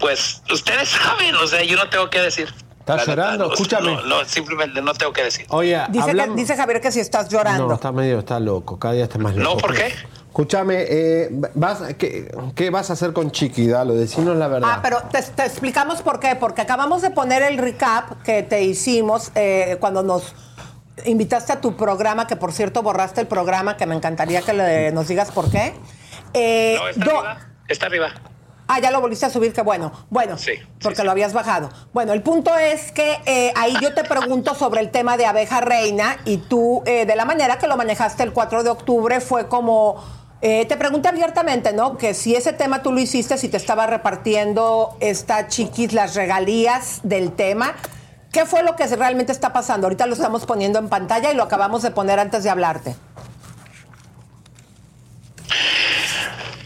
pues 0.00 0.42
ustedes 0.50 0.88
saben, 0.88 1.36
o 1.36 1.46
sea, 1.46 1.62
yo 1.62 1.76
no 1.76 1.88
tengo 1.88 2.10
que 2.10 2.20
decir. 2.20 2.52
¿Estás 2.94 3.08
La 3.08 3.14
llorando? 3.14 3.38
verdad, 3.38 3.46
no, 3.48 3.52
Escúchame. 3.54 3.94
No, 3.96 4.02
no, 4.20 4.24
simplemente 4.24 4.82
no 4.82 4.94
tengo 4.94 5.12
que 5.12 5.24
decir. 5.24 5.46
Oye, 5.50 5.78
Dice, 5.88 6.04
que- 6.04 6.10
hablamos- 6.10 6.36
dice 6.36 6.56
Javier 6.56 6.80
que 6.80 6.92
si 6.92 7.00
estás 7.00 7.28
llorando. 7.28 7.66
No, 7.68 7.74
está 7.74 7.92
medio, 7.92 8.18
está 8.20 8.38
loco, 8.40 8.78
cada 8.78 8.94
día 8.94 9.04
está 9.04 9.18
más 9.18 9.34
loco. 9.34 9.54
No, 9.54 9.60
¿por 9.60 9.74
qué? 9.74 9.92
Escúchame, 10.28 10.76
eh, 10.88 11.28
vas, 11.54 11.82
¿qué, 11.98 12.34
qué 12.54 12.70
vas 12.70 12.88
a 12.88 12.94
hacer 12.94 13.12
con 13.12 13.30
Chiqui? 13.30 13.66
Dalo, 13.66 13.92
decinos 13.94 14.34
la 14.36 14.48
verdad. 14.48 14.70
Ah, 14.72 14.80
pero 14.82 15.02
te, 15.10 15.20
te 15.22 15.44
explicamos 15.44 16.00
por 16.00 16.20
qué. 16.20 16.36
Porque 16.36 16.62
acabamos 16.62 17.02
de 17.02 17.10
poner 17.10 17.42
el 17.42 17.58
recap 17.58 18.22
que 18.22 18.42
te 18.42 18.62
hicimos 18.62 19.30
eh, 19.34 19.76
cuando 19.78 20.02
nos 20.02 20.34
invitaste 21.04 21.52
a 21.52 21.60
tu 21.60 21.76
programa, 21.76 22.26
que 22.26 22.36
por 22.36 22.52
cierto 22.52 22.82
borraste 22.82 23.20
el 23.20 23.26
programa, 23.26 23.76
que 23.76 23.84
me 23.84 23.94
encantaría 23.94 24.40
que 24.40 24.54
le- 24.54 24.90
nos 24.92 25.06
digas 25.08 25.30
por 25.32 25.50
qué. 25.50 25.74
Eh, 26.32 26.76
No, 26.78 26.88
está 26.88 27.04
do- 27.04 27.10
arriba. 27.18 27.38
Está 27.68 27.86
arriba. 27.86 28.08
Ah, 28.68 28.80
ya 28.80 28.90
lo 28.90 29.00
volviste 29.00 29.26
a 29.26 29.30
subir, 29.30 29.52
qué 29.52 29.60
bueno. 29.62 29.92
Bueno, 30.08 30.36
porque 30.80 31.04
lo 31.04 31.10
habías 31.10 31.32
bajado. 31.32 31.68
Bueno, 31.92 32.12
el 32.12 32.22
punto 32.22 32.56
es 32.56 32.92
que 32.92 33.18
eh, 33.26 33.52
ahí 33.56 33.74
yo 33.82 33.92
te 33.92 34.04
pregunto 34.04 34.54
sobre 34.54 34.80
el 34.80 34.90
tema 34.90 35.16
de 35.16 35.26
abeja 35.26 35.60
reina 35.60 36.16
y 36.24 36.38
tú, 36.38 36.82
eh, 36.86 37.04
de 37.04 37.16
la 37.16 37.24
manera 37.24 37.58
que 37.58 37.66
lo 37.66 37.76
manejaste 37.76 38.22
el 38.22 38.32
4 38.32 38.62
de 38.62 38.70
octubre, 38.70 39.20
fue 39.20 39.48
como... 39.48 40.02
eh, 40.40 40.64
te 40.66 40.76
pregunté 40.76 41.08
abiertamente, 41.08 41.72
¿no? 41.72 41.98
Que 41.98 42.14
si 42.14 42.34
ese 42.34 42.52
tema 42.52 42.82
tú 42.82 42.92
lo 42.92 43.00
hiciste, 43.00 43.36
si 43.36 43.48
te 43.48 43.56
estaba 43.56 43.86
repartiendo 43.86 44.96
esta 45.00 45.48
chiquis 45.48 45.92
las 45.92 46.14
regalías 46.14 47.00
del 47.02 47.32
tema. 47.32 47.74
¿Qué 48.32 48.46
fue 48.46 48.62
lo 48.62 48.76
que 48.76 48.86
realmente 48.86 49.30
está 49.30 49.52
pasando? 49.52 49.86
Ahorita 49.86 50.06
lo 50.06 50.14
estamos 50.14 50.46
poniendo 50.46 50.78
en 50.78 50.88
pantalla 50.88 51.30
y 51.30 51.36
lo 51.36 51.42
acabamos 51.42 51.82
de 51.82 51.90
poner 51.90 52.18
antes 52.18 52.42
de 52.42 52.48
hablarte. 52.48 52.96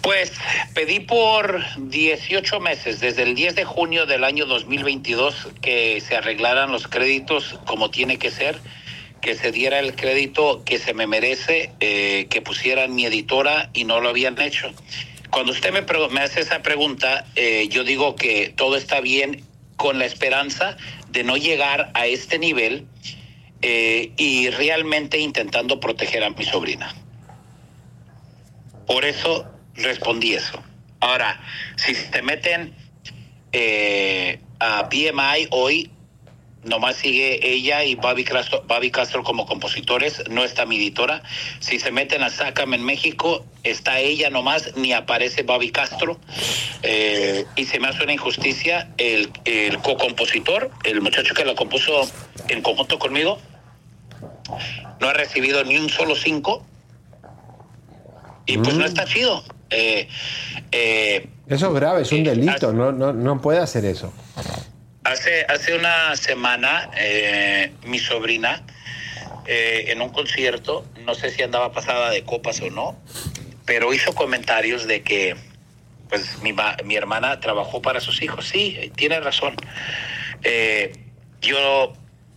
Pues 0.06 0.30
pedí 0.72 1.00
por 1.00 1.64
18 1.78 2.60
meses, 2.60 3.00
desde 3.00 3.24
el 3.24 3.34
10 3.34 3.56
de 3.56 3.64
junio 3.64 4.06
del 4.06 4.22
año 4.22 4.46
2022, 4.46 5.48
que 5.60 6.00
se 6.00 6.14
arreglaran 6.14 6.70
los 6.70 6.86
créditos 6.86 7.58
como 7.66 7.90
tiene 7.90 8.16
que 8.16 8.30
ser, 8.30 8.56
que 9.20 9.34
se 9.34 9.50
diera 9.50 9.80
el 9.80 9.96
crédito 9.96 10.62
que 10.64 10.78
se 10.78 10.94
me 10.94 11.08
merece, 11.08 11.72
eh, 11.80 12.28
que 12.30 12.40
pusieran 12.40 12.94
mi 12.94 13.04
editora 13.04 13.68
y 13.74 13.82
no 13.82 14.00
lo 14.00 14.10
habían 14.10 14.40
hecho. 14.40 14.70
Cuando 15.30 15.50
usted 15.50 15.72
me, 15.72 15.82
me 16.10 16.20
hace 16.20 16.38
esa 16.38 16.62
pregunta, 16.62 17.26
eh, 17.34 17.66
yo 17.68 17.82
digo 17.82 18.14
que 18.14 18.54
todo 18.56 18.76
está 18.76 19.00
bien 19.00 19.42
con 19.76 19.98
la 19.98 20.04
esperanza 20.04 20.76
de 21.08 21.24
no 21.24 21.36
llegar 21.36 21.90
a 21.94 22.06
este 22.06 22.38
nivel 22.38 22.86
eh, 23.60 24.12
y 24.16 24.50
realmente 24.50 25.18
intentando 25.18 25.80
proteger 25.80 26.22
a 26.22 26.30
mi 26.30 26.44
sobrina. 26.44 26.94
Por 28.86 29.04
eso 29.04 29.50
respondí 29.76 30.34
eso. 30.34 30.62
Ahora, 31.00 31.40
si 31.76 31.94
te 32.10 32.22
meten 32.22 32.74
eh, 33.52 34.40
a 34.58 34.82
BMI 34.84 35.48
hoy, 35.50 35.90
nomás 36.66 36.96
sigue 36.96 37.40
ella 37.42 37.84
y 37.84 37.94
Bobby 37.94 38.24
Castro, 38.24 38.64
Bobby 38.66 38.90
Castro 38.90 39.22
como 39.22 39.46
compositores, 39.46 40.22
no 40.28 40.44
está 40.44 40.66
mi 40.66 40.76
editora. 40.76 41.22
Si 41.60 41.78
se 41.78 41.92
meten 41.92 42.22
a 42.22 42.30
Sácame 42.30 42.76
en 42.76 42.84
México, 42.84 43.44
está 43.62 44.00
ella 44.00 44.30
nomás, 44.30 44.76
ni 44.76 44.92
aparece 44.92 45.42
Bobby 45.42 45.70
Castro. 45.70 46.18
Eh, 46.82 47.44
y 47.56 47.64
se 47.64 47.78
me 47.78 47.88
hace 47.88 48.02
una 48.02 48.12
injusticia 48.12 48.88
el, 48.98 49.30
el 49.44 49.78
co-compositor, 49.78 50.70
el 50.84 51.00
muchacho 51.00 51.34
que 51.34 51.44
la 51.44 51.54
compuso 51.54 52.08
en 52.48 52.62
conjunto 52.62 52.98
conmigo, 52.98 53.38
no 55.00 55.08
ha 55.08 55.12
recibido 55.12 55.62
ni 55.64 55.76
un 55.76 55.88
solo 55.88 56.14
cinco. 56.14 56.66
Y 58.46 58.58
pues 58.58 58.74
no 58.76 58.84
está 58.84 59.04
chido. 59.04 59.44
Eh, 59.70 60.08
eh, 60.72 61.28
Eso 61.48 61.68
es 61.68 61.74
grave, 61.74 62.02
es 62.02 62.12
un 62.12 62.22
delito, 62.24 62.72
no, 62.72 62.92
no, 62.92 63.12
no 63.12 63.40
puede 63.40 63.58
hacer 63.58 63.84
eso. 63.84 64.12
Hace, 65.04 65.44
hace 65.48 65.74
una 65.76 66.14
semana, 66.16 66.90
eh, 66.98 67.72
mi 67.84 67.98
sobrina, 67.98 68.62
eh, 69.46 69.86
en 69.88 70.00
un 70.02 70.10
concierto, 70.10 70.84
no 71.04 71.14
sé 71.14 71.30
si 71.30 71.42
andaba 71.42 71.72
pasada 71.72 72.10
de 72.10 72.22
copas 72.24 72.60
o 72.60 72.70
no, 72.70 72.96
pero 73.64 73.92
hizo 73.92 74.12
comentarios 74.14 74.86
de 74.86 75.02
que 75.02 75.36
pues 76.08 76.40
mi, 76.42 76.52
ma- 76.52 76.76
mi 76.84 76.94
hermana 76.94 77.40
trabajó 77.40 77.82
para 77.82 78.00
sus 78.00 78.22
hijos. 78.22 78.46
Sí, 78.48 78.92
tiene 78.94 79.18
razón. 79.20 79.56
Eh, 80.44 80.92
yo 81.40 81.92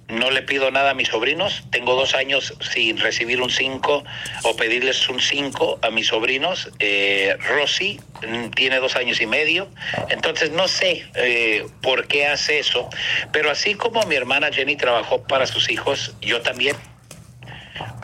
no 0.09 0.31
le 0.31 0.41
pido 0.41 0.71
nada 0.71 0.91
a 0.91 0.93
mis 0.93 1.09
sobrinos. 1.09 1.63
Tengo 1.71 1.95
dos 1.95 2.15
años 2.15 2.53
sin 2.61 2.97
recibir 2.97 3.41
un 3.41 3.49
5 3.49 4.03
o 4.43 4.55
pedirles 4.55 5.07
un 5.07 5.21
5 5.21 5.79
a 5.81 5.89
mis 5.91 6.07
sobrinos. 6.07 6.69
Eh, 6.79 7.37
Rosy 7.47 7.99
mm, 8.27 8.49
tiene 8.49 8.77
dos 8.79 8.95
años 8.95 9.21
y 9.21 9.27
medio. 9.27 9.69
Entonces 10.09 10.51
no 10.51 10.67
sé 10.67 11.05
eh, 11.15 11.65
por 11.81 12.07
qué 12.07 12.27
hace 12.27 12.59
eso. 12.59 12.89
Pero 13.31 13.51
así 13.51 13.75
como 13.75 14.03
mi 14.03 14.15
hermana 14.15 14.51
Jenny 14.51 14.75
trabajó 14.75 15.23
para 15.23 15.45
sus 15.45 15.69
hijos, 15.69 16.15
yo 16.21 16.41
también. 16.41 16.75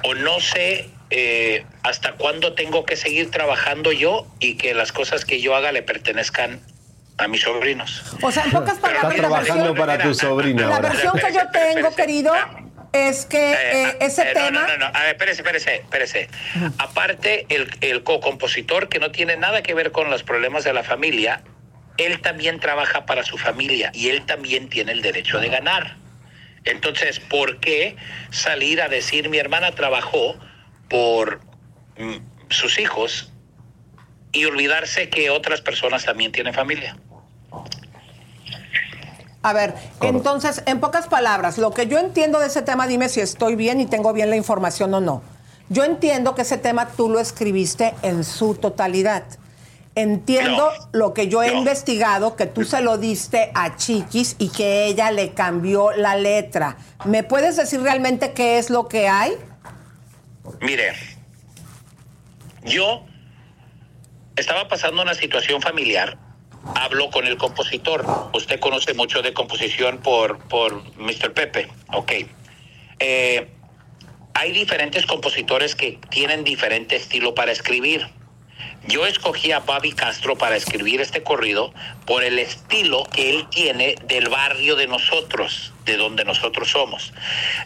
O 0.04 0.14
no 0.14 0.40
sé 0.40 0.90
eh, 1.10 1.66
hasta 1.84 2.14
cuándo 2.14 2.54
tengo 2.54 2.86
que 2.86 2.96
seguir 2.96 3.32
trabajando 3.32 3.92
yo 3.92 4.28
y 4.40 4.56
que 4.56 4.74
las 4.74 4.92
cosas 4.92 5.26
que 5.26 5.42
yo 5.42 5.56
haga 5.56 5.72
le 5.72 5.82
pertenezcan 5.82 6.62
a 7.18 7.28
mis 7.28 7.42
sobrinos. 7.42 8.04
O 8.22 8.32
sea, 8.32 8.44
en 8.46 8.52
pocas 8.52 8.78
palabras, 8.80 9.14
Estás 9.14 9.18
la 9.22 9.28
trabajando 9.28 9.74
versión- 9.74 9.78
para 9.88 9.98
tu 10.04 10.14
sobrina 10.14 10.68
La 10.68 10.76
ahora. 10.76 10.90
versión 10.90 11.14
que 11.18 11.34
yo 11.34 11.50
tengo, 11.52 11.96
querido, 11.96 12.34
es 12.92 13.26
que 13.26 13.54
eh, 13.54 13.98
ese 14.02 14.22
Eh, 14.24 14.34
no, 14.36 14.42
tema... 14.46 14.62
No, 14.62 14.68
no, 14.68 14.78
no, 14.78 14.86
a 14.88 15.00
ver, 15.04 15.12
espérese, 15.12 15.42
espérese, 15.42 15.76
espérese. 15.76 16.30
Aparte, 16.78 17.46
el, 17.50 17.70
el 17.82 18.04
co-compositor, 18.04 18.90
que 18.90 19.00
no 19.00 19.12
tiene 19.12 19.38
nada 19.38 19.64
que 19.64 19.74
ver 19.74 19.92
con 19.92 20.10
los 20.10 20.24
problemas 20.24 20.64
de 20.66 20.74
la 20.74 20.84
familia, 20.84 21.42
él 21.98 22.20
también 22.22 22.60
trabaja 22.60 23.06
para 23.06 23.24
su 23.24 23.38
familia 23.38 23.92
y 23.94 24.10
él 24.10 24.26
también 24.26 24.68
tiene 24.70 24.92
el 24.92 25.02
derecho 25.02 25.40
de 25.40 25.48
ganar. 25.50 25.96
Entonces, 26.66 27.20
¿por 27.22 27.60
qué 27.60 27.96
salir 28.32 28.82
a 28.82 28.90
decir 28.90 29.30
mi 29.30 29.38
hermana 29.38 29.72
trabajó 29.72 30.38
por 30.90 31.40
mm, 31.98 32.16
sus 32.50 32.80
hijos 32.80 33.32
y 34.32 34.44
olvidarse 34.46 35.08
que 35.10 35.30
otras 35.30 35.62
personas 35.62 36.04
también 36.06 36.32
tienen 36.34 36.54
familia? 36.54 36.98
A 39.46 39.54
ver, 39.54 39.76
entonces, 40.02 40.64
en 40.66 40.80
pocas 40.80 41.08
palabras, 41.08 41.60
lo 41.60 41.70
que 41.70 41.86
yo 41.86 42.00
entiendo 42.00 42.40
de 42.40 42.48
ese 42.48 42.64
tema, 42.64 42.88
dime 42.88 43.10
si 43.10 43.22
estoy 43.22 43.56
bien 43.56 43.80
y 43.80 43.86
tengo 43.86 44.12
bien 44.12 44.32
la 44.32 44.36
información 44.36 44.92
o 44.96 45.02
no. 45.02 45.22
Yo 45.70 45.84
entiendo 45.84 46.34
que 46.34 46.42
ese 46.42 46.58
tema 46.58 46.88
tú 46.88 47.10
lo 47.10 47.20
escribiste 47.20 47.94
en 48.02 48.24
su 48.24 48.56
totalidad. 48.56 49.24
Entiendo 49.94 50.72
lo 50.92 51.14
que 51.14 51.28
yo 51.28 51.44
he 51.44 51.54
investigado, 51.54 52.36
que 52.36 52.48
tú 52.48 52.64
se 52.66 52.82
lo 52.82 52.98
diste 52.98 53.52
a 53.54 53.76
Chiquis 53.78 54.36
y 54.40 54.50
que 54.50 54.88
ella 54.88 55.12
le 55.12 55.34
cambió 55.34 55.92
la 55.92 56.16
letra. 56.16 56.78
¿Me 57.06 57.24
puedes 57.24 57.56
decir 57.56 57.82
realmente 57.82 58.34
qué 58.34 58.58
es 58.58 58.70
lo 58.70 58.88
que 58.88 59.08
hay? 59.08 59.34
Mire, 60.60 60.94
yo 62.64 63.06
estaba 64.36 64.68
pasando 64.68 65.02
una 65.02 65.14
situación 65.14 65.62
familiar. 65.62 66.18
Hablo 66.74 67.10
con 67.12 67.28
el 67.28 67.38
compositor. 67.38 68.06
Usted 68.34 68.60
conoce 68.60 68.94
mucho 68.94 69.22
de 69.22 69.34
composición 69.34 70.00
por, 70.00 70.40
por 70.48 70.82
Mr. 70.98 71.34
Pepe. 71.34 71.68
Ok. 71.94 72.12
Eh, 73.00 73.48
hay 74.34 74.52
diferentes 74.52 75.06
compositores 75.06 75.76
que 75.76 76.00
tienen 76.10 76.44
diferente 76.44 76.96
estilo 76.96 77.36
para 77.36 77.52
escribir. 77.52 78.08
Yo 78.88 79.08
escogí 79.08 79.52
a 79.52 79.60
Bobby 79.60 79.94
Castro 79.94 80.38
para 80.38 80.56
escribir 80.56 81.02
este 81.02 81.24
corrido 81.24 81.74
por 82.06 82.24
el 82.24 82.38
estilo 82.38 83.04
que 83.12 83.32
él 83.32 83.48
tiene 83.50 83.96
del 84.06 84.30
barrio 84.30 84.76
de 84.76 84.86
nosotros, 84.86 85.74
de 85.86 85.98
donde 85.98 86.24
nosotros 86.24 86.70
somos. 86.70 87.12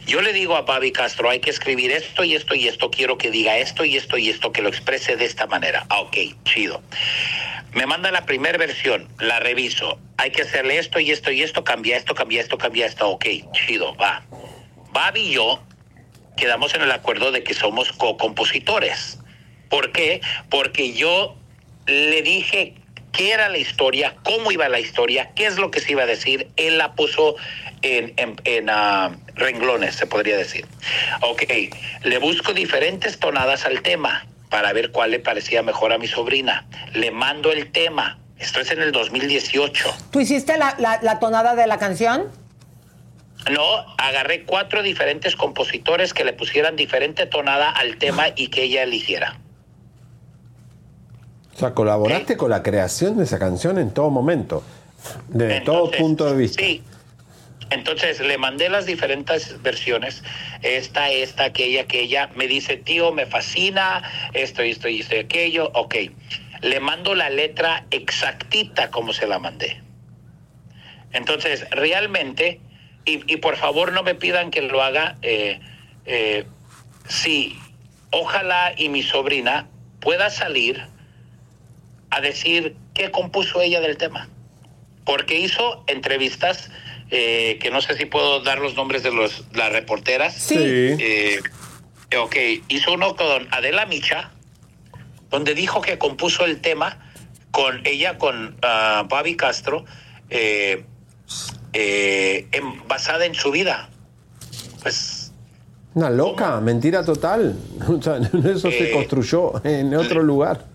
Yo 0.05 0.21
le 0.21 0.31
digo 0.31 0.55
a 0.55 0.61
Bobby 0.61 0.93
Castro, 0.93 1.29
hay 1.29 1.41
que 1.41 1.49
escribir 1.49 1.91
esto 1.91 2.23
y 2.23 2.35
esto 2.35 2.55
y 2.55 2.69
esto, 2.69 2.89
quiero 2.89 3.17
que 3.17 3.31
diga 3.31 3.57
esto 3.57 3.83
y 3.83 3.97
esto 3.97 4.17
y 4.17 4.29
esto, 4.29 4.53
que 4.53 4.61
lo 4.61 4.69
exprese 4.69 5.17
de 5.17 5.25
esta 5.25 5.45
manera. 5.45 5.85
Ah, 5.89 5.99
ok, 5.99 6.15
chido. 6.45 6.81
Me 7.73 7.85
manda 7.85 8.11
la 8.11 8.25
primera 8.25 8.57
versión, 8.57 9.09
la 9.19 9.39
reviso. 9.39 9.99
Hay 10.17 10.31
que 10.31 10.43
hacerle 10.43 10.79
esto 10.79 11.01
y 11.01 11.11
esto 11.11 11.31
y 11.31 11.43
esto, 11.43 11.65
cambia 11.65 11.97
esto, 11.97 12.15
cambia 12.15 12.39
esto, 12.39 12.57
cambia 12.57 12.85
esto. 12.85 13.09
Ok, 13.09 13.25
chido, 13.51 13.93
va. 13.97 14.23
Bobby 14.93 15.19
y 15.19 15.31
yo 15.33 15.61
quedamos 16.37 16.73
en 16.73 16.81
el 16.81 16.91
acuerdo 16.91 17.33
de 17.33 17.43
que 17.43 17.53
somos 17.53 17.91
co-compositores. 17.91 19.18
¿Por 19.69 19.91
qué? 19.91 20.21
Porque 20.49 20.93
yo 20.93 21.35
le 21.87 22.21
dije 22.21 22.75
qué 23.11 23.31
era 23.31 23.49
la 23.49 23.57
historia, 23.57 24.15
cómo 24.23 24.51
iba 24.51 24.69
la 24.69 24.79
historia, 24.79 25.31
qué 25.35 25.45
es 25.47 25.57
lo 25.57 25.71
que 25.71 25.79
se 25.79 25.91
iba 25.93 26.03
a 26.03 26.05
decir. 26.05 26.49
Él 26.57 26.77
la 26.77 26.93
puso 26.93 27.35
en, 27.81 28.13
en- 28.17 28.35
en, 28.43 28.69
ah, 28.69 29.11
renglones, 29.35 29.95
se 29.95 30.05
podría 30.05 30.37
decir. 30.37 30.65
Ok, 31.21 31.43
le 32.03 32.17
busco 32.19 32.53
diferentes 32.53 33.19
tonadas 33.19 33.65
al 33.65 33.81
tema 33.81 34.25
para 34.49 34.73
ver 34.73 34.91
cuál 34.91 35.11
le 35.11 35.19
parecía 35.19 35.63
mejor 35.63 35.93
a 35.93 35.97
mi 35.97 36.07
sobrina. 36.07 36.65
Le 36.93 37.11
mando 37.11 37.51
el 37.51 37.71
tema. 37.71 38.19
Esto 38.39 38.61
es 38.61 38.71
en 38.71 38.81
el 38.81 38.91
2018. 38.91 39.95
¿Tú 40.11 40.19
hiciste 40.21 40.57
la, 40.57 40.75
la- 40.79 40.99
la 41.01 41.19
tonada 41.19 41.55
de 41.55 41.67
la 41.67 41.77
canción? 41.77 42.27
No, 43.51 43.63
agarré 43.97 44.43
cuatro 44.43 44.83
diferentes 44.83 45.35
compositores 45.35 46.13
que 46.13 46.23
le 46.23 46.33
pusieran 46.33 46.75
diferente 46.75 47.25
tonada 47.25 47.69
al 47.71 47.97
tema 47.97 48.27
y 48.35 48.47
que 48.49 48.63
ella 48.63 48.83
eligiera. 48.83 49.37
O 51.59 51.61
sea, 51.61 51.73
colaboraste 51.73 52.37
con 52.37 52.51
la 52.51 52.63
creación 52.63 53.17
de 53.17 53.25
esa 53.25 53.37
canción 53.37 53.79
en 53.79 53.91
todo 53.91 54.09
momento, 54.09 54.63
desde 55.27 55.59
todo 55.59 55.87
Entonces, 55.87 56.01
punto 56.01 56.25
de 56.25 56.37
vista. 56.37 56.63
Sí. 56.63 56.81
Entonces 57.69 58.21
le 58.21 58.37
mandé 58.37 58.69
las 58.69 58.85
diferentes 58.85 59.61
versiones, 59.61 60.23
esta, 60.61 61.09
esta, 61.09 61.43
aquella, 61.43 61.81
aquella. 61.81 62.29
Me 62.33 62.47
dice, 62.47 62.77
tío, 62.77 63.11
me 63.11 63.25
fascina, 63.25 64.03
esto, 64.33 64.61
esto 64.61 64.87
esto 64.87 65.15
y 65.17 65.19
aquello. 65.19 65.69
Ok. 65.73 65.95
Le 66.61 66.79
mando 66.79 67.13
la 67.13 67.29
letra 67.29 67.83
exactita 67.91 68.89
como 68.89 69.11
se 69.11 69.27
la 69.27 69.37
mandé. 69.37 69.81
Entonces, 71.11 71.69
realmente, 71.71 72.61
y, 73.03 73.33
y 73.33 73.35
por 73.35 73.57
favor 73.57 73.91
no 73.91 74.01
me 74.01 74.15
pidan 74.15 74.49
que 74.49 74.61
lo 74.61 74.81
haga, 74.81 75.17
eh, 75.23 75.59
eh, 76.05 76.45
sí, 77.09 77.59
ojalá 78.11 78.71
y 78.77 78.87
mi 78.87 79.03
sobrina 79.03 79.67
pueda 79.99 80.29
salir 80.29 80.87
a 82.11 82.21
decir 82.21 82.75
qué 82.93 83.11
compuso 83.11 83.61
ella 83.61 83.81
del 83.81 83.97
tema. 83.97 84.29
Porque 85.05 85.39
hizo 85.39 85.83
entrevistas, 85.87 86.69
eh, 87.11 87.57
que 87.61 87.71
no 87.71 87.81
sé 87.81 87.95
si 87.95 88.05
puedo 88.05 88.41
dar 88.41 88.59
los 88.59 88.75
nombres 88.75 89.03
de 89.03 89.11
los, 89.11 89.43
las 89.53 89.71
reporteras. 89.71 90.33
Sí. 90.35 90.55
Eh, 90.59 91.39
ok, 92.17 92.35
hizo 92.69 92.93
uno 92.93 93.15
con 93.15 93.47
Adela 93.51 93.85
Micha, 93.85 94.31
donde 95.29 95.53
dijo 95.55 95.81
que 95.81 95.97
compuso 95.97 96.45
el 96.45 96.59
tema 96.61 96.97
con 97.51 97.81
ella, 97.85 98.17
con 98.17 98.55
ah, 98.61 99.05
Bobby 99.09 99.35
Castro, 99.35 99.85
eh, 100.29 100.83
eh, 101.73 102.47
en- 102.51 102.87
basada 102.87 103.25
en 103.25 103.33
su 103.35 103.51
vida. 103.51 103.89
Pues 104.81 105.31
Una 105.95 106.09
loca, 106.11 106.59
mentira 106.61 107.03
total. 107.03 107.55
O 107.87 108.01
sea, 108.01 108.17
eso 108.17 108.69
se 108.71 108.89
Eh, 108.89 108.91
construyó 108.91 109.63
en 109.65 109.93
otro 109.95 110.21
lugar, 110.23 110.65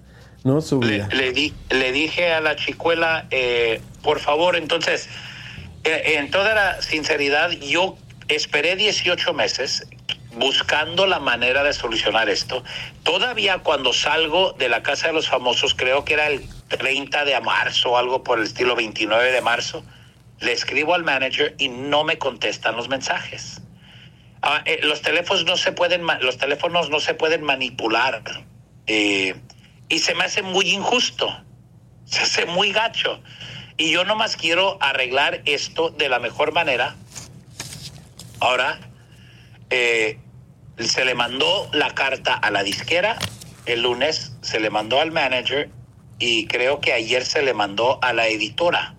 no 0.45 0.61
su 0.61 0.79
vida. 0.79 1.09
le, 1.13 1.33
di- 1.33 1.53
le 1.71 1.91
dije 1.93 2.33
a 2.33 2.41
la 2.41 2.55
chicuela, 2.57 3.27
eh, 3.31 3.81
por 4.03 4.21
favor, 4.21 4.57
entonces, 4.57 5.09
eh, 5.85 6.15
en 6.19 6.31
toda 6.31 6.55
la 6.55 6.83
sinceridad, 6.83 7.51
yo 7.51 7.97
esperé 8.29 8.77
18 8.77 9.35
meses 9.35 9.87
buscando 10.37 11.07
la 11.07 11.19
manera 11.21 11.63
de 11.63 11.73
solucionar 11.73 12.29
esto. 12.29 12.63
Todavía 13.03 13.59
cuando 13.59 13.93
salgo 13.93 14.53
de 14.53 14.69
la 14.69 14.83
Casa 14.83 15.09
de 15.09 15.13
los 15.15 15.29
Famosos, 15.29 15.75
creo 15.75 16.05
que 16.05 16.15
era 16.15 16.27
el 16.29 16.43
30 16.69 17.25
de 17.25 17.41
marzo 17.41 17.93
o 17.93 17.97
algo 17.97 18.23
por 18.25 18.39
el 18.39 18.45
estilo 18.45 18.75
29 18.75 19.31
de 19.33 19.41
marzo, 19.41 19.85
le 20.41 20.53
escribo 20.53 20.95
al 20.95 21.05
manager 21.05 21.55
y 21.59 21.69
no 21.69 22.03
me 22.05 22.19
contestan 22.19 22.77
los 22.77 22.89
mensajes. 22.89 23.61
Ah, 24.43 24.63
eh, 24.67 24.81
los 24.83 25.01
teléfonos 25.01 25.45
no 25.47 25.57
se 25.57 25.73
pueden 25.73 26.03
los 26.21 26.37
teléfonos 26.37 26.91
no 26.91 27.01
se 27.01 27.15
pueden 27.15 27.43
manipular 27.45 28.23
Eh, 28.87 29.35
y 29.89 29.99
se 29.99 30.15
me 30.15 30.25
hace 30.25 30.43
muy 30.43 30.71
injusto 30.71 31.29
se 32.05 32.21
hace 32.21 32.47
muy 32.47 32.73
gacho 32.73 33.23
y 33.77 33.91
yo 33.91 34.05
nomás 34.05 34.37
quiero 34.37 34.79
arreglar 34.81 35.43
esto 35.45 35.91
de 35.91 36.09
la 36.09 36.19
mejor 36.19 36.53
manera 36.53 36.97
ahora 38.41 38.79
eh, 39.71 40.19
se 40.79 41.05
le 41.05 41.15
mandó 41.15 41.69
la 41.73 41.95
carta 41.95 42.35
a 42.35 42.51
la 42.51 42.63
disquera 42.63 43.19
el 43.67 43.83
lunes 43.83 44.37
se 44.43 44.61
le 44.61 44.71
mandó 44.71 45.01
al 45.01 45.13
manager 45.13 45.71
y 46.19 46.47
creo 46.47 46.81
que 46.81 46.93
ayer 46.93 47.25
se 47.25 47.43
le 47.43 47.55
mandó 47.55 47.99
a 48.03 48.13
la 48.13 48.29
editora 48.29 48.95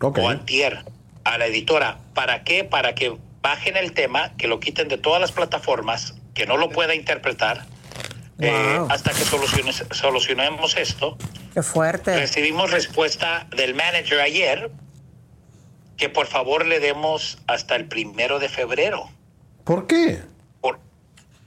o 0.00 0.28
antier 0.28 0.84
a 1.24 1.38
la 1.38 1.46
editora. 1.46 1.98
¿Para 2.14 2.44
qué? 2.44 2.64
Para 2.64 2.94
que 2.94 3.16
bajen 3.42 3.76
el 3.76 3.92
tema, 3.92 4.36
que 4.36 4.46
lo 4.46 4.60
quiten 4.60 4.88
de 4.88 4.98
todas 4.98 5.20
las 5.20 5.32
plataformas, 5.32 6.14
que 6.34 6.46
no 6.46 6.56
lo 6.56 6.70
pueda 6.70 6.94
interpretar, 6.94 7.66
eh, 8.38 8.80
hasta 8.90 9.10
que 9.12 9.24
soluciones- 9.24 9.84
solucionemos 9.92 10.76
esto. 10.76 11.16
Qué 11.54 11.62
fuerte. 11.62 12.16
Recibimos 12.16 12.70
respuesta 12.70 13.46
del 13.56 13.74
manager 13.74 14.20
ayer 14.20 14.70
que 15.96 16.08
por 16.10 16.26
favor 16.26 16.66
le 16.66 16.78
demos 16.80 17.38
hasta 17.46 17.76
el 17.76 17.86
primero 17.88 18.38
de 18.38 18.48
febrero. 18.48 19.08
¿Por 19.64 19.86
qué? 19.86 20.22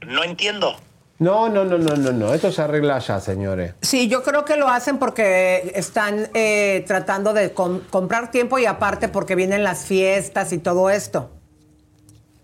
No 0.06 0.24
entiendo. 0.24 0.80
No, 1.20 1.50
no, 1.50 1.66
no, 1.66 1.78
no, 1.78 1.96
no, 1.98 2.12
no. 2.14 2.34
Esto 2.34 2.52
se 2.54 2.62
arregla 2.62 2.98
ya, 3.00 3.20
señores. 3.20 3.74
Sí, 3.82 4.08
yo 4.08 4.24
creo 4.24 4.46
que 4.46 4.56
lo 4.56 4.70
hacen 4.70 4.98
porque 4.98 5.74
están 5.76 6.30
eh, 6.34 6.86
tratando 6.88 7.34
de 7.34 7.52
com- 7.52 7.82
comprar 7.90 8.32
tiempo 8.32 8.58
y 8.58 8.66
aparte 8.66 9.10
porque 9.10 9.36
vienen 9.36 9.64
las 9.66 9.86
fiestas 9.86 10.54
y 10.54 10.58
todo 10.60 10.90
esto. 10.90 11.30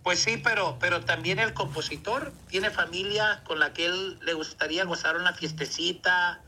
Pues 0.05 0.19
sí, 0.19 0.37
pero, 0.37 0.77
pero 0.79 1.03
también 1.03 1.39
el 1.39 1.55
compositor 1.55 2.31
tiene 2.47 2.69
familia 2.69 3.41
con 3.43 3.59
la 3.59 3.73
que 3.73 3.87
él 3.87 4.19
le 4.21 4.33
gustaría 4.33 4.85
gozar 4.85 5.17
una 5.17 5.33
fiestecita, 5.33 6.43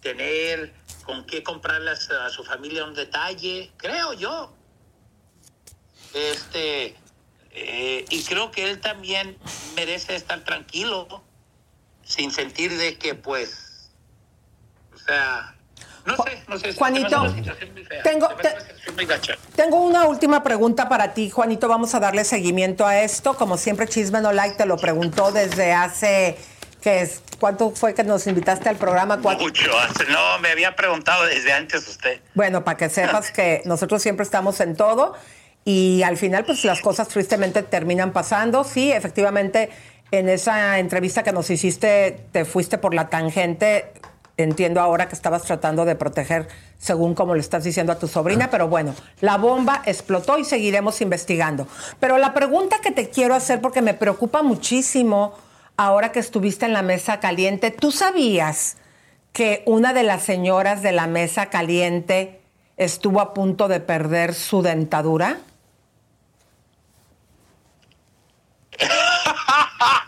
tener 0.00 0.72
con 1.04 1.26
qué 1.26 1.42
comprarle 1.42 1.90
a 1.90 2.30
su- 2.30 2.42
familia 2.42 2.84
un 2.86 2.94
detalle, 2.94 3.70
creo 3.76 4.14
yo. 4.14 4.56
Este, 6.14 6.96
eh, 7.50 8.06
y 8.08 8.24
creo 8.24 8.50
que 8.50 8.70
él 8.70 8.80
también 8.80 9.36
merece 9.74 10.16
estar 10.16 10.42
tranquilo, 10.42 11.22
sin 12.02 12.30
sentir 12.30 12.78
de 12.78 12.96
que, 12.96 13.14
pues, 13.14 13.90
o 14.94 14.98
sea, 14.98 15.54
no 16.06 16.16
sé, 16.16 16.42
no 16.48 16.58
sé. 16.58 16.72
Juanito, 16.74 17.22
una 17.22 17.54
tengo- 18.02 18.28
una. 18.28 19.36
Tengo 19.54 20.08
última 20.08 20.42
pregunta 20.42 20.88
para 20.88 21.12
ti, 21.14 21.30
Juanito. 21.30 21.68
Vamos 21.68 21.94
a 21.94 22.00
darle 22.00 22.24
seguimiento 22.24 22.86
a 22.86 23.00
esto. 23.00 23.34
Como 23.36 23.56
siempre, 23.56 23.86
Chisme 23.88 24.20
No 24.20 24.32
Like 24.32 24.56
te 24.56 24.66
lo 24.66 24.76
preguntó 24.76 25.32
desde 25.32 25.72
hace. 25.72 26.36
¿qué 26.80 27.00
es? 27.02 27.20
¿Cuánto 27.40 27.72
fue 27.72 27.94
que 27.94 28.04
nos 28.04 28.28
invitaste 28.28 28.68
al 28.68 28.76
programa? 28.76 29.18
¿Cuánto- 29.20 29.42
Mucho, 29.42 29.68
no, 30.08 30.38
me 30.38 30.50
había 30.50 30.76
preguntado 30.76 31.24
desde 31.24 31.52
antes 31.52 31.86
usted. 31.88 32.20
Bueno, 32.34 32.62
para 32.64 32.76
que 32.76 32.88
sepas 32.88 33.32
que 33.32 33.62
nosotros 33.64 34.00
siempre 34.02 34.22
estamos 34.22 34.60
en 34.60 34.76
todo 34.76 35.14
y 35.64 36.02
al 36.04 36.16
final 36.16 36.44
pues 36.44 36.64
las 36.64 36.80
cosas 36.80 37.08
tristemente 37.08 37.64
terminan 37.64 38.12
pasando. 38.12 38.62
Sí, 38.62 38.92
efectivamente, 38.92 39.68
en 40.12 40.28
esa 40.28 40.78
entrevista 40.78 41.24
que 41.24 41.32
nos 41.32 41.50
hiciste 41.50 42.20
te 42.30 42.44
fuiste 42.44 42.78
por 42.78 42.94
la 42.94 43.08
tangente. 43.08 43.92
Entiendo 44.38 44.80
ahora 44.80 45.08
que 45.08 45.14
estabas 45.14 45.44
tratando 45.44 45.86
de 45.86 45.94
proteger 45.94 46.48
según 46.78 47.14
como 47.14 47.34
le 47.34 47.40
estás 47.40 47.64
diciendo 47.64 47.92
a 47.92 47.98
tu 47.98 48.06
sobrina, 48.06 48.50
pero 48.50 48.68
bueno, 48.68 48.94
la 49.20 49.38
bomba 49.38 49.82
explotó 49.86 50.38
y 50.38 50.44
seguiremos 50.44 51.00
investigando. 51.00 51.66
Pero 52.00 52.18
la 52.18 52.34
pregunta 52.34 52.80
que 52.82 52.90
te 52.90 53.08
quiero 53.08 53.34
hacer, 53.34 53.62
porque 53.62 53.80
me 53.80 53.94
preocupa 53.94 54.42
muchísimo 54.42 55.32
ahora 55.78 56.12
que 56.12 56.18
estuviste 56.18 56.66
en 56.66 56.74
la 56.74 56.82
mesa 56.82 57.18
caliente, 57.18 57.70
¿tú 57.70 57.90
sabías 57.92 58.76
que 59.32 59.62
una 59.66 59.94
de 59.94 60.02
las 60.02 60.22
señoras 60.22 60.82
de 60.82 60.92
la 60.92 61.06
mesa 61.06 61.46
caliente 61.46 62.40
estuvo 62.76 63.20
a 63.20 63.32
punto 63.32 63.68
de 63.68 63.80
perder 63.80 64.34
su 64.34 64.60
dentadura? 64.60 65.38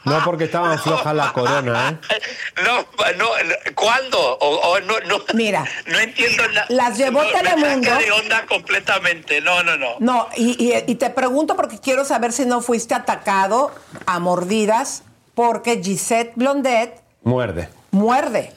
No 0.08 0.24
porque 0.24 0.44
estaban 0.44 0.78
flojas 0.82 1.14
la 1.14 1.32
corona, 1.32 1.90
¿eh? 1.90 2.20
No, 2.64 2.78
no, 3.16 3.26
¿cuándo? 3.74 4.18
O, 4.40 4.56
o 4.70 4.80
no, 4.80 4.94
no. 5.06 5.18
Mira. 5.34 5.64
No 5.86 5.98
entiendo 5.98 6.46
nada. 6.48 6.66
Las 6.68 6.98
llevó 6.98 7.22
no, 7.22 7.28
me 7.28 7.32
Telemundo. 7.32 7.88
saca 7.90 7.98
de 8.02 8.12
onda 8.12 8.46
completamente. 8.46 9.40
No, 9.40 9.62
no, 9.62 9.76
no. 9.76 9.96
No, 10.00 10.28
y, 10.36 10.50
y- 10.62 10.84
y 10.86 10.94
te 10.96 11.10
pregunto 11.10 11.56
porque 11.56 11.78
quiero 11.78 12.04
saber 12.04 12.32
si 12.32 12.44
no 12.44 12.60
fuiste 12.60 12.94
atacado 12.94 13.72
a 14.06 14.18
mordidas 14.18 15.02
porque 15.34 15.80
Gisette 15.82 16.32
Blondet 16.36 17.00
Muerde. 17.22 17.68
muerde. 17.90 18.52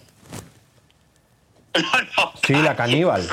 Sí, 2.46 2.54
la 2.54 2.76
caníbal. 2.76 3.26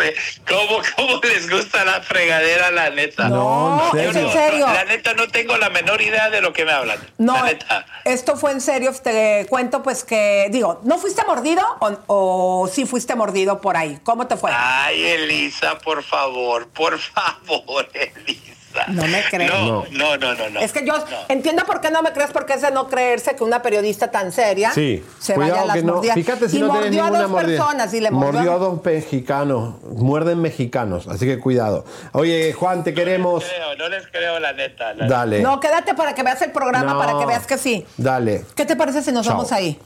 ¿Cómo, 0.46 0.80
¿Cómo 0.96 1.20
les 1.22 1.50
gusta 1.50 1.84
la 1.84 2.00
fregadera, 2.02 2.70
la 2.70 2.90
neta? 2.90 3.28
No, 3.28 3.90
en 3.94 4.12
serio. 4.12 4.26
en 4.28 4.32
serio. 4.32 4.66
La 4.66 4.84
neta 4.84 5.14
no 5.14 5.26
tengo 5.28 5.56
la 5.56 5.70
menor 5.70 6.00
idea 6.02 6.30
de 6.30 6.40
lo 6.40 6.52
que 6.52 6.64
me 6.64 6.72
hablan. 6.72 6.98
No, 7.16 7.34
La 7.34 7.42
neta. 7.44 7.86
esto 8.04 8.36
fue 8.36 8.52
en 8.52 8.60
serio. 8.60 8.92
Te 9.02 9.46
cuento 9.48 9.82
pues 9.82 10.04
que, 10.04 10.48
digo, 10.50 10.80
¿no 10.84 10.98
fuiste 10.98 11.24
mordido 11.24 11.62
o, 11.80 12.62
o 12.62 12.68
sí 12.68 12.84
fuiste 12.86 13.14
mordido 13.16 13.60
por 13.60 13.76
ahí? 13.76 13.98
¿Cómo 14.04 14.26
te 14.26 14.36
fue? 14.36 14.50
Ay, 14.54 15.02
Elisa, 15.04 15.78
por 15.78 16.02
favor, 16.04 16.68
por 16.68 16.98
favor, 16.98 17.88
Elisa. 17.94 18.52
No 18.88 19.06
me 19.06 19.22
crees. 19.30 19.50
No, 19.50 19.84
no, 19.90 20.16
no, 20.16 20.34
no. 20.34 20.50
no. 20.50 20.60
Es 20.60 20.72
que 20.72 20.84
yo 20.86 20.94
entiendo 21.28 21.64
por 21.64 21.80
qué 21.80 21.90
no 21.90 22.02
me 22.02 22.12
crees, 22.12 22.30
porque 22.30 22.54
es 22.54 22.62
de 22.62 22.70
no 22.70 22.86
creerse 22.88 23.34
que 23.34 23.42
una 23.44 23.62
periodista 23.62 24.10
tan 24.10 24.30
seria 24.32 24.72
Sí, 24.72 25.04
se 25.18 25.36
vaya 25.36 25.54
a 25.54 25.62
cuidado 25.62 25.66
las 25.66 25.76
que 25.76 25.82
no. 25.82 26.02
Fíjate 26.02 26.48
si 26.48 26.58
y 26.58 26.60
no 26.60 26.70
tienes 26.70 26.90
mordió 26.92 27.04
a 27.04 27.10
dos 27.22 27.30
mordida. 27.30 27.46
personas 27.64 27.94
y 27.94 28.00
le 28.00 28.10
mordió, 28.10 28.52
a 28.52 28.58
dos 28.58 28.84
mexicanos. 28.84 29.74
Muerden 29.82 30.40
mexicanos, 30.40 31.08
así 31.08 31.26
que 31.26 31.38
cuidado. 31.38 31.84
Oye, 32.12 32.52
Juan, 32.52 32.84
te 32.84 32.94
queremos. 32.94 33.44
Creo, 33.44 33.76
no 33.76 33.88
les 33.88 34.06
creo 34.08 34.38
la 34.38 34.52
neta. 34.52 34.94
la 34.94 35.06
Dale. 35.06 35.40
No, 35.40 35.60
quédate 35.60 35.94
para 35.94 36.14
que 36.14 36.22
veas 36.22 36.40
el 36.42 36.52
programa, 36.52 36.92
No. 36.92 36.98
para 36.98 37.18
que 37.18 37.26
veas 37.26 37.46
que 37.46 37.58
sí. 37.58 37.86
Dale. 37.96 38.44
¿Qué 38.54 38.64
te 38.64 38.76
parece 38.76 39.02
si 39.02 39.12
nos 39.12 39.26
Chao. 39.26 39.36
vamos 39.36 39.52
ahí? 39.52 39.78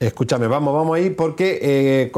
Escúchame, 0.00 0.46
vamos, 0.46 0.72
vamos 0.72 0.96
ahí, 0.96 1.10
porque 1.10 1.58
eh, 1.60 2.12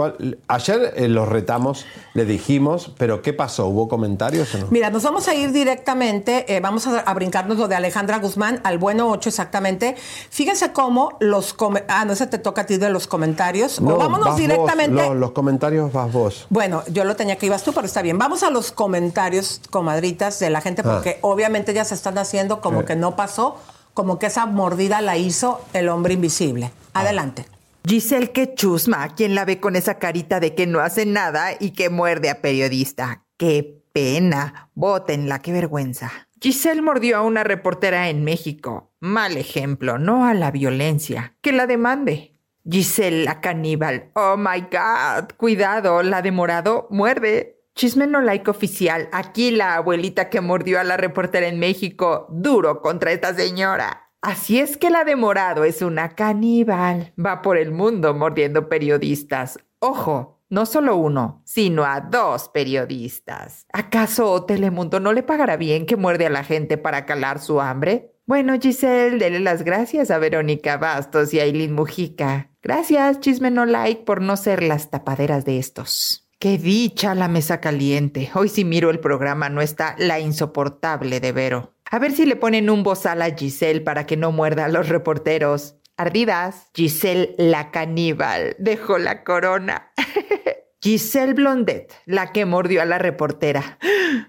ayer 0.46 0.92
eh, 0.94 1.08
los 1.08 1.28
retamos, 1.28 1.84
le 2.14 2.24
dijimos, 2.24 2.92
pero 2.96 3.22
¿qué 3.22 3.32
pasó? 3.32 3.66
¿Hubo 3.66 3.88
comentarios 3.88 4.54
o 4.54 4.58
no? 4.58 4.66
Mira, 4.70 4.88
nos 4.90 5.02
vamos 5.02 5.26
a 5.26 5.34
ir 5.34 5.50
directamente, 5.50 6.44
eh, 6.54 6.60
vamos 6.60 6.86
a, 6.86 7.00
a 7.00 7.12
brincarnos 7.12 7.58
lo 7.58 7.66
de 7.66 7.74
Alejandra 7.74 8.20
Guzmán 8.20 8.60
al 8.62 8.78
bueno 8.78 9.10
8 9.10 9.28
exactamente. 9.28 9.96
Fíjense 10.30 10.72
cómo 10.72 11.16
los... 11.18 11.56
ah, 11.88 12.04
no, 12.04 12.12
ese 12.12 12.28
te 12.28 12.38
toca 12.38 12.60
a 12.62 12.66
ti 12.66 12.76
de 12.76 12.88
los 12.88 13.08
comentarios. 13.08 13.80
No, 13.80 13.96
o 13.96 13.98
vámonos 13.98 14.28
vas 14.28 14.36
directamente... 14.36 14.94
vos, 15.02 15.08
no, 15.08 15.14
los 15.16 15.32
comentarios 15.32 15.92
vas 15.92 16.12
vos. 16.12 16.46
Bueno, 16.50 16.84
yo 16.86 17.02
lo 17.02 17.16
tenía 17.16 17.34
que 17.34 17.46
ibas 17.46 17.64
tú, 17.64 17.72
pero 17.72 17.86
está 17.88 18.00
bien. 18.00 18.16
Vamos 18.16 18.44
a 18.44 18.50
los 18.50 18.70
comentarios, 18.70 19.60
comadritas, 19.70 20.38
de 20.38 20.50
la 20.50 20.60
gente, 20.60 20.82
Ah. 20.84 20.92
porque 20.94 21.18
obviamente 21.22 21.74
ya 21.74 21.84
se 21.84 21.96
están 21.96 22.16
haciendo 22.16 22.60
como 22.60 22.84
que 22.84 22.94
no 22.94 23.16
pasó, 23.16 23.56
como 23.92 24.20
que 24.20 24.26
esa 24.26 24.46
mordida 24.46 25.00
la 25.00 25.16
hizo 25.16 25.60
el 25.72 25.88
hombre 25.88 26.14
invisible. 26.14 26.70
Adelante. 26.94 27.44
Giselle, 27.84 28.30
qué 28.30 28.54
chusma. 28.54 29.14
¿Quién 29.14 29.34
la 29.34 29.44
ve 29.44 29.58
con 29.58 29.74
esa 29.74 29.98
carita 29.98 30.38
de 30.38 30.54
que 30.54 30.66
no 30.66 30.80
hace 30.80 31.04
nada 31.04 31.50
y 31.58 31.70
que 31.72 31.90
muerde 31.90 32.30
a 32.30 32.40
periodista? 32.40 33.24
Qué 33.36 33.82
pena. 33.92 34.70
Bótenla, 34.74 35.40
qué 35.40 35.52
vergüenza. 35.52 36.10
Giselle 36.40 36.82
mordió 36.82 37.16
a 37.16 37.22
una 37.22 37.44
reportera 37.44 38.08
en 38.08 38.24
México. 38.24 38.92
Mal 39.00 39.36
ejemplo, 39.36 39.98
no 39.98 40.26
a 40.26 40.34
la 40.34 40.50
violencia. 40.50 41.36
Que 41.40 41.52
la 41.52 41.66
demande. 41.66 42.38
Giselle, 42.68 43.24
la 43.24 43.40
caníbal. 43.40 44.12
Oh 44.14 44.36
my 44.36 44.60
God. 44.60 45.32
Cuidado, 45.36 46.02
la 46.02 46.22
de 46.22 46.30
morado 46.30 46.86
muerde. 46.90 47.58
Chisme 47.74 48.06
no 48.06 48.20
like 48.20 48.48
oficial. 48.50 49.08
Aquí 49.12 49.50
la 49.50 49.74
abuelita 49.74 50.30
que 50.30 50.40
mordió 50.40 50.78
a 50.78 50.84
la 50.84 50.96
reportera 50.96 51.48
en 51.48 51.58
México. 51.58 52.26
Duro 52.30 52.80
contra 52.80 53.12
esta 53.12 53.34
señora. 53.34 54.11
Así 54.22 54.60
es 54.60 54.76
que 54.76 54.88
la 54.88 55.02
de 55.02 55.16
morado 55.16 55.64
es 55.64 55.82
una 55.82 56.10
caníbal. 56.10 57.12
Va 57.18 57.42
por 57.42 57.58
el 57.58 57.72
mundo 57.72 58.14
mordiendo 58.14 58.68
periodistas. 58.68 59.58
Ojo, 59.80 60.40
no 60.48 60.64
solo 60.64 60.94
uno, 60.94 61.42
sino 61.44 61.84
a 61.84 62.00
dos 62.00 62.48
periodistas. 62.50 63.66
¿Acaso 63.72 64.44
Telemundo 64.44 65.00
no 65.00 65.12
le 65.12 65.24
pagará 65.24 65.56
bien 65.56 65.86
que 65.86 65.96
muerde 65.96 66.26
a 66.26 66.30
la 66.30 66.44
gente 66.44 66.78
para 66.78 67.04
calar 67.04 67.40
su 67.40 67.60
hambre? 67.60 68.14
Bueno, 68.24 68.54
Giselle, 68.60 69.18
dele 69.18 69.40
las 69.40 69.64
gracias 69.64 70.12
a 70.12 70.18
Verónica 70.18 70.76
Bastos 70.76 71.34
y 71.34 71.40
a 71.40 71.42
Aileen 71.42 71.72
Mujica. 71.72 72.52
Gracias, 72.62 73.18
Chisme 73.18 73.50
No 73.50 73.66
Like, 73.66 74.04
por 74.04 74.20
no 74.20 74.36
ser 74.36 74.62
las 74.62 74.88
tapaderas 74.88 75.44
de 75.44 75.58
estos. 75.58 76.28
Qué 76.38 76.58
dicha 76.58 77.16
la 77.16 77.26
mesa 77.26 77.60
caliente. 77.60 78.30
Hoy 78.34 78.48
si 78.48 78.64
miro 78.64 78.90
el 78.90 79.00
programa 79.00 79.48
no 79.48 79.60
está 79.62 79.96
la 79.98 80.20
insoportable 80.20 81.18
de 81.18 81.32
Vero. 81.32 81.71
A 81.90 81.98
ver 81.98 82.12
si 82.12 82.26
le 82.26 82.36
ponen 82.36 82.70
un 82.70 82.82
bozal 82.82 83.22
a 83.22 83.36
Giselle 83.36 83.80
para 83.80 84.06
que 84.06 84.16
no 84.16 84.32
muerda 84.32 84.64
a 84.64 84.68
los 84.68 84.88
reporteros. 84.88 85.76
Ardidas, 85.96 86.70
Giselle 86.74 87.34
la 87.38 87.70
caníbal 87.70 88.56
dejó 88.58 88.98
la 88.98 89.24
corona. 89.24 89.92
Giselle 90.82 91.34
Blondet, 91.34 91.92
la 92.06 92.32
que 92.32 92.44
mordió 92.44 92.82
a 92.82 92.84
la 92.84 92.98
reportera. 92.98 93.78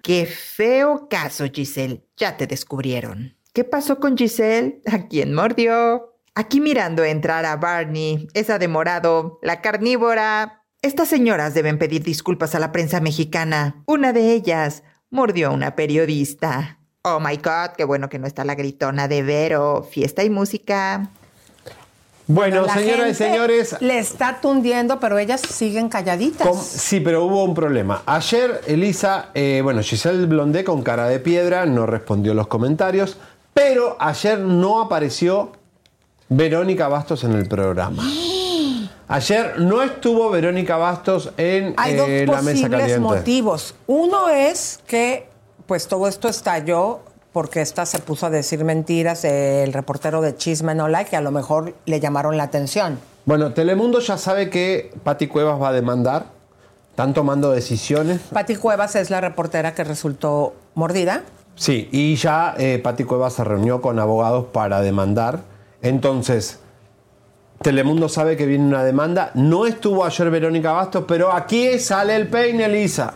Qué 0.04 0.26
feo 0.28 1.08
caso, 1.10 1.46
Giselle. 1.52 2.06
Ya 2.16 2.38
te 2.38 2.46
descubrieron. 2.46 3.38
¿Qué 3.54 3.64
pasó 3.64 4.00
con 4.00 4.18
Giselle? 4.18 4.82
¿A 4.92 5.08
quién 5.08 5.34
mordió? 5.34 6.14
Aquí 6.36 6.60
mirando 6.60 7.04
entrar 7.04 7.46
a 7.46 7.56
Barney, 7.56 8.28
esa 8.34 8.60
de 8.60 8.68
morado, 8.68 9.40
la 9.42 9.62
carnívora. 9.62 10.66
Estas 10.82 11.08
señoras 11.08 11.54
deben 11.54 11.78
pedir 11.78 12.04
disculpas 12.04 12.56
a 12.56 12.60
la 12.60 12.72
prensa 12.72 13.00
mexicana. 13.00 13.84
Una 13.86 14.14
de 14.14 14.34
ellas 14.34 14.84
mordió 15.10 15.48
a 15.48 15.52
una 15.52 15.76
periodista. 15.76 16.80
Oh 17.06 17.20
my 17.20 17.36
god, 17.36 17.76
qué 17.76 17.84
bueno 17.84 18.08
que 18.08 18.18
no 18.18 18.28
está 18.28 18.46
la 18.46 18.56
gritona 18.56 19.10
de 19.10 19.24
Vero. 19.24 19.86
Fiesta 19.92 20.24
y 20.24 20.30
música. 20.30 21.10
Bueno, 22.28 22.66
señoras 22.70 23.10
y 23.10 23.14
señores, 23.14 23.76
Le 23.82 24.00
está 24.00 24.40
tundiendo, 24.40 25.02
pero 25.02 25.20
ellas 25.20 25.42
siguen 25.42 25.90
calladitas. 25.90 26.66
Sí, 26.66 27.02
pero 27.02 27.26
hubo 27.26 27.44
un 27.44 27.54
problema. 27.54 28.04
Ayer, 28.06 28.62
Elisa, 28.68 29.32
eh, 29.34 29.60
bueno, 29.62 29.82
Giselle 29.82 30.26
Blondé 30.28 30.64
con 30.64 30.82
cara 30.82 31.10
de 31.10 31.20
piedra 31.20 31.66
no 31.66 31.86
respondió 31.86 32.34
los 32.34 32.48
comentarios, 32.48 33.18
pero 33.54 33.98
ayer 34.00 34.40
no 34.40 34.82
apareció 34.82 35.52
Verónica 36.30 36.88
Bastos 36.88 37.26
en 37.26 37.34
el 37.34 37.50
programa. 37.50 38.02
Ayer 39.10 39.60
no 39.60 39.84
estuvo 39.84 40.30
Verónica 40.30 40.78
Bastos 40.78 41.34
en 41.36 41.74
Hay 41.76 41.96
dos 41.98 42.08
eh, 42.08 42.26
la 42.26 42.42
mesa 42.42 42.46
posibles 42.46 42.80
caliente. 42.80 43.00
motivos. 43.02 43.76
Uno 43.88 44.30
es 44.30 44.80
que, 44.88 45.28
pues 45.68 45.88
todo 45.88 46.08
esto 46.08 46.28
estalló 46.28 47.02
porque 47.32 47.62
esta 47.62 47.86
se 47.86 48.00
puso 48.00 48.28
a 48.28 48.30
decir 48.30 48.64
mentiras 48.64 49.24
del 49.24 49.74
reportero 49.74 50.22
de 50.22 50.36
Chisme 50.36 50.76
No 50.76 50.88
Like, 50.88 51.10
que 51.10 51.16
a 51.16 51.22
lo 51.22 51.32
mejor 51.32 51.74
le 51.86 52.00
llamaron 52.00 52.38
la 52.38 52.44
atención. 52.44 53.00
Bueno, 53.26 53.54
Telemundo 53.54 54.00
ya 54.00 54.18
sabe 54.18 54.50
que 54.50 54.92
Pati 55.04 55.28
Cuevas 55.28 55.60
va 55.62 55.70
a 55.70 55.74
demandar. 55.74 56.26
Están 56.92 57.14
tomando 57.14 57.52
decisiones. 57.52 58.22
Pati 58.32 58.56
Cuevas 58.56 58.96
es 58.96 59.10
la 59.10 59.20
reportera 59.20 59.74
que 59.74 59.84
resultó 59.84 60.54
mordida. 60.76 61.24
Sí, 61.56 61.90
y 61.92 62.16
ya 62.16 62.54
eh, 62.58 62.80
Pati 62.84 63.04
Cuevas 63.04 63.34
se 63.34 63.44
reunió 63.44 63.82
con 63.82 63.98
abogados 63.98 64.46
para 64.54 64.82
demandar. 64.82 65.40
Entonces, 65.82 66.60
Telemundo 67.64 68.10
sabe 68.10 68.38
que 68.38 68.46
viene 68.46 68.66
una 68.66 68.84
demanda. 68.84 69.32
No 69.34 69.66
estuvo 69.66 70.06
ayer 70.06 70.30
Verónica 70.30 70.72
Bastos, 70.74 71.06
pero 71.08 71.34
aquí 71.34 71.80
sale 71.80 72.16
el 72.16 72.28
peine, 72.28 72.66
Elisa. 72.66 73.16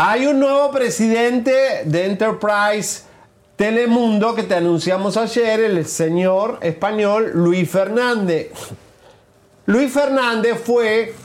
Hay 0.00 0.28
un 0.28 0.38
nuevo 0.38 0.70
presidente 0.70 1.82
de 1.84 2.06
Enterprise 2.06 3.02
Telemundo 3.56 4.32
que 4.32 4.44
te 4.44 4.54
anunciamos 4.54 5.16
ayer, 5.16 5.58
el 5.58 5.84
señor 5.86 6.60
español 6.62 7.32
Luis 7.34 7.68
Fernández. 7.68 8.52
Luis 9.66 9.92
Fernández 9.92 10.62
fue 10.64 11.16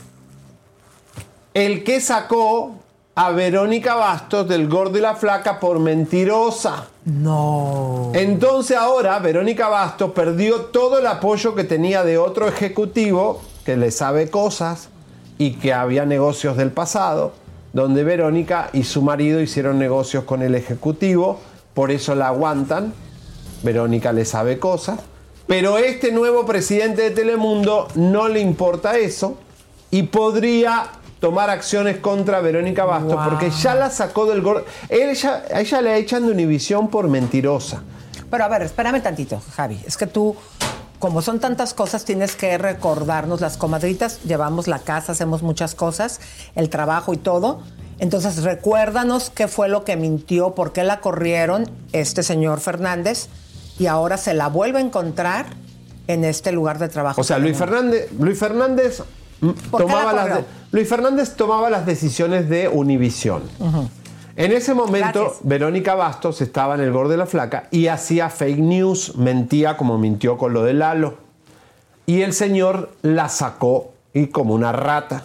el 1.54 1.84
que 1.84 2.00
sacó 2.00 2.74
a 3.14 3.30
Verónica 3.30 3.94
Bastos 3.94 4.48
del 4.48 4.68
Gordo 4.68 4.98
y 4.98 5.02
la 5.02 5.14
Flaca 5.14 5.60
por 5.60 5.78
mentirosa. 5.78 6.88
No. 7.04 8.10
Entonces 8.12 8.76
ahora 8.76 9.20
Verónica 9.20 9.68
Bastos 9.68 10.10
perdió 10.10 10.62
todo 10.62 10.98
el 10.98 11.06
apoyo 11.06 11.54
que 11.54 11.62
tenía 11.62 12.02
de 12.02 12.18
otro 12.18 12.48
ejecutivo 12.48 13.40
que 13.64 13.76
le 13.76 13.92
sabe 13.92 14.30
cosas 14.30 14.88
y 15.38 15.52
que 15.52 15.72
había 15.72 16.06
negocios 16.06 16.56
del 16.56 16.72
pasado, 16.72 17.34
donde 17.74 18.04
Verónica 18.04 18.70
y 18.72 18.84
su 18.84 19.02
marido 19.02 19.40
hicieron 19.40 19.78
negocios 19.78 20.24
con 20.24 20.40
el 20.42 20.54
ejecutivo, 20.54 21.40
por 21.74 21.90
eso 21.90 22.14
la 22.14 22.28
aguantan. 22.28 22.94
Verónica 23.62 24.12
le 24.12 24.24
sabe 24.24 24.58
cosas. 24.58 25.00
Pero 25.46 25.76
este 25.76 26.10
nuevo 26.12 26.46
presidente 26.46 27.02
de 27.02 27.10
Telemundo 27.10 27.88
no 27.96 28.28
le 28.28 28.40
importa 28.40 28.96
eso 28.96 29.36
y 29.90 30.04
podría 30.04 30.84
tomar 31.20 31.50
acciones 31.50 31.98
contra 31.98 32.40
Verónica 32.40 32.84
Bastos 32.84 33.18
porque 33.28 33.50
ya 33.50 33.74
la 33.74 33.90
sacó 33.90 34.26
del 34.26 34.40
gordo. 34.40 34.64
Él 34.88 35.14
ya- 35.14 35.42
a 35.52 35.60
ella 35.60 35.82
le 35.82 35.96
echan 35.96 36.24
de 36.26 36.32
Univisión 36.32 36.88
por 36.88 37.08
mentirosa. 37.08 37.82
Pero 38.30 38.44
a 38.44 38.48
ver, 38.48 38.62
espérame 38.62 39.02
tantito, 39.02 39.40
Javi. 39.54 39.78
Es 39.86 39.96
que 39.96 40.06
tú, 40.06 40.34
como 41.04 41.20
son 41.20 41.38
tantas 41.38 41.74
cosas, 41.74 42.06
tienes 42.06 42.34
que 42.34 42.56
recordarnos. 42.56 43.42
Las 43.42 43.58
comadritas 43.58 44.22
llevamos 44.22 44.68
la 44.68 44.78
casa, 44.78 45.12
hacemos 45.12 45.42
muchas 45.42 45.74
cosas, 45.74 46.18
el 46.54 46.70
trabajo 46.70 47.12
y 47.12 47.18
todo. 47.18 47.60
Entonces, 47.98 48.42
recuérdanos 48.42 49.28
qué 49.28 49.46
fue 49.46 49.68
lo 49.68 49.84
que 49.84 49.96
mintió, 49.96 50.54
por 50.54 50.72
qué 50.72 50.82
la 50.82 51.00
corrieron 51.00 51.70
este 51.92 52.22
señor 52.22 52.60
Fernández 52.60 53.28
y 53.78 53.84
ahora 53.84 54.16
se 54.16 54.32
la 54.32 54.48
vuelve 54.48 54.78
a 54.78 54.80
encontrar 54.80 55.44
en 56.06 56.24
este 56.24 56.52
lugar 56.52 56.78
de 56.78 56.88
trabajo. 56.88 57.20
O 57.20 57.24
sea, 57.24 57.36
Luis 57.38 57.58
Fernández, 57.58 58.10
Luis 58.18 58.38
Fernández 58.38 59.02
mm, 59.42 59.50
¿Por 59.70 59.82
qué 59.82 59.86
tomaba 59.86 60.12
la 60.14 60.24
las 60.24 60.38
de- 60.38 60.44
Luis 60.72 60.88
Fernández 60.88 61.36
tomaba 61.36 61.68
las 61.68 61.84
decisiones 61.84 62.48
de 62.48 62.66
Univisión. 62.68 63.42
En 64.36 64.52
ese 64.52 64.74
momento, 64.74 65.20
Gracias. 65.20 65.40
Verónica 65.44 65.94
Bastos 65.94 66.40
estaba 66.40 66.74
en 66.74 66.80
el 66.80 66.90
gordo 66.92 67.10
de 67.12 67.16
la 67.18 67.26
flaca 67.26 67.68
y 67.70 67.86
hacía 67.86 68.30
fake 68.30 68.58
news, 68.58 69.16
mentía 69.16 69.76
como 69.76 69.96
mintió 69.98 70.36
con 70.36 70.52
lo 70.52 70.64
de 70.64 70.74
Lalo. 70.74 71.14
Y 72.06 72.22
el 72.22 72.32
señor 72.32 72.90
la 73.02 73.28
sacó 73.28 73.92
y 74.12 74.26
como 74.26 74.54
una 74.54 74.72
rata, 74.72 75.22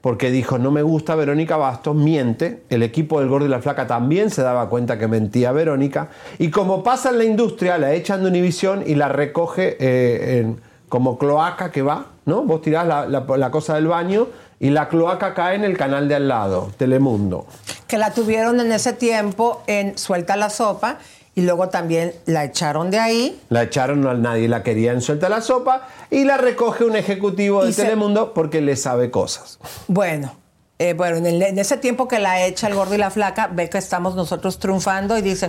porque 0.00 0.30
dijo, 0.30 0.58
no 0.58 0.70
me 0.70 0.82
gusta 0.82 1.14
Verónica 1.16 1.56
Bastos, 1.56 1.96
miente. 1.96 2.62
El 2.70 2.82
equipo 2.82 3.18
del 3.20 3.28
gordo 3.28 3.46
y 3.46 3.48
la 3.48 3.60
flaca 3.60 3.86
también 3.86 4.30
se 4.30 4.42
daba 4.42 4.68
cuenta 4.68 4.98
que 4.98 5.08
mentía 5.08 5.50
Verónica. 5.50 6.08
Y 6.38 6.50
como 6.50 6.82
pasa 6.84 7.10
en 7.10 7.18
la 7.18 7.24
industria, 7.24 7.76
la 7.78 7.92
echan 7.92 8.22
de 8.22 8.28
Univisión 8.28 8.84
y 8.86 8.94
la 8.94 9.08
recoge 9.08 9.76
eh, 9.80 10.38
en- 10.40 10.60
como 10.88 11.18
cloaca 11.18 11.72
que 11.72 11.82
va, 11.82 12.06
¿no? 12.26 12.42
Vos 12.42 12.62
tirás 12.62 12.86
la, 12.86 13.06
la- 13.06 13.24
la 13.36 13.50
cosa 13.50 13.74
del 13.74 13.88
baño 13.88 14.28
y 14.60 14.70
la 14.70 14.88
cloaca 14.88 15.34
cae 15.34 15.56
en 15.56 15.64
el 15.64 15.76
canal 15.76 16.08
de 16.08 16.14
al 16.14 16.28
lado, 16.28 16.72
Telemundo. 16.78 17.46
Que 17.86 17.98
la 17.98 18.12
tuvieron 18.12 18.60
en 18.60 18.72
ese 18.72 18.92
tiempo 18.92 19.62
en 19.66 19.98
Suelta 19.98 20.36
la 20.36 20.50
Sopa 20.50 20.98
y 21.34 21.42
luego 21.42 21.68
también 21.68 22.12
la 22.26 22.44
echaron 22.44 22.90
de 22.90 22.98
ahí. 22.98 23.40
La 23.48 23.64
echaron, 23.64 24.06
a 24.06 24.14
nadie 24.14 24.48
la 24.48 24.62
quería 24.62 24.92
en 24.92 25.00
suelta 25.02 25.28
la 25.28 25.40
sopa 25.40 25.88
y 26.10 26.24
la 26.24 26.36
recoge 26.36 26.84
un 26.84 26.94
ejecutivo 26.94 27.64
de 27.64 27.72
se- 27.72 27.82
Telemundo 27.82 28.32
porque 28.34 28.60
le 28.60 28.76
sabe 28.76 29.10
cosas. 29.10 29.58
Bueno, 29.88 30.32
eh, 30.78 30.92
bueno, 30.94 31.16
en, 31.16 31.26
el- 31.26 31.42
en 31.42 31.58
ese 31.58 31.76
tiempo 31.76 32.06
que 32.06 32.20
la 32.20 32.44
echa 32.46 32.68
el 32.68 32.74
gordo 32.74 32.94
y 32.94 32.98
la 32.98 33.10
flaca, 33.10 33.48
ve 33.48 33.68
que 33.68 33.78
estamos 33.78 34.14
nosotros 34.14 34.60
triunfando 34.60 35.18
y 35.18 35.22
dice, 35.22 35.48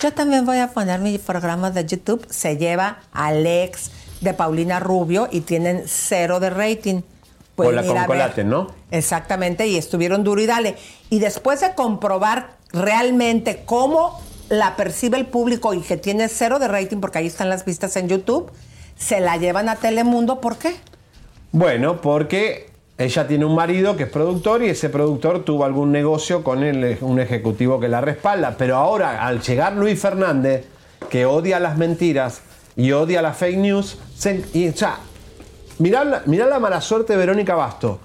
yo 0.00 0.10
también 0.14 0.46
voy 0.46 0.56
a 0.58 0.68
poner 0.68 1.00
mi 1.00 1.18
programa 1.18 1.70
de 1.70 1.84
YouTube. 1.84 2.26
Se 2.30 2.56
lleva 2.56 3.00
Alex, 3.12 3.90
de 4.22 4.32
Paulina 4.32 4.80
Rubio 4.80 5.28
y 5.30 5.42
tienen 5.42 5.82
cero 5.86 6.40
de 6.40 6.48
rating. 6.48 7.02
Pueden 7.56 7.72
Hola 7.72 7.82
ir 7.82 7.88
ver. 7.88 8.46
¿no? 8.46 8.68
Exactamente, 8.90 9.66
y 9.66 9.76
estuvieron 9.76 10.22
duro 10.22 10.40
y 10.40 10.46
dale. 10.46 10.76
Y 11.10 11.18
después 11.18 11.60
de 11.62 11.74
comprobar 11.74 12.50
realmente 12.72 13.62
cómo 13.64 14.20
la 14.50 14.76
percibe 14.76 15.16
el 15.18 15.26
público 15.26 15.74
y 15.74 15.80
que 15.80 15.96
tiene 15.96 16.28
cero 16.28 16.58
de 16.58 16.68
rating, 16.68 16.98
porque 16.98 17.18
ahí 17.18 17.26
están 17.26 17.48
las 17.48 17.64
vistas 17.64 17.96
en 17.96 18.08
YouTube, 18.08 18.52
se 18.96 19.20
la 19.20 19.36
llevan 19.38 19.68
a 19.68 19.76
Telemundo. 19.76 20.40
¿Por 20.40 20.56
qué? 20.58 20.76
Bueno, 21.52 22.00
porque 22.00 22.70
ella 22.98 23.26
tiene 23.26 23.44
un 23.44 23.54
marido 23.54 23.96
que 23.96 24.04
es 24.04 24.10
productor 24.10 24.62
y 24.62 24.68
ese 24.68 24.88
productor 24.90 25.44
tuvo 25.44 25.64
algún 25.64 25.90
negocio 25.92 26.44
con 26.44 26.62
el- 26.62 26.98
un 27.00 27.18
ejecutivo 27.20 27.80
que 27.80 27.88
la 27.88 28.00
respalda. 28.02 28.54
Pero 28.58 28.76
ahora, 28.76 29.26
al 29.26 29.40
llegar 29.40 29.72
Luis 29.74 30.00
Fernández, 30.00 30.66
que 31.10 31.24
odia 31.26 31.58
las 31.58 31.76
mentiras 31.78 32.42
y 32.76 32.92
odia 32.92 33.22
las 33.22 33.36
fake 33.38 33.56
news, 33.58 33.98
se- 34.16 34.44
y, 34.52 34.68
o 34.68 34.76
sea, 34.76 34.98
mirá, 35.78 36.04
la- 36.04 36.22
mirá 36.26 36.46
la 36.46 36.58
mala 36.58 36.80
suerte 36.80 37.12
de 37.12 37.18
Verónica 37.18 37.54
Basto. 37.54 37.98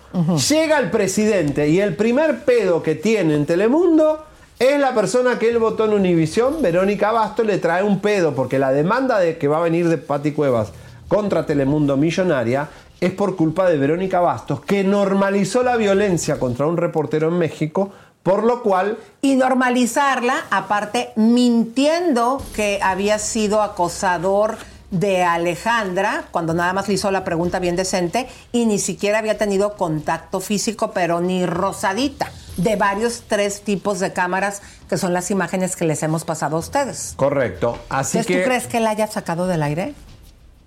Llega 0.49 0.79
el 0.79 0.89
presidente 0.91 1.69
y 1.69 1.79
el 1.79 1.95
primer 1.95 2.43
pedo 2.43 2.81
que 2.83 2.95
tiene 2.95 3.35
en 3.35 3.45
Telemundo 3.45 4.25
es 4.59 4.79
la 4.79 4.93
persona 4.93 5.39
que 5.39 5.49
él 5.49 5.57
votó 5.57 5.85
en 5.85 5.93
Univisión, 5.93 6.61
Verónica 6.61 7.11
Basto, 7.11 7.43
le 7.43 7.57
trae 7.57 7.81
un 7.83 7.99
pedo 7.99 8.33
porque 8.35 8.59
la 8.59 8.71
demanda 8.71 9.19
de 9.19 9.37
que 9.37 9.47
va 9.47 9.57
a 9.57 9.61
venir 9.61 9.87
de 9.89 9.97
Pati 9.97 10.33
Cuevas 10.33 10.71
contra 11.07 11.45
Telemundo 11.45 11.97
Millonaria 11.97 12.69
es 12.99 13.11
por 13.11 13.35
culpa 13.35 13.67
de 13.67 13.77
Verónica 13.77 14.19
Bastos, 14.19 14.61
que 14.61 14.83
normalizó 14.83 15.63
la 15.63 15.75
violencia 15.77 16.37
contra 16.39 16.67
un 16.67 16.77
reportero 16.77 17.29
en 17.29 17.39
México, 17.39 17.91
por 18.21 18.43
lo 18.43 18.61
cual 18.61 18.99
Y 19.23 19.35
normalizarla, 19.35 20.35
aparte, 20.51 21.09
mintiendo 21.15 22.41
que 22.55 22.79
había 22.83 23.17
sido 23.17 23.61
acosador 23.63 24.57
de 24.91 25.23
Alejandra, 25.23 26.25
cuando 26.31 26.53
nada 26.53 26.73
más 26.73 26.87
le 26.87 26.95
hizo 26.95 27.09
la 27.11 27.23
pregunta 27.23 27.59
bien 27.59 27.75
decente, 27.75 28.27
y 28.51 28.65
ni 28.65 28.77
siquiera 28.77 29.19
había 29.19 29.37
tenido 29.37 29.75
contacto 29.75 30.39
físico, 30.39 30.91
pero 30.91 31.21
ni 31.21 31.45
rosadita, 31.45 32.31
de 32.57 32.75
varios 32.75 33.23
tres 33.27 33.61
tipos 33.61 33.99
de 33.99 34.13
cámaras, 34.13 34.61
que 34.89 34.97
son 34.97 35.13
las 35.13 35.31
imágenes 35.31 35.75
que 35.75 35.85
les 35.85 36.03
hemos 36.03 36.25
pasado 36.25 36.57
a 36.57 36.59
ustedes. 36.59 37.13
Correcto. 37.15 37.77
Así 37.89 38.17
Entonces, 38.17 38.35
que 38.35 38.43
¿tú 38.43 38.49
crees 38.49 38.67
que 38.67 38.79
la 38.79 38.91
haya 38.91 39.07
sacado 39.07 39.47
del 39.47 39.63
aire? 39.63 39.95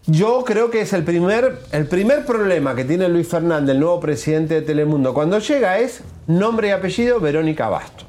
yo 0.06 0.44
creo 0.44 0.70
que 0.70 0.82
es 0.82 0.92
el 0.92 1.02
primer, 1.02 1.60
el 1.72 1.86
primer 1.86 2.26
problema 2.26 2.74
que 2.74 2.84
tiene 2.84 3.08
Luis 3.08 3.26
Fernández, 3.26 3.74
el 3.74 3.80
nuevo 3.80 4.00
presidente 4.00 4.54
de 4.54 4.62
Telemundo, 4.62 5.14
cuando 5.14 5.38
llega 5.38 5.78
es 5.78 6.02
nombre 6.26 6.68
y 6.68 6.70
apellido 6.72 7.20
Verónica 7.20 7.68
Basto. 7.68 8.04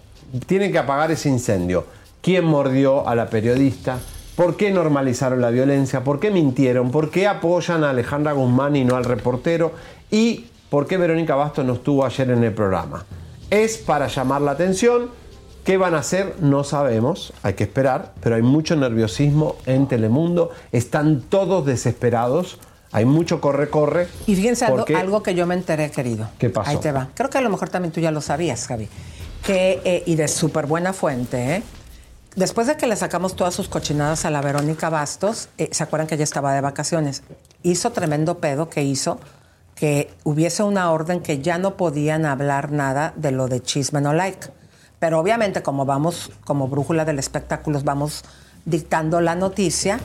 Tiene 0.45 0.71
que 0.71 0.77
apagar 0.77 1.11
ese 1.11 1.29
incendio. 1.29 1.85
¿Quién 2.21 2.43
mordió 2.43 3.07
a 3.07 3.15
la 3.15 3.29
periodista? 3.29 3.99
¿Por 4.35 4.57
qué 4.57 4.69
normalizaron 4.69 5.39
la 5.39 5.49
violencia? 5.49 6.03
¿Por 6.03 6.19
qué 6.19 6.29
mintieron? 6.29 6.91
¿Por 6.91 7.09
qué 7.09 7.25
apoyan 7.25 7.85
a 7.85 7.91
Alejandra 7.91 8.33
Guzmán 8.33 8.75
y 8.75 8.83
no 8.83 8.97
al 8.97 9.05
reportero? 9.05 9.71
¿Y 10.11 10.47
por 10.69 10.87
qué 10.87 10.97
Verónica 10.97 11.35
Basto 11.35 11.63
no 11.63 11.73
estuvo 11.73 12.05
ayer 12.05 12.29
en 12.29 12.43
el 12.43 12.53
programa? 12.53 13.05
Es 13.49 13.77
para 13.77 14.07
llamar 14.07 14.41
la 14.41 14.51
atención. 14.51 15.09
¿Qué 15.63 15.77
van 15.77 15.95
a 15.95 15.99
hacer? 15.99 16.35
No 16.41 16.65
sabemos, 16.65 17.33
hay 17.43 17.53
que 17.53 17.63
esperar, 17.63 18.13
pero 18.19 18.35
hay 18.35 18.41
mucho 18.41 18.75
nerviosismo 18.75 19.55
en 19.65 19.87
Telemundo, 19.87 20.51
están 20.71 21.21
todos 21.21 21.65
desesperados, 21.65 22.59
hay 22.91 23.05
mucho 23.05 23.41
corre-corre. 23.41 24.07
Y 24.27 24.35
fíjense 24.35 24.65
algo 24.65 25.23
que 25.23 25.33
yo 25.33 25.47
me 25.47 25.55
enteré, 25.55 25.89
querido. 25.89 26.27
¿Qué 26.37 26.49
pasó? 26.49 26.69
Ahí 26.69 26.77
te 26.77 26.91
va. 26.91 27.09
Creo 27.15 27.29
que 27.29 27.39
a 27.39 27.41
lo 27.41 27.49
mejor 27.49 27.69
también 27.69 27.91
tú 27.91 27.99
ya 27.99 28.11
lo 28.11 28.21
sabías, 28.21 28.67
Javi. 28.67 28.89
Que, 29.43 29.81
eh, 29.85 30.03
y 30.05 30.15
de 30.15 30.27
súper 30.27 30.67
buena 30.67 30.93
fuente, 30.93 31.55
¿eh? 31.55 31.63
Después 32.35 32.67
de 32.67 32.75
que 32.75 32.85
le 32.85 32.97
sacamos 32.97 33.37
todas 33.37 33.53
sus 33.53 33.69
cochinadas 33.69 34.25
a 34.25 34.29
la 34.29 34.41
Verónica 34.41 34.89
Bastos, 34.89 35.47
eh, 35.57 35.69
¿se 35.71 35.83
acuerdan 35.83 36.05
que 36.05 36.15
ella 36.15 36.25
estaba 36.25 36.53
de 36.53 36.59
vacaciones? 36.59 37.23
Hizo 37.63 37.91
tremendo 37.91 38.39
pedo 38.39 38.69
que 38.69 38.83
hizo 38.83 39.19
que 39.73 40.13
hubiese 40.25 40.61
una 40.61 40.91
orden 40.91 41.21
que 41.21 41.39
ya 41.39 41.57
no 41.57 41.77
podían 41.77 42.25
hablar 42.25 42.73
nada 42.73 43.13
de 43.15 43.31
lo 43.31 43.47
de 43.47 43.61
chisme 43.61 44.01
no 44.01 44.13
like. 44.13 44.49
Pero 44.99 45.19
obviamente 45.19 45.63
como 45.63 45.85
vamos, 45.85 46.29
como 46.43 46.67
brújula 46.67 47.05
del 47.05 47.19
espectáculo, 47.19 47.79
vamos 47.83 48.25
dictando 48.65 49.21
la 49.21 49.35
noticia, 49.35 49.99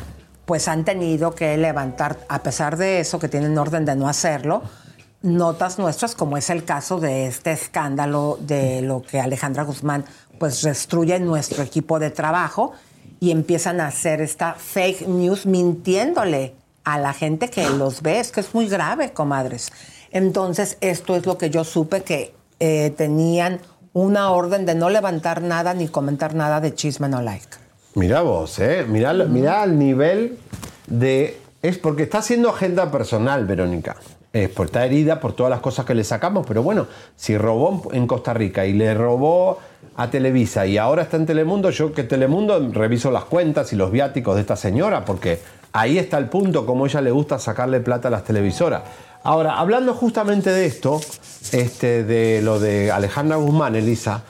pues 0.45 0.69
han 0.69 0.85
tenido 0.85 1.35
que 1.35 1.57
levantar, 1.57 2.17
a 2.29 2.45
pesar 2.45 2.77
de 2.77 3.01
eso, 3.01 3.19
que 3.19 3.29
tienen 3.29 3.59
orden 3.59 3.85
de 3.85 3.97
no 3.97 4.09
hacerlo, 4.09 4.63
notas 5.23 5.79
nuestras, 5.79 6.15
como 6.15 6.37
es 6.37 6.49
el 6.51 6.65
caso 6.65 7.01
de 7.01 7.27
este 7.27 7.53
escándalo 7.53 8.39
de 8.41 8.83
lo 8.83 9.03
que 9.03 9.21
Alejandra 9.21 9.65
Guzmán 9.65 10.05
pues 10.41 10.63
destruye 10.63 11.21
nuestro 11.21 11.63
equipo 11.63 11.99
de 11.99 12.09
trabajo 12.11 12.73
y 13.21 13.31
empiezan 13.31 13.79
a 13.79 13.89
hacer 13.89 14.23
esta 14.23 14.55
fake 14.55 15.07
news 15.07 15.45
mintiéndole 15.45 16.55
a 16.83 16.99
la 16.99 17.13
gente 17.13 17.51
que 17.51 17.69
los 17.69 18.01
ve. 18.01 18.21
Es 18.21 18.33
que 18.33 18.41
es 18.41 18.55
muy 18.55 18.67
grave, 18.67 19.13
comadres. 19.13 19.71
Entonces, 20.13 20.79
esto 20.81 21.15
es 21.15 21.27
lo 21.27 21.37
que 21.37 21.51
yo 21.51 21.63
supe 21.63 22.03
que 22.05 22.33
eh, 22.59 22.91
tenían 22.97 23.61
una 23.93 24.31
orden 24.31 24.65
de 24.65 24.75
no 24.75 24.89
levantar 24.89 25.43
nada 25.43 25.75
ni 25.75 25.89
comentar 25.89 26.35
nada 26.35 26.61
de 26.63 26.75
chisme 26.75 27.07
no 27.11 27.21
like. 27.21 27.47
Mira 27.95 28.23
vos, 28.23 28.59
¿eh? 28.61 28.87
Mirá, 28.89 29.13
lo- 29.13 29.27
mirá 29.27 29.63
el 29.65 29.79
nivel 29.79 30.39
de... 30.87 31.39
Es 31.61 31.77
porque 31.77 32.05
está 32.05 32.19
haciendo 32.19 32.49
agenda 32.49 32.91
personal, 32.91 33.45
Verónica. 33.45 33.97
Es 34.33 34.49
porque 34.49 34.69
está 34.71 34.87
herida 34.87 35.21
por 35.21 35.35
todas 35.35 35.51
las 35.51 35.61
cosas 35.61 35.85
que 35.85 35.95
le 35.95 36.05
sacamos, 36.05 36.47
pero 36.47 36.63
bueno, 36.63 36.87
si 37.17 37.37
robó 37.37 37.91
en 37.93 38.07
Costa 38.07 38.33
Rica 38.33 38.65
y 38.65 38.73
le 38.73 38.95
robó 38.95 39.59
a 40.01 40.11
Televisa 40.11 40.65
y 40.67 40.79
ahora 40.79 41.03
está 41.03 41.19
en 41.19 41.27
Telemundo, 41.27 41.69
yo 41.71 41.93
que 41.93 42.05
Telemundo 42.05 42.71
reviso 42.73 43.11
las 43.11 43.25
cuentas 43.25 43.73
y 43.75 43.77
los 43.77 43.93
viáticos 43.93 44.35
de 44.35 44.41
esta 44.41 44.57
señora, 44.57 45.05
porque 45.05 45.41
ahí 45.75 45.99
está 45.99 46.17
el 46.17 46.31
punto, 46.31 46.65
como 46.65 46.87
ella 46.87 47.03
le 47.03 47.11
gusta 47.11 47.39
sacarle 47.39 47.81
plata 47.81 48.09
a 48.09 48.11
las 48.11 48.25
televisoras. 48.25 48.81
Ahora, 49.25 49.59
hablando 49.59 49.93
justamente 49.93 50.49
de 50.51 50.65
esto, 50.65 51.01
este, 51.53 52.05
de 52.05 52.41
lo 52.41 52.59
de 52.59 52.91
Alejandra 52.91 53.37
Guzmán, 53.37 53.77
Elisa, 53.77 54.23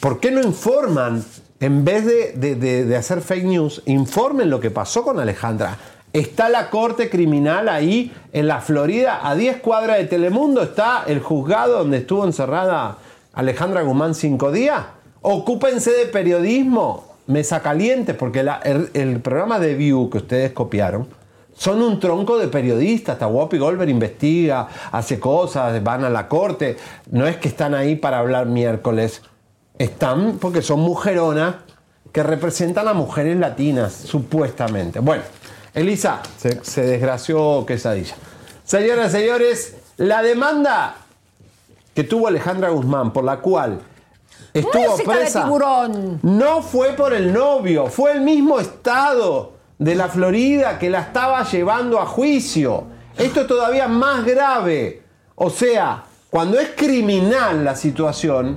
¿por 0.00 0.20
qué 0.20 0.30
no 0.30 0.42
informan, 0.42 1.24
en 1.58 1.84
vez 1.86 2.04
de, 2.04 2.54
de- 2.84 2.94
hacer 2.96 3.22
fake 3.22 3.44
news, 3.44 3.82
informen 3.86 4.50
lo 4.50 4.60
que 4.60 4.70
pasó 4.70 5.02
con 5.04 5.18
Alejandra? 5.18 5.78
Está 6.12 6.50
la 6.50 6.68
corte 6.68 7.08
criminal 7.08 7.70
ahí 7.70 8.12
en 8.34 8.46
la 8.46 8.60
Florida, 8.60 9.26
a 9.26 9.34
10 9.34 9.56
cuadras 9.62 9.96
de 9.96 10.04
Telemundo, 10.04 10.62
está 10.62 11.04
el 11.06 11.20
juzgado 11.20 11.78
donde 11.78 11.96
estuvo 11.96 12.26
encerrada 12.26 12.98
Alejandra 13.32 13.80
Guzmán 13.80 14.14
cinco 14.14 14.52
días. 14.52 14.84
Ocúpense 15.26 15.90
de 15.90 16.04
periodismo, 16.04 17.04
mesa 17.28 17.60
caliente, 17.62 18.12
porque 18.12 18.42
la- 18.42 18.60
el, 18.62 18.90
el 18.92 19.20
programa 19.20 19.58
de 19.58 19.74
View 19.74 20.10
que 20.10 20.18
ustedes 20.18 20.52
copiaron, 20.52 21.08
son 21.56 21.80
un 21.80 21.98
tronco 21.98 22.36
de 22.36 22.48
periodistas. 22.48 23.14
Hasta 23.14 23.26
Whoopi 23.26 23.56
Goldberg 23.56 23.88
investiga, 23.88 24.68
hace 24.92 25.18
cosas, 25.18 25.82
van 25.82 26.04
a 26.04 26.10
la 26.10 26.28
corte. 26.28 26.76
No 27.10 27.26
es 27.26 27.38
que 27.38 27.48
están 27.48 27.74
ahí 27.74 27.96
para 27.96 28.18
hablar 28.18 28.44
miércoles. 28.44 29.22
Están 29.78 30.36
porque 30.38 30.60
son 30.60 30.80
mujeronas 30.80 31.54
que 32.12 32.22
representan 32.22 32.86
a 32.88 32.92
mujeres 32.92 33.38
latinas, 33.38 33.94
supuestamente. 33.94 34.98
Bueno, 34.98 35.22
Elisa, 35.72 36.20
se, 36.36 36.62
se 36.62 36.82
desgració 36.82 37.64
quesadilla. 37.66 38.14
Señoras 38.62 39.14
y 39.14 39.18
señores, 39.18 39.76
la 39.96 40.22
demanda 40.22 40.96
que 41.94 42.04
tuvo 42.04 42.28
Alejandra 42.28 42.68
Guzmán, 42.68 43.12
por 43.12 43.24
la 43.24 43.38
cual 43.38 43.80
estuvo 44.54 44.96
de 44.96 45.04
presa, 45.04 45.44
tiburón. 45.44 46.20
no 46.22 46.62
fue 46.62 46.92
por 46.92 47.12
el 47.12 47.32
novio, 47.32 47.88
fue 47.88 48.12
el 48.12 48.20
mismo 48.22 48.60
estado 48.60 49.52
de 49.78 49.94
la 49.94 50.08
Florida 50.08 50.78
que 50.78 50.88
la 50.88 51.00
estaba 51.00 51.44
llevando 51.44 52.00
a 52.00 52.06
juicio. 52.06 52.84
Esto 53.18 53.42
es 53.42 53.46
todavía 53.46 53.88
más 53.88 54.24
grave. 54.24 55.02
O 55.34 55.50
sea, 55.50 56.04
cuando 56.30 56.58
es 56.58 56.70
criminal 56.76 57.64
la 57.64 57.76
situación, 57.76 58.56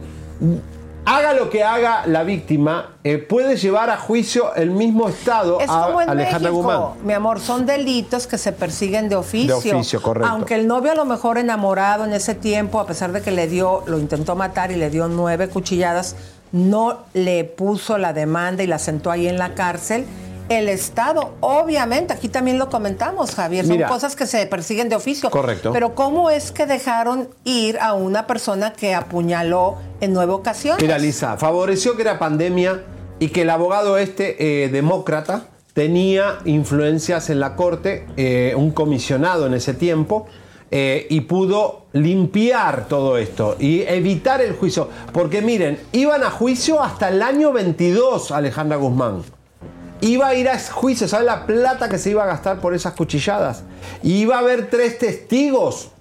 haga 1.07 1.33
lo 1.33 1.49
que 1.49 1.63
haga 1.63 2.05
la 2.05 2.23
víctima, 2.23 2.97
eh, 3.03 3.17
puede 3.17 3.55
llevar 3.55 3.89
a 3.89 3.97
juicio 3.97 4.53
el 4.55 4.71
mismo 4.71 5.07
estado 5.07 5.59
Es 5.61 5.69
a 5.69 5.87
como 5.87 6.01
en 6.01 6.09
Alejandra 6.09 6.51
México, 6.51 6.67
Guzmán. 6.67 7.05
mi 7.05 7.13
amor, 7.13 7.39
son 7.39 7.65
delitos 7.65 8.27
que 8.27 8.37
se 8.37 8.51
persiguen 8.51 9.07
de 9.07 9.15
oficio. 9.15 9.59
De 9.61 9.73
oficio, 9.75 10.01
correcto. 10.01 10.29
Aunque 10.29 10.55
el 10.55 10.67
novio 10.67 10.91
a 10.91 10.95
lo 10.95 11.05
mejor 11.05 11.37
enamorado 11.37 12.03
en 12.03 12.11
ese 12.13 12.35
tiempo, 12.35 12.79
a 12.79 12.85
pesar 12.85 13.13
de 13.13 13.21
que 13.21 13.31
le 13.31 13.47
dio, 13.47 13.83
lo 13.87 13.99
intentó 13.99 14.35
matar 14.35 14.71
y 14.71 14.75
le 14.75 14.89
dio 14.89 15.07
nueve 15.07 15.47
cuchilladas, 15.47 16.15
no 16.51 16.99
le 17.13 17.45
puso 17.45 17.97
la 17.97 18.11
demanda 18.11 18.63
y 18.63 18.67
la 18.67 18.77
sentó 18.79 19.09
ahí 19.09 19.27
en 19.27 19.37
la 19.37 19.53
cárcel. 19.53 20.05
El 20.49 20.69
Estado, 20.69 21.33
obviamente, 21.41 22.13
aquí 22.13 22.29
también 22.29 22.57
lo 22.57 22.69
comentamos, 22.69 23.35
Javier, 23.35 23.65
son 23.65 23.75
Mira. 23.75 23.87
cosas 23.87 24.15
que 24.15 24.25
se 24.25 24.45
persiguen 24.45 24.87
de 24.87 24.95
oficio. 24.95 25.29
Correcto. 25.29 25.71
Pero 25.73 25.93
¿cómo 25.93 26.29
es 26.29 26.51
que 26.51 26.65
dejaron 26.65 27.29
ir 27.43 27.77
a 27.79 27.93
una 27.93 28.27
persona 28.27 28.71
que 28.73 28.95
apuñaló 28.95 29.77
en 29.99 30.13
nueve 30.13 30.31
ocasiones? 30.31 30.81
Mira, 30.81 30.97
Lisa, 30.97 31.37
favoreció 31.37 31.95
que 31.95 32.03
era 32.03 32.17
pandemia 32.17 32.83
y 33.19 33.29
que 33.29 33.41
el 33.41 33.49
abogado 33.49 33.97
este, 33.97 34.63
eh, 34.63 34.69
demócrata, 34.69 35.47
tenía 35.73 36.39
influencias 36.45 37.29
en 37.29 37.39
la 37.39 37.55
corte, 37.55 38.07
eh, 38.15 38.53
un 38.55 38.71
comisionado 38.71 39.45
en 39.45 39.53
ese 39.53 39.73
tiempo, 39.73 40.27
eh, 40.71 41.07
y 41.09 41.21
pudo 41.21 41.85
limpiar 41.93 42.87
todo 42.87 43.17
esto 43.17 43.55
y 43.59 43.81
evitar 43.81 44.41
el 44.41 44.53
juicio. 44.53 44.89
Porque 45.13 45.41
miren, 45.41 45.79
iban 45.91 46.23
a 46.23 46.31
juicio 46.31 46.81
hasta 46.81 47.09
el 47.09 47.21
año 47.21 47.53
22, 47.53 48.31
Alejandra 48.31 48.77
Guzmán. 48.77 49.23
Iba 50.01 50.27
a 50.27 50.35
ir 50.35 50.49
a 50.49 50.59
juicio, 50.59 51.07
¿sabes 51.07 51.25
la 51.25 51.45
plata 51.45 51.89
que 51.89 51.97
se 51.97 52.11
iba 52.11 52.23
a 52.23 52.27
gastar 52.27 52.59
por 52.59 52.73
esas 52.73 52.93
cuchilladas? 52.93 53.63
Y 54.03 54.17
iba 54.21 54.35
a 54.35 54.39
haber 54.39 54.69
tres 54.69 54.97
testigos. 54.97 55.91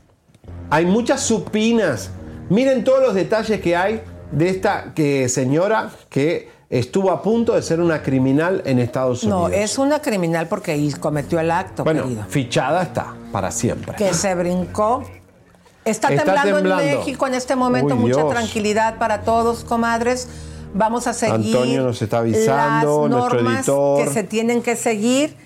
Hay 0.70 0.86
muchas 0.86 1.20
supinas. 1.22 2.10
Miren 2.48 2.84
todos 2.84 3.00
los 3.02 3.14
detalles 3.14 3.60
que 3.60 3.76
hay 3.76 4.02
de 4.32 4.48
esta 4.48 4.92
que, 4.94 5.28
señora 5.28 5.90
que 6.08 6.50
estuvo 6.68 7.10
a 7.10 7.22
punto 7.22 7.54
de 7.54 7.62
ser 7.62 7.80
una 7.80 8.02
criminal 8.02 8.62
en 8.66 8.78
Estados 8.78 9.22
Unidos. 9.22 9.50
No, 9.50 9.56
es 9.56 9.78
una 9.78 10.00
criminal 10.02 10.48
porque 10.48 10.90
cometió 10.98 11.38
el 11.40 11.50
acto, 11.50 11.84
bueno, 11.84 12.02
querido. 12.04 12.24
fichada 12.28 12.82
está 12.82 13.14
para 13.32 13.50
siempre. 13.50 13.94
Que 13.96 14.12
se 14.14 14.34
brincó. 14.34 15.04
Está, 15.84 16.08
Está 16.08 16.24
temblando, 16.24 16.56
temblando. 16.56 16.82
en 16.82 16.98
México 16.98 17.26
en 17.28 17.34
este 17.34 17.54
momento. 17.54 17.94
Uy, 17.94 18.00
Mucha 18.00 18.16
Dios. 18.22 18.30
tranquilidad 18.30 18.98
para 18.98 19.20
todos, 19.22 19.62
comadres. 19.62 20.26
Vamos 20.76 21.06
a 21.06 21.12
seguir. 21.14 21.56
Antonio 21.56 21.82
nos 21.82 22.00
está 22.02 22.18
avisando, 22.18 23.02
las 23.08 23.10
nuestro 23.10 23.40
normas 23.42 23.56
editor. 23.58 24.04
que 24.04 24.12
se 24.12 24.22
tienen 24.22 24.62
que 24.62 24.76
seguir. 24.76 25.36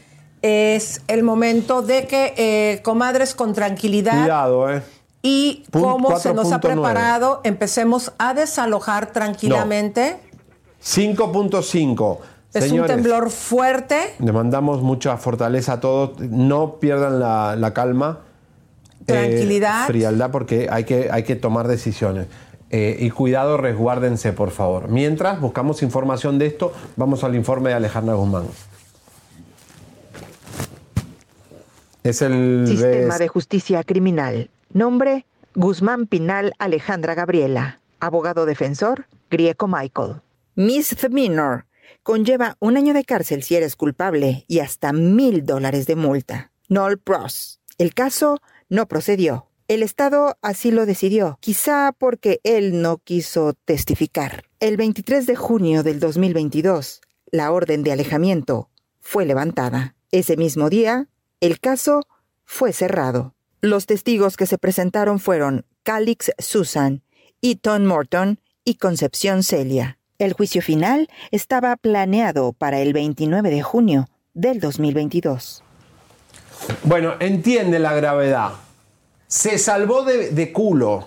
Es 0.42 1.02
el 1.06 1.22
momento 1.22 1.82
de 1.82 2.06
que, 2.06 2.34
eh, 2.36 2.80
comadres, 2.82 3.34
con 3.34 3.52
tranquilidad 3.52 4.20
Cuidado, 4.22 4.70
¿eh? 4.72 4.82
y 5.22 5.64
Pun- 5.70 5.82
cómo 5.82 6.18
se 6.18 6.32
nos 6.32 6.50
ha 6.52 6.60
4.9. 6.60 6.60
preparado, 6.60 7.40
empecemos 7.44 8.12
a 8.18 8.32
desalojar 8.32 9.12
tranquilamente. 9.12 10.16
5.5. 10.82 12.18
Es 12.52 12.64
Señores, 12.64 12.90
un 12.90 12.96
temblor 12.96 13.30
fuerte. 13.30 14.14
Le 14.18 14.32
mandamos 14.32 14.82
mucha 14.82 15.16
fortaleza 15.18 15.74
a 15.74 15.80
todos. 15.80 16.18
No 16.20 16.76
pierdan 16.80 17.20
la, 17.20 17.54
la 17.56 17.72
calma. 17.72 18.20
Tranquilidad. 19.06 19.84
Eh, 19.84 19.86
frialdad, 19.86 20.30
porque 20.30 20.68
hay 20.70 20.84
que, 20.84 21.10
hay 21.12 21.22
que 21.22 21.36
tomar 21.36 21.68
decisiones. 21.68 22.26
Eh, 22.70 22.96
y 23.00 23.10
cuidado, 23.10 23.56
resguárdense, 23.56 24.32
por 24.32 24.50
favor. 24.50 24.88
Mientras 24.88 25.40
buscamos 25.40 25.82
información 25.82 26.38
de 26.38 26.46
esto, 26.46 26.72
vamos 26.96 27.24
al 27.24 27.34
informe 27.34 27.70
de 27.70 27.76
Alejandra 27.76 28.14
Guzmán. 28.14 28.46
Es 32.04 32.22
el 32.22 32.64
Sistema 32.66 33.18
de 33.18 33.28
Justicia 33.28 33.82
Criminal. 33.82 34.50
Nombre: 34.72 35.26
Guzmán 35.54 36.06
Pinal 36.06 36.54
Alejandra 36.58 37.14
Gabriela. 37.14 37.80
Abogado 37.98 38.46
defensor: 38.46 39.06
Grieco 39.30 39.66
Michael. 39.66 40.22
Misdemeanor. 40.54 41.66
Conlleva 42.04 42.56
un 42.60 42.76
año 42.76 42.94
de 42.94 43.04
cárcel 43.04 43.42
si 43.42 43.56
eres 43.56 43.76
culpable 43.76 44.44
y 44.46 44.60
hasta 44.60 44.92
mil 44.92 45.44
dólares 45.44 45.86
de 45.86 45.96
multa. 45.96 46.52
Null 46.68 46.98
pros. 46.98 47.60
El 47.78 47.94
caso 47.94 48.38
no 48.68 48.86
procedió. 48.86 49.49
El 49.70 49.84
Estado 49.84 50.36
así 50.42 50.72
lo 50.72 50.84
decidió, 50.84 51.38
quizá 51.40 51.94
porque 51.96 52.40
él 52.42 52.82
no 52.82 52.98
quiso 52.98 53.54
testificar. 53.64 54.42
El 54.58 54.76
23 54.76 55.26
de 55.26 55.36
junio 55.36 55.84
del 55.84 56.00
2022, 56.00 57.00
la 57.30 57.52
orden 57.52 57.84
de 57.84 57.92
alejamiento 57.92 58.68
fue 59.00 59.26
levantada. 59.26 59.94
Ese 60.10 60.36
mismo 60.36 60.70
día, 60.70 61.06
el 61.40 61.60
caso 61.60 62.02
fue 62.44 62.72
cerrado. 62.72 63.36
Los 63.60 63.86
testigos 63.86 64.36
que 64.36 64.46
se 64.46 64.58
presentaron 64.58 65.20
fueron 65.20 65.64
Calix 65.84 66.32
Susan, 66.38 67.04
Eaton 67.40 67.86
Morton 67.86 68.40
y 68.64 68.74
Concepción 68.74 69.44
Celia. 69.44 69.98
El 70.18 70.32
juicio 70.32 70.62
final 70.62 71.08
estaba 71.30 71.76
planeado 71.76 72.54
para 72.54 72.80
el 72.80 72.92
29 72.92 73.50
de 73.50 73.62
junio 73.62 74.08
del 74.34 74.58
2022. 74.58 75.62
Bueno, 76.82 77.14
entiende 77.20 77.78
la 77.78 77.94
gravedad. 77.94 78.50
Se 79.30 79.58
salvó 79.58 80.02
de, 80.02 80.52
culo 80.52 81.04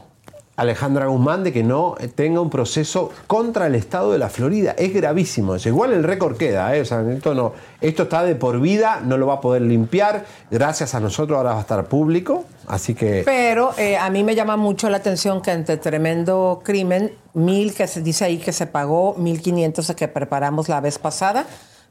Alejandra 0.56 1.08
Guzmán 1.08 1.44
de 1.44 1.52
que 1.52 1.62
no 1.62 1.96
tenga 2.16 2.40
un 2.40 2.50
proceso 2.50 3.12
contra 3.28 3.68
el 3.68 3.76
Estado 3.76 4.14
de 4.14 4.18
la 4.18 4.30
Florida. 4.30 4.74
Es 4.78 4.94
gravísimo 4.94 5.56
eso. 5.56 5.68
Igual 5.68 5.92
el 5.92 6.06
récord 6.06 6.38
queda, 6.38 6.74
¿eh? 6.74 6.80
O 6.80 6.86
sea, 6.86 7.02
esto, 7.12 7.36
no, 7.36 7.52
esto 7.82 8.04
está 8.04 8.24
de 8.24 8.36
por 8.36 8.62
vida, 8.62 9.02
no 9.04 9.18
lo 9.18 9.28
va 9.28 9.34
a 9.34 9.42
poder 9.42 9.64
limpiar. 9.64 10.24
Gracias 10.50 10.96
a 10.96 11.02
nosotros 11.02 11.36
ahora 11.36 11.52
va 11.52 11.58
a 11.58 11.62
estar 11.64 11.84
público. 11.88 12.46
Así 12.66 12.96
que... 12.96 13.24
Pero 13.26 13.74
eh, 13.78 13.98
a 13.98 14.10
mí 14.10 14.24
me 14.24 14.36
llama 14.36 14.56
mucho 14.56 14.90
la 14.90 14.98
atención 14.98 15.42
que 15.42 15.52
ante 15.52 15.76
tremendo 15.76 16.62
crimen, 16.64 17.12
mil 17.34 17.74
que 17.74 17.88
se 17.88 18.02
dice 18.02 18.24
ahí 18.24 18.38
que 18.38 18.54
se 18.54 18.68
pagó, 18.68 19.16
mil 19.16 19.42
quinientos 19.42 19.92
que 19.98 20.08
preparamos 20.08 20.70
la 20.70 20.80
vez 20.80 20.98
pasada. 20.98 21.46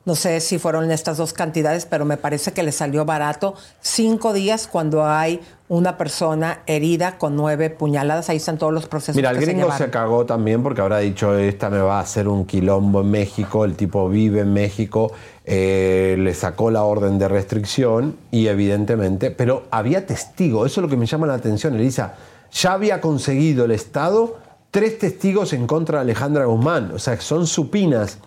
No 0.04 0.16
sé 0.16 0.40
si 0.40 0.58
fueron 0.58 0.90
estas 0.90 1.16
dos 1.16 1.32
cantidades, 1.32 1.86
pero 1.86 2.04
me 2.04 2.16
parece 2.16 2.52
que 2.52 2.64
le 2.64 2.72
salió 2.72 3.04
barato 3.04 3.54
cinco 3.80 4.32
días 4.32 4.66
cuando 4.66 5.06
hay 5.06 5.40
una 5.68 5.96
persona 5.96 6.62
herida 6.66 7.18
con 7.18 7.36
nueve 7.36 7.70
puñaladas. 7.70 8.28
Ahí 8.28 8.38
están 8.38 8.58
todos 8.58 8.72
los 8.72 8.86
procesos. 8.86 9.14
Mira, 9.14 9.30
el 9.30 9.38
que 9.38 9.46
gringo 9.46 9.70
se, 9.70 9.90
cagó 9.90 10.26
también 10.26 10.62
porque 10.64 10.80
habrá 10.80 10.98
dicho, 10.98 11.38
esta 11.38 11.70
me 11.70 11.78
va 11.78 11.98
a 11.98 12.02
hacer 12.02 12.26
un 12.26 12.46
quilombo 12.46 13.02
en 13.02 13.12
México, 13.12 13.64
el 13.64 13.76
tipo 13.76 14.08
vive 14.08 14.40
en 14.40 14.52
México, 14.52 15.12
eh, 15.44 16.16
le 16.18 16.34
sacó 16.34 16.72
la 16.72 16.82
orden 16.82 17.18
de 17.20 17.28
restricción 17.28 18.16
y 18.32 18.48
evidentemente, 18.48 19.30
pero 19.30 19.64
había 19.70 20.04
testigos, 20.04 20.70
eso 20.70 20.80
es 20.80 20.82
lo 20.82 20.90
que 20.90 20.96
me 20.96 21.06
llama 21.06 21.28
la 21.28 21.34
atención, 21.34 21.76
Elisa, 21.76 22.14
ya 22.50 22.72
había 22.72 23.00
conseguido 23.00 23.64
el 23.64 23.70
Estado 23.70 24.38
tres 24.72 24.98
testigos 24.98 25.52
en 25.52 25.66
contra 25.68 25.98
de 25.98 26.02
Alejandra 26.02 26.44
Guzmán, 26.46 26.90
o 26.92 26.98
sea, 26.98 27.20
son 27.20 27.46
supinas 27.46 28.18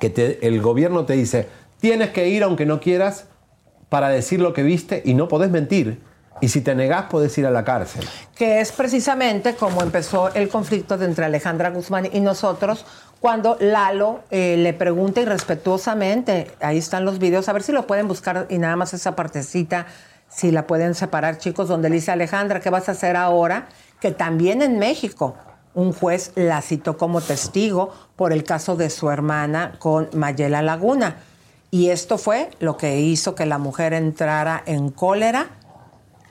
que 0.00 0.38
el 0.42 0.60
gobierno 0.60 1.04
te 1.04 1.14
dice, 1.14 1.48
tienes 1.80 2.10
que 2.10 2.28
ir 2.28 2.42
aunque 2.42 2.66
no 2.66 2.80
quieras 2.80 3.26
para 3.88 4.08
decir 4.08 4.40
lo 4.40 4.52
que 4.52 4.62
viste 4.62 5.02
y 5.04 5.14
no 5.14 5.28
podés 5.28 5.50
mentir. 5.50 6.00
Y 6.40 6.48
si 6.48 6.60
te 6.60 6.74
negás, 6.74 7.04
podés 7.04 7.36
ir 7.38 7.46
a 7.46 7.50
la 7.50 7.64
cárcel. 7.64 8.04
que 8.34 8.60
es 8.60 8.72
precisamente 8.72 9.54
como 9.54 9.82
empezó 9.82 10.34
el 10.34 10.48
conflicto 10.48 11.00
entre 11.00 11.24
Alejandra 11.24 11.70
Guzmán 11.70 12.08
y 12.12 12.20
nosotros 12.20 12.84
cuando 13.20 13.56
Lalo 13.58 14.20
eh, 14.30 14.56
le 14.58 14.74
pregunta 14.74 15.20
y 15.20 15.24
respetuosamente, 15.24 16.50
ahí 16.60 16.76
están 16.76 17.06
los 17.06 17.18
videos, 17.18 17.48
a 17.48 17.54
ver 17.54 17.62
si 17.62 17.72
lo 17.72 17.86
pueden 17.86 18.06
buscar 18.06 18.46
y 18.50 18.58
nada 18.58 18.76
más 18.76 18.92
esa 18.92 19.16
partecita, 19.16 19.86
si 20.28 20.50
la 20.50 20.66
pueden 20.66 20.94
separar 20.94 21.38
chicos, 21.38 21.68
donde 21.68 21.88
le 21.88 21.94
dice 21.94 22.10
Alejandra, 22.10 22.60
¿qué 22.60 22.68
vas 22.68 22.88
a 22.90 22.92
hacer 22.92 23.16
ahora? 23.16 23.68
Que 24.00 24.10
también 24.10 24.60
en 24.60 24.78
México 24.78 25.36
un 25.74 25.92
juez 25.92 26.32
la 26.36 26.62
citó 26.62 26.96
como 26.96 27.20
testigo 27.20 27.92
por 28.16 28.32
el 28.32 28.44
caso 28.44 28.76
de 28.76 28.90
su 28.90 29.10
hermana 29.10 29.74
con 29.78 30.08
Mayela 30.12 30.62
Laguna. 30.62 31.16
Y 31.70 31.90
esto 31.90 32.18
fue 32.18 32.50
lo 32.60 32.76
que 32.76 33.00
hizo 33.00 33.34
que 33.34 33.46
la 33.46 33.58
mujer 33.58 33.92
entrara 33.92 34.62
en 34.66 34.90
cólera 34.90 35.48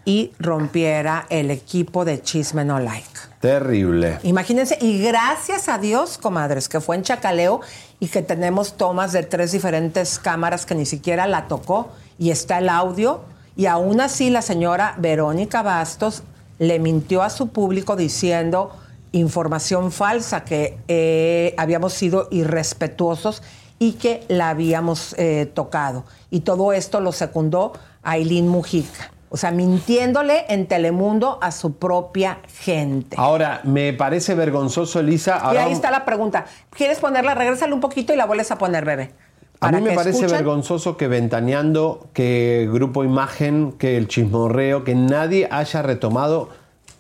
y 0.06 0.32
rompiera 0.40 1.26
el 1.30 1.52
equipo 1.52 2.06
de 2.06 2.22
Chisme 2.22 2.66
No 2.66 2.80
Like. 2.80 3.08
Terrible. 3.40 4.20
Imagínense, 4.24 4.78
y 4.80 5.02
gracias 5.02 5.68
a 5.68 5.78
Dios, 5.78 6.18
comadres, 6.18 6.70
que 6.70 6.80
fue 6.80 6.96
en 6.96 7.04
Chacaleo 7.04 7.62
y 8.00 8.08
que 8.08 8.22
tenemos 8.22 8.78
tomas 8.78 9.12
de 9.12 9.24
tres 9.24 9.52
diferentes 9.52 10.20
cámaras 10.20 10.66
que 10.66 10.76
ni 10.76 10.86
siquiera 10.86 11.28
la 11.28 11.48
tocó 11.48 11.90
y 12.18 12.32
está 12.32 12.60
el 12.60 12.70
audio. 12.70 13.22
Y 13.56 13.66
aún 13.66 14.02
así 14.02 14.30
la 14.30 14.42
señora 14.42 14.96
Verónica 14.98 15.62
Bastos 15.62 16.24
le 16.60 16.80
mintió 16.80 17.22
a 17.22 17.30
su 17.30 17.50
público 17.50 17.96
diciendo 17.96 18.72
información 19.14 19.92
falsa, 19.92 20.44
que 20.44 20.78
eh, 20.90 21.56
habíamos 21.58 21.94
sido 21.94 22.28
irrespetuosos 22.32 23.42
y 23.80 23.94
que 23.94 24.24
la 24.28 24.50
habíamos 24.50 25.16
eh, 25.18 25.50
tocado. 25.54 26.04
Y 26.30 26.42
todo 26.42 26.74
esto 26.74 27.00
lo 27.00 27.12
secundó 27.12 27.74
Aileen 28.02 28.48
Mujica. 28.50 29.12
O 29.30 29.38
sea, 29.38 29.50
mintiéndole 29.50 30.46
en 30.50 30.68
Telemundo 30.68 31.40
a 31.42 31.52
su 31.52 31.78
propia 31.78 32.40
gente. 32.48 33.16
Ahora, 33.20 33.62
me 33.64 33.92
parece 33.94 34.36
vergonzoso, 34.36 35.00
Elisa. 35.00 35.42
Y 35.54 35.58
ahí 35.58 35.72
está 35.72 35.90
la 35.90 36.06
pregunta. 36.06 36.46
¿Quieres 36.70 37.00
ponerla? 37.00 37.34
Regrésale 37.34 37.74
un 37.74 37.80
poquito 37.80 38.14
y 38.14 38.16
la 38.16 38.28
vuelves 38.28 38.52
a 38.52 38.60
poner, 38.60 38.86
bebé. 38.86 39.12
A 39.60 39.72
mí 39.72 39.82
me 39.82 39.96
parece 39.96 40.20
escuchen. 40.20 40.38
vergonzoso 40.38 40.98
que 40.98 41.08
ventaneando, 41.08 42.10
que 42.14 42.70
Grupo 42.72 43.04
Imagen, 43.04 43.72
que 43.72 43.98
el 43.98 44.08
chismorreo, 44.08 44.84
que 44.84 44.94
nadie 44.94 45.48
haya 45.50 45.82
retomado 45.82 46.50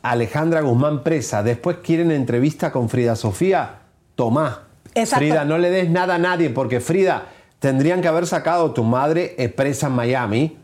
Alejandra 0.03 0.61
Guzmán 0.61 1.01
presa. 1.01 1.41
Después 1.41 1.77
quieren 1.83 2.11
entrevista 2.11 2.71
con 2.71 2.89
Frida 2.89 3.15
Sofía. 3.15 3.79
Tomá. 4.15 4.63
Exacto. 4.93 5.25
Frida, 5.25 5.43
no 5.45 5.57
le 5.57 5.71
des 5.71 5.89
nada 5.89 6.15
a 6.15 6.17
nadie, 6.19 6.51
porque 6.51 6.79
Frida, 6.79 7.23
tendrían 7.59 8.01
que 8.01 8.07
haber 8.07 8.27
sacado 8.27 8.67
a 8.67 8.73
tu 8.75 8.83
madre 8.83 9.35
presa 9.55 9.87
en 9.87 9.93
Miami 9.93 10.57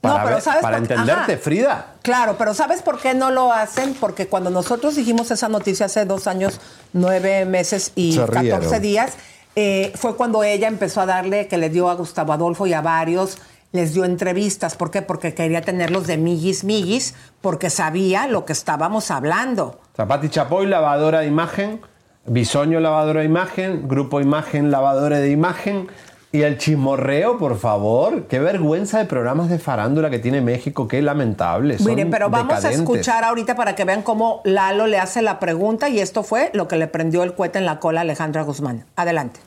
para, 0.00 0.22
pero 0.22 0.36
ver- 0.36 0.42
¿sabes 0.42 0.62
para 0.62 0.78
por 0.78 0.86
qué? 0.86 0.94
entenderte, 0.94 1.32
Ajá. 1.34 1.42
Frida. 1.42 1.86
Claro, 2.02 2.36
pero 2.38 2.54
¿sabes 2.54 2.80
por 2.82 2.98
qué 2.98 3.12
no 3.14 3.30
lo 3.30 3.52
hacen? 3.52 3.94
Porque 3.94 4.26
cuando 4.26 4.48
nosotros 4.50 4.96
dijimos 4.96 5.30
esa 5.30 5.48
noticia 5.48 5.86
hace 5.86 6.04
dos 6.06 6.26
años, 6.26 6.60
nueve 6.92 7.44
meses 7.44 7.92
y. 7.94 8.16
14 8.16 8.80
días, 8.80 9.12
eh, 9.56 9.92
fue 9.96 10.16
cuando 10.16 10.42
ella 10.44 10.68
empezó 10.68 11.00
a 11.02 11.06
darle, 11.06 11.46
que 11.48 11.58
le 11.58 11.68
dio 11.68 11.90
a 11.90 11.94
Gustavo 11.94 12.32
Adolfo 12.32 12.66
y 12.66 12.72
a 12.72 12.80
varios, 12.80 13.38
les 13.74 13.92
dio 13.92 14.04
entrevistas. 14.04 14.76
¿Por 14.76 14.92
qué? 14.92 15.02
Porque 15.02 15.34
quería 15.34 15.60
tenerlos 15.60 16.06
de 16.06 16.16
miguis, 16.16 16.62
miguis, 16.62 17.16
porque 17.40 17.70
sabía 17.70 18.28
lo 18.28 18.44
que 18.44 18.52
estábamos 18.52 19.10
hablando. 19.10 19.80
Zapati 19.96 20.28
Chapoy, 20.28 20.66
lavadora 20.66 21.20
de 21.20 21.26
imagen. 21.26 21.80
Bisoño, 22.24 22.78
lavadora 22.78 23.20
de 23.20 23.26
imagen. 23.26 23.88
Grupo 23.88 24.20
Imagen, 24.20 24.70
lavadora 24.70 25.18
de 25.18 25.28
imagen. 25.32 25.88
Y 26.30 26.42
el 26.42 26.56
chismorreo, 26.56 27.36
por 27.36 27.58
favor. 27.58 28.28
Qué 28.28 28.38
vergüenza 28.38 28.98
de 28.98 29.06
programas 29.06 29.48
de 29.48 29.58
farándula 29.58 30.08
que 30.08 30.20
tiene 30.20 30.40
México. 30.40 30.86
Qué 30.86 31.02
lamentable. 31.02 31.76
Son 31.78 31.88
Miren, 31.88 32.10
pero 32.10 32.30
vamos 32.30 32.54
decadentes. 32.54 32.78
a 32.78 32.82
escuchar 32.82 33.24
ahorita 33.24 33.56
para 33.56 33.74
que 33.74 33.84
vean 33.84 34.02
cómo 34.02 34.40
Lalo 34.44 34.86
le 34.86 35.00
hace 35.00 35.20
la 35.20 35.40
pregunta 35.40 35.88
y 35.88 35.98
esto 35.98 36.22
fue 36.22 36.50
lo 36.54 36.68
que 36.68 36.76
le 36.76 36.86
prendió 36.86 37.24
el 37.24 37.34
cohete 37.34 37.58
en 37.58 37.66
la 37.66 37.80
cola 37.80 38.00
a 38.00 38.02
Alejandra 38.02 38.42
Guzmán. 38.42 38.84
Adelante. 38.94 39.40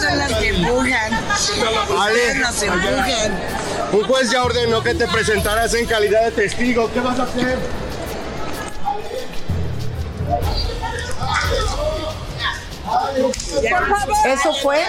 Son 0.00 0.18
las 0.18 0.32
que 0.34 0.48
empujan. 0.48 1.12
Nos 2.40 2.62
empujan. 2.62 3.40
un 3.92 4.04
juez 4.04 4.30
ya 4.30 4.44
ordenó 4.44 4.82
que 4.82 4.94
te 4.94 5.06
presentaras 5.08 5.74
en 5.74 5.86
calidad 5.86 6.24
de 6.24 6.30
testigo. 6.32 6.90
¿Qué 6.92 7.00
vas 7.00 7.18
a 7.18 7.24
hacer? 7.24 7.58
Eso 14.26 14.52
fue 14.54 14.82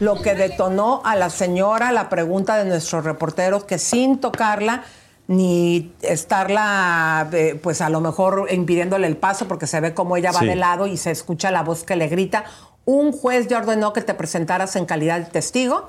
lo 0.00 0.20
que 0.20 0.34
detonó 0.34 1.02
a 1.04 1.16
la 1.16 1.30
señora 1.30 1.92
la 1.92 2.08
pregunta 2.08 2.56
de 2.56 2.64
nuestro 2.64 3.00
reportero 3.00 3.66
que 3.66 3.78
sin 3.78 4.20
tocarla 4.20 4.84
ni 5.26 5.92
estarla, 6.02 7.28
eh, 7.32 7.58
pues 7.62 7.80
a 7.80 7.88
lo 7.88 8.00
mejor 8.02 8.48
impidiéndole 8.50 9.06
el 9.06 9.16
paso 9.16 9.48
porque 9.48 9.66
se 9.66 9.80
ve 9.80 9.94
como 9.94 10.16
ella 10.16 10.32
va 10.32 10.40
Sí. 10.40 10.46
de 10.46 10.56
lado 10.56 10.86
y 10.86 10.98
se 10.98 11.10
escucha 11.10 11.50
la 11.50 11.62
voz 11.62 11.84
que 11.84 11.96
le 11.96 12.08
grita. 12.08 12.44
Un 12.84 13.12
juez 13.12 13.48
ya 13.48 13.58
ordenó 13.58 13.92
que 13.92 14.02
te 14.02 14.14
presentaras 14.14 14.76
en 14.76 14.84
calidad 14.84 15.20
de 15.20 15.26
testigo. 15.26 15.88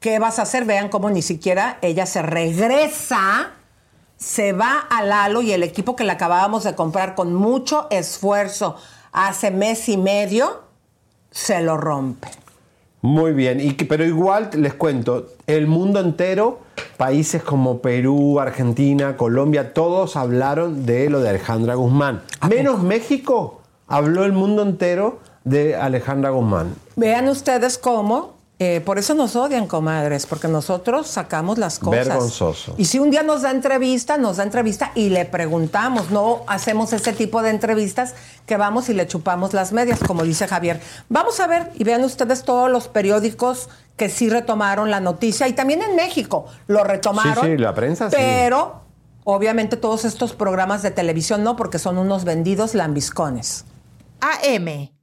¿Qué 0.00 0.18
vas 0.18 0.38
a 0.38 0.42
hacer? 0.42 0.64
Vean 0.64 0.88
cómo 0.88 1.08
ni 1.10 1.22
siquiera 1.22 1.78
ella 1.80 2.04
se 2.04 2.20
regresa, 2.22 3.52
se 4.16 4.52
va 4.52 4.78
al 4.90 5.08
Lalo 5.08 5.40
y 5.40 5.52
el 5.52 5.62
equipo 5.62 5.96
que 5.96 6.04
le 6.04 6.12
acabábamos 6.12 6.64
de 6.64 6.74
comprar 6.74 7.14
con 7.14 7.34
mucho 7.34 7.86
esfuerzo 7.90 8.76
hace 9.12 9.50
mes 9.50 9.88
y 9.88 9.96
medio, 9.96 10.62
se 11.30 11.62
lo 11.62 11.78
rompe. 11.78 12.28
Muy 13.00 13.32
bien, 13.32 13.60
y 13.60 13.72
pero 13.72 14.04
igual 14.04 14.50
les 14.54 14.74
cuento, 14.74 15.28
el 15.46 15.66
mundo 15.66 16.00
entero, 16.00 16.60
países 16.96 17.42
como 17.42 17.78
Perú, 17.80 18.40
Argentina, 18.40 19.16
Colombia, 19.16 19.72
todos 19.72 20.16
hablaron 20.16 20.84
de 20.84 21.08
lo 21.08 21.20
de 21.20 21.30
Alejandra 21.30 21.74
Guzmán. 21.76 22.22
Menos 22.48 22.82
México, 22.82 23.62
habló 23.86 24.24
el 24.24 24.32
mundo 24.32 24.62
entero 24.62 25.20
de 25.46 25.76
Alejandra 25.76 26.30
Guzmán. 26.30 26.74
Vean 26.96 27.28
ustedes 27.28 27.78
cómo, 27.78 28.34
eh, 28.58 28.82
por 28.84 28.98
eso 28.98 29.14
nos 29.14 29.36
odian, 29.36 29.68
comadres, 29.68 30.26
porque 30.26 30.48
nosotros 30.48 31.06
sacamos 31.06 31.56
las 31.56 31.78
cosas. 31.78 32.08
Vergonzoso. 32.08 32.74
Y 32.76 32.86
si 32.86 32.98
un 32.98 33.10
día 33.10 33.22
nos 33.22 33.42
da 33.42 33.52
entrevista, 33.52 34.18
nos 34.18 34.38
da 34.38 34.42
entrevista 34.42 34.90
y 34.96 35.08
le 35.08 35.24
preguntamos, 35.24 36.10
no 36.10 36.40
hacemos 36.48 36.92
ese 36.92 37.12
tipo 37.12 37.42
de 37.42 37.50
entrevistas 37.50 38.14
que 38.44 38.56
vamos 38.56 38.88
y 38.88 38.94
le 38.94 39.06
chupamos 39.06 39.52
las 39.54 39.72
medias, 39.72 40.00
como 40.00 40.24
dice 40.24 40.48
Javier. 40.48 40.80
Vamos 41.08 41.38
a 41.38 41.46
ver 41.46 41.70
y 41.76 41.84
vean 41.84 42.02
ustedes 42.02 42.42
todos 42.42 42.68
los 42.68 42.88
periódicos 42.88 43.68
que 43.96 44.08
sí 44.08 44.28
retomaron 44.28 44.90
la 44.90 44.98
noticia 44.98 45.46
y 45.46 45.52
también 45.52 45.80
en 45.80 45.94
México 45.94 46.46
lo 46.66 46.82
retomaron. 46.82 47.44
Sí, 47.44 47.52
sí, 47.52 47.56
la 47.56 47.72
prensa 47.72 48.10
sí. 48.10 48.16
Pero 48.18 48.80
obviamente 49.22 49.76
todos 49.76 50.04
estos 50.04 50.32
programas 50.32 50.82
de 50.82 50.90
televisión 50.90 51.44
no, 51.44 51.54
porque 51.54 51.78
son 51.78 51.98
unos 51.98 52.24
vendidos 52.24 52.74
lambiscones. 52.74 53.64
AM. 54.20 54.95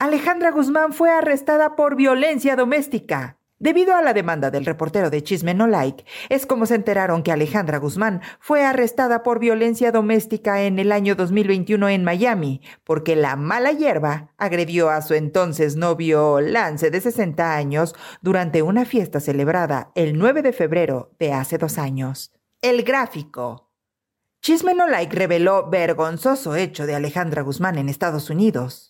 Alejandra 0.00 0.50
Guzmán 0.50 0.94
fue 0.94 1.10
arrestada 1.10 1.76
por 1.76 1.94
violencia 1.94 2.56
doméstica. 2.56 3.36
Debido 3.58 3.94
a 3.94 4.00
la 4.00 4.14
demanda 4.14 4.50
del 4.50 4.64
reportero 4.64 5.10
de 5.10 5.22
Chisme 5.22 5.52
No 5.52 5.66
Like, 5.66 6.06
es 6.30 6.46
como 6.46 6.64
se 6.64 6.74
enteraron 6.74 7.22
que 7.22 7.32
Alejandra 7.32 7.76
Guzmán 7.76 8.22
fue 8.38 8.64
arrestada 8.64 9.22
por 9.22 9.40
violencia 9.40 9.92
doméstica 9.92 10.62
en 10.62 10.78
el 10.78 10.90
año 10.90 11.16
2021 11.16 11.90
en 11.90 12.02
Miami, 12.02 12.62
porque 12.82 13.14
la 13.14 13.36
mala 13.36 13.72
hierba 13.72 14.32
agredió 14.38 14.88
a 14.88 15.02
su 15.02 15.12
entonces 15.12 15.76
novio 15.76 16.40
Lance 16.40 16.90
de 16.90 17.02
60 17.02 17.54
años 17.54 17.94
durante 18.22 18.62
una 18.62 18.86
fiesta 18.86 19.20
celebrada 19.20 19.92
el 19.94 20.16
9 20.16 20.40
de 20.40 20.54
febrero 20.54 21.10
de 21.18 21.34
hace 21.34 21.58
dos 21.58 21.76
años. 21.76 22.32
El 22.62 22.84
gráfico. 22.84 23.70
Chisme 24.40 24.72
No 24.72 24.88
Like 24.88 25.14
reveló 25.14 25.68
vergonzoso 25.68 26.56
hecho 26.56 26.86
de 26.86 26.94
Alejandra 26.94 27.42
Guzmán 27.42 27.76
en 27.76 27.90
Estados 27.90 28.30
Unidos. 28.30 28.89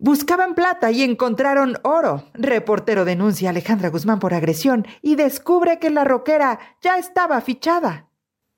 Buscaban 0.00 0.54
plata 0.54 0.92
y 0.92 1.02
encontraron 1.02 1.76
oro. 1.82 2.30
Reportero 2.32 3.04
denuncia 3.04 3.48
a 3.48 3.50
Alejandra 3.50 3.88
Guzmán 3.88 4.20
por 4.20 4.32
agresión 4.32 4.86
y 5.02 5.16
descubre 5.16 5.80
que 5.80 5.90
la 5.90 6.04
roquera 6.04 6.60
ya 6.80 6.98
estaba 6.98 7.40
fichada. 7.40 8.08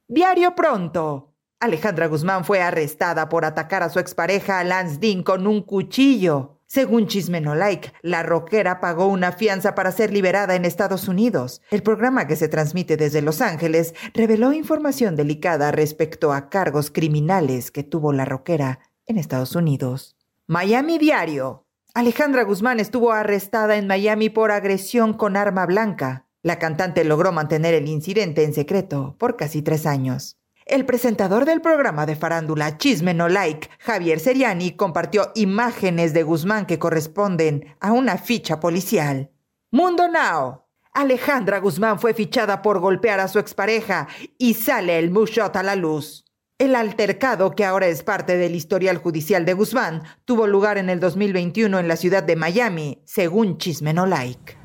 Diario 0.07 0.55
pronto. 0.55 1.33
Alejandra 1.59 2.09
Guzmán 2.09 2.45
fue 2.45 2.61
arrestada 2.61 3.31
por 3.31 3.47
atacar 3.47 3.83
a 3.83 3.89
su 3.89 3.99
expareja 3.99 4.63
Lance 4.65 4.99
Dean 4.99 5.23
con 5.23 5.47
un 5.47 5.63
cuchillo. 5.63 6.59
Según 6.67 7.07
Chisme 7.07 7.41
No 7.41 7.55
Like, 7.55 7.95
la 8.03 8.23
rockera 8.23 8.79
pagó 8.79 9.07
una 9.07 9.33
fianza 9.33 9.75
para 9.75 9.93
ser 9.93 10.13
liberada 10.13 10.55
en 10.57 10.67
Estados 10.67 11.09
Unidos. 11.09 11.63
El 11.71 11.83
programa 11.83 12.27
que 12.27 12.37
se 12.37 12.49
transmite 12.49 12.99
desde 12.99 13.23
Los 13.23 13.41
Ángeles 13.41 13.95
reveló 14.13 14.53
información 14.53 15.17
delicada 15.17 15.73
respecto 15.73 16.35
a 16.35 16.51
cargos 16.51 16.91
criminales 16.91 17.71
que 17.71 17.83
tuvo 17.83 18.13
la 18.13 18.27
rockera 18.27 18.81
en 19.07 19.17
Estados 19.17 19.57
Unidos. 19.57 20.20
Miami 20.53 20.99
Diario. 20.99 21.65
Alejandra 21.95 22.43
Guzmán 22.43 22.81
estuvo 22.81 23.13
arrestada 23.13 23.77
en 23.77 23.87
Miami 23.87 24.31
por 24.31 24.51
agresión 24.51 25.15
con 25.15 25.37
arma 25.37 25.65
blanca. 25.65 26.27
La 26.43 26.59
cantante 26.59 27.05
logró 27.05 27.31
mantener 27.31 27.73
el 27.73 27.87
incidente 27.87 28.43
en 28.43 28.53
secreto 28.53 29.15
por 29.17 29.37
casi 29.37 29.63
tres 29.63 29.87
años. 29.87 30.41
El 30.67 30.87
presentador 30.87 31.45
del 31.45 31.61
programa 31.61 32.05
de 32.05 32.17
farándula 32.17 32.79
Chisme 32.79 33.15
No 33.15 33.29
Like, 33.29 33.71
Javier 33.79 34.19
Seriani, 34.19 34.73
compartió 34.73 35.31
imágenes 35.37 36.15
de 36.15 36.25
Guzmán 36.25 36.67
que 36.67 36.81
corresponden 36.81 37.77
a 37.79 37.93
una 37.93 38.19
ficha 38.19 38.59
policial. 38.59 39.31
Mundo 39.71 40.09
Now. 40.09 40.65
Alejandra 40.93 41.61
Guzmán 41.61 42.01
fue 42.01 42.13
fichada 42.13 42.61
por 42.61 42.81
golpear 42.81 43.21
a 43.21 43.29
su 43.29 43.39
expareja 43.39 44.09
y 44.37 44.55
sale 44.55 44.99
el 44.99 45.13
mugshot 45.13 45.55
a 45.55 45.63
la 45.63 45.77
luz. 45.77 46.25
El 46.61 46.77
altercado, 46.77 47.53
que 47.53 47.65
ahora 47.65 47.87
es 47.87 48.03
parte 48.03 48.37
del 48.37 48.55
historial 48.55 48.99
judicial 48.99 49.47
de 49.47 49.55
Guzmán, 49.55 50.03
tuvo 50.27 50.47
lugar 50.47 50.77
en 50.77 50.91
el 50.91 51.01
2021 51.01 51.79
en 51.79 51.89
la 51.89 51.97
ciudad 51.97 52.23
de 52.23 52.37
Miami, 52.37 53.01
según 53.07 53.57
Chisme 53.57 53.95
No 53.95 54.05
Like. 54.05 54.59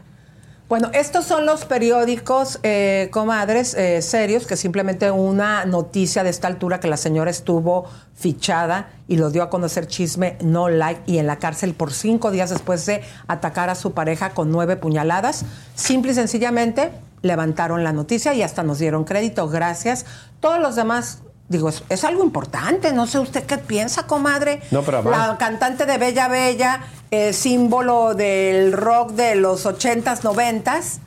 Bueno, 0.68 0.90
estos 0.94 1.24
son 1.24 1.46
los 1.46 1.64
periódicos, 1.64 2.60
eh, 2.64 3.08
comadres, 3.14 3.76
eh, 3.76 4.02
serios, 4.02 4.46
que 4.46 4.58
simplemente 4.58 5.10
una 5.10 5.64
noticia 5.64 6.26
de 6.26 6.32
esta 6.32 6.50
altura 6.50 6.82
que 6.82 6.90
la 6.90 6.98
señora 6.98 7.32
estuvo 7.32 7.86
fichada 8.14 8.90
y 9.08 9.16
lo 9.16 9.30
dio 9.30 9.42
a 9.42 9.50
conocer 9.50 9.88
chisme 9.88 10.38
no 10.42 10.68
like 10.68 11.02
y 11.06 11.20
en 11.20 11.28
la 11.28 11.40
cárcel 11.40 11.76
por 11.76 11.94
cinco 11.94 12.30
días 12.30 12.50
después 12.50 12.86
de 12.88 13.04
atacar 13.28 13.70
a 13.70 13.76
su 13.76 13.94
pareja 13.94 14.32
con 14.32 14.52
nueve 14.52 14.76
puñaladas. 14.76 15.46
Simple 15.76 16.12
y 16.12 16.16
sencillamente 16.16 16.92
levantaron 17.22 17.86
la 17.86 17.94
noticia 17.94 18.34
y 18.34 18.42
hasta 18.42 18.64
nos 18.64 18.80
dieron 18.80 19.06
crédito. 19.06 19.48
Gracias. 19.48 20.06
Todos 20.42 20.60
los 20.60 20.76
demás, 20.76 21.22
digo, 21.50 21.70
es, 21.70 21.84
es 21.90 22.04
algo 22.04 22.24
importante. 22.24 22.92
No 22.94 23.08
sé 23.08 23.20
usted 23.20 23.44
qué 23.46 23.58
piensa, 23.58 24.08
comadre. 24.08 24.62
No, 24.72 24.82
pero 24.84 25.00
además- 25.00 25.28
La 25.30 25.38
cantante 25.38 25.86
de 25.86 25.98
Bella 25.98 26.28
Bella, 26.28 26.82
eh, 27.12 27.34
símbolo 27.34 28.14
del 28.16 28.74
rock 28.74 29.12
de 29.12 29.36
los 29.36 29.66
80s, 29.66 30.22
90s, 30.24 31.00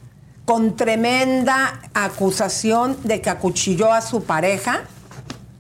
con 0.44 0.76
tremenda 0.76 1.80
acusación 1.94 2.96
de 3.04 3.20
que 3.20 3.30
acuchilló 3.30 3.92
a 3.92 4.00
su 4.00 4.24
pareja, 4.24 4.80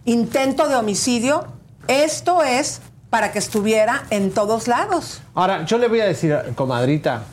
intento 0.04 0.68
de 0.68 0.76
homicidio. 0.76 1.46
Esto 1.88 2.42
es 2.42 2.80
para 3.10 3.32
que 3.32 3.38
estuviera 3.38 4.04
en 4.10 4.30
todos 4.30 4.68
lados. 4.68 5.20
Ahora, 5.34 5.64
yo 5.64 5.78
le 5.78 5.88
voy 5.88 6.00
a 6.00 6.06
decir, 6.06 6.36
comadrita, 6.54 7.24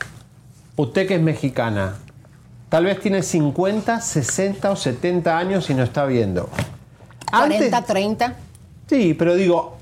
usted 0.76 1.06
que 1.06 1.14
es 1.16 1.20
mexicana, 1.22 1.96
tal 2.68 2.84
vez 2.84 3.00
tiene 3.00 3.22
50, 3.22 4.00
60 4.00 4.70
o 4.70 4.76
70 4.76 5.36
años 5.38 5.68
y 5.70 5.74
no 5.74 5.82
está 5.82 6.04
viendo. 6.06 6.48
40, 7.30 7.82
30. 7.82 8.34
Sí, 8.88 9.14
pero 9.14 9.34
digo, 9.34 9.76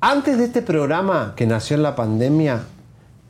antes 0.00 0.38
de 0.38 0.44
este 0.44 0.62
programa 0.62 1.34
que 1.36 1.46
nació 1.46 1.76
en 1.76 1.82
la 1.82 1.96
pandemia, 1.96 2.62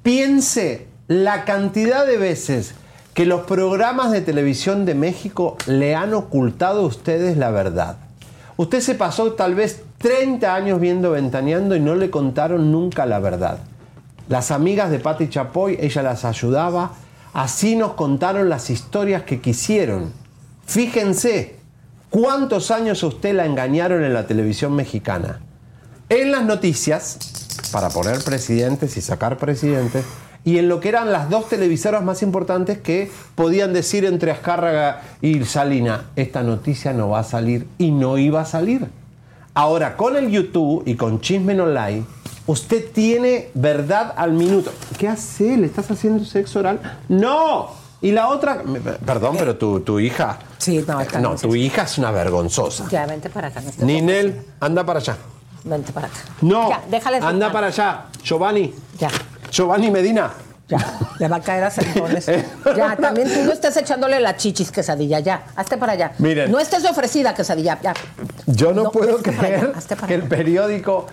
piense 0.03 0.87
la 1.09 1.45
cantidad 1.45 2.07
de 2.07 2.19
veces 2.19 2.75
que 3.15 3.27
los 3.27 3.41
programas 3.47 4.13
de 4.13 4.21
televisión 4.21 4.85
de 4.85 4.95
México 4.95 5.57
le 5.67 5.97
han 5.97 6.15
ocultado 6.15 6.83
a 6.83 6.87
ustedes 6.87 7.37
la 7.37 7.51
verdad. 7.51 7.97
Usted 8.57 8.81
se 8.81 8.95
pasó 8.95 9.33
tal 9.33 9.55
vez 9.55 9.83
30 9.99 10.55
años 10.55 10.81
viendo 10.81 11.11
Ventaneando 11.11 11.75
y 11.75 11.81
no 11.81 11.95
le 11.95 12.11
contaron 12.11 12.71
nunca 12.71 13.07
la 13.07 13.19
verdad. 13.19 13.59
Las 14.29 14.51
amigas 14.51 14.91
de 14.91 15.01
Patti 15.01 15.29
Chapoy, 15.29 15.79
ella 15.81 16.03
las 16.03 16.25
ayudaba, 16.25 16.93
así 17.33 17.77
nos 17.77 17.95
contaron 17.95 18.49
las 18.49 18.71
historias 18.71 19.23
que 19.23 19.41
quisieron. 19.41 20.13
Fíjense, 20.67 21.58
¿cuántos 22.11 22.71
años 22.71 23.03
usted 23.03 23.35
la 23.35 23.47
engañaron 23.47 24.05
en 24.05 24.15
la 24.15 24.27
televisión 24.27 24.75
mexicana? 24.75 25.41
En 26.09 26.33
las 26.33 26.45
noticias, 26.45 27.19
para 27.73 27.91
poner 27.91 28.23
presidentes 28.25 28.97
y 28.97 29.01
sacar 29.01 29.37
presidentes, 29.37 30.05
y 30.45 30.59
en 30.59 30.69
lo 30.69 30.81
que 30.81 30.89
eran 30.89 31.13
las 31.13 31.29
dos 31.29 31.49
televisoras 31.49 32.03
más 32.03 32.23
importantes 32.23 32.79
que 32.79 33.11
podían 33.35 33.73
decir 33.73 34.05
entre 34.05 34.31
Azcárraga 34.31 35.03
y 35.21 35.45
Salina, 35.45 36.07
esta 36.17 36.43
noticia 36.43 36.93
no 36.93 37.11
va 37.11 37.21
a 37.21 37.25
salir 37.25 37.67
y 37.77 37.91
no 37.91 38.17
iba 38.17 38.41
a 38.41 38.45
salir. 38.47 38.89
Ahora, 39.53 39.97
con 39.97 40.17
el 40.17 40.31
YouTube 40.31 40.85
y 40.87 40.95
con 40.95 41.21
Chismen 41.21 41.61
Online, 41.61 42.05
usted 42.47 42.91
tiene 42.93 43.51
verdad 43.55 44.15
al 44.17 44.33
minuto. 44.33 44.73
¿Qué 44.97 45.09
hace? 45.09 45.57
¿Le 45.57 45.67
estás 45.67 45.91
haciendo 45.91 46.25
sexo 46.25 46.61
oral? 46.61 46.99
¡No! 47.09 47.78
Y 48.01 48.13
la 48.13 48.29
otra, 48.29 48.63
perdón, 49.05 49.37
pero 49.39 49.57
tu, 49.57 49.81
tu 49.81 49.99
hija. 49.99 50.39
Sí, 50.59 50.85
no, 50.87 51.01
está 51.01 51.19
No, 51.21 51.35
tu 51.35 51.55
hija 51.57 51.83
es 51.83 51.99
una 51.99 52.11
vergonzosa. 52.13 52.87
Ya, 52.91 53.07
vente 53.07 53.29
para 53.29 53.49
acá. 53.49 53.61
no 53.61 53.87
Ninel, 53.87 54.41
anda 54.61 54.85
para 54.85 55.01
allá. 55.01 55.17
Vente 55.65 55.93
para 55.93 56.07
acá. 56.07 56.17
No, 56.41 56.69
Ya, 56.71 56.81
déjale 56.89 57.17
anda 57.17 57.31
sentar. 57.31 57.53
para 57.53 57.67
allá. 57.69 58.05
Giovanni. 58.23 58.73
Ya. 58.99 59.11
Giovanni 59.51 59.91
Medina, 59.91 60.31
Ya, 60.69 60.79
le 61.19 61.27
va 61.29 61.37
a 61.37 61.41
caer 61.41 61.65
a 61.65 61.71
sentones. 61.71 62.27
ya, 62.77 62.95
también 62.97 63.33
tú 63.33 63.43
no 63.45 63.53
estés 63.53 63.77
echándole 63.79 64.21
la 64.21 64.37
chichis 64.37 64.71
quesadilla, 64.71 65.19
ya. 65.21 65.47
Hazte 65.57 65.77
para 65.79 65.95
allá. 65.95 66.13
Miren. 66.19 66.53
No 66.53 66.59
estés 66.61 66.85
ofrecida 66.85 67.35
quesadilla, 67.35 67.81
ya. 67.81 67.95
Yo 68.47 68.73
no, 68.73 68.85
No, 68.85 68.91
puedo 68.93 69.17
para 69.23 69.39
creer 69.39 69.55
allá, 69.65 69.73
hazte 69.77 69.97
para 69.97 70.07
que 70.09 70.15
el 70.15 70.25
periódico, 70.25 71.07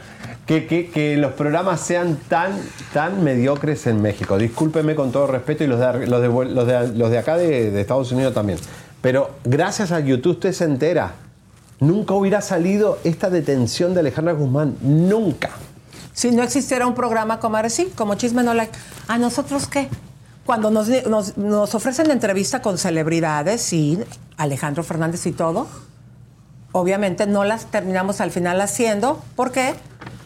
que, 0.45 0.67
que- 0.67 0.89
que 0.89 1.17
los 1.17 1.33
programas 1.33 1.81
sean 1.81 2.17
tan, 2.29 2.51
tan 2.93 3.23
mediocres 3.23 3.87
en 3.87 4.01
México. 4.01 4.37
Discúlpeme 4.37 4.95
con 4.95 5.11
todo 5.11 5.27
respeto 5.27 5.63
y 5.63 5.67
los 5.67 5.79
de, 5.79 6.07
los 6.07 6.21
de, 6.67 6.87
los 6.97 7.09
de- 7.11 7.17
acá 7.17 7.35
de, 7.37 7.79
Estados 7.81 8.11
Unidos 8.11 8.33
también. 8.33 8.59
Pero 9.01 9.31
gracias 9.43 9.91
a 9.91 9.99
YouTube 9.99 10.33
usted 10.33 10.51
se 10.53 10.65
entera. 10.65 11.13
Nunca 11.79 12.13
hubiera 12.13 12.41
salido 12.41 12.99
esta 13.03 13.29
detención 13.29 13.93
de 13.93 13.99
Alejandra 13.99 14.33
Guzmán. 14.33 14.75
Nunca. 14.81 15.49
Si 16.13 16.31
no 16.31 16.43
existiera 16.43 16.87
un 16.87 16.95
programa 16.95 17.39
como 17.39 17.57
sí, 17.69 17.91
como 17.95 18.15
Chisme 18.15 18.41
No 18.43 18.53
Like, 18.53 18.71
¿a 19.07 19.17
nosotros 19.17 19.67
qué? 19.67 19.89
Cuando 20.45 20.69
nos, 20.71 20.87
nos, 21.07 21.37
nos 21.37 21.75
ofrecen 21.75 22.11
entrevista 22.11 22.61
con 22.61 22.77
celebridades 22.77 23.73
y 23.73 23.99
Alejandro 24.37 24.83
Fernández 24.83 25.25
y 25.25 25.31
todo, 25.33 25.67
obviamente 26.71 27.25
no 27.27 27.43
las 27.43 27.65
terminamos 27.65 28.21
al 28.21 28.31
final 28.31 28.61
haciendo. 28.61 29.21
¿Por 29.35 29.51
qué? 29.51 29.73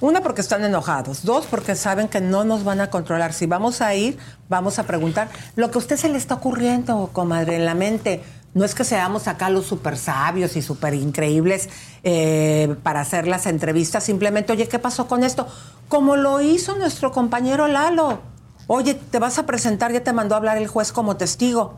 Una, 0.01 0.21
porque 0.21 0.41
están 0.41 0.63
enojados. 0.63 1.23
Dos, 1.23 1.45
porque 1.45 1.75
saben 1.75 2.07
que 2.07 2.21
no 2.21 2.45
nos 2.45 2.63
van 2.63 2.79
a 2.81 2.89
controlar. 2.89 3.33
Si 3.33 3.45
vamos 3.47 3.81
a 3.81 3.93
ir, 3.95 4.17
vamos 4.47 4.79
a 4.79 4.83
preguntar 4.83 5.27
lo 5.55 5.69
que 5.71 5.77
a 5.77 5.79
usted 5.79 5.97
se 5.97 6.07
le 6.09 6.17
está 6.17 6.35
ocurriendo, 6.35 7.09
comadre, 7.11 7.57
en 7.57 7.65
la 7.65 7.75
mente. 7.75 8.23
No 8.53 8.65
es 8.65 8.73
que 8.73 8.83
seamos 8.83 9.27
acá 9.27 9.49
los 9.49 9.65
súper 9.67 9.97
sabios 9.97 10.55
y 10.55 10.61
súper 10.61 10.93
increíbles 10.95 11.69
eh, 12.03 12.75
para 12.81 13.01
hacer 13.01 13.27
las 13.27 13.45
entrevistas. 13.45 14.03
Simplemente, 14.03 14.53
oye, 14.53 14.67
¿qué 14.67 14.79
pasó 14.79 15.07
con 15.07 15.23
esto? 15.23 15.47
Como 15.87 16.15
lo 16.15 16.41
hizo 16.41 16.75
nuestro 16.77 17.11
compañero 17.11 17.67
Lalo. 17.67 18.21
Oye, 18.67 18.93
te 18.95 19.19
vas 19.19 19.37
a 19.37 19.45
presentar, 19.45 19.91
ya 19.91 20.03
te 20.03 20.13
mandó 20.13 20.35
a 20.35 20.37
hablar 20.37 20.57
el 20.57 20.67
juez 20.67 20.91
como 20.91 21.17
testigo. 21.17 21.77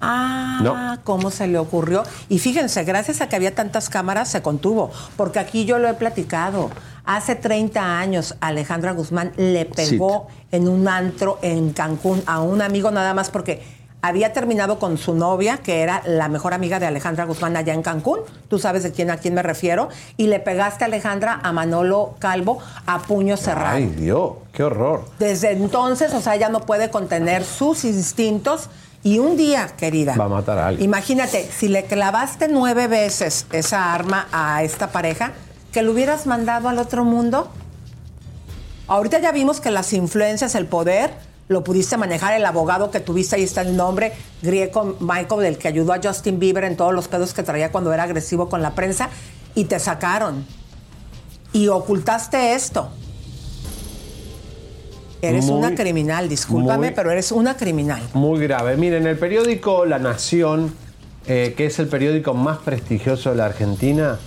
Ah, 0.00 0.60
No. 0.62 0.98
cómo 1.04 1.30
se 1.30 1.46
le 1.46 1.58
ocurrió. 1.58 2.02
Y 2.28 2.38
fíjense, 2.38 2.84
gracias 2.84 3.20
a 3.20 3.28
que 3.28 3.36
había 3.36 3.54
tantas 3.54 3.88
cámaras, 3.88 4.28
se 4.30 4.42
contuvo. 4.42 4.90
Porque 5.16 5.38
aquí 5.38 5.64
yo 5.64 5.78
lo 5.78 5.88
he 5.88 5.94
platicado. 5.94 6.70
Hace 7.04 7.34
30 7.34 7.98
años, 7.98 8.34
Alejandra 8.40 8.92
Guzmán 8.92 9.32
le 9.36 9.66
pegó 9.66 10.28
en 10.50 10.68
un 10.68 10.88
antro 10.88 11.38
en 11.42 11.72
Cancún 11.72 12.22
a 12.26 12.40
un 12.40 12.62
amigo 12.62 12.90
nada 12.90 13.12
más 13.12 13.30
porque 13.30 13.62
había 14.00 14.32
terminado 14.34 14.78
con 14.78 14.98
su 14.98 15.14
novia, 15.14 15.58
que 15.58 15.80
era 15.80 16.02
la 16.06 16.28
mejor 16.28 16.52
amiga 16.52 16.78
de 16.78 16.86
Alejandra 16.86 17.24
Guzmán 17.24 17.56
allá 17.56 17.72
en 17.72 17.82
Cancún. 17.82 18.20
Tú 18.48 18.58
sabes 18.58 18.82
de 18.82 18.92
quién 18.92 19.10
a 19.10 19.16
quién 19.16 19.32
me 19.34 19.42
refiero. 19.42 19.88
Y 20.18 20.26
le 20.26 20.40
pegaste 20.40 20.84
a 20.84 20.88
Alejandra 20.88 21.40
a 21.42 21.52
Manolo 21.52 22.14
Calvo 22.18 22.58
a 22.86 23.00
puño 23.00 23.36
cerrado. 23.38 23.76
Ay, 23.76 23.86
Dios, 23.86 24.32
qué 24.52 24.62
horror. 24.62 25.06
Desde 25.18 25.52
entonces, 25.52 26.12
o 26.12 26.20
sea, 26.20 26.34
ella 26.34 26.50
no 26.50 26.60
puede 26.60 26.90
contener 26.90 27.44
sus 27.44 27.84
instintos. 27.84 28.68
Y 29.02 29.18
un 29.18 29.36
día, 29.36 29.68
querida, 29.76 30.16
Va 30.16 30.24
a 30.24 30.28
matar 30.28 30.58
a 30.58 30.68
alguien. 30.68 30.84
imagínate, 30.86 31.42
si 31.50 31.68
le 31.68 31.84
clavaste 31.84 32.48
nueve 32.48 32.88
veces 32.88 33.46
esa 33.52 33.92
arma 33.92 34.26
a 34.32 34.62
esta 34.62 34.88
pareja, 34.92 35.32
que 35.74 35.82
lo 35.82 35.90
hubieras 35.92 36.26
mandado 36.26 36.68
al 36.68 36.78
otro 36.78 37.04
mundo. 37.04 37.48
Ahorita 38.86 39.18
ya 39.18 39.32
vimos 39.32 39.60
que 39.60 39.72
las 39.72 39.92
influencias, 39.92 40.54
el 40.54 40.66
poder, 40.66 41.10
lo 41.48 41.64
pudiste 41.64 41.96
manejar. 41.96 42.32
El 42.34 42.46
abogado 42.46 42.92
que 42.92 43.00
tuviste, 43.00 43.34
ahí 43.34 43.42
está 43.42 43.62
el 43.62 43.76
nombre, 43.76 44.12
griego 44.40 44.96
Michael, 45.00 45.42
del 45.42 45.58
que 45.58 45.66
ayudó 45.66 45.92
a 45.92 46.00
Justin 46.00 46.38
Bieber 46.38 46.62
en 46.62 46.76
todos 46.76 46.94
los 46.94 47.08
pedos 47.08 47.34
que 47.34 47.42
traía 47.42 47.72
cuando 47.72 47.92
era 47.92 48.04
agresivo 48.04 48.48
con 48.48 48.62
la 48.62 48.76
prensa, 48.76 49.08
y 49.56 49.64
te 49.64 49.80
sacaron. 49.80 50.46
Y 51.52 51.66
ocultaste 51.66 52.54
esto. 52.54 52.90
Eres 55.22 55.46
Muy- 55.46 55.58
una 55.58 55.74
criminal, 55.74 56.28
discúlpame, 56.28 56.88
muy- 56.88 56.94
pero 56.94 57.10
eres 57.10 57.32
una 57.32 57.56
criminal. 57.56 58.02
Muy 58.12 58.38
grave. 58.40 58.76
Miren, 58.76 59.06
el 59.08 59.18
periódico 59.18 59.86
La 59.86 59.98
Nación, 59.98 60.72
eh, 61.26 61.54
que 61.56 61.66
es 61.66 61.78
el 61.80 61.88
periódico 61.88 62.32
más 62.34 62.58
prestigioso 62.58 63.30
de 63.30 63.36
la 63.36 63.46
Argentina, 63.46 64.18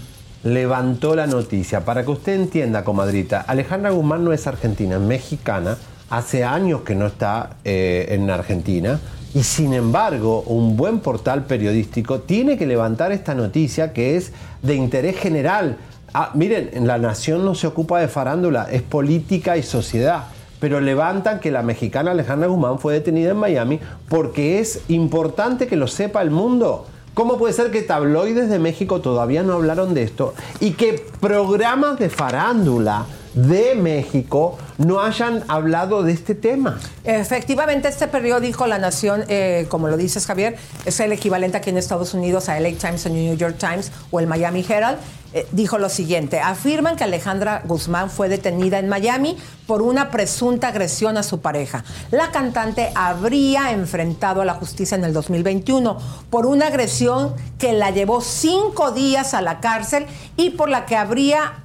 levantó 0.43 1.15
la 1.15 1.27
noticia. 1.27 1.85
Para 1.85 2.03
que 2.03 2.11
usted 2.11 2.34
entienda, 2.35 2.84
comadrita, 2.84 3.41
Alejandra 3.41 3.91
Guzmán 3.91 4.23
no 4.23 4.34
es 4.34 4.47
argentina, 4.47 4.95
es 4.95 5.01
mexicana. 5.01 5.77
Hace 6.09 6.43
años 6.43 6.81
que 6.81 6.95
no 6.95 7.07
está 7.07 7.57
eh, 7.64 8.07
en 8.09 8.30
Argentina. 8.30 8.99
Y 9.34 9.43
sin 9.43 9.73
embargo, 9.73 10.41
un 10.47 10.77
buen 10.77 10.99
portal 10.99 11.45
periodístico 11.45 12.22
tiene 12.22 12.57
que 12.57 12.65
levantar 12.65 13.11
esta 13.11 13.35
noticia 13.35 13.93
que 13.93 14.15
es 14.15 14.31
de 14.61 14.76
interés 14.76 15.18
general. 15.18 15.77
Ah, 16.14 16.31
miren, 16.34 16.69
en 16.73 16.88
La 16.88 16.97
Nación 16.97 17.43
no 17.43 17.53
se 17.53 17.68
ocupa 17.68 17.99
de 17.99 18.07
farándula, 18.07 18.68
es 18.72 18.81
política 18.81 19.57
y 19.57 19.64
sociedad 19.64 20.23
pero 20.59 20.81
levantan 20.81 21.39
que 21.39 21.51
la 21.51 21.61
mexicana 21.61 22.11
Alejandra 22.11 22.47
Guzmán 22.47 22.80
fue 22.80 22.93
detenida 22.93 23.31
en 23.31 23.38
Miami 23.38 23.80
porque 24.09 24.59
es 24.59 24.81
importante 24.88 25.68
que 25.68 25.76
lo 25.76 25.88
sepa 25.88 26.22
el 26.22 26.31
mundo. 26.31 26.88
¿Cómo 27.18 27.39
puede 27.39 27.52
ser 27.52 27.72
que 27.72 27.81
tabloides 27.81 28.48
de 28.48 28.60
México 28.60 29.02
todavía 29.02 29.41
no 29.41 29.53
hablaron 29.53 29.95
de 29.95 30.03
esto 30.03 30.35
y 30.60 30.73
que 30.73 31.03
programas 31.19 31.98
de 31.98 32.11
farándula 32.11 33.07
de 33.34 33.73
México 33.73 34.56
no 34.77 35.02
hayan 35.02 35.44
hablado 35.48 36.03
de 36.03 36.11
este 36.11 36.35
tema? 36.35 36.80
Efectivamente, 37.03 37.88
este 37.88 38.07
periódico, 38.07 38.68
La 38.68 38.77
Nación, 38.77 39.23
eh, 39.30 39.65
como 39.68 39.88
lo 39.88 39.98
dices 39.98 40.27
Javier, 40.27 40.57
es 40.85 40.99
el 40.99 41.11
equivalente 41.11 41.57
aquí 41.57 41.72
en 41.72 41.80
Estados 41.80 42.14
Unidos 42.14 42.49
a 42.49 42.60
LA 42.60 42.73
Times 42.73 43.07
o 43.07 43.10
New 43.10 43.35
York 43.35 43.57
Times 43.57 43.91
o 44.11 44.19
el 44.19 44.27
Miami 44.27 44.64
Herald. 44.69 44.99
Eh, 45.34 45.48
dijo 45.52 45.78
lo 45.78 45.90
siguiente, 45.90 46.40
afirman 46.40 46.95
que 46.95 47.04
Alejandra 47.04 47.62
Guzmán 47.66 48.10
fue 48.10 48.30
detenida 48.30 48.80
en 48.80 48.88
Miami 48.88 49.38
por 49.66 49.82
una 49.82 50.10
presunta 50.10 50.70
agresión 50.70 51.18
a 51.18 51.24
su 51.24 51.41
pareja. 51.41 51.84
La 52.12 52.32
cantante 52.32 52.91
habría 52.95 53.72
enfrentado 53.72 54.41
a 54.41 54.45
la 54.45 54.54
justicia 54.54 54.95
en 54.95 55.04
el 55.04 55.14
2021 55.14 55.98
por 56.30 56.45
una 56.45 56.68
agresión 56.68 57.34
que 57.60 57.74
la 57.74 57.91
llevó 57.91 58.22
cinco 58.22 58.91
días 58.91 59.34
a 59.34 59.41
la 59.41 59.60
cárcel 59.60 60.06
y 60.38 60.52
por 60.52 60.70
la 60.70 60.86
que 60.86 60.95
habría 60.95 61.64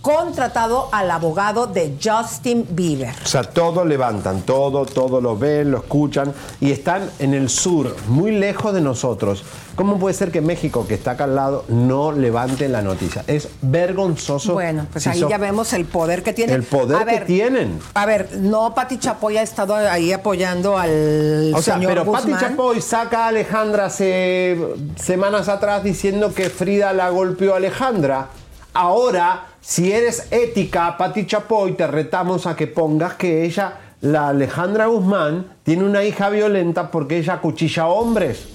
contratado 0.00 0.88
al 0.92 1.10
abogado 1.10 1.66
de 1.66 1.96
Justin 2.02 2.66
Bieber. 2.70 3.14
O 3.22 3.26
sea, 3.26 3.42
todo 3.42 3.84
levantan, 3.84 4.42
todo, 4.42 4.86
todo 4.86 5.20
lo 5.20 5.36
ven, 5.36 5.70
lo 5.70 5.78
escuchan 5.78 6.32
y 6.60 6.70
están 6.72 7.10
en 7.18 7.34
el 7.34 7.48
sur, 7.48 7.94
muy 8.08 8.32
lejos 8.32 8.72
de 8.72 8.80
nosotros. 8.80 9.44
¿Cómo 9.76 9.98
puede 9.98 10.14
ser 10.14 10.30
que 10.30 10.40
México, 10.40 10.86
que 10.86 10.94
está 10.94 11.12
acá 11.12 11.24
al 11.24 11.34
lado, 11.34 11.64
no 11.68 12.12
levante 12.12 12.68
la 12.68 12.82
noticia? 12.82 13.24
Es 13.26 13.48
vergonzoso. 13.62 14.52
Bueno, 14.52 14.86
pues 14.90 15.04
si 15.04 15.10
ahí 15.10 15.24
ya 15.28 15.38
vemos 15.38 15.72
el 15.72 15.86
poder 15.86 16.22
que 16.22 16.32
tienen. 16.32 16.56
El 16.56 16.64
poder 16.64 16.96
A 16.98 17.04
que 17.06 17.20
tienen. 17.20 17.78
A 17.94 18.04
ver, 18.04 18.28
no, 18.40 18.74
Pati 18.74 18.98
Chapoy 18.98 19.38
ha 19.38 19.42
estado 19.42 19.74
ahí 19.74 20.12
apoyando 20.12 20.76
al 20.76 21.52
O 21.54 21.62
sea, 21.62 21.74
señor 21.74 21.92
pero 21.92 22.12
Pati 22.12 22.32
Guzmán. 22.32 22.50
Chapoy 22.50 22.80
saca 22.82 23.24
a 23.24 23.28
Alejandra 23.28 23.86
hace 23.86 24.58
semanas 24.96 25.48
atrás 25.48 25.82
diciendo 25.82 26.34
que 26.34 26.50
Frida 26.50 26.92
la 26.92 27.08
golpeó 27.10 27.54
a 27.54 27.56
Alejandra. 27.56 28.28
Ahora, 28.74 29.46
si 29.60 29.92
eres 29.92 30.28
ética, 30.30 30.96
Pati 30.96 31.26
Chapoy, 31.26 31.72
te 31.72 31.86
retamos 31.86 32.46
a 32.46 32.56
que 32.56 32.66
pongas 32.66 33.14
que 33.14 33.44
ella, 33.44 33.74
la 34.00 34.28
Alejandra 34.28 34.86
Guzmán, 34.86 35.54
tiene 35.62 35.84
una 35.84 36.02
hija 36.04 36.30
violenta 36.30 36.90
porque 36.90 37.18
ella 37.18 37.40
cuchilla 37.40 37.84
a 37.84 37.88
hombres. 37.88 38.48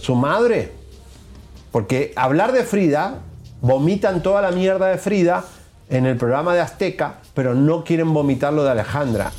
Su 0.00 0.14
madre. 0.14 0.72
Porque 1.70 2.12
hablar 2.16 2.52
de 2.52 2.64
Frida, 2.64 3.20
vomitan 3.60 4.22
toda 4.22 4.42
la 4.42 4.50
mierda 4.50 4.86
de 4.86 4.98
Frida 4.98 5.44
en 5.88 6.06
el 6.06 6.16
programa 6.16 6.54
de 6.54 6.60
Azteca, 6.60 7.16
pero 7.34 7.54
no 7.54 7.84
quieren 7.84 8.12
vomitar 8.12 8.52
lo 8.52 8.64
de 8.64 8.70
Alejandra. 8.70 9.32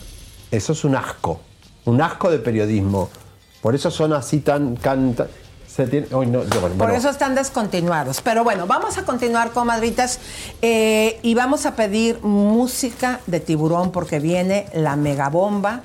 Eso 0.52 0.74
es 0.74 0.84
un 0.84 0.96
asco, 0.96 1.40
un 1.86 2.02
asco 2.02 2.30
de 2.30 2.40
periodismo. 2.40 3.10
Por 3.62 3.76
eso 3.76 3.90
son 3.90 4.14
así 4.14 4.40
tan... 4.40 4.76
tan- 4.76 5.14
tan- 5.14 5.28
se 5.76 5.88
tiene- 5.88 6.08
Uy, 6.16 6.28
no, 6.28 6.44
yo, 6.44 6.62
bueno, 6.62 6.76
Por 6.76 6.88
bueno. 6.88 6.94
eso 6.96 7.10
están 7.10 7.34
descontinuados. 7.36 8.22
Pero 8.22 8.44
bueno, 8.44 8.68
vamos 8.68 8.98
a 8.98 9.04
continuar, 9.06 9.52
comadritas, 9.52 10.20
eh, 10.62 11.20
y 11.24 11.34
vamos 11.36 11.66
a 11.66 11.76
pedir 11.76 12.20
música 12.22 13.20
de 13.28 13.40
tiburón 13.40 13.92
porque 13.92 14.20
viene 14.20 14.68
la 14.74 14.96
megabomba 14.96 15.82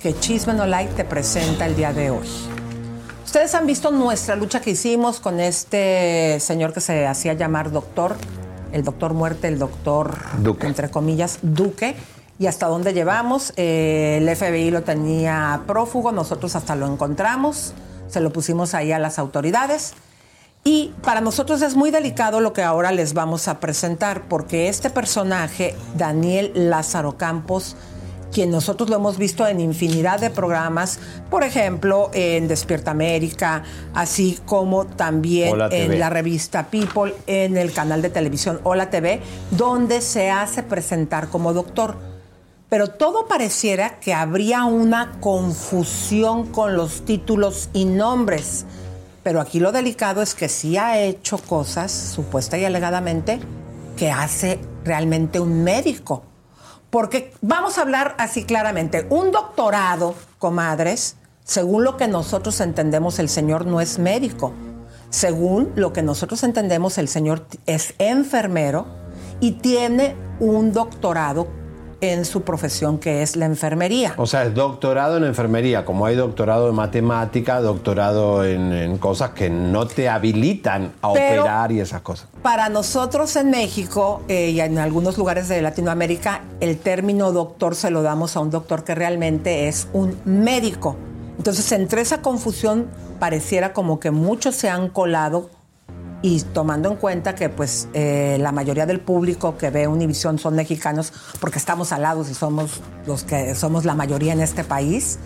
que 0.00 0.18
Chisme 0.18 0.54
No 0.54 0.66
Like 0.66 0.94
te 0.94 1.04
presenta 1.04 1.66
el 1.66 1.76
día 1.76 1.92
de 1.92 2.10
hoy. 2.10 2.28
Ustedes 3.24 3.54
han 3.54 3.66
visto 3.66 3.90
nuestra 3.90 4.36
lucha 4.36 4.60
que 4.60 4.70
hicimos 4.70 5.20
con 5.20 5.40
este 5.40 6.38
señor 6.40 6.72
que 6.72 6.80
se 6.80 7.06
hacía 7.06 7.32
llamar 7.34 7.70
doctor, 7.70 8.16
el 8.72 8.82
doctor 8.84 9.14
muerte, 9.14 9.48
el 9.48 9.58
doctor, 9.58 10.16
Duque. 10.38 10.66
entre 10.66 10.90
comillas, 10.90 11.38
Duque, 11.42 11.94
y 12.38 12.46
hasta 12.46 12.66
dónde 12.66 12.92
llevamos. 12.92 13.52
Eh, 13.56 14.18
el 14.20 14.28
FBI 14.36 14.70
lo 14.70 14.82
tenía 14.82 15.60
prófugo, 15.66 16.12
nosotros 16.12 16.56
hasta 16.56 16.74
lo 16.74 16.86
encontramos, 16.86 17.72
se 18.12 18.20
lo 18.20 18.32
pusimos 18.32 18.74
ahí 18.74 18.92
a 18.92 18.98
las 18.98 19.18
autoridades. 19.18 19.94
Y 20.64 20.92
para 21.02 21.20
nosotros 21.20 21.62
es 21.62 21.74
muy 21.74 21.90
delicado 21.90 22.40
lo 22.40 22.52
que 22.52 22.62
ahora 22.62 22.92
les 22.92 23.14
vamos 23.14 23.48
a 23.48 23.58
presentar, 23.58 24.28
porque 24.28 24.68
este 24.68 24.90
personaje, 24.90 25.74
Daniel 25.96 26.52
Lázaro 26.54 27.16
Campos, 27.16 27.74
quien 28.32 28.50
nosotros 28.50 28.88
lo 28.88 28.96
hemos 28.96 29.18
visto 29.18 29.46
en 29.46 29.60
infinidad 29.60 30.20
de 30.20 30.30
programas, 30.30 31.00
por 31.30 31.42
ejemplo, 31.42 32.10
en 32.12 32.48
Despierta 32.48 32.92
América, 32.92 33.64
así 33.94 34.38
como 34.46 34.86
también 34.86 35.60
en 35.70 35.98
la 35.98 36.10
revista 36.10 36.68
People, 36.68 37.14
en 37.26 37.56
el 37.56 37.72
canal 37.72 38.00
de 38.02 38.10
televisión 38.10 38.60
Hola 38.62 38.88
TV, 38.88 39.20
donde 39.50 40.00
se 40.00 40.30
hace 40.30 40.62
presentar 40.62 41.28
como 41.28 41.52
doctor. 41.52 42.11
Pero 42.72 42.88
todo 42.88 43.26
pareciera 43.26 44.00
que 44.00 44.14
habría 44.14 44.64
una 44.64 45.20
confusión 45.20 46.46
con 46.46 46.74
los 46.74 47.04
títulos 47.04 47.68
y 47.74 47.84
nombres. 47.84 48.64
Pero 49.22 49.42
aquí 49.42 49.60
lo 49.60 49.72
delicado 49.72 50.22
es 50.22 50.34
que 50.34 50.48
sí 50.48 50.78
ha 50.78 50.98
hecho 50.98 51.36
cosas, 51.36 51.92
supuesta 51.92 52.56
y 52.56 52.64
alegadamente, 52.64 53.40
que 53.94 54.10
hace 54.10 54.58
realmente 54.84 55.38
un 55.38 55.62
médico. 55.62 56.22
Porque 56.88 57.34
vamos 57.42 57.76
a 57.76 57.82
hablar 57.82 58.14
así 58.16 58.44
claramente, 58.44 59.06
un 59.10 59.32
doctorado, 59.32 60.14
comadres, 60.38 61.16
según 61.44 61.84
lo 61.84 61.98
que 61.98 62.08
nosotros 62.08 62.58
entendemos, 62.62 63.18
el 63.18 63.28
señor 63.28 63.66
no 63.66 63.82
es 63.82 63.98
médico. 63.98 64.54
Según 65.10 65.72
lo 65.74 65.92
que 65.92 66.00
nosotros 66.00 66.42
entendemos, 66.42 66.96
el 66.96 67.08
señor 67.08 67.46
es 67.66 67.92
enfermero 67.98 68.86
y 69.40 69.50
tiene 69.60 70.16
un 70.40 70.72
doctorado 70.72 71.60
en 72.02 72.24
su 72.24 72.42
profesión 72.42 72.98
que 72.98 73.22
es 73.22 73.36
la 73.36 73.46
enfermería. 73.46 74.12
O 74.16 74.26
sea, 74.26 74.42
es 74.42 74.54
doctorado 74.54 75.16
en 75.16 75.24
enfermería, 75.24 75.84
como 75.84 76.04
hay 76.04 76.16
doctorado 76.16 76.68
en 76.68 76.74
matemática, 76.74 77.60
doctorado 77.60 78.44
en, 78.44 78.72
en 78.72 78.98
cosas 78.98 79.30
que 79.30 79.48
no 79.48 79.86
te 79.86 80.08
habilitan 80.08 80.92
a 81.00 81.12
Pero- 81.12 81.42
operar 81.42 81.70
y 81.72 81.78
esas 81.80 82.02
cosas. 82.02 82.26
Para 82.42 82.68
nosotros 82.68 83.34
en 83.36 83.50
México 83.50 84.20
eh, 84.26 84.50
y 84.50 84.60
en 84.60 84.78
algunos 84.78 85.16
lugares 85.16 85.48
de 85.48 85.62
Latinoamérica, 85.62 86.42
el 86.60 86.76
término 86.76 87.30
doctor 87.30 87.76
se 87.76 87.90
lo 87.90 88.02
damos 88.02 88.36
a 88.36 88.40
un 88.40 88.50
doctor 88.50 88.82
que 88.82 88.96
realmente 88.96 89.68
es 89.68 89.86
un 89.92 90.18
médico. 90.24 90.96
Entonces, 91.38 91.70
entre 91.70 92.02
esa 92.02 92.20
confusión, 92.20 92.88
pareciera 93.20 93.72
como 93.72 94.00
que 94.00 94.10
muchos 94.10 94.56
se 94.56 94.68
han 94.68 94.88
colado 94.88 95.50
y 96.22 96.40
tomando 96.40 96.88
en 96.88 96.96
cuenta 96.96 97.34
que 97.34 97.48
pues 97.48 97.88
eh, 97.92 98.38
la 98.40 98.52
mayoría 98.52 98.86
del 98.86 99.00
público 99.00 99.58
que 99.58 99.70
ve 99.70 99.88
Univisión 99.88 100.38
son 100.38 100.54
mexicanos 100.54 101.12
porque 101.40 101.58
estamos 101.58 101.92
alados 101.92 102.30
y 102.30 102.34
somos 102.34 102.80
los 103.06 103.24
que 103.24 103.54
somos 103.56 103.84
la 103.84 103.94
mayoría 103.94 104.32
en 104.32 104.40
este 104.40 104.62
país. 104.62 105.18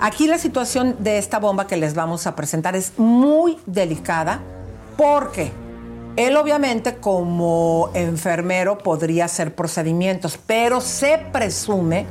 Aquí 0.00 0.26
la 0.26 0.38
situación 0.38 0.96
de 1.00 1.18
esta 1.18 1.38
bomba 1.38 1.66
que 1.66 1.76
les 1.76 1.94
vamos 1.94 2.26
a 2.26 2.34
presentar 2.34 2.74
es 2.74 2.98
muy 2.98 3.58
delicada 3.66 4.40
porque 4.96 5.52
él 6.16 6.36
obviamente 6.36 6.96
como 6.96 7.90
enfermero 7.92 8.78
podría 8.78 9.26
hacer 9.26 9.54
procedimientos, 9.54 10.38
pero 10.46 10.80
se 10.80 11.18
presume 11.32 12.06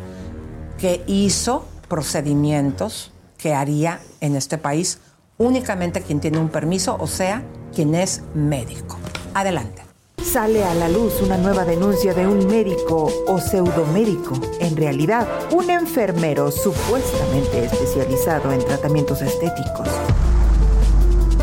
que 0.78 1.04
hizo 1.08 1.66
procedimientos 1.88 3.12
que 3.40 3.56
haría 3.56 4.00
en 4.22 4.36
este 4.36 4.60
país 4.60 5.00
únicamente 5.40 6.02
quien 6.02 6.20
tiene 6.20 6.38
un 6.38 6.50
permiso, 6.50 6.96
o 7.00 7.08
sea, 7.08 7.44
quien 7.74 7.96
es 7.96 8.22
médico. 8.34 8.98
Adelante. 9.34 9.84
Sale 10.24 10.64
a 10.64 10.76
la 10.76 10.90
luz 10.90 11.22
una 11.22 11.38
nueva 11.38 11.66
denuncia 11.66 12.14
de 12.14 12.28
un 12.28 12.46
médico 12.48 13.12
o 13.28 13.40
pseudomédico, 13.40 14.34
en 14.60 14.76
realidad 14.76 15.28
un 15.52 15.70
enfermero 15.70 16.52
supuestamente 16.52 17.66
especializado 17.66 18.52
en 18.52 18.60
tratamientos 18.60 19.22
estéticos. 19.22 19.88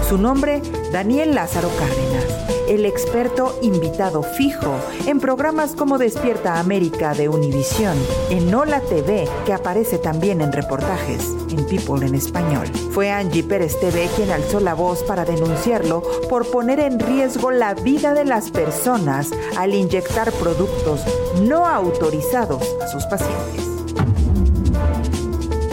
Su 0.09 0.19
nombre, 0.19 0.63
Daniel 0.93 1.35
Lázaro 1.35 1.69
Cárdenas, 1.71 2.36
el 2.69 2.85
experto 2.85 3.59
invitado 3.63 4.23
fijo 4.23 4.75
en 5.07 5.21
programas 5.21 5.75
como 5.75 5.99
Despierta 5.99 6.59
América 6.59 7.15
de 7.15 7.29
Univisión, 7.29 7.97
en 8.31 8.53
Hola 8.55 8.81
TV, 8.81 9.29
que 9.45 9.53
aparece 9.53 9.99
también 9.99 10.41
en 10.41 10.53
reportajes 10.53 11.37
en 11.51 11.65
People 11.67 12.07
en 12.07 12.15
español. 12.15 12.67
Fue 12.93 13.11
Angie 13.11 13.43
Pérez 13.43 13.79
TV 13.81 14.09
quien 14.17 14.31
alzó 14.31 14.61
la 14.61 14.75
voz 14.75 15.03
para 15.03 15.25
denunciarlo 15.25 16.03
por 16.29 16.51
poner 16.51 16.81
en 16.81 16.99
riesgo 16.99 17.51
la 17.51 17.75
vida 17.75 18.15
de 18.15 18.25
las 18.25 18.51
personas 18.51 19.31
al 19.57 19.75
inyectar 19.75 20.33
productos 20.33 21.01
no 21.43 21.67
autorizados 21.67 22.63
a 22.83 22.89
sus 22.89 23.05
pacientes. 23.07 23.67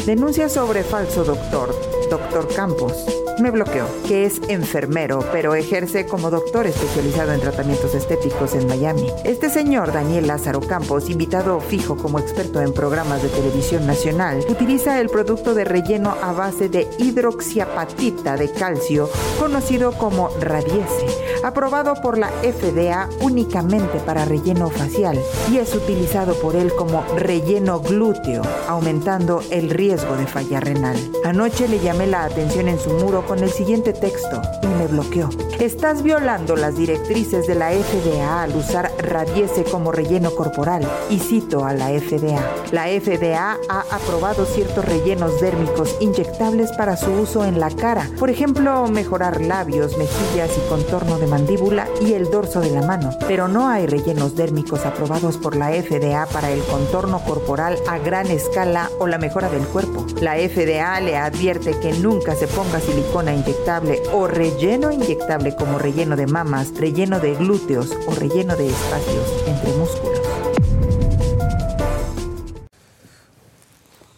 Denuncia 0.06 0.50
sobre 0.50 0.84
falso 0.84 1.24
doctor, 1.24 1.74
doctor 2.10 2.48
Campos. 2.54 3.23
Me 3.40 3.50
bloqueó, 3.50 3.88
que 4.08 4.26
es 4.26 4.40
enfermero, 4.48 5.26
pero 5.32 5.56
ejerce 5.56 6.06
como 6.06 6.30
doctor 6.30 6.68
especializado 6.68 7.34
en 7.34 7.42
tratamientos 7.42 7.96
estéticos 7.96 8.54
en 8.54 8.68
Miami. 8.68 9.08
Este 9.24 9.50
señor, 9.50 9.92
Daniel 9.92 10.28
Lázaro 10.28 10.62
Campos, 10.62 11.10
invitado 11.10 11.60
fijo 11.60 11.98
como 11.98 12.20
experto 12.20 12.62
en 12.62 12.74
programas 12.74 13.24
de 13.24 13.30
televisión 13.30 13.88
nacional, 13.88 14.46
utiliza 14.48 15.02
el 15.02 15.10
producto 15.10 15.56
de 15.56 15.66
relleno 15.66 16.16
a 16.22 16.32
base 16.32 16.70
de 16.70 16.88
hidroxiapatita 17.00 18.38
de 18.38 18.52
calcio, 18.52 19.10
conocido 19.40 19.94
como 19.94 20.30
Radiese, 20.40 21.08
aprobado 21.44 21.96
por 21.96 22.18
la 22.18 22.30
FDA 22.30 23.10
únicamente 23.22 24.00
para 24.00 24.26
relleno 24.26 24.70
facial 24.70 25.20
y 25.52 25.58
es 25.58 25.74
utilizado 25.74 26.36
por 26.36 26.56
él 26.56 26.72
como 26.76 27.04
relleno 27.16 27.80
glúteo, 27.80 28.44
aumentando 28.68 29.42
el 29.50 29.70
riesgo 29.70 30.16
de 30.16 30.28
falla 30.28 30.60
renal. 30.60 30.98
Anoche 31.26 31.68
le 31.68 31.80
llamé 31.80 32.08
la 32.08 32.26
atención 32.26 32.68
en 32.68 32.80
su 32.80 32.92
muro 32.92 33.23
con 33.28 33.40
el 33.40 33.50
siguiente 33.50 33.94
texto 33.94 34.42
y 34.62 34.68
me 34.68 34.88
bloqueó. 34.88 35.30
Estás 35.60 36.04
violando 36.04 36.56
las 36.56 36.76
directrices 36.76 37.48
de 37.48 37.56
la 37.56 37.72
FDA 37.72 38.44
al 38.44 38.56
usar 38.56 38.92
Radiese 38.98 39.64
como 39.64 39.92
relleno 39.92 40.32
corporal 40.32 40.86
y 41.10 41.20
cito 41.20 41.64
a 41.66 41.74
la 41.74 41.88
FDA. 41.88 42.42
La 42.72 42.88
FDA 42.88 43.58
ha 43.70 43.86
aprobado 43.92 44.46
ciertos 44.46 44.84
rellenos 44.84 45.40
dérmicos 45.40 45.96
inyectables 46.00 46.72
para 46.74 46.98
su 46.98 47.12
uso 47.12 47.46
en 47.46 47.60
la 47.60 47.70
cara, 47.70 48.10
por 48.20 48.30
ejemplo, 48.30 48.88
mejorar 48.88 49.42
labios, 49.42 49.98
mejillas 49.98 50.52
y 50.58 50.70
contorno 50.70 51.18
de 51.18 51.28
mandíbula 51.28 51.88
y 52.02 52.14
el 52.14 52.30
dorso 52.30 52.60
de 52.60 52.72
la 52.72 52.82
mano, 52.82 53.12
pero 53.28 53.48
no 53.48 53.70
hay 53.70 53.86
rellenos 53.86 54.36
dérmicos 54.36 54.86
aprobados 54.86 55.38
por 55.38 55.56
la 55.56 55.70
FDA 55.70 56.26
para 56.26 56.52
el 56.52 56.62
contorno 56.64 57.24
corporal 57.24 57.78
a 57.88 58.00
gran 58.00 58.28
escala 58.28 58.90
o 59.00 59.08
la 59.08 59.18
mejora 59.18 59.50
del 59.50 59.66
cuerpo. 59.68 60.06
La 60.20 60.36
FDA 60.36 61.00
le 61.00 61.16
advierte 61.16 61.80
que 61.80 61.94
nunca 61.94 62.36
se 62.36 62.48
ponga 62.48 62.80
silicona 62.80 63.13
inyectable 63.22 64.02
o 64.12 64.28
relleno 64.28 64.92
inyectable 64.92 65.56
como 65.56 65.78
relleno 65.78 66.16
de 66.16 66.26
mamas, 66.26 66.74
relleno 66.76 67.20
de 67.20 67.36
glúteos 67.36 67.92
o 68.08 68.16
relleno 68.16 68.56
de 68.56 68.68
espacios 68.68 69.44
entre 69.48 69.72
músculos. 69.74 70.22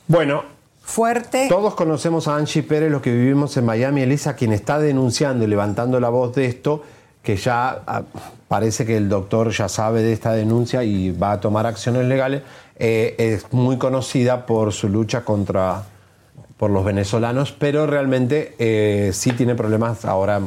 Bueno. 0.08 0.56
Fuerte. 0.82 1.48
Todos 1.50 1.74
conocemos 1.74 2.28
a 2.30 2.38
Angie 2.38 2.64
Pérez, 2.64 2.90
los 2.90 3.02
que 3.02 3.12
vivimos 3.12 3.58
en 3.58 3.66
Miami. 3.66 4.04
Elisa, 4.04 4.36
quien 4.36 4.54
está 4.54 4.80
denunciando 4.80 5.44
y 5.44 5.48
levantando 5.48 6.00
la 6.00 6.10
voz 6.10 6.34
de 6.36 6.46
esto, 6.46 6.84
que 7.22 7.36
ya 7.36 7.82
ah, 7.86 8.04
parece 8.48 8.86
que 8.86 8.96
el 8.96 9.10
doctor 9.10 9.50
ya 9.50 9.68
sabe 9.68 10.04
de 10.04 10.14
esta 10.14 10.32
denuncia 10.32 10.84
y 10.84 11.12
va 11.12 11.34
a 11.34 11.42
tomar 11.42 11.66
acciones 11.66 12.06
legales, 12.06 12.44
eh, 12.78 13.16
es 13.18 13.52
muy 13.52 13.78
conocida 13.78 14.46
por 14.46 14.72
su 14.72 14.88
lucha 14.88 15.26
contra 15.26 15.84
por 16.58 16.72
los 16.72 16.86
venezolanos, 16.86 17.52
pero 17.52 17.86
realmente 17.86 18.56
eh, 18.60 19.12
sí 19.14 19.32
tiene 19.32 19.56
problemas 19.56 20.06
ahora 20.06 20.42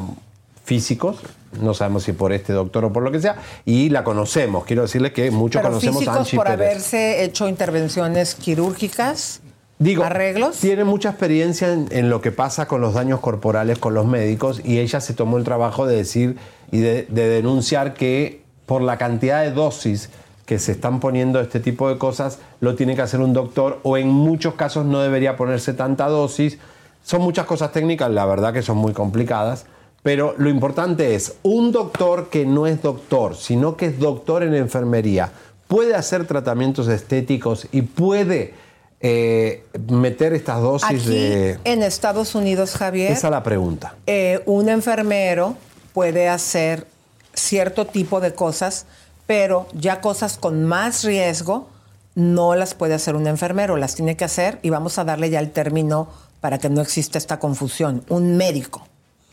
físicos, 0.64 1.18
no 1.60 1.72
sabemos 1.74 2.02
si 2.04 2.12
por 2.12 2.32
este 2.32 2.52
doctor 2.52 2.84
o 2.86 2.92
por 2.92 3.02
lo 3.02 3.10
que 3.10 3.20
sea, 3.20 3.36
y 3.64 3.88
la 3.90 4.04
conocemos. 4.04 4.64
Quiero 4.64 4.82
decirles 4.82 5.12
que 5.12 5.30
muchos 5.30 5.60
Pero 5.60 5.70
conocemos 5.70 5.96
a 5.96 6.00
físicos 6.00 6.18
Angie 6.18 6.36
por 6.36 6.46
Pérez. 6.46 6.60
haberse 6.66 7.24
hecho 7.24 7.48
intervenciones 7.48 8.34
quirúrgicas. 8.34 9.40
Digo, 9.78 10.02
arreglos. 10.02 10.56
Tiene 10.58 10.84
mucha 10.84 11.10
experiencia 11.10 11.72
en, 11.72 11.86
en 11.90 12.10
lo 12.10 12.20
que 12.20 12.32
pasa 12.32 12.66
con 12.66 12.80
los 12.80 12.94
daños 12.94 13.20
corporales 13.20 13.78
con 13.78 13.94
los 13.94 14.06
médicos 14.06 14.60
y 14.64 14.78
ella 14.78 15.00
se 15.00 15.14
tomó 15.14 15.38
el 15.38 15.44
trabajo 15.44 15.86
de 15.86 15.96
decir 15.96 16.36
y 16.72 16.78
de, 16.80 17.06
de 17.08 17.28
denunciar 17.28 17.94
que 17.94 18.42
por 18.66 18.82
la 18.82 18.98
cantidad 18.98 19.42
de 19.42 19.52
dosis 19.52 20.10
que 20.48 20.58
se 20.58 20.72
están 20.72 20.98
poniendo 20.98 21.40
este 21.40 21.60
tipo 21.60 21.90
de 21.90 21.98
cosas, 21.98 22.38
lo 22.60 22.74
tiene 22.74 22.96
que 22.96 23.02
hacer 23.02 23.20
un 23.20 23.34
doctor 23.34 23.80
o 23.82 23.98
en 23.98 24.08
muchos 24.08 24.54
casos 24.54 24.86
no 24.86 25.00
debería 25.00 25.36
ponerse 25.36 25.74
tanta 25.74 26.08
dosis. 26.08 26.56
Son 27.04 27.20
muchas 27.20 27.44
cosas 27.44 27.70
técnicas, 27.70 28.10
la 28.10 28.24
verdad 28.24 28.54
que 28.54 28.62
son 28.62 28.78
muy 28.78 28.94
complicadas, 28.94 29.66
pero 30.02 30.34
lo 30.38 30.48
importante 30.48 31.14
es 31.14 31.34
un 31.42 31.70
doctor 31.70 32.30
que 32.30 32.46
no 32.46 32.66
es 32.66 32.80
doctor, 32.80 33.36
sino 33.36 33.76
que 33.76 33.84
es 33.88 33.98
doctor 33.98 34.42
en 34.42 34.54
enfermería, 34.54 35.30
puede 35.66 35.94
hacer 35.94 36.26
tratamientos 36.26 36.88
estéticos 36.88 37.68
y 37.70 37.82
puede 37.82 38.54
eh, 39.00 39.64
meter 39.90 40.32
estas 40.32 40.62
dosis 40.62 40.88
Aquí 40.88 41.10
de... 41.10 41.58
en 41.64 41.82
Estados 41.82 42.34
Unidos, 42.34 42.72
Javier, 42.74 43.12
Esa 43.12 43.26
es 43.26 43.32
la 43.32 43.42
pregunta. 43.42 43.96
eh, 44.06 44.40
un 44.46 44.70
enfermero 44.70 45.56
puede 45.92 46.30
hacer 46.30 46.86
cierto 47.34 47.84
tipo 47.86 48.20
de 48.20 48.32
cosas, 48.32 48.86
pero 49.28 49.66
ya 49.74 50.00
cosas 50.00 50.38
con 50.38 50.64
más 50.64 51.04
riesgo 51.04 51.68
no 52.14 52.54
las 52.56 52.72
puede 52.74 52.94
hacer 52.94 53.14
un 53.14 53.26
enfermero, 53.28 53.76
las 53.76 53.94
tiene 53.94 54.16
que 54.16 54.24
hacer 54.24 54.58
y 54.62 54.70
vamos 54.70 54.98
a 54.98 55.04
darle 55.04 55.28
ya 55.28 55.38
el 55.38 55.50
término 55.52 56.08
para 56.40 56.58
que 56.58 56.70
no 56.70 56.80
exista 56.80 57.18
esta 57.18 57.38
confusión, 57.38 58.02
un 58.08 58.36
médico. 58.38 58.86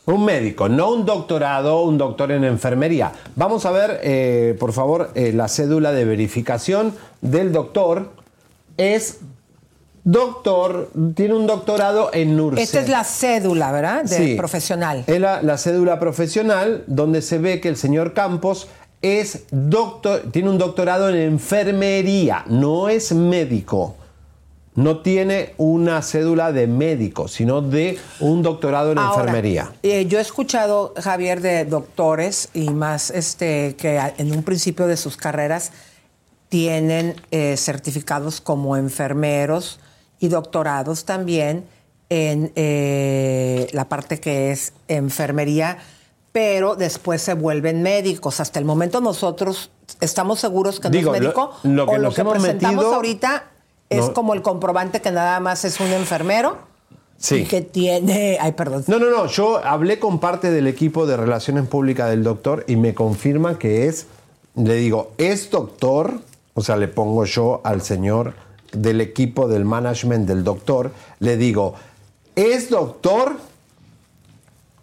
Un 0.04 0.24
médico, 0.24 0.68
no 0.68 0.92
un 0.92 1.06
doctorado, 1.06 1.82
un 1.82 1.96
doctor 1.96 2.30
en 2.30 2.44
enfermería. 2.44 3.10
Vamos 3.36 3.64
a 3.64 3.70
ver, 3.70 4.00
eh, 4.02 4.54
por 4.60 4.72
favor, 4.72 5.10
eh, 5.14 5.32
la 5.32 5.48
cédula 5.48 5.92
de 5.92 6.04
verificación 6.04 6.94
del 7.22 7.50
doctor. 7.52 8.12
Es 8.76 9.18
doctor, 10.04 10.90
tiene 11.14 11.34
un 11.34 11.46
doctorado 11.46 12.10
en 12.12 12.36
NURSE. 12.36 12.62
Esta 12.62 12.80
es 12.80 12.88
la 12.90 13.02
cédula, 13.02 13.72
¿verdad? 13.72 14.04
De 14.04 14.16
Sí. 14.16 14.34
profesional. 14.36 15.04
Es 15.06 15.18
la, 15.20 15.42
la 15.42 15.56
cédula 15.58 15.98
profesional 15.98 16.84
donde 16.86 17.22
se 17.22 17.38
ve 17.38 17.60
que 17.60 17.68
el 17.68 17.76
señor 17.76 18.12
Campos 18.12 18.68
es 19.02 19.44
doctor, 19.50 20.30
tiene 20.32 20.50
un 20.50 20.58
doctorado 20.58 21.08
en 21.08 21.16
enfermería, 21.16 22.44
no 22.46 22.88
es 22.88 23.12
médico. 23.12 23.96
No 24.74 25.00
tiene 25.00 25.54
una 25.56 26.02
cédula 26.02 26.52
de 26.52 26.66
médico, 26.66 27.28
sino 27.28 27.62
de 27.62 27.98
un 28.20 28.42
doctorado 28.42 28.92
en 28.92 28.98
Ahora, 28.98 29.20
enfermería. 29.22 29.72
eh, 29.82 30.04
yo 30.04 30.18
he 30.18 30.20
escuchado, 30.20 30.92
Javier, 31.00 31.40
de 31.40 31.64
doctores 31.64 32.50
y 32.52 32.68
más 32.68 33.10
este 33.10 33.74
que 33.76 33.98
en 34.18 34.32
un 34.32 34.42
principio 34.42 34.86
de 34.86 34.98
sus 34.98 35.16
carreras 35.16 35.72
tienen 36.50 37.16
eh, 37.30 37.56
certificados 37.56 38.42
como 38.42 38.76
enfermeros 38.76 39.80
y 40.20 40.28
doctorados 40.28 41.06
también 41.06 41.64
en 42.10 42.52
eh, 42.54 43.68
la 43.72 43.88
parte 43.88 44.20
que 44.20 44.52
es 44.52 44.74
enfermería, 44.88 45.78
pero 46.36 46.76
después 46.76 47.22
se 47.22 47.32
vuelven 47.32 47.80
médicos. 47.82 48.40
Hasta 48.40 48.58
el 48.58 48.66
momento 48.66 49.00
nosotros 49.00 49.70
estamos 50.02 50.38
seguros 50.38 50.80
que 50.80 50.88
no 50.90 50.92
Digo, 50.92 51.14
es 51.14 51.22
lo- 51.22 51.28
médico 51.28 51.50
lo 51.62 51.86
que 51.86 51.94
o 51.94 51.98
lo 51.98 52.12
que 52.12 52.24
presentamos 52.26 52.74
metido- 52.76 52.94
ahorita 52.94 53.44
es 53.88 54.08
No. 54.08 54.12
como 54.12 54.34
el 54.34 54.42
comprobante 54.42 55.00
que 55.00 55.10
nada 55.10 55.40
más 55.40 55.64
es 55.64 55.80
un 55.80 55.86
enfermero 55.86 56.58
Sí. 57.16 57.36
y 57.36 57.44
que 57.46 57.62
tiene, 57.62 58.36
ay, 58.38 58.52
perdón, 58.52 58.84
No, 58.86 58.98
no, 58.98 59.08
no. 59.08 59.28
Yo 59.28 59.64
hablé 59.64 59.98
con 59.98 60.18
parte 60.20 60.50
del 60.50 60.66
equipo 60.66 61.06
de 61.06 61.16
relaciones 61.16 61.66
públicas 61.68 62.10
del 62.10 62.22
doctor 62.22 62.64
y 62.68 62.76
me 62.76 62.92
confirma 62.92 63.58
que 63.58 63.86
es, 63.88 64.06
le 64.56 64.74
digo, 64.74 65.12
es 65.16 65.48
doctor, 65.50 66.20
o 66.52 66.60
sea, 66.60 66.76
le 66.76 66.88
pongo 66.88 67.24
yo 67.24 67.62
al 67.64 67.80
señor 67.80 68.34
del 68.72 69.00
equipo 69.00 69.48
del 69.48 69.64
management 69.64 70.28
del 70.28 70.44
doctor, 70.44 70.90
le 71.18 71.38
digo, 71.38 71.76
¿es 72.34 72.68
doctor 72.68 73.36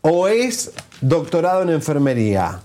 o 0.01 0.27
es 0.27 0.71
doctorado 1.07 1.61
en 1.61 1.69
enfermería? 1.69 2.61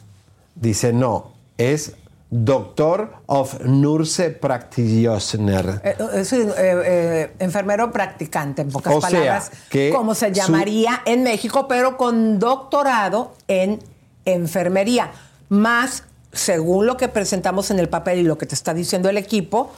Dice, 0.54 0.92
no, 0.92 1.32
es 1.56 1.92
doctor 2.30 3.14
of 3.26 3.60
Nurse 3.64 4.30
Practitioner. 4.30 5.80
Eh, 5.84 5.96
eh, 6.14 6.24
sí, 6.24 6.46
eh, 6.58 7.32
enfermero 7.38 7.90
practicante, 7.92 8.62
en 8.62 8.70
pocas 8.70 8.94
O 8.94 9.00
sea, 9.00 9.10
palabras, 9.10 9.50
que 9.70 9.90
como 9.94 10.14
se 10.14 10.28
su- 10.28 10.32
llamaría 10.34 11.02
en 11.04 11.22
México, 11.22 11.66
pero 11.68 11.96
con 11.96 12.38
doctorado 12.38 13.32
en 13.48 13.80
enfermería. 14.24 15.10
Más, 15.48 16.04
según 16.32 16.86
lo 16.86 16.96
que 16.96 17.08
presentamos 17.08 17.70
en 17.70 17.78
el 17.78 17.88
papel 17.88 18.18
y 18.18 18.22
lo 18.24 18.36
que 18.36 18.46
te 18.46 18.54
está 18.54 18.74
diciendo 18.74 19.08
el 19.08 19.16
equipo, 19.16 19.72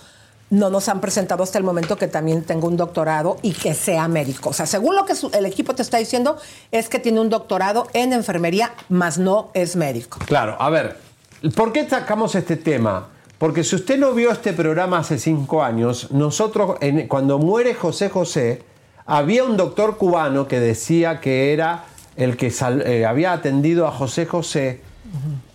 no 0.51 0.69
nos 0.69 0.89
han 0.89 1.01
presentado 1.01 1.43
hasta 1.45 1.59
el 1.59 1.65
momento 1.65 1.97
que 1.97 2.09
también 2.09 2.43
tenga 2.43 2.67
un 2.67 2.77
doctorado 2.77 3.39
y 3.43 3.53
que 3.53 3.73
sea 3.75 4.09
médico. 4.09 4.51
O 4.51 4.53
sea, 4.53 4.67
según 4.67 4.97
lo 4.97 5.05
que 5.05 5.15
su- 5.15 5.31
el 5.33 5.47
equipo 5.47 5.75
te 5.75 5.83
está 5.83 5.99
diciendo, 5.99 6.37
es 6.73 6.89
que 6.89 6.99
tiene 6.99 7.21
un 7.21 7.29
doctorado 7.31 7.87
en 7.93 8.13
enfermería, 8.13 8.73
más 8.89 9.17
no 9.19 9.51
es 9.55 9.77
médico. 9.77 10.19
Claro, 10.27 10.57
a 10.59 10.69
ver, 10.71 10.97
¿por 11.55 11.73
qué 11.73 11.89
sacamos 11.89 12.35
este 12.35 12.57
tema? 12.57 13.09
Porque 13.39 13.65
si 13.65 13.77
usted 13.77 13.97
no 13.99 14.13
vio 14.13 14.31
este 14.33 14.53
programa 14.53 14.99
hace 14.99 15.19
cinco 15.19 15.63
años, 15.63 16.11
nosotros, 16.11 16.77
en- 16.81 17.07
cuando 17.09 17.39
muere 17.39 17.73
José 17.75 18.11
José, 18.11 18.63
había 19.07 19.45
un 19.45 19.57
doctor 19.57 19.97
cubano 19.97 20.47
que 20.49 20.61
decía 20.61 21.21
que 21.21 21.53
era 21.53 21.85
el 22.17 22.37
que 22.37 22.51
sal- 22.51 22.83
eh, 22.85 23.07
había 23.07 23.33
atendido 23.33 23.87
a 23.87 23.93
José 23.93 24.27
José, 24.27 24.83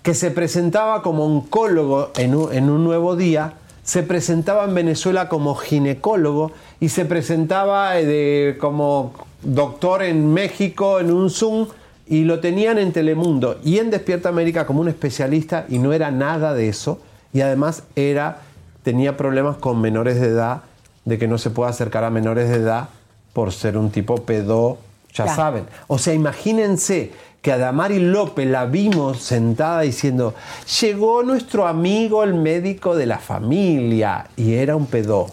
que 0.04 0.14
se 0.14 0.32
presentaba 0.32 1.02
como 1.02 1.26
oncólogo 1.26 2.12
en 2.16 2.34
un, 2.36 2.54
en 2.54 2.70
un 2.70 2.84
nuevo 2.84 3.16
día, 3.16 3.54
se 3.86 4.04
presentaba 4.04 4.66
en 4.66 4.74
Venezuela 4.76 5.30
como 5.30 5.56
ginecólogo 5.56 6.52
y 6.82 6.90
se 6.90 7.06
presentaba 7.06 7.98
eh, 7.98 8.06
de- 8.06 8.58
como 8.58 9.14
doctor 9.44 10.02
en 10.04 10.34
México 10.34 11.00
en 11.00 11.12
un 11.12 11.30
Zoom 11.30 11.68
y 12.08 12.24
lo 12.24 12.40
tenían 12.40 12.78
en 12.80 12.92
Telemundo 12.92 13.60
y 13.64 13.78
en 13.78 13.92
Despierta 13.92 14.30
América 14.30 14.66
como 14.66 14.82
un 14.82 14.90
especialista 14.90 15.66
y 15.70 15.78
no 15.78 15.94
era 15.94 16.12
nada 16.12 16.54
de 16.54 16.68
eso 16.68 17.00
y 17.32 17.42
además 17.42 17.84
era 17.96 18.42
tenía 18.84 19.18
problemas 19.18 19.58
con 19.58 19.80
menores 19.82 20.20
de 20.20 20.28
edad 20.28 20.62
de 21.06 21.18
que 21.20 21.28
no 21.28 21.38
se 21.38 21.52
puede 21.52 21.70
acercar 21.70 22.04
a 22.04 22.10
menores 22.10 22.50
de 22.50 22.56
edad 22.58 22.90
por 23.34 23.52
ser 23.52 23.78
un 23.78 23.92
tipo 23.92 24.16
pedo, 24.18 24.78
ya, 25.14 25.26
Ya. 25.26 25.36
saben. 25.36 25.66
O 25.88 25.98
sea, 26.00 26.14
imagínense 26.14 27.12
que 27.46 27.52
a 27.52 27.60
Damari 27.60 28.00
López 28.00 28.48
la 28.48 28.66
vimos 28.66 29.22
sentada 29.22 29.82
diciendo, 29.82 30.34
llegó 30.82 31.22
nuestro 31.22 31.68
amigo 31.68 32.24
el 32.24 32.34
médico 32.34 32.96
de 32.96 33.06
la 33.06 33.20
familia 33.20 34.26
y 34.36 34.56
era 34.56 34.76
un 34.76 34.88
pedo. 34.88 35.28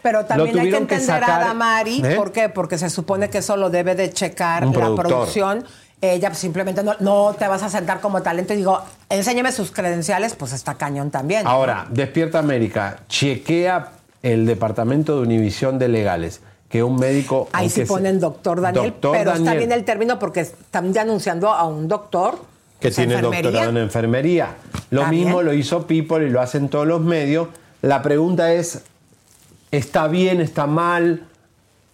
Pero 0.00 0.24
también 0.24 0.58
hay 0.58 0.70
que 0.70 0.76
entender 0.78 1.06
sacar, 1.06 1.42
a 1.42 1.44
Damari, 1.48 2.00
¿eh? 2.02 2.16
¿por 2.16 2.32
qué? 2.32 2.48
Porque 2.48 2.78
se 2.78 2.88
supone 2.88 3.28
que 3.28 3.36
eso 3.36 3.58
lo 3.58 3.68
debe 3.68 3.94
de 3.94 4.10
checar 4.10 4.64
Un 4.64 4.72
la 4.72 4.78
productor. 4.78 5.06
producción. 5.06 5.64
Ella 6.00 6.32
simplemente 6.32 6.82
no, 6.82 6.94
no 6.98 7.36
te 7.38 7.46
vas 7.46 7.62
a 7.62 7.68
sentar 7.68 8.00
como 8.00 8.22
talento 8.22 8.54
y 8.54 8.56
digo, 8.56 8.80
enséñame 9.10 9.52
sus 9.52 9.70
credenciales, 9.70 10.34
pues 10.36 10.54
está 10.54 10.76
cañón 10.76 11.10
también. 11.10 11.46
Ahora, 11.46 11.86
Despierta 11.90 12.38
América, 12.38 13.00
chequea 13.06 13.92
el 14.22 14.46
departamento 14.46 15.16
de 15.16 15.24
Univisión 15.24 15.78
de 15.78 15.88
Legales, 15.88 16.40
que 16.70 16.84
un 16.84 16.96
médico... 16.96 17.48
Ahí 17.52 17.68
sí 17.68 17.84
ponen 17.84 18.20
doctor 18.20 18.60
Daniel, 18.60 18.92
Doctor 18.92 19.16
pero 19.18 19.32
está 19.32 19.54
bien 19.54 19.72
el 19.72 19.84
término 19.84 20.20
porque 20.20 20.40
están 20.40 20.94
ya 20.94 21.02
anunciando 21.02 21.50
a 21.50 21.64
un 21.64 21.88
doctor. 21.88 22.38
que 22.78 22.92
tiene 22.92 23.14
enfermería. 23.14 23.42
doctorado 23.42 23.70
en 23.70 23.76
enfermería. 23.76 24.48
Lo 24.90 25.06
mismo 25.08 25.42
lo 25.42 25.52
hizo 25.52 25.86
People 25.86 26.24
y 26.24 26.30
lo 26.30 26.40
hacen 26.40 26.68
todos 26.68 26.86
los 26.86 27.00
medios. 27.00 27.48
La 27.82 28.02
pregunta 28.02 28.52
es, 28.54 28.82
¿está 29.72 30.06
bien, 30.06 30.40
está 30.40 30.66
mal? 30.68 31.26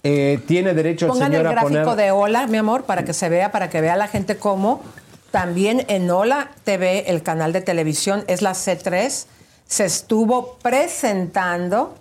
Eh, 0.03 0.41
¿Tiene 0.47 0.75
derecho 0.75 1.07
el 1.07 1.13
Pongan 1.13 1.33
señor 1.33 1.47
el 1.47 1.59
a 1.59 1.63
gráfico 1.63 1.97
de 1.97 2.11
Hola, 2.11 2.47
mi 2.47 2.59
amor, 2.59 2.85
para 2.85 3.05
que 3.05 3.15
se 3.15 3.31
vea, 3.31 3.51
para 3.51 3.71
que 3.71 3.81
vea 3.81 3.97
la 3.97 4.09
gente 4.09 4.37
cómo 4.37 4.83
también 5.31 5.87
en 5.89 6.11
Hola 6.11 6.51
TV, 6.65 7.11
el 7.11 7.23
canal 7.23 7.53
de 7.53 7.63
televisión, 7.63 8.25
es 8.27 8.43
la 8.43 8.53
C3, 8.53 9.27
se 9.67 9.85
estuvo 9.85 10.59
presentando 10.63 11.95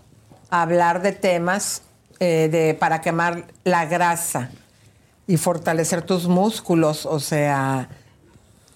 a 0.50 0.62
hablar 0.62 1.02
de 1.02 1.14
temas 1.14 1.82
eh, 2.20 2.50
de, 2.52 2.74
para 2.74 3.02
quemar 3.02 3.46
la 3.64 3.86
grasa 3.86 4.50
y 5.28 5.38
fortalecer 5.38 6.02
tus 6.02 6.28
músculos, 6.28 7.06
o 7.06 7.20
sea, 7.20 7.90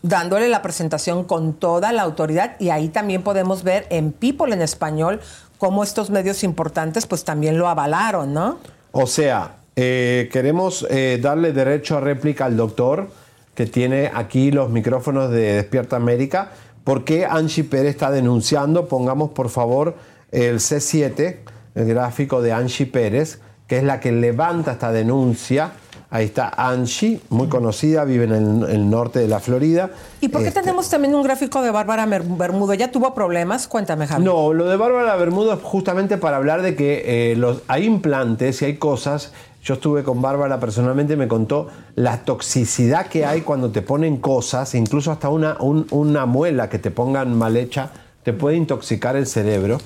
dándole 0.02 0.49
la 0.49 0.61
presentación 0.61 1.24
con 1.24 1.53
toda 1.53 1.91
la 1.91 2.02
autoridad 2.03 2.56
y 2.60 2.70
ahí 2.70 2.90
también 2.90 3.22
podemos 3.22 3.64
ver 3.64 3.86
en 3.90 4.11
People 4.11 4.53
en 4.53 4.61
español 4.61 5.20
cómo 5.57 5.84
estos 5.84 6.10
medios 6.10 6.44
importantes 6.44 7.06
pues 7.06 7.24
también 7.24 7.57
lo 7.57 7.68
avalaron, 7.68 8.34
¿no? 8.34 8.57
O 8.91 9.06
sea, 9.06 9.57
eh, 9.76 10.30
queremos 10.32 10.86
eh, 10.90 11.20
darle 11.22 11.53
derecho 11.53 11.98
a 11.98 12.02
réplica 12.02 12.45
al 12.45 12.57
doctor 12.57 13.10
que 13.56 13.66
tiene 13.66 14.10
aquí 14.14 14.52
los 14.52 14.70
micrófonos 14.70 15.32
de 15.32 15.56
Despierta 15.56 15.98
América. 15.98 16.52
¿Por 16.84 17.03
qué 17.03 17.26
Angie 17.26 17.64
Pérez 17.64 17.91
está 17.91 18.10
denunciando? 18.10 18.88
Pongamos 18.88 19.32
por 19.32 19.49
favor 19.49 19.95
el 20.32 20.60
C7, 20.60 21.38
el 21.80 21.88
gráfico 21.88 22.42
de 22.42 22.52
Angie 22.54 22.86
Pérez, 22.86 23.40
que 23.68 23.78
es 23.78 23.84
la 23.84 24.00
que 24.00 24.12
levanta 24.12 24.74
esta 24.74 24.92
denuncia. 24.92 25.72
Ahí 26.12 26.26
está 26.26 26.50
Angie, 26.58 27.20
muy 27.30 27.50
conocida, 27.50 28.04
vive 28.04 28.24
en 28.24 28.32
el, 28.32 28.64
el 28.70 28.90
norte 28.90 29.20
de 29.20 29.28
la 29.28 29.40
Florida. 29.40 29.92
¿Y 30.22 30.30
por 30.30 30.42
qué 30.42 30.48
Este, 30.48 30.62
tenemos 30.62 30.90
también 30.90 31.14
un 31.14 31.22
gráfico 31.22 31.62
de 31.62 31.70
Bárbara 31.70 32.08
Bermudo? 32.08 32.74
¿Ya 32.74 32.92
tuvo 32.92 33.14
problemas? 33.14 33.68
Cuéntame, 33.68 34.08
Javi. 34.08 34.24
No, 34.26 34.52
lo 34.54 34.66
de 34.66 34.76
Bárbara 34.76 35.16
Bermudo 35.18 35.54
es 35.54 35.60
justamente 35.62 36.18
para 36.18 36.38
hablar 36.38 36.64
de 36.64 36.76
que 36.76 37.04
eh, 37.32 37.36
los, 37.36 37.62
hay 37.68 37.86
implantes 37.86 38.62
y 38.64 38.66
hay 38.66 38.78
cosas. 38.78 39.34
Yo 39.64 39.76
estuve 39.76 40.04
con 40.04 40.20
Bárbara 40.20 40.60
personalmente, 40.60 41.16
me 41.16 41.28
contó 41.28 41.68
la 41.96 42.18
toxicidad 42.24 43.06
que 43.06 43.26
hay 43.26 43.42
cuando 43.42 43.70
te 43.70 43.84
ponen 43.84 44.18
cosas, 44.18 44.74
incluso 44.74 45.12
hasta 45.12 45.30
una, 45.30 45.58
un- 45.60 45.86
una 45.92 46.26
muela 46.26 46.70
que 46.70 46.80
te 46.80 46.90
pongan 46.90 47.38
mal 47.38 47.56
hecha, 47.56 47.92
te 48.24 48.34
puede 48.34 48.56
intoxicar 48.58 49.16
el 49.16 49.28
cerebro, 49.28 49.78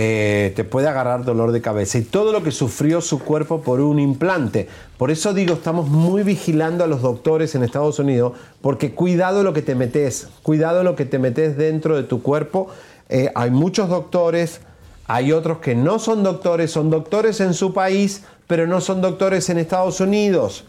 eh, 0.00 0.52
te 0.54 0.62
puede 0.62 0.86
agarrar 0.86 1.24
dolor 1.24 1.50
de 1.50 1.60
cabeza 1.60 1.98
y 1.98 2.02
todo 2.02 2.30
lo 2.32 2.44
que 2.44 2.52
sufrió 2.52 3.00
su 3.00 3.18
cuerpo 3.18 3.62
por 3.62 3.80
un 3.80 3.98
implante. 3.98 4.68
Por 4.96 5.10
eso 5.10 5.34
digo, 5.34 5.54
estamos 5.54 5.88
muy 5.88 6.22
vigilando 6.22 6.84
a 6.84 6.86
los 6.86 7.02
doctores 7.02 7.56
en 7.56 7.64
Estados 7.64 7.98
Unidos, 7.98 8.34
porque 8.60 8.94
cuidado 8.94 9.42
lo 9.42 9.52
que 9.52 9.60
te 9.60 9.74
metes, 9.74 10.28
cuidado 10.44 10.84
lo 10.84 10.94
que 10.94 11.04
te 11.04 11.18
metes 11.18 11.56
dentro 11.56 11.96
de 11.96 12.04
tu 12.04 12.22
cuerpo. 12.22 12.68
Eh, 13.08 13.32
hay 13.34 13.50
muchos 13.50 13.88
doctores, 13.88 14.60
hay 15.08 15.32
otros 15.32 15.58
que 15.58 15.74
no 15.74 15.98
son 15.98 16.22
doctores, 16.22 16.70
son 16.70 16.90
doctores 16.90 17.40
en 17.40 17.52
su 17.52 17.72
país, 17.72 18.22
pero 18.46 18.68
no 18.68 18.80
son 18.80 19.00
doctores 19.00 19.50
en 19.50 19.58
Estados 19.58 20.00
Unidos. 20.00 20.62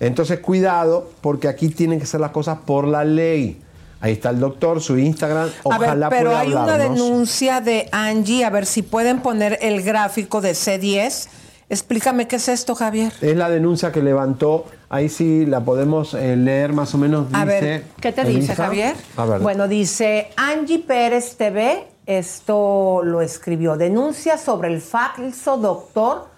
Entonces 0.00 0.38
cuidado, 0.38 1.10
porque 1.20 1.48
aquí 1.48 1.68
tienen 1.68 2.00
que 2.00 2.06
ser 2.06 2.20
las 2.20 2.30
cosas 2.30 2.60
por 2.64 2.88
la 2.88 3.04
ley. 3.04 3.60
Ahí 4.00 4.12
está 4.12 4.30
el 4.30 4.40
doctor, 4.40 4.80
su 4.80 4.98
Instagram, 4.98 5.48
A 5.48 5.52
ojalá 5.64 6.08
ver, 6.08 6.18
pero 6.18 6.30
pueda 6.30 6.40
hay 6.40 6.52
una 6.52 6.78
denuncia 6.78 7.60
de 7.60 7.88
Angie, 7.92 8.44
a 8.44 8.50
ver 8.50 8.64
si 8.64 8.82
pueden 8.82 9.20
poner 9.20 9.58
el 9.60 9.82
gráfico 9.82 10.40
de 10.40 10.52
C10. 10.52 11.28
Explícame 11.68 12.26
qué 12.26 12.36
es 12.36 12.48
esto, 12.48 12.74
Javier. 12.74 13.12
Es 13.20 13.36
la 13.36 13.50
denuncia 13.50 13.92
que 13.92 14.02
levantó, 14.02 14.64
ahí 14.88 15.08
sí 15.08 15.44
la 15.44 15.60
podemos 15.60 16.14
eh, 16.14 16.34
leer 16.34 16.72
más 16.72 16.94
o 16.94 16.98
menos. 16.98 17.28
Dice, 17.28 17.40
A 17.40 17.44
ver, 17.44 17.84
¿qué 18.00 18.10
te 18.10 18.24
dice. 18.24 18.54
Javier? 18.54 18.96
A 19.16 19.24
ver. 19.26 19.40
Bueno, 19.40 19.68
dice 19.68 20.30
Angie 20.36 20.78
Pérez 20.78 21.36
TV, 21.36 21.86
esto 22.06 23.02
lo 23.04 23.20
escribió, 23.20 23.76
denuncia 23.76 24.38
sobre 24.38 24.72
el 24.72 24.80
falso 24.80 25.58
doctor 25.58 26.28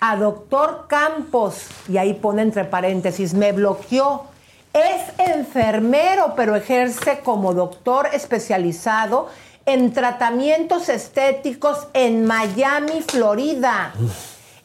a 0.00 0.16
doctor 0.16 0.86
Campos, 0.88 1.68
y 1.88 1.96
ahí 1.96 2.12
pone 2.12 2.42
entre 2.42 2.64
paréntesis, 2.64 3.32
me 3.32 3.52
bloqueó 3.52 4.33
Es 4.74 5.30
enfermero, 5.30 6.34
pero 6.34 6.56
ejerce 6.56 7.20
como 7.20 7.54
doctor 7.54 8.08
especializado 8.12 9.28
en 9.66 9.92
tratamientos 9.92 10.88
estéticos 10.88 11.86
en 11.92 12.24
Miami, 12.26 13.00
Florida. 13.06 13.94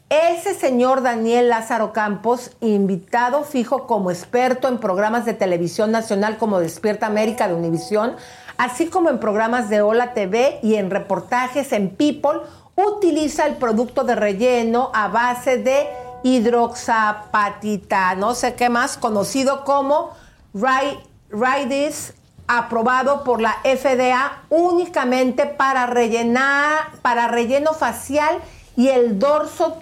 Ese 0.09 0.55
señor 0.55 1.03
Daniel 1.03 1.49
Lázaro 1.49 1.93
Campos, 1.93 2.49
invitado 2.59 3.43
fijo 3.43 3.85
como 3.85 4.09
experto 4.09 4.67
en 4.67 4.79
programas 4.79 5.25
de 5.25 5.35
televisión 5.35 5.91
nacional 5.91 6.37
como 6.39 6.59
Despierta 6.59 7.05
América 7.05 7.47
de 7.47 7.53
Univisión, 7.53 8.15
así 8.57 8.87
como 8.87 9.11
en 9.11 9.19
programas 9.19 9.69
de 9.69 9.83
Hola 9.83 10.15
TV 10.15 10.57
y 10.63 10.73
en 10.73 10.89
reportajes 10.89 11.71
en 11.71 11.91
People, 11.91 12.39
utiliza 12.75 13.45
el 13.45 13.57
producto 13.57 14.03
de 14.03 14.15
relleno 14.15 14.89
a 14.95 15.07
base 15.09 15.57
de 15.57 15.87
hidroxapatita, 16.23 18.15
no 18.15 18.35
sé 18.35 18.55
qué 18.55 18.69
más, 18.69 18.97
conocido 18.97 19.63
como 19.63 20.11
Ridis, 20.53 22.13
aprobado 22.47 23.23
por 23.23 23.41
la 23.41 23.57
FDA 23.63 24.43
únicamente 24.49 25.45
para 25.45 25.85
rellenar, 25.85 26.91
para 27.01 27.27
relleno 27.27 27.73
facial 27.73 28.39
y 28.75 28.89
el 28.89 29.19
dorso 29.19 29.77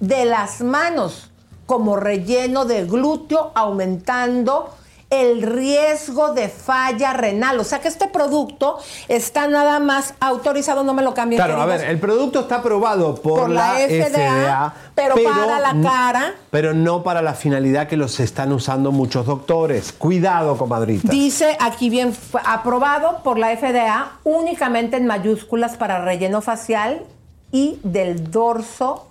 de 0.00 0.24
las 0.24 0.62
manos 0.62 1.30
como 1.66 1.96
relleno 1.96 2.64
de 2.64 2.84
glúteo, 2.84 3.52
aumentando 3.54 4.74
el 5.12 5.42
riesgo 5.42 6.32
de 6.32 6.48
falla 6.48 7.12
renal. 7.12 7.60
O 7.60 7.64
sea 7.64 7.80
que 7.80 7.88
este 7.88 8.08
producto 8.08 8.78
está 9.08 9.46
nada 9.46 9.78
más 9.78 10.14
autorizado, 10.20 10.82
no 10.84 10.94
me 10.94 11.02
lo 11.02 11.12
cambien. 11.12 11.38
Claro, 11.38 11.60
a 11.60 11.66
ver, 11.66 11.84
el 11.84 11.98
producto 11.98 12.40
está 12.40 12.56
aprobado 12.56 13.14
por, 13.16 13.50
la, 13.50 13.74
FDA, 13.74 14.74
pero, 14.94 15.14
para 15.22 15.60
la 15.60 15.82
cara. 15.82 16.34
Pero 16.50 16.72
no 16.72 17.02
para 17.02 17.20
la 17.20 17.34
finalidad 17.34 17.88
que 17.88 17.98
los 17.98 18.18
están 18.20 18.52
usando 18.52 18.90
muchos 18.90 19.26
doctores. 19.26 19.92
Cuidado, 19.92 20.56
comadrita. 20.56 21.10
Dice 21.10 21.58
aquí 21.60 21.90
bien, 21.90 22.16
aprobado 22.46 23.22
por 23.22 23.38
la 23.38 23.54
FDA 23.54 24.12
únicamente 24.24 24.96
en 24.96 25.06
mayúsculas 25.06 25.76
para 25.76 26.02
relleno 26.02 26.40
facial 26.40 27.02
y 27.50 27.78
del 27.82 28.30
dorso 28.30 29.08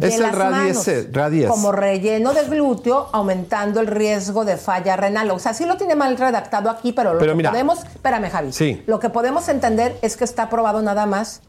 es 0.00 0.18
el 0.18 0.32
radies, 0.32 1.48
como 1.48 1.72
relleno 1.72 2.34
de 2.34 2.44
glúteo, 2.44 3.08
aumentando 3.12 3.80
el 3.80 3.86
riesgo 3.86 4.44
de 4.44 4.56
falla 4.56 4.96
renal. 4.96 5.30
O 5.30 5.38
sea, 5.38 5.54
sí 5.54 5.64
lo 5.64 5.76
tiene 5.76 5.94
mal 5.94 6.16
redactado 6.16 6.70
aquí, 6.70 6.92
pero 6.92 7.14
lo 7.14 7.20
que 7.20 7.44
podemos, 7.44 7.84
espérame 7.84 8.30
Javi, 8.30 8.52
sí. 8.52 8.82
lo 8.86 9.00
que 9.00 9.10
podemos 9.10 9.48
entender 9.48 9.96
es 10.02 10.16
que 10.16 10.24
está 10.24 10.44
aprobado 10.44 10.82
nada 10.82 11.06
más 11.06 11.42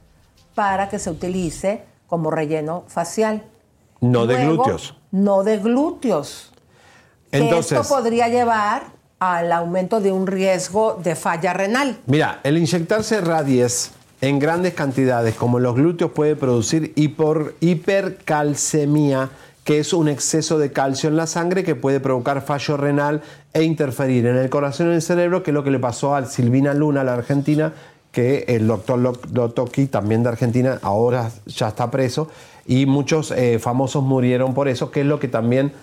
para 0.56 0.90
que 0.90 1.00
se 1.00 1.10
utilice 1.10 1.84
como 2.08 2.32
relleno 2.32 2.84
facial. 2.88 3.44
No 4.00 4.26
de 4.26 4.46
glúteos. 4.46 4.96
No 5.12 5.44
de 5.44 5.58
glúteos. 5.58 6.54
Entonces, 7.32 7.74
esto 7.74 7.94
podría 7.94 8.30
llevar 8.30 8.84
al 9.20 9.52
aumento 9.52 10.00
de 10.00 10.12
un 10.12 10.28
riesgo 10.28 11.00
de 11.04 11.16
falla 11.16 11.54
renal. 11.54 12.00
Mira, 12.06 12.40
el 12.44 12.58
inyectarse 12.58 13.20
radies 13.22 13.92
en 14.22 14.40
grandes 14.40 14.74
cantidades, 14.74 15.36
como 15.36 15.60
los 15.60 15.76
glúteos, 15.76 16.12
puede 16.12 16.36
producir 16.36 16.94
hipercalcemia, 16.96 19.30
que 19.64 19.80
es 19.80 19.94
un 19.94 20.08
exceso 20.08 20.58
de 20.58 20.72
calcio 20.72 21.10
en 21.10 21.18
la 21.18 21.28
sangre 21.28 21.64
que 21.64 21.76
puede 21.76 22.00
provocar 22.00 22.42
fallo 22.42 22.78
renal 22.78 23.22
e 23.54 23.64
interferir 23.64 24.26
en 24.26 24.38
el 24.38 24.50
corazón 24.50 24.88
y 24.88 24.90
en 24.90 24.96
el 24.96 25.02
cerebro, 25.02 25.44
que 25.44 25.52
es 25.52 25.56
lo 25.56 25.64
que 25.64 25.72
le 25.72 25.80
pasó 25.80 26.16
a 26.16 26.26
Silvina 26.26 26.74
Luna, 26.74 27.04
la 27.04 27.14
argentina, 27.14 27.74
que 28.12 28.46
el 28.48 28.66
doctor 28.66 29.00
Lotoki, 29.34 29.88
también 29.88 30.24
de 30.24 30.30
Argentina, 30.30 30.80
ahora 30.82 31.30
ya 31.46 31.68
está 31.68 31.92
preso, 31.92 32.30
y 32.66 32.86
muchos 32.86 33.32
eh, 33.32 33.60
famosos 33.60 34.04
murieron 34.04 34.54
por 34.54 34.68
eso, 34.68 34.90
que 34.90 35.02
es 35.02 35.06
lo 35.06 35.20
que 35.20 35.28
también 35.28 35.74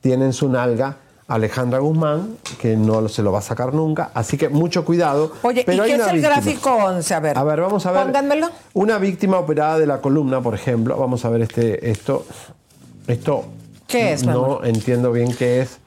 tiene 0.00 0.24
en 0.24 0.32
su 0.32 0.48
nalga 0.48 0.98
Alejandra 1.26 1.78
Guzmán, 1.78 2.36
que 2.60 2.76
no 2.76 3.08
se 3.08 3.22
lo 3.22 3.32
va 3.32 3.38
a 3.38 3.42
sacar 3.42 3.72
nunca, 3.72 4.10
así 4.12 4.36
que 4.36 4.50
mucho 4.50 4.84
cuidado. 4.84 5.32
Oye, 5.42 5.62
¿y 5.62 5.64
qué 5.64 5.94
es 5.94 6.06
el 6.06 6.20
gráfico 6.20 6.70
11? 6.70 7.14
A 7.14 7.20
ver, 7.20 7.38
a 7.38 7.44
ver, 7.44 7.60
vamos 7.60 7.86
a 7.86 7.92
ver. 7.92 8.04
Pónganmelo. 8.04 8.50
Una 8.74 8.98
víctima 8.98 9.38
operada 9.38 9.78
de 9.78 9.86
la 9.86 10.00
columna, 10.00 10.42
por 10.42 10.54
ejemplo. 10.54 10.96
Vamos 10.98 11.24
a 11.24 11.30
ver 11.30 11.42
este, 11.42 11.90
esto. 11.90 12.26
Esto. 13.06 13.46
¿Qué 13.86 14.12
es, 14.12 14.24
No 14.24 14.64
entiendo 14.64 15.12
bien 15.12 15.34
qué 15.34 15.62
es. 15.62 15.78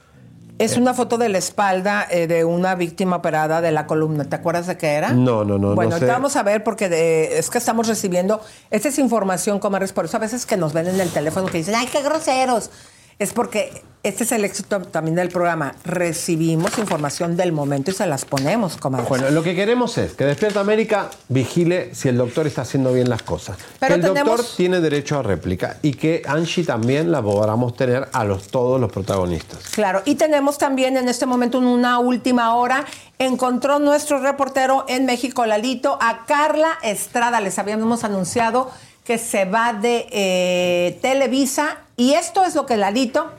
Es 0.59 0.75
una 0.75 0.95
foto 0.95 1.19
de 1.19 1.29
la 1.29 1.37
espalda 1.37 2.07
eh, 2.09 2.25
de 2.25 2.43
una 2.43 2.73
víctima 2.73 3.17
operada 3.17 3.61
de 3.61 3.71
la 3.71 3.85
columna. 3.85 4.25
¿Te 4.25 4.35
acuerdas 4.35 4.65
de 4.65 4.75
qué 4.75 4.93
era? 4.93 5.11
No, 5.11 5.43
no, 5.43 5.59
no. 5.59 5.75
Bueno, 5.75 5.91
no 5.91 5.99
sé. 5.99 6.05
vamos 6.07 6.35
a 6.35 6.41
ver 6.41 6.63
porque 6.63 7.37
es 7.37 7.51
que 7.51 7.59
estamos 7.59 7.87
recibiendo. 7.87 8.41
Esta 8.71 8.87
es 8.87 8.97
información, 8.97 9.59
comadres. 9.59 9.93
Por 9.93 10.05
eso 10.05 10.17
a 10.17 10.19
veces 10.19 10.47
que 10.47 10.57
nos 10.57 10.73
ven 10.73 10.87
en 10.87 10.99
el 10.99 11.11
teléfono 11.11 11.45
que 11.45 11.59
dicen, 11.59 11.75
¡ay, 11.75 11.87
qué 11.91 12.01
groseros! 12.01 12.71
Es 13.19 13.33
porque 13.33 13.81
este 14.03 14.23
es 14.23 14.31
el 14.31 14.45
éxito 14.45 14.79
también 14.79 15.15
del 15.15 15.29
programa. 15.29 15.73
Recibimos 15.83 16.77
información 16.77 17.35
del 17.35 17.51
momento 17.51 17.89
y 17.89 17.93
se 17.95 18.05
las 18.05 18.25
ponemos, 18.25 18.77
comadres. 18.77 19.09
Bueno, 19.09 19.31
lo 19.31 19.41
que 19.41 19.55
queremos 19.55 19.97
es 19.97 20.13
que 20.13 20.23
Despierta 20.23 20.59
América 20.59 21.09
vigile 21.27 21.95
si 21.95 22.07
el 22.09 22.15
doctor 22.17 22.45
está 22.45 22.61
haciendo 22.61 22.93
bien 22.93 23.09
las 23.09 23.23
cosas. 23.23 23.57
Pero 23.79 23.95
que 23.95 24.01
el 24.01 24.01
tenemos- 24.13 24.37
doctor 24.37 24.55
tiene 24.55 24.79
derecho 24.81 25.17
a 25.17 25.23
réplica 25.23 25.77
y 25.81 25.93
que 25.95 26.21
Angie 26.27 26.63
también 26.63 27.11
la 27.11 27.21
podamos 27.23 27.75
tener 27.75 28.07
a 28.13 28.23
los, 28.23 28.47
todos 28.49 28.79
los 28.79 28.91
protagonistas. 28.91 29.59
Claro, 29.71 30.03
y 30.05 30.13
tenemos 30.15 30.59
también 30.59 30.95
en 30.95 31.09
este 31.09 31.25
momento 31.25 31.57
en 31.57 31.65
una 31.65 31.97
última 31.97 32.53
hora, 32.55 32.85
encontró 33.17 33.79
nuestro 33.79 34.19
reportero 34.19 34.85
en 34.87 35.05
México, 35.07 35.43
Lalito, 35.47 35.97
a 35.99 36.25
Carla 36.27 36.77
Estrada. 36.83 37.41
Les 37.41 37.57
habíamos 37.57 38.03
anunciado 38.03 38.69
que 39.07 39.17
se 39.17 39.45
va 39.45 39.71
de 39.71 40.05
eh, 40.11 40.99
Televisa 41.01 41.77
y 41.95 42.13
esto 42.13 42.43
es 42.43 42.55
lo 42.55 42.65
que 42.65 42.75
Lalito... 42.75 43.31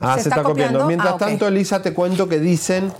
Ah, 0.00 0.14
¿Se 0.16 0.22
se, 0.22 0.28
está 0.30 0.36
está, 0.40 0.48
copiando. 0.48 0.80
copiando? 0.80 0.86
Mientras 0.86 1.14
Ah, 1.14 1.18
tanto, 1.18 1.46
Elisa, 1.46 1.82
te 1.82 1.92
cuento 1.92 2.26
que 2.26 2.38
dicen 2.40 2.90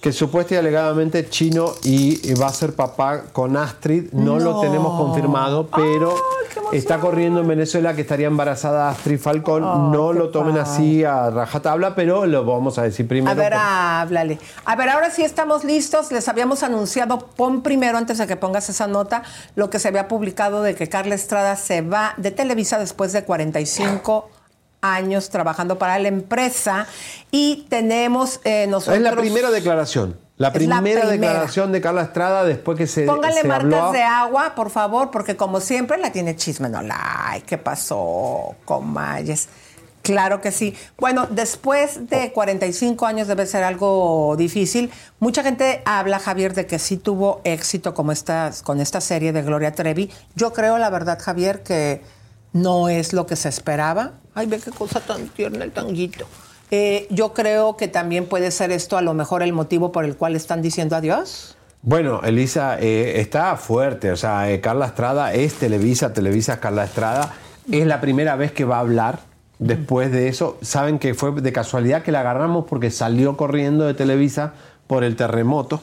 que 0.00 0.12
supuesta 0.12 0.54
y 0.54 0.58
alegadamente 0.58 1.28
Chino 1.28 1.74
y 1.84 2.10
y 2.30 2.34
va 2.34 2.46
a 2.46 2.52
ser 2.52 2.74
papá 2.74 3.24
con 3.32 3.56
Astrid. 3.56 4.12
No, 4.12 4.38
lo 4.38 4.60
tenemos 4.60 4.98
confirmado, 4.98 5.68
pero 5.74 6.14
está 6.72 6.98
corriendo 6.98 7.40
en 7.40 7.48
Venezuela 7.48 7.94
que 7.94 8.02
estaría 8.02 8.26
embarazada 8.26 8.88
Astrid 8.88 9.18
Falcón. 9.18 9.62
no 9.92 10.12
lo 10.12 10.30
tomen 10.30 10.58
así 10.58 11.04
a 11.04 11.30
rajatabla, 11.30 11.94
pero 11.94 12.26
lo 12.26 12.44
vamos 12.44 12.78
a 12.78 12.82
decir 12.82 13.06
primero. 13.06 13.30
A 13.30 13.34
ver, 13.34 13.54
háblale. 13.54 14.38
A 14.64 14.76
ver, 14.76 14.88
ahora 14.90 15.10
sí 15.10 15.22
estamos 15.22 15.64
listos. 15.64 16.12
Les 16.12 16.28
habíamos 16.28 16.62
anunciado, 16.62 17.18
pon 17.18 17.62
primero, 17.62 17.98
antes 17.98 18.18
de 18.18 18.26
que 18.26 18.36
pongas 18.36 18.68
esa 18.68 18.86
nota, 18.86 19.22
lo 19.54 19.70
que 19.70 19.78
se 19.78 19.88
había 19.88 20.08
publicado 20.08 20.62
de 20.62 20.74
que 20.74 20.88
Carla 20.88 21.14
Estrada 21.14 21.56
se 21.56 21.82
va 21.82 22.14
de 22.16 22.30
Televisa 22.30 22.78
después 22.78 23.12
de 23.12 23.24
45 23.24 24.28
años 24.80 25.30
trabajando 25.30 25.78
para 25.78 25.98
la 25.98 26.08
empresa. 26.08 26.86
Y 27.30 27.66
tenemos 27.68 28.40
eh, 28.44 28.66
nosotros... 28.68 28.96
Es 28.96 29.02
la 29.02 29.16
primera 29.16 29.50
declaración. 29.50 30.16
La 30.40 30.54
primera, 30.54 31.06
declaración 31.06 31.70
de 31.70 31.82
Carla 31.82 32.00
Estrada 32.00 32.44
después 32.44 32.78
que 32.78 32.86
se, 32.86 33.04
Póngale 33.04 33.42
se 33.42 33.46
marcas 33.46 33.74
habló. 33.74 33.92
de 33.92 34.02
agua, 34.02 34.54
por 34.54 34.70
favor, 34.70 35.10
porque 35.10 35.36
como 35.36 35.60
siempre 35.60 35.98
la 35.98 36.12
tiene 36.12 36.34
chisme. 36.34 36.70
No, 36.70 36.80
ay, 36.90 37.42
¿qué 37.42 37.58
pasó, 37.58 38.54
Comayes? 38.64 39.50
Claro 40.00 40.40
que 40.40 40.50
sí. 40.50 40.74
Bueno, 40.96 41.26
después 41.28 42.08
de 42.08 42.32
45 42.32 43.04
años 43.04 43.28
debe 43.28 43.44
ser 43.44 43.64
algo 43.64 44.34
difícil. 44.38 44.90
Mucha 45.18 45.42
gente 45.42 45.82
habla, 45.84 46.18
Javier, 46.18 46.54
de 46.54 46.64
que 46.64 46.78
sí 46.78 46.96
tuvo 46.96 47.42
éxito 47.44 47.92
como 47.92 48.10
estas, 48.10 48.62
con 48.62 48.80
esta 48.80 49.02
serie 49.02 49.32
de 49.32 49.42
Gloria 49.42 49.72
Trevi. 49.72 50.10
Yo 50.36 50.54
creo, 50.54 50.78
la 50.78 50.88
verdad, 50.88 51.18
Javier, 51.20 51.62
que 51.62 52.00
no 52.52 52.88
es 52.88 53.12
lo 53.12 53.26
que 53.26 53.36
se 53.36 53.48
esperaba. 53.48 54.12
Ay, 54.34 54.46
ve 54.46 54.58
qué 54.58 54.70
cosa 54.70 55.00
tan 55.00 55.28
tierna 55.28 55.64
el 55.64 55.72
tanguito. 55.72 56.26
Eh, 56.70 57.08
yo 57.10 57.34
creo 57.34 57.76
que 57.76 57.88
también 57.88 58.26
puede 58.26 58.50
ser 58.50 58.70
esto 58.70 58.96
a 58.96 59.02
lo 59.02 59.12
mejor 59.12 59.42
el 59.42 59.52
motivo 59.52 59.90
por 59.90 60.04
el 60.04 60.16
cual 60.16 60.36
están 60.36 60.62
diciendo 60.62 60.96
adiós. 60.96 61.56
Bueno, 61.82 62.20
Elisa, 62.22 62.78
eh, 62.78 63.20
está 63.20 63.56
fuerte. 63.56 64.12
O 64.12 64.16
sea, 64.16 64.50
eh, 64.50 64.60
Carla 64.60 64.86
Estrada 64.86 65.32
es 65.32 65.54
Televisa, 65.54 66.12
Televisa 66.12 66.54
es 66.54 66.58
Carla 66.60 66.84
Estrada. 66.84 67.34
Es 67.70 67.86
la 67.86 68.00
primera 68.00 68.36
vez 68.36 68.52
que 68.52 68.64
va 68.64 68.76
a 68.76 68.80
hablar 68.80 69.20
después 69.58 70.12
de 70.12 70.28
eso. 70.28 70.58
Saben 70.62 70.98
que 70.98 71.14
fue 71.14 71.32
de 71.32 71.52
casualidad 71.52 72.02
que 72.02 72.12
la 72.12 72.20
agarramos 72.20 72.66
porque 72.68 72.90
salió 72.90 73.36
corriendo 73.36 73.84
de 73.84 73.94
Televisa 73.94 74.54
por 74.86 75.02
el 75.02 75.16
terremoto 75.16 75.80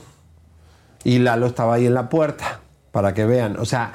y 1.04 1.20
Lalo 1.20 1.48
estaba 1.48 1.76
ahí 1.76 1.86
en 1.86 1.94
la 1.94 2.10
puerta, 2.10 2.60
para 2.92 3.14
que 3.14 3.26
vean. 3.26 3.58
O 3.58 3.66
sea, 3.66 3.94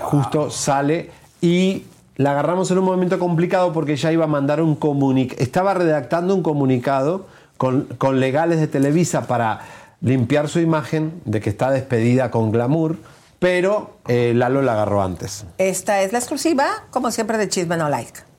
justo 0.00 0.50
sale 0.50 1.10
y 1.40 1.84
la 2.16 2.30
agarramos 2.30 2.70
en 2.70 2.78
un 2.78 2.84
momento 2.84 3.18
complicado 3.18 3.72
porque 3.72 3.92
ella 3.92 4.12
iba 4.12 4.24
a 4.24 4.28
mandar 4.28 4.60
un 4.60 4.74
comunicado, 4.76 5.42
estaba 5.42 5.74
redactando 5.74 6.34
un 6.34 6.42
comunicado 6.42 7.26
con, 7.56 7.84
con 7.98 8.20
legales 8.20 8.60
de 8.60 8.66
Televisa 8.66 9.26
para 9.26 9.60
limpiar 10.00 10.48
su 10.48 10.60
imagen 10.60 11.20
de 11.24 11.40
que 11.40 11.50
está 11.50 11.70
despedida 11.70 12.30
con 12.30 12.52
glamour, 12.52 12.96
pero 13.38 13.96
eh, 14.06 14.32
Lalo 14.34 14.62
la 14.62 14.72
agarró 14.72 15.02
antes. 15.02 15.44
Esta 15.58 16.02
es 16.02 16.12
la 16.12 16.18
exclusiva, 16.18 16.66
como 16.90 17.10
siempre, 17.10 17.38
de 17.38 17.48
Chisme 17.48 17.76
No 17.76 17.88
Like. 17.88 18.33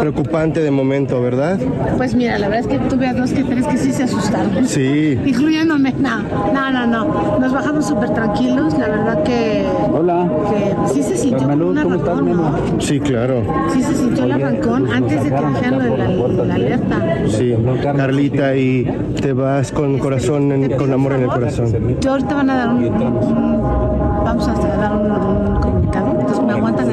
Preocupante 0.00 0.60
de 0.60 0.70
momento, 0.70 1.20
¿verdad? 1.20 1.58
Pues 1.96 2.14
mira, 2.14 2.38
la 2.38 2.48
verdad 2.48 2.70
es 2.70 2.78
que 2.78 2.88
tuve 2.88 3.06
a 3.06 3.14
dos 3.14 3.32
que 3.32 3.44
tres 3.44 3.66
que 3.66 3.76
sí 3.78 3.92
se 3.92 4.04
asustaron. 4.04 4.66
Sí. 4.66 5.18
Incluyéndome. 5.24 5.92
No, 5.98 6.18
no, 6.52 6.70
no, 6.70 6.86
no. 6.86 7.38
Nos 7.38 7.52
bajamos 7.52 7.86
súper 7.86 8.10
tranquilos. 8.10 8.76
La 8.78 8.88
verdad 8.88 9.22
que. 9.22 9.64
Hola. 9.92 10.28
Que 10.50 10.94
sí 10.94 11.02
se 11.02 11.16
sintió 11.16 11.48
como 11.48 11.66
un 11.68 11.78
arrancón, 11.78 12.36
¿no? 12.36 12.54
Sí, 12.80 13.00
claro. 13.00 13.42
Sí 13.72 13.82
se 13.82 13.94
sintió 13.94 14.24
el 14.24 14.32
arrancón 14.32 14.88
antes 14.92 15.22
de 15.24 15.30
que 15.30 15.36
dijeran 15.46 15.72
lo 15.78 15.84
de 15.84 15.98
la, 15.98 16.44
la 16.44 16.54
alerta. 16.54 16.96
Sí, 17.28 17.54
Carlita, 17.96 18.56
y 18.56 18.84
te 19.20 19.32
vas 19.32 19.72
con 19.72 19.98
corazón, 19.98 20.52
en- 20.52 20.72
con 20.76 20.92
amor 20.92 21.12
en 21.14 21.22
el 21.22 21.28
corazón. 21.28 21.72
Yo 22.00 22.10
ahorita 22.12 22.34
van 22.34 22.50
a 22.50 22.56
dar 22.56 22.68
un. 22.70 22.84
un- 22.84 23.62
vamos 24.24 24.48
a 24.48 24.54
dar 24.54 24.92
un, 24.96 25.10
un 25.10 25.56
comunicado. 25.60 26.10
Entonces 26.20 26.44
me 26.44 26.52
aguantan. 26.52 26.84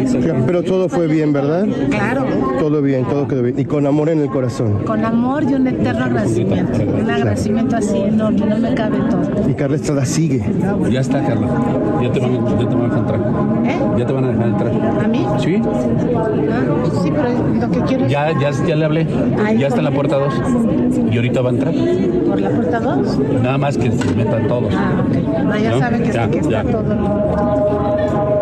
Pero 0.46 0.64
todo 0.64 0.90
fue 0.90 1.08
bien, 1.08 1.32
¿verdad? 1.34 1.66
Claro. 1.90 2.26
Todo 2.62 2.80
bien, 2.84 3.06
todo 3.06 3.28
quedó 3.28 3.42
bien. 3.42 3.58
Y 3.58 3.66
con 3.66 3.88
amor 3.88 4.08
en 4.10 4.20
el 4.22 4.30
corazón. 4.30 4.84
Con 4.86 5.04
amor 5.04 5.42
y 5.50 5.56
un 5.56 5.66
eterno 5.66 6.06
agradecimiento. 6.06 6.78
Un 6.84 7.10
agradecimiento 7.10 7.76
así 7.76 7.98
enorme, 7.98 8.46
no 8.46 8.58
me 8.60 8.76
cabe 8.76 9.00
todo. 9.10 9.50
Y 9.50 9.54
Carla 9.56 9.78
Estrada 9.78 10.06
sigue. 10.06 10.46
Ya 10.92 11.00
está, 11.00 11.26
Carla. 11.26 11.48
Ya 12.04 12.12
te 12.12 12.20
van, 12.20 12.60
ya 12.60 12.70
te 12.70 12.76
van 12.76 12.82
a 12.82 12.84
dejar 12.84 13.00
entrar. 13.00 13.20
¿Eh? 13.66 13.80
Ya 13.98 14.06
te 14.06 14.14
van 14.14 14.24
a 14.26 14.28
dejar 14.28 14.48
entrar. 14.48 14.72
¿A 15.04 15.08
mí? 15.08 15.26
Sí. 15.40 15.60
Ah, 15.66 16.28
sí, 17.02 17.12
pero 17.12 17.30
lo 17.62 17.72
que 17.72 17.80
quiero 17.82 18.06
es 18.06 18.12
Ya, 18.12 18.32
ya, 18.40 18.52
ya 18.52 18.76
le 18.76 18.86
hablé. 18.86 19.08
Ya 19.58 19.66
está 19.66 19.80
en 19.80 19.86
la 19.86 19.92
puerta 19.92 20.18
2. 20.18 20.34
Y 21.12 21.16
ahorita 21.16 21.42
va 21.42 21.50
a 21.50 21.54
entrar. 21.54 21.74
por 22.28 22.40
la 22.42 22.50
puerta 22.52 22.80
2. 22.80 23.20
Nada 23.42 23.58
más 23.58 23.76
que 23.76 23.92
se 23.92 24.16
metan 24.16 24.48
todos. 24.48 24.72
Ah, 24.78 25.04
ok. 25.04 25.44
No, 25.46 25.58
ya 25.58 25.72
¿No? 25.72 25.80
sabe 25.80 26.04
que, 26.04 26.12
Ya, 26.12 26.30
que 26.30 26.38
está 26.38 26.64
ya. 26.64 26.72
todo. 26.72 27.62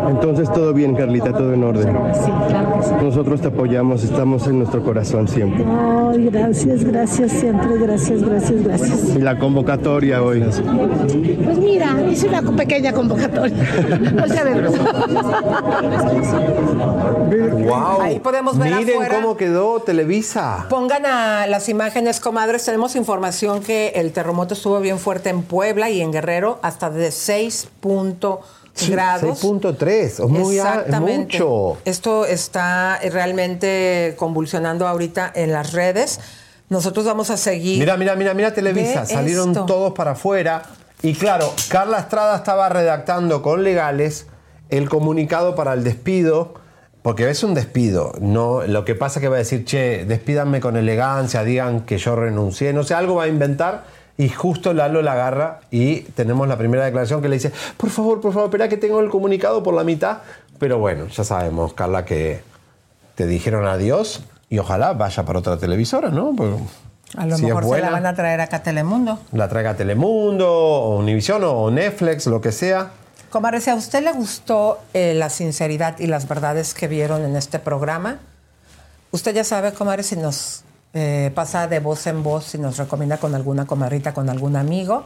Entonces 0.09 0.51
todo 0.51 0.73
bien, 0.73 0.95
Carlita, 0.95 1.31
todo 1.31 1.53
en 1.53 1.63
orden. 1.63 1.95
Sí, 2.13 2.29
claro 2.49 2.73
que 2.77 2.83
sí. 2.83 2.91
Nosotros 3.01 3.39
te 3.41 3.47
apoyamos, 3.47 4.03
estamos 4.09 4.47
en 4.47 4.59
nuestro 4.59 4.83
corazón 4.83 5.27
siempre. 5.27 5.63
Ay, 5.65 6.29
gracias, 6.31 6.83
gracias, 6.83 7.31
siempre, 7.31 7.77
gracias, 7.77 8.21
gracias, 8.21 8.63
gracias. 8.63 9.15
Y 9.15 9.19
la 9.19 9.37
convocatoria 9.37 10.21
hoy. 10.23 10.41
Pues 10.41 11.57
mira, 11.57 11.95
hice 12.09 12.27
una 12.27 12.41
pequeña 12.41 12.91
convocatoria. 12.93 13.57
No 14.09 14.27
se 14.27 14.43
¡Wow! 17.63 18.01
Ahí 18.01 18.19
podemos 18.19 18.57
ver 18.57 18.73
Miren 18.75 18.95
afuera. 18.95 19.15
cómo 19.21 19.37
quedó 19.37 19.79
Televisa. 19.81 20.65
Pongan 20.69 21.05
a 21.05 21.47
las 21.47 21.69
imágenes, 21.69 22.19
comadres. 22.19 22.65
Tenemos 22.65 22.95
información 22.95 23.61
que 23.61 23.89
el 23.95 24.11
terremoto 24.11 24.53
estuvo 24.53 24.79
bien 24.79 24.99
fuerte 24.99 25.29
en 25.29 25.43
Puebla 25.43 25.89
y 25.89 26.01
en 26.01 26.11
Guerrero, 26.11 26.59
hasta 26.61 26.89
de 26.89 27.11
6 27.11 27.69
punto 27.79 28.41
Sí, 28.85 28.91
grados. 28.91 29.39
6.3, 29.43 30.05
es 30.05 30.19
muy 30.19 30.59
a- 30.59 30.85
mucho. 30.99 31.77
Esto 31.85 32.25
está 32.25 32.99
realmente 33.11 34.15
convulsionando 34.17 34.87
ahorita 34.87 35.31
en 35.33 35.51
las 35.51 35.73
redes. 35.73 36.19
Nosotros 36.69 37.05
vamos 37.05 37.29
a 37.29 37.37
seguir. 37.37 37.79
Mira, 37.79 37.97
mira, 37.97 38.15
mira, 38.15 38.33
mira 38.33 38.53
Televisa. 38.53 39.05
Salieron 39.05 39.49
esto. 39.49 39.65
todos 39.65 39.93
para 39.93 40.11
afuera. 40.11 40.63
Y 41.01 41.13
claro, 41.13 41.51
Carla 41.69 41.99
Estrada 41.99 42.35
estaba 42.35 42.69
redactando 42.69 43.41
con 43.41 43.63
legales 43.63 44.27
el 44.69 44.89
comunicado 44.89 45.55
para 45.55 45.73
el 45.73 45.83
despido. 45.83 46.53
Porque 47.01 47.29
es 47.29 47.43
un 47.45 47.53
despido. 47.53 48.11
No, 48.19 48.61
lo 48.67 48.83
que 48.83 48.93
pasa 48.93 49.19
es 49.19 49.21
que 49.21 49.29
va 49.29 49.35
a 49.37 49.39
decir, 49.39 49.63
che, 49.63 50.03
despídanme 50.05 50.59
con 50.59 50.75
elegancia, 50.75 51.45
digan 51.45 51.85
que 51.85 51.97
yo 51.97 52.17
renuncié. 52.17 52.73
No 52.73 52.83
sé, 52.83 52.93
algo 52.93 53.15
va 53.15 53.23
a 53.23 53.27
inventar. 53.29 53.85
Y 54.19 54.27
justo 54.27 54.73
Lalo 54.73 55.01
la 55.01 55.13
agarra 55.13 55.61
y 55.71 56.01
tenemos 56.01 56.45
la 56.45 56.57
primera 56.57 56.83
declaración 56.83 57.21
que 57.21 57.29
le 57.29 57.37
dice, 57.37 57.53
por 57.77 57.89
favor, 57.89 58.19
por 58.19 58.33
favor, 58.33 58.49
espera 58.49 58.67
que 58.67 58.75
tengo 58.75 58.99
el 58.99 59.09
comunicado 59.09 59.63
por 59.63 59.73
la 59.73 59.85
mitad. 59.85 60.17
Pero 60.59 60.77
bueno, 60.77 61.07
ya 61.07 61.23
sabemos, 61.23 61.73
Carla, 61.73 62.03
que 62.03 62.41
te 63.15 63.25
dijeron 63.27 63.65
adiós 63.65 64.21
y 64.49 64.59
ojalá 64.59 64.91
vaya 64.91 65.23
para 65.23 65.39
otra 65.39 65.57
televisora, 65.57 66.09
¿no? 66.09 66.33
Porque 66.35 66.57
A 67.15 67.25
lo 67.27 67.37
si 67.37 67.45
mejor 67.45 67.63
se 67.63 67.79
la 67.79 67.91
van 67.91 68.05
a 68.05 68.13
traer 68.13 68.41
acá 68.41 68.57
a 68.57 68.63
Telemundo. 68.63 69.19
la 69.31 69.47
traiga 69.47 69.75
Telemundo, 69.77 70.51
o 70.51 70.97
Univision, 70.97 71.41
o 71.45 71.71
Netflix, 71.71 72.27
lo 72.27 72.41
que 72.41 72.51
sea. 72.51 72.91
Comadre, 73.29 73.61
si 73.61 73.69
a 73.69 73.75
usted 73.75 74.03
le 74.03 74.11
gustó 74.11 74.79
eh, 74.93 75.13
la 75.13 75.29
sinceridad 75.29 75.97
y 75.97 76.07
las 76.07 76.27
verdades 76.27 76.73
que 76.73 76.89
vieron 76.89 77.23
en 77.23 77.37
este 77.37 77.57
programa, 77.57 78.19
usted 79.11 79.33
ya 79.33 79.45
sabe, 79.45 79.71
comadre, 79.71 80.03
si 80.03 80.17
nos 80.17 80.65
eh, 80.93 81.31
pasa 81.35 81.67
de 81.67 81.79
voz 81.79 82.05
en 82.07 82.23
voz, 82.23 82.45
si 82.45 82.57
nos 82.57 82.77
recomienda 82.77 83.17
con 83.17 83.35
alguna 83.35 83.65
comadrita, 83.65 84.13
con 84.13 84.29
algún 84.29 84.55
amigo, 84.55 85.03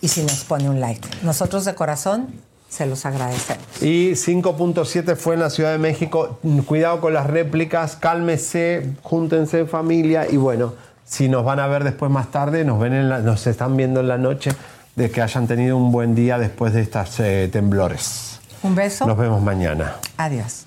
y 0.00 0.08
si 0.08 0.22
nos 0.22 0.44
pone 0.44 0.68
un 0.70 0.80
like. 0.80 1.06
Nosotros 1.22 1.64
de 1.64 1.74
corazón 1.74 2.28
se 2.68 2.86
los 2.86 3.04
agradecemos. 3.06 3.64
Y 3.82 4.12
5.7 4.12 5.16
fue 5.16 5.34
en 5.34 5.40
la 5.40 5.50
Ciudad 5.50 5.72
de 5.72 5.78
México. 5.78 6.38
Cuidado 6.66 7.00
con 7.00 7.14
las 7.14 7.26
réplicas, 7.26 7.96
cálmese, 7.96 8.90
júntense 9.02 9.60
en 9.60 9.68
familia 9.68 10.26
y 10.30 10.36
bueno, 10.36 10.74
si 11.04 11.28
nos 11.28 11.44
van 11.44 11.58
a 11.60 11.66
ver 11.66 11.84
después 11.84 12.10
más 12.10 12.30
tarde, 12.30 12.64
nos, 12.64 12.78
ven 12.78 12.92
en 12.92 13.08
la- 13.08 13.20
nos 13.20 13.46
están 13.46 13.76
viendo 13.76 14.00
en 14.00 14.08
la 14.08 14.18
noche, 14.18 14.50
de 14.96 15.10
que 15.10 15.22
hayan 15.22 15.46
tenido 15.46 15.76
un 15.76 15.90
buen 15.92 16.14
día 16.14 16.38
después 16.38 16.72
de 16.74 16.82
estas 16.82 17.18
eh, 17.20 17.48
temblores. 17.52 18.40
Un 18.62 18.74
beso. 18.74 19.06
Nos 19.06 19.16
vemos 19.16 19.40
mañana. 19.40 19.94
Adiós. 20.16 20.66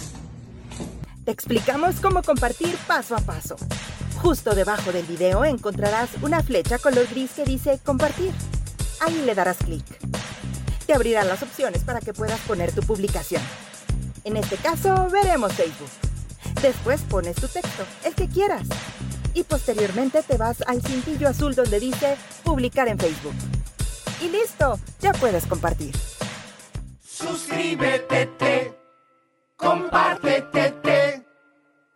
Explicamos 1.31 2.01
cómo 2.01 2.23
compartir 2.23 2.75
paso 2.87 3.15
a 3.15 3.19
paso. 3.19 3.55
Justo 4.21 4.53
debajo 4.53 4.91
del 4.91 5.05
video 5.05 5.45
encontrarás 5.45 6.09
una 6.21 6.43
flecha 6.43 6.77
color 6.77 7.07
gris 7.07 7.31
que 7.31 7.45
dice 7.45 7.79
compartir. 7.85 8.33
Ahí 8.99 9.23
le 9.25 9.33
darás 9.33 9.55
clic. 9.59 9.85
Te 10.85 10.93
abrirán 10.93 11.29
las 11.29 11.41
opciones 11.41 11.85
para 11.85 12.01
que 12.01 12.13
puedas 12.13 12.37
poner 12.41 12.73
tu 12.73 12.81
publicación. 12.81 13.41
En 14.25 14.35
este 14.35 14.57
caso, 14.57 15.07
veremos 15.09 15.53
Facebook. 15.53 15.89
Después 16.61 16.99
pones 17.03 17.37
tu 17.37 17.47
texto, 17.47 17.85
el 18.03 18.13
que 18.13 18.27
quieras. 18.27 18.67
Y 19.33 19.43
posteriormente 19.43 20.23
te 20.23 20.35
vas 20.35 20.61
al 20.67 20.81
cintillo 20.81 21.29
azul 21.29 21.55
donde 21.55 21.79
dice 21.79 22.17
publicar 22.43 22.89
en 22.89 22.99
Facebook. 22.99 23.35
Y 24.21 24.27
listo, 24.27 24.77
ya 24.99 25.13
puedes 25.13 25.45
compartir. 25.45 25.95
Suscríbete, 27.01 28.25
te, 28.37 28.77
compártete, 29.55 30.71
te, 30.71 30.80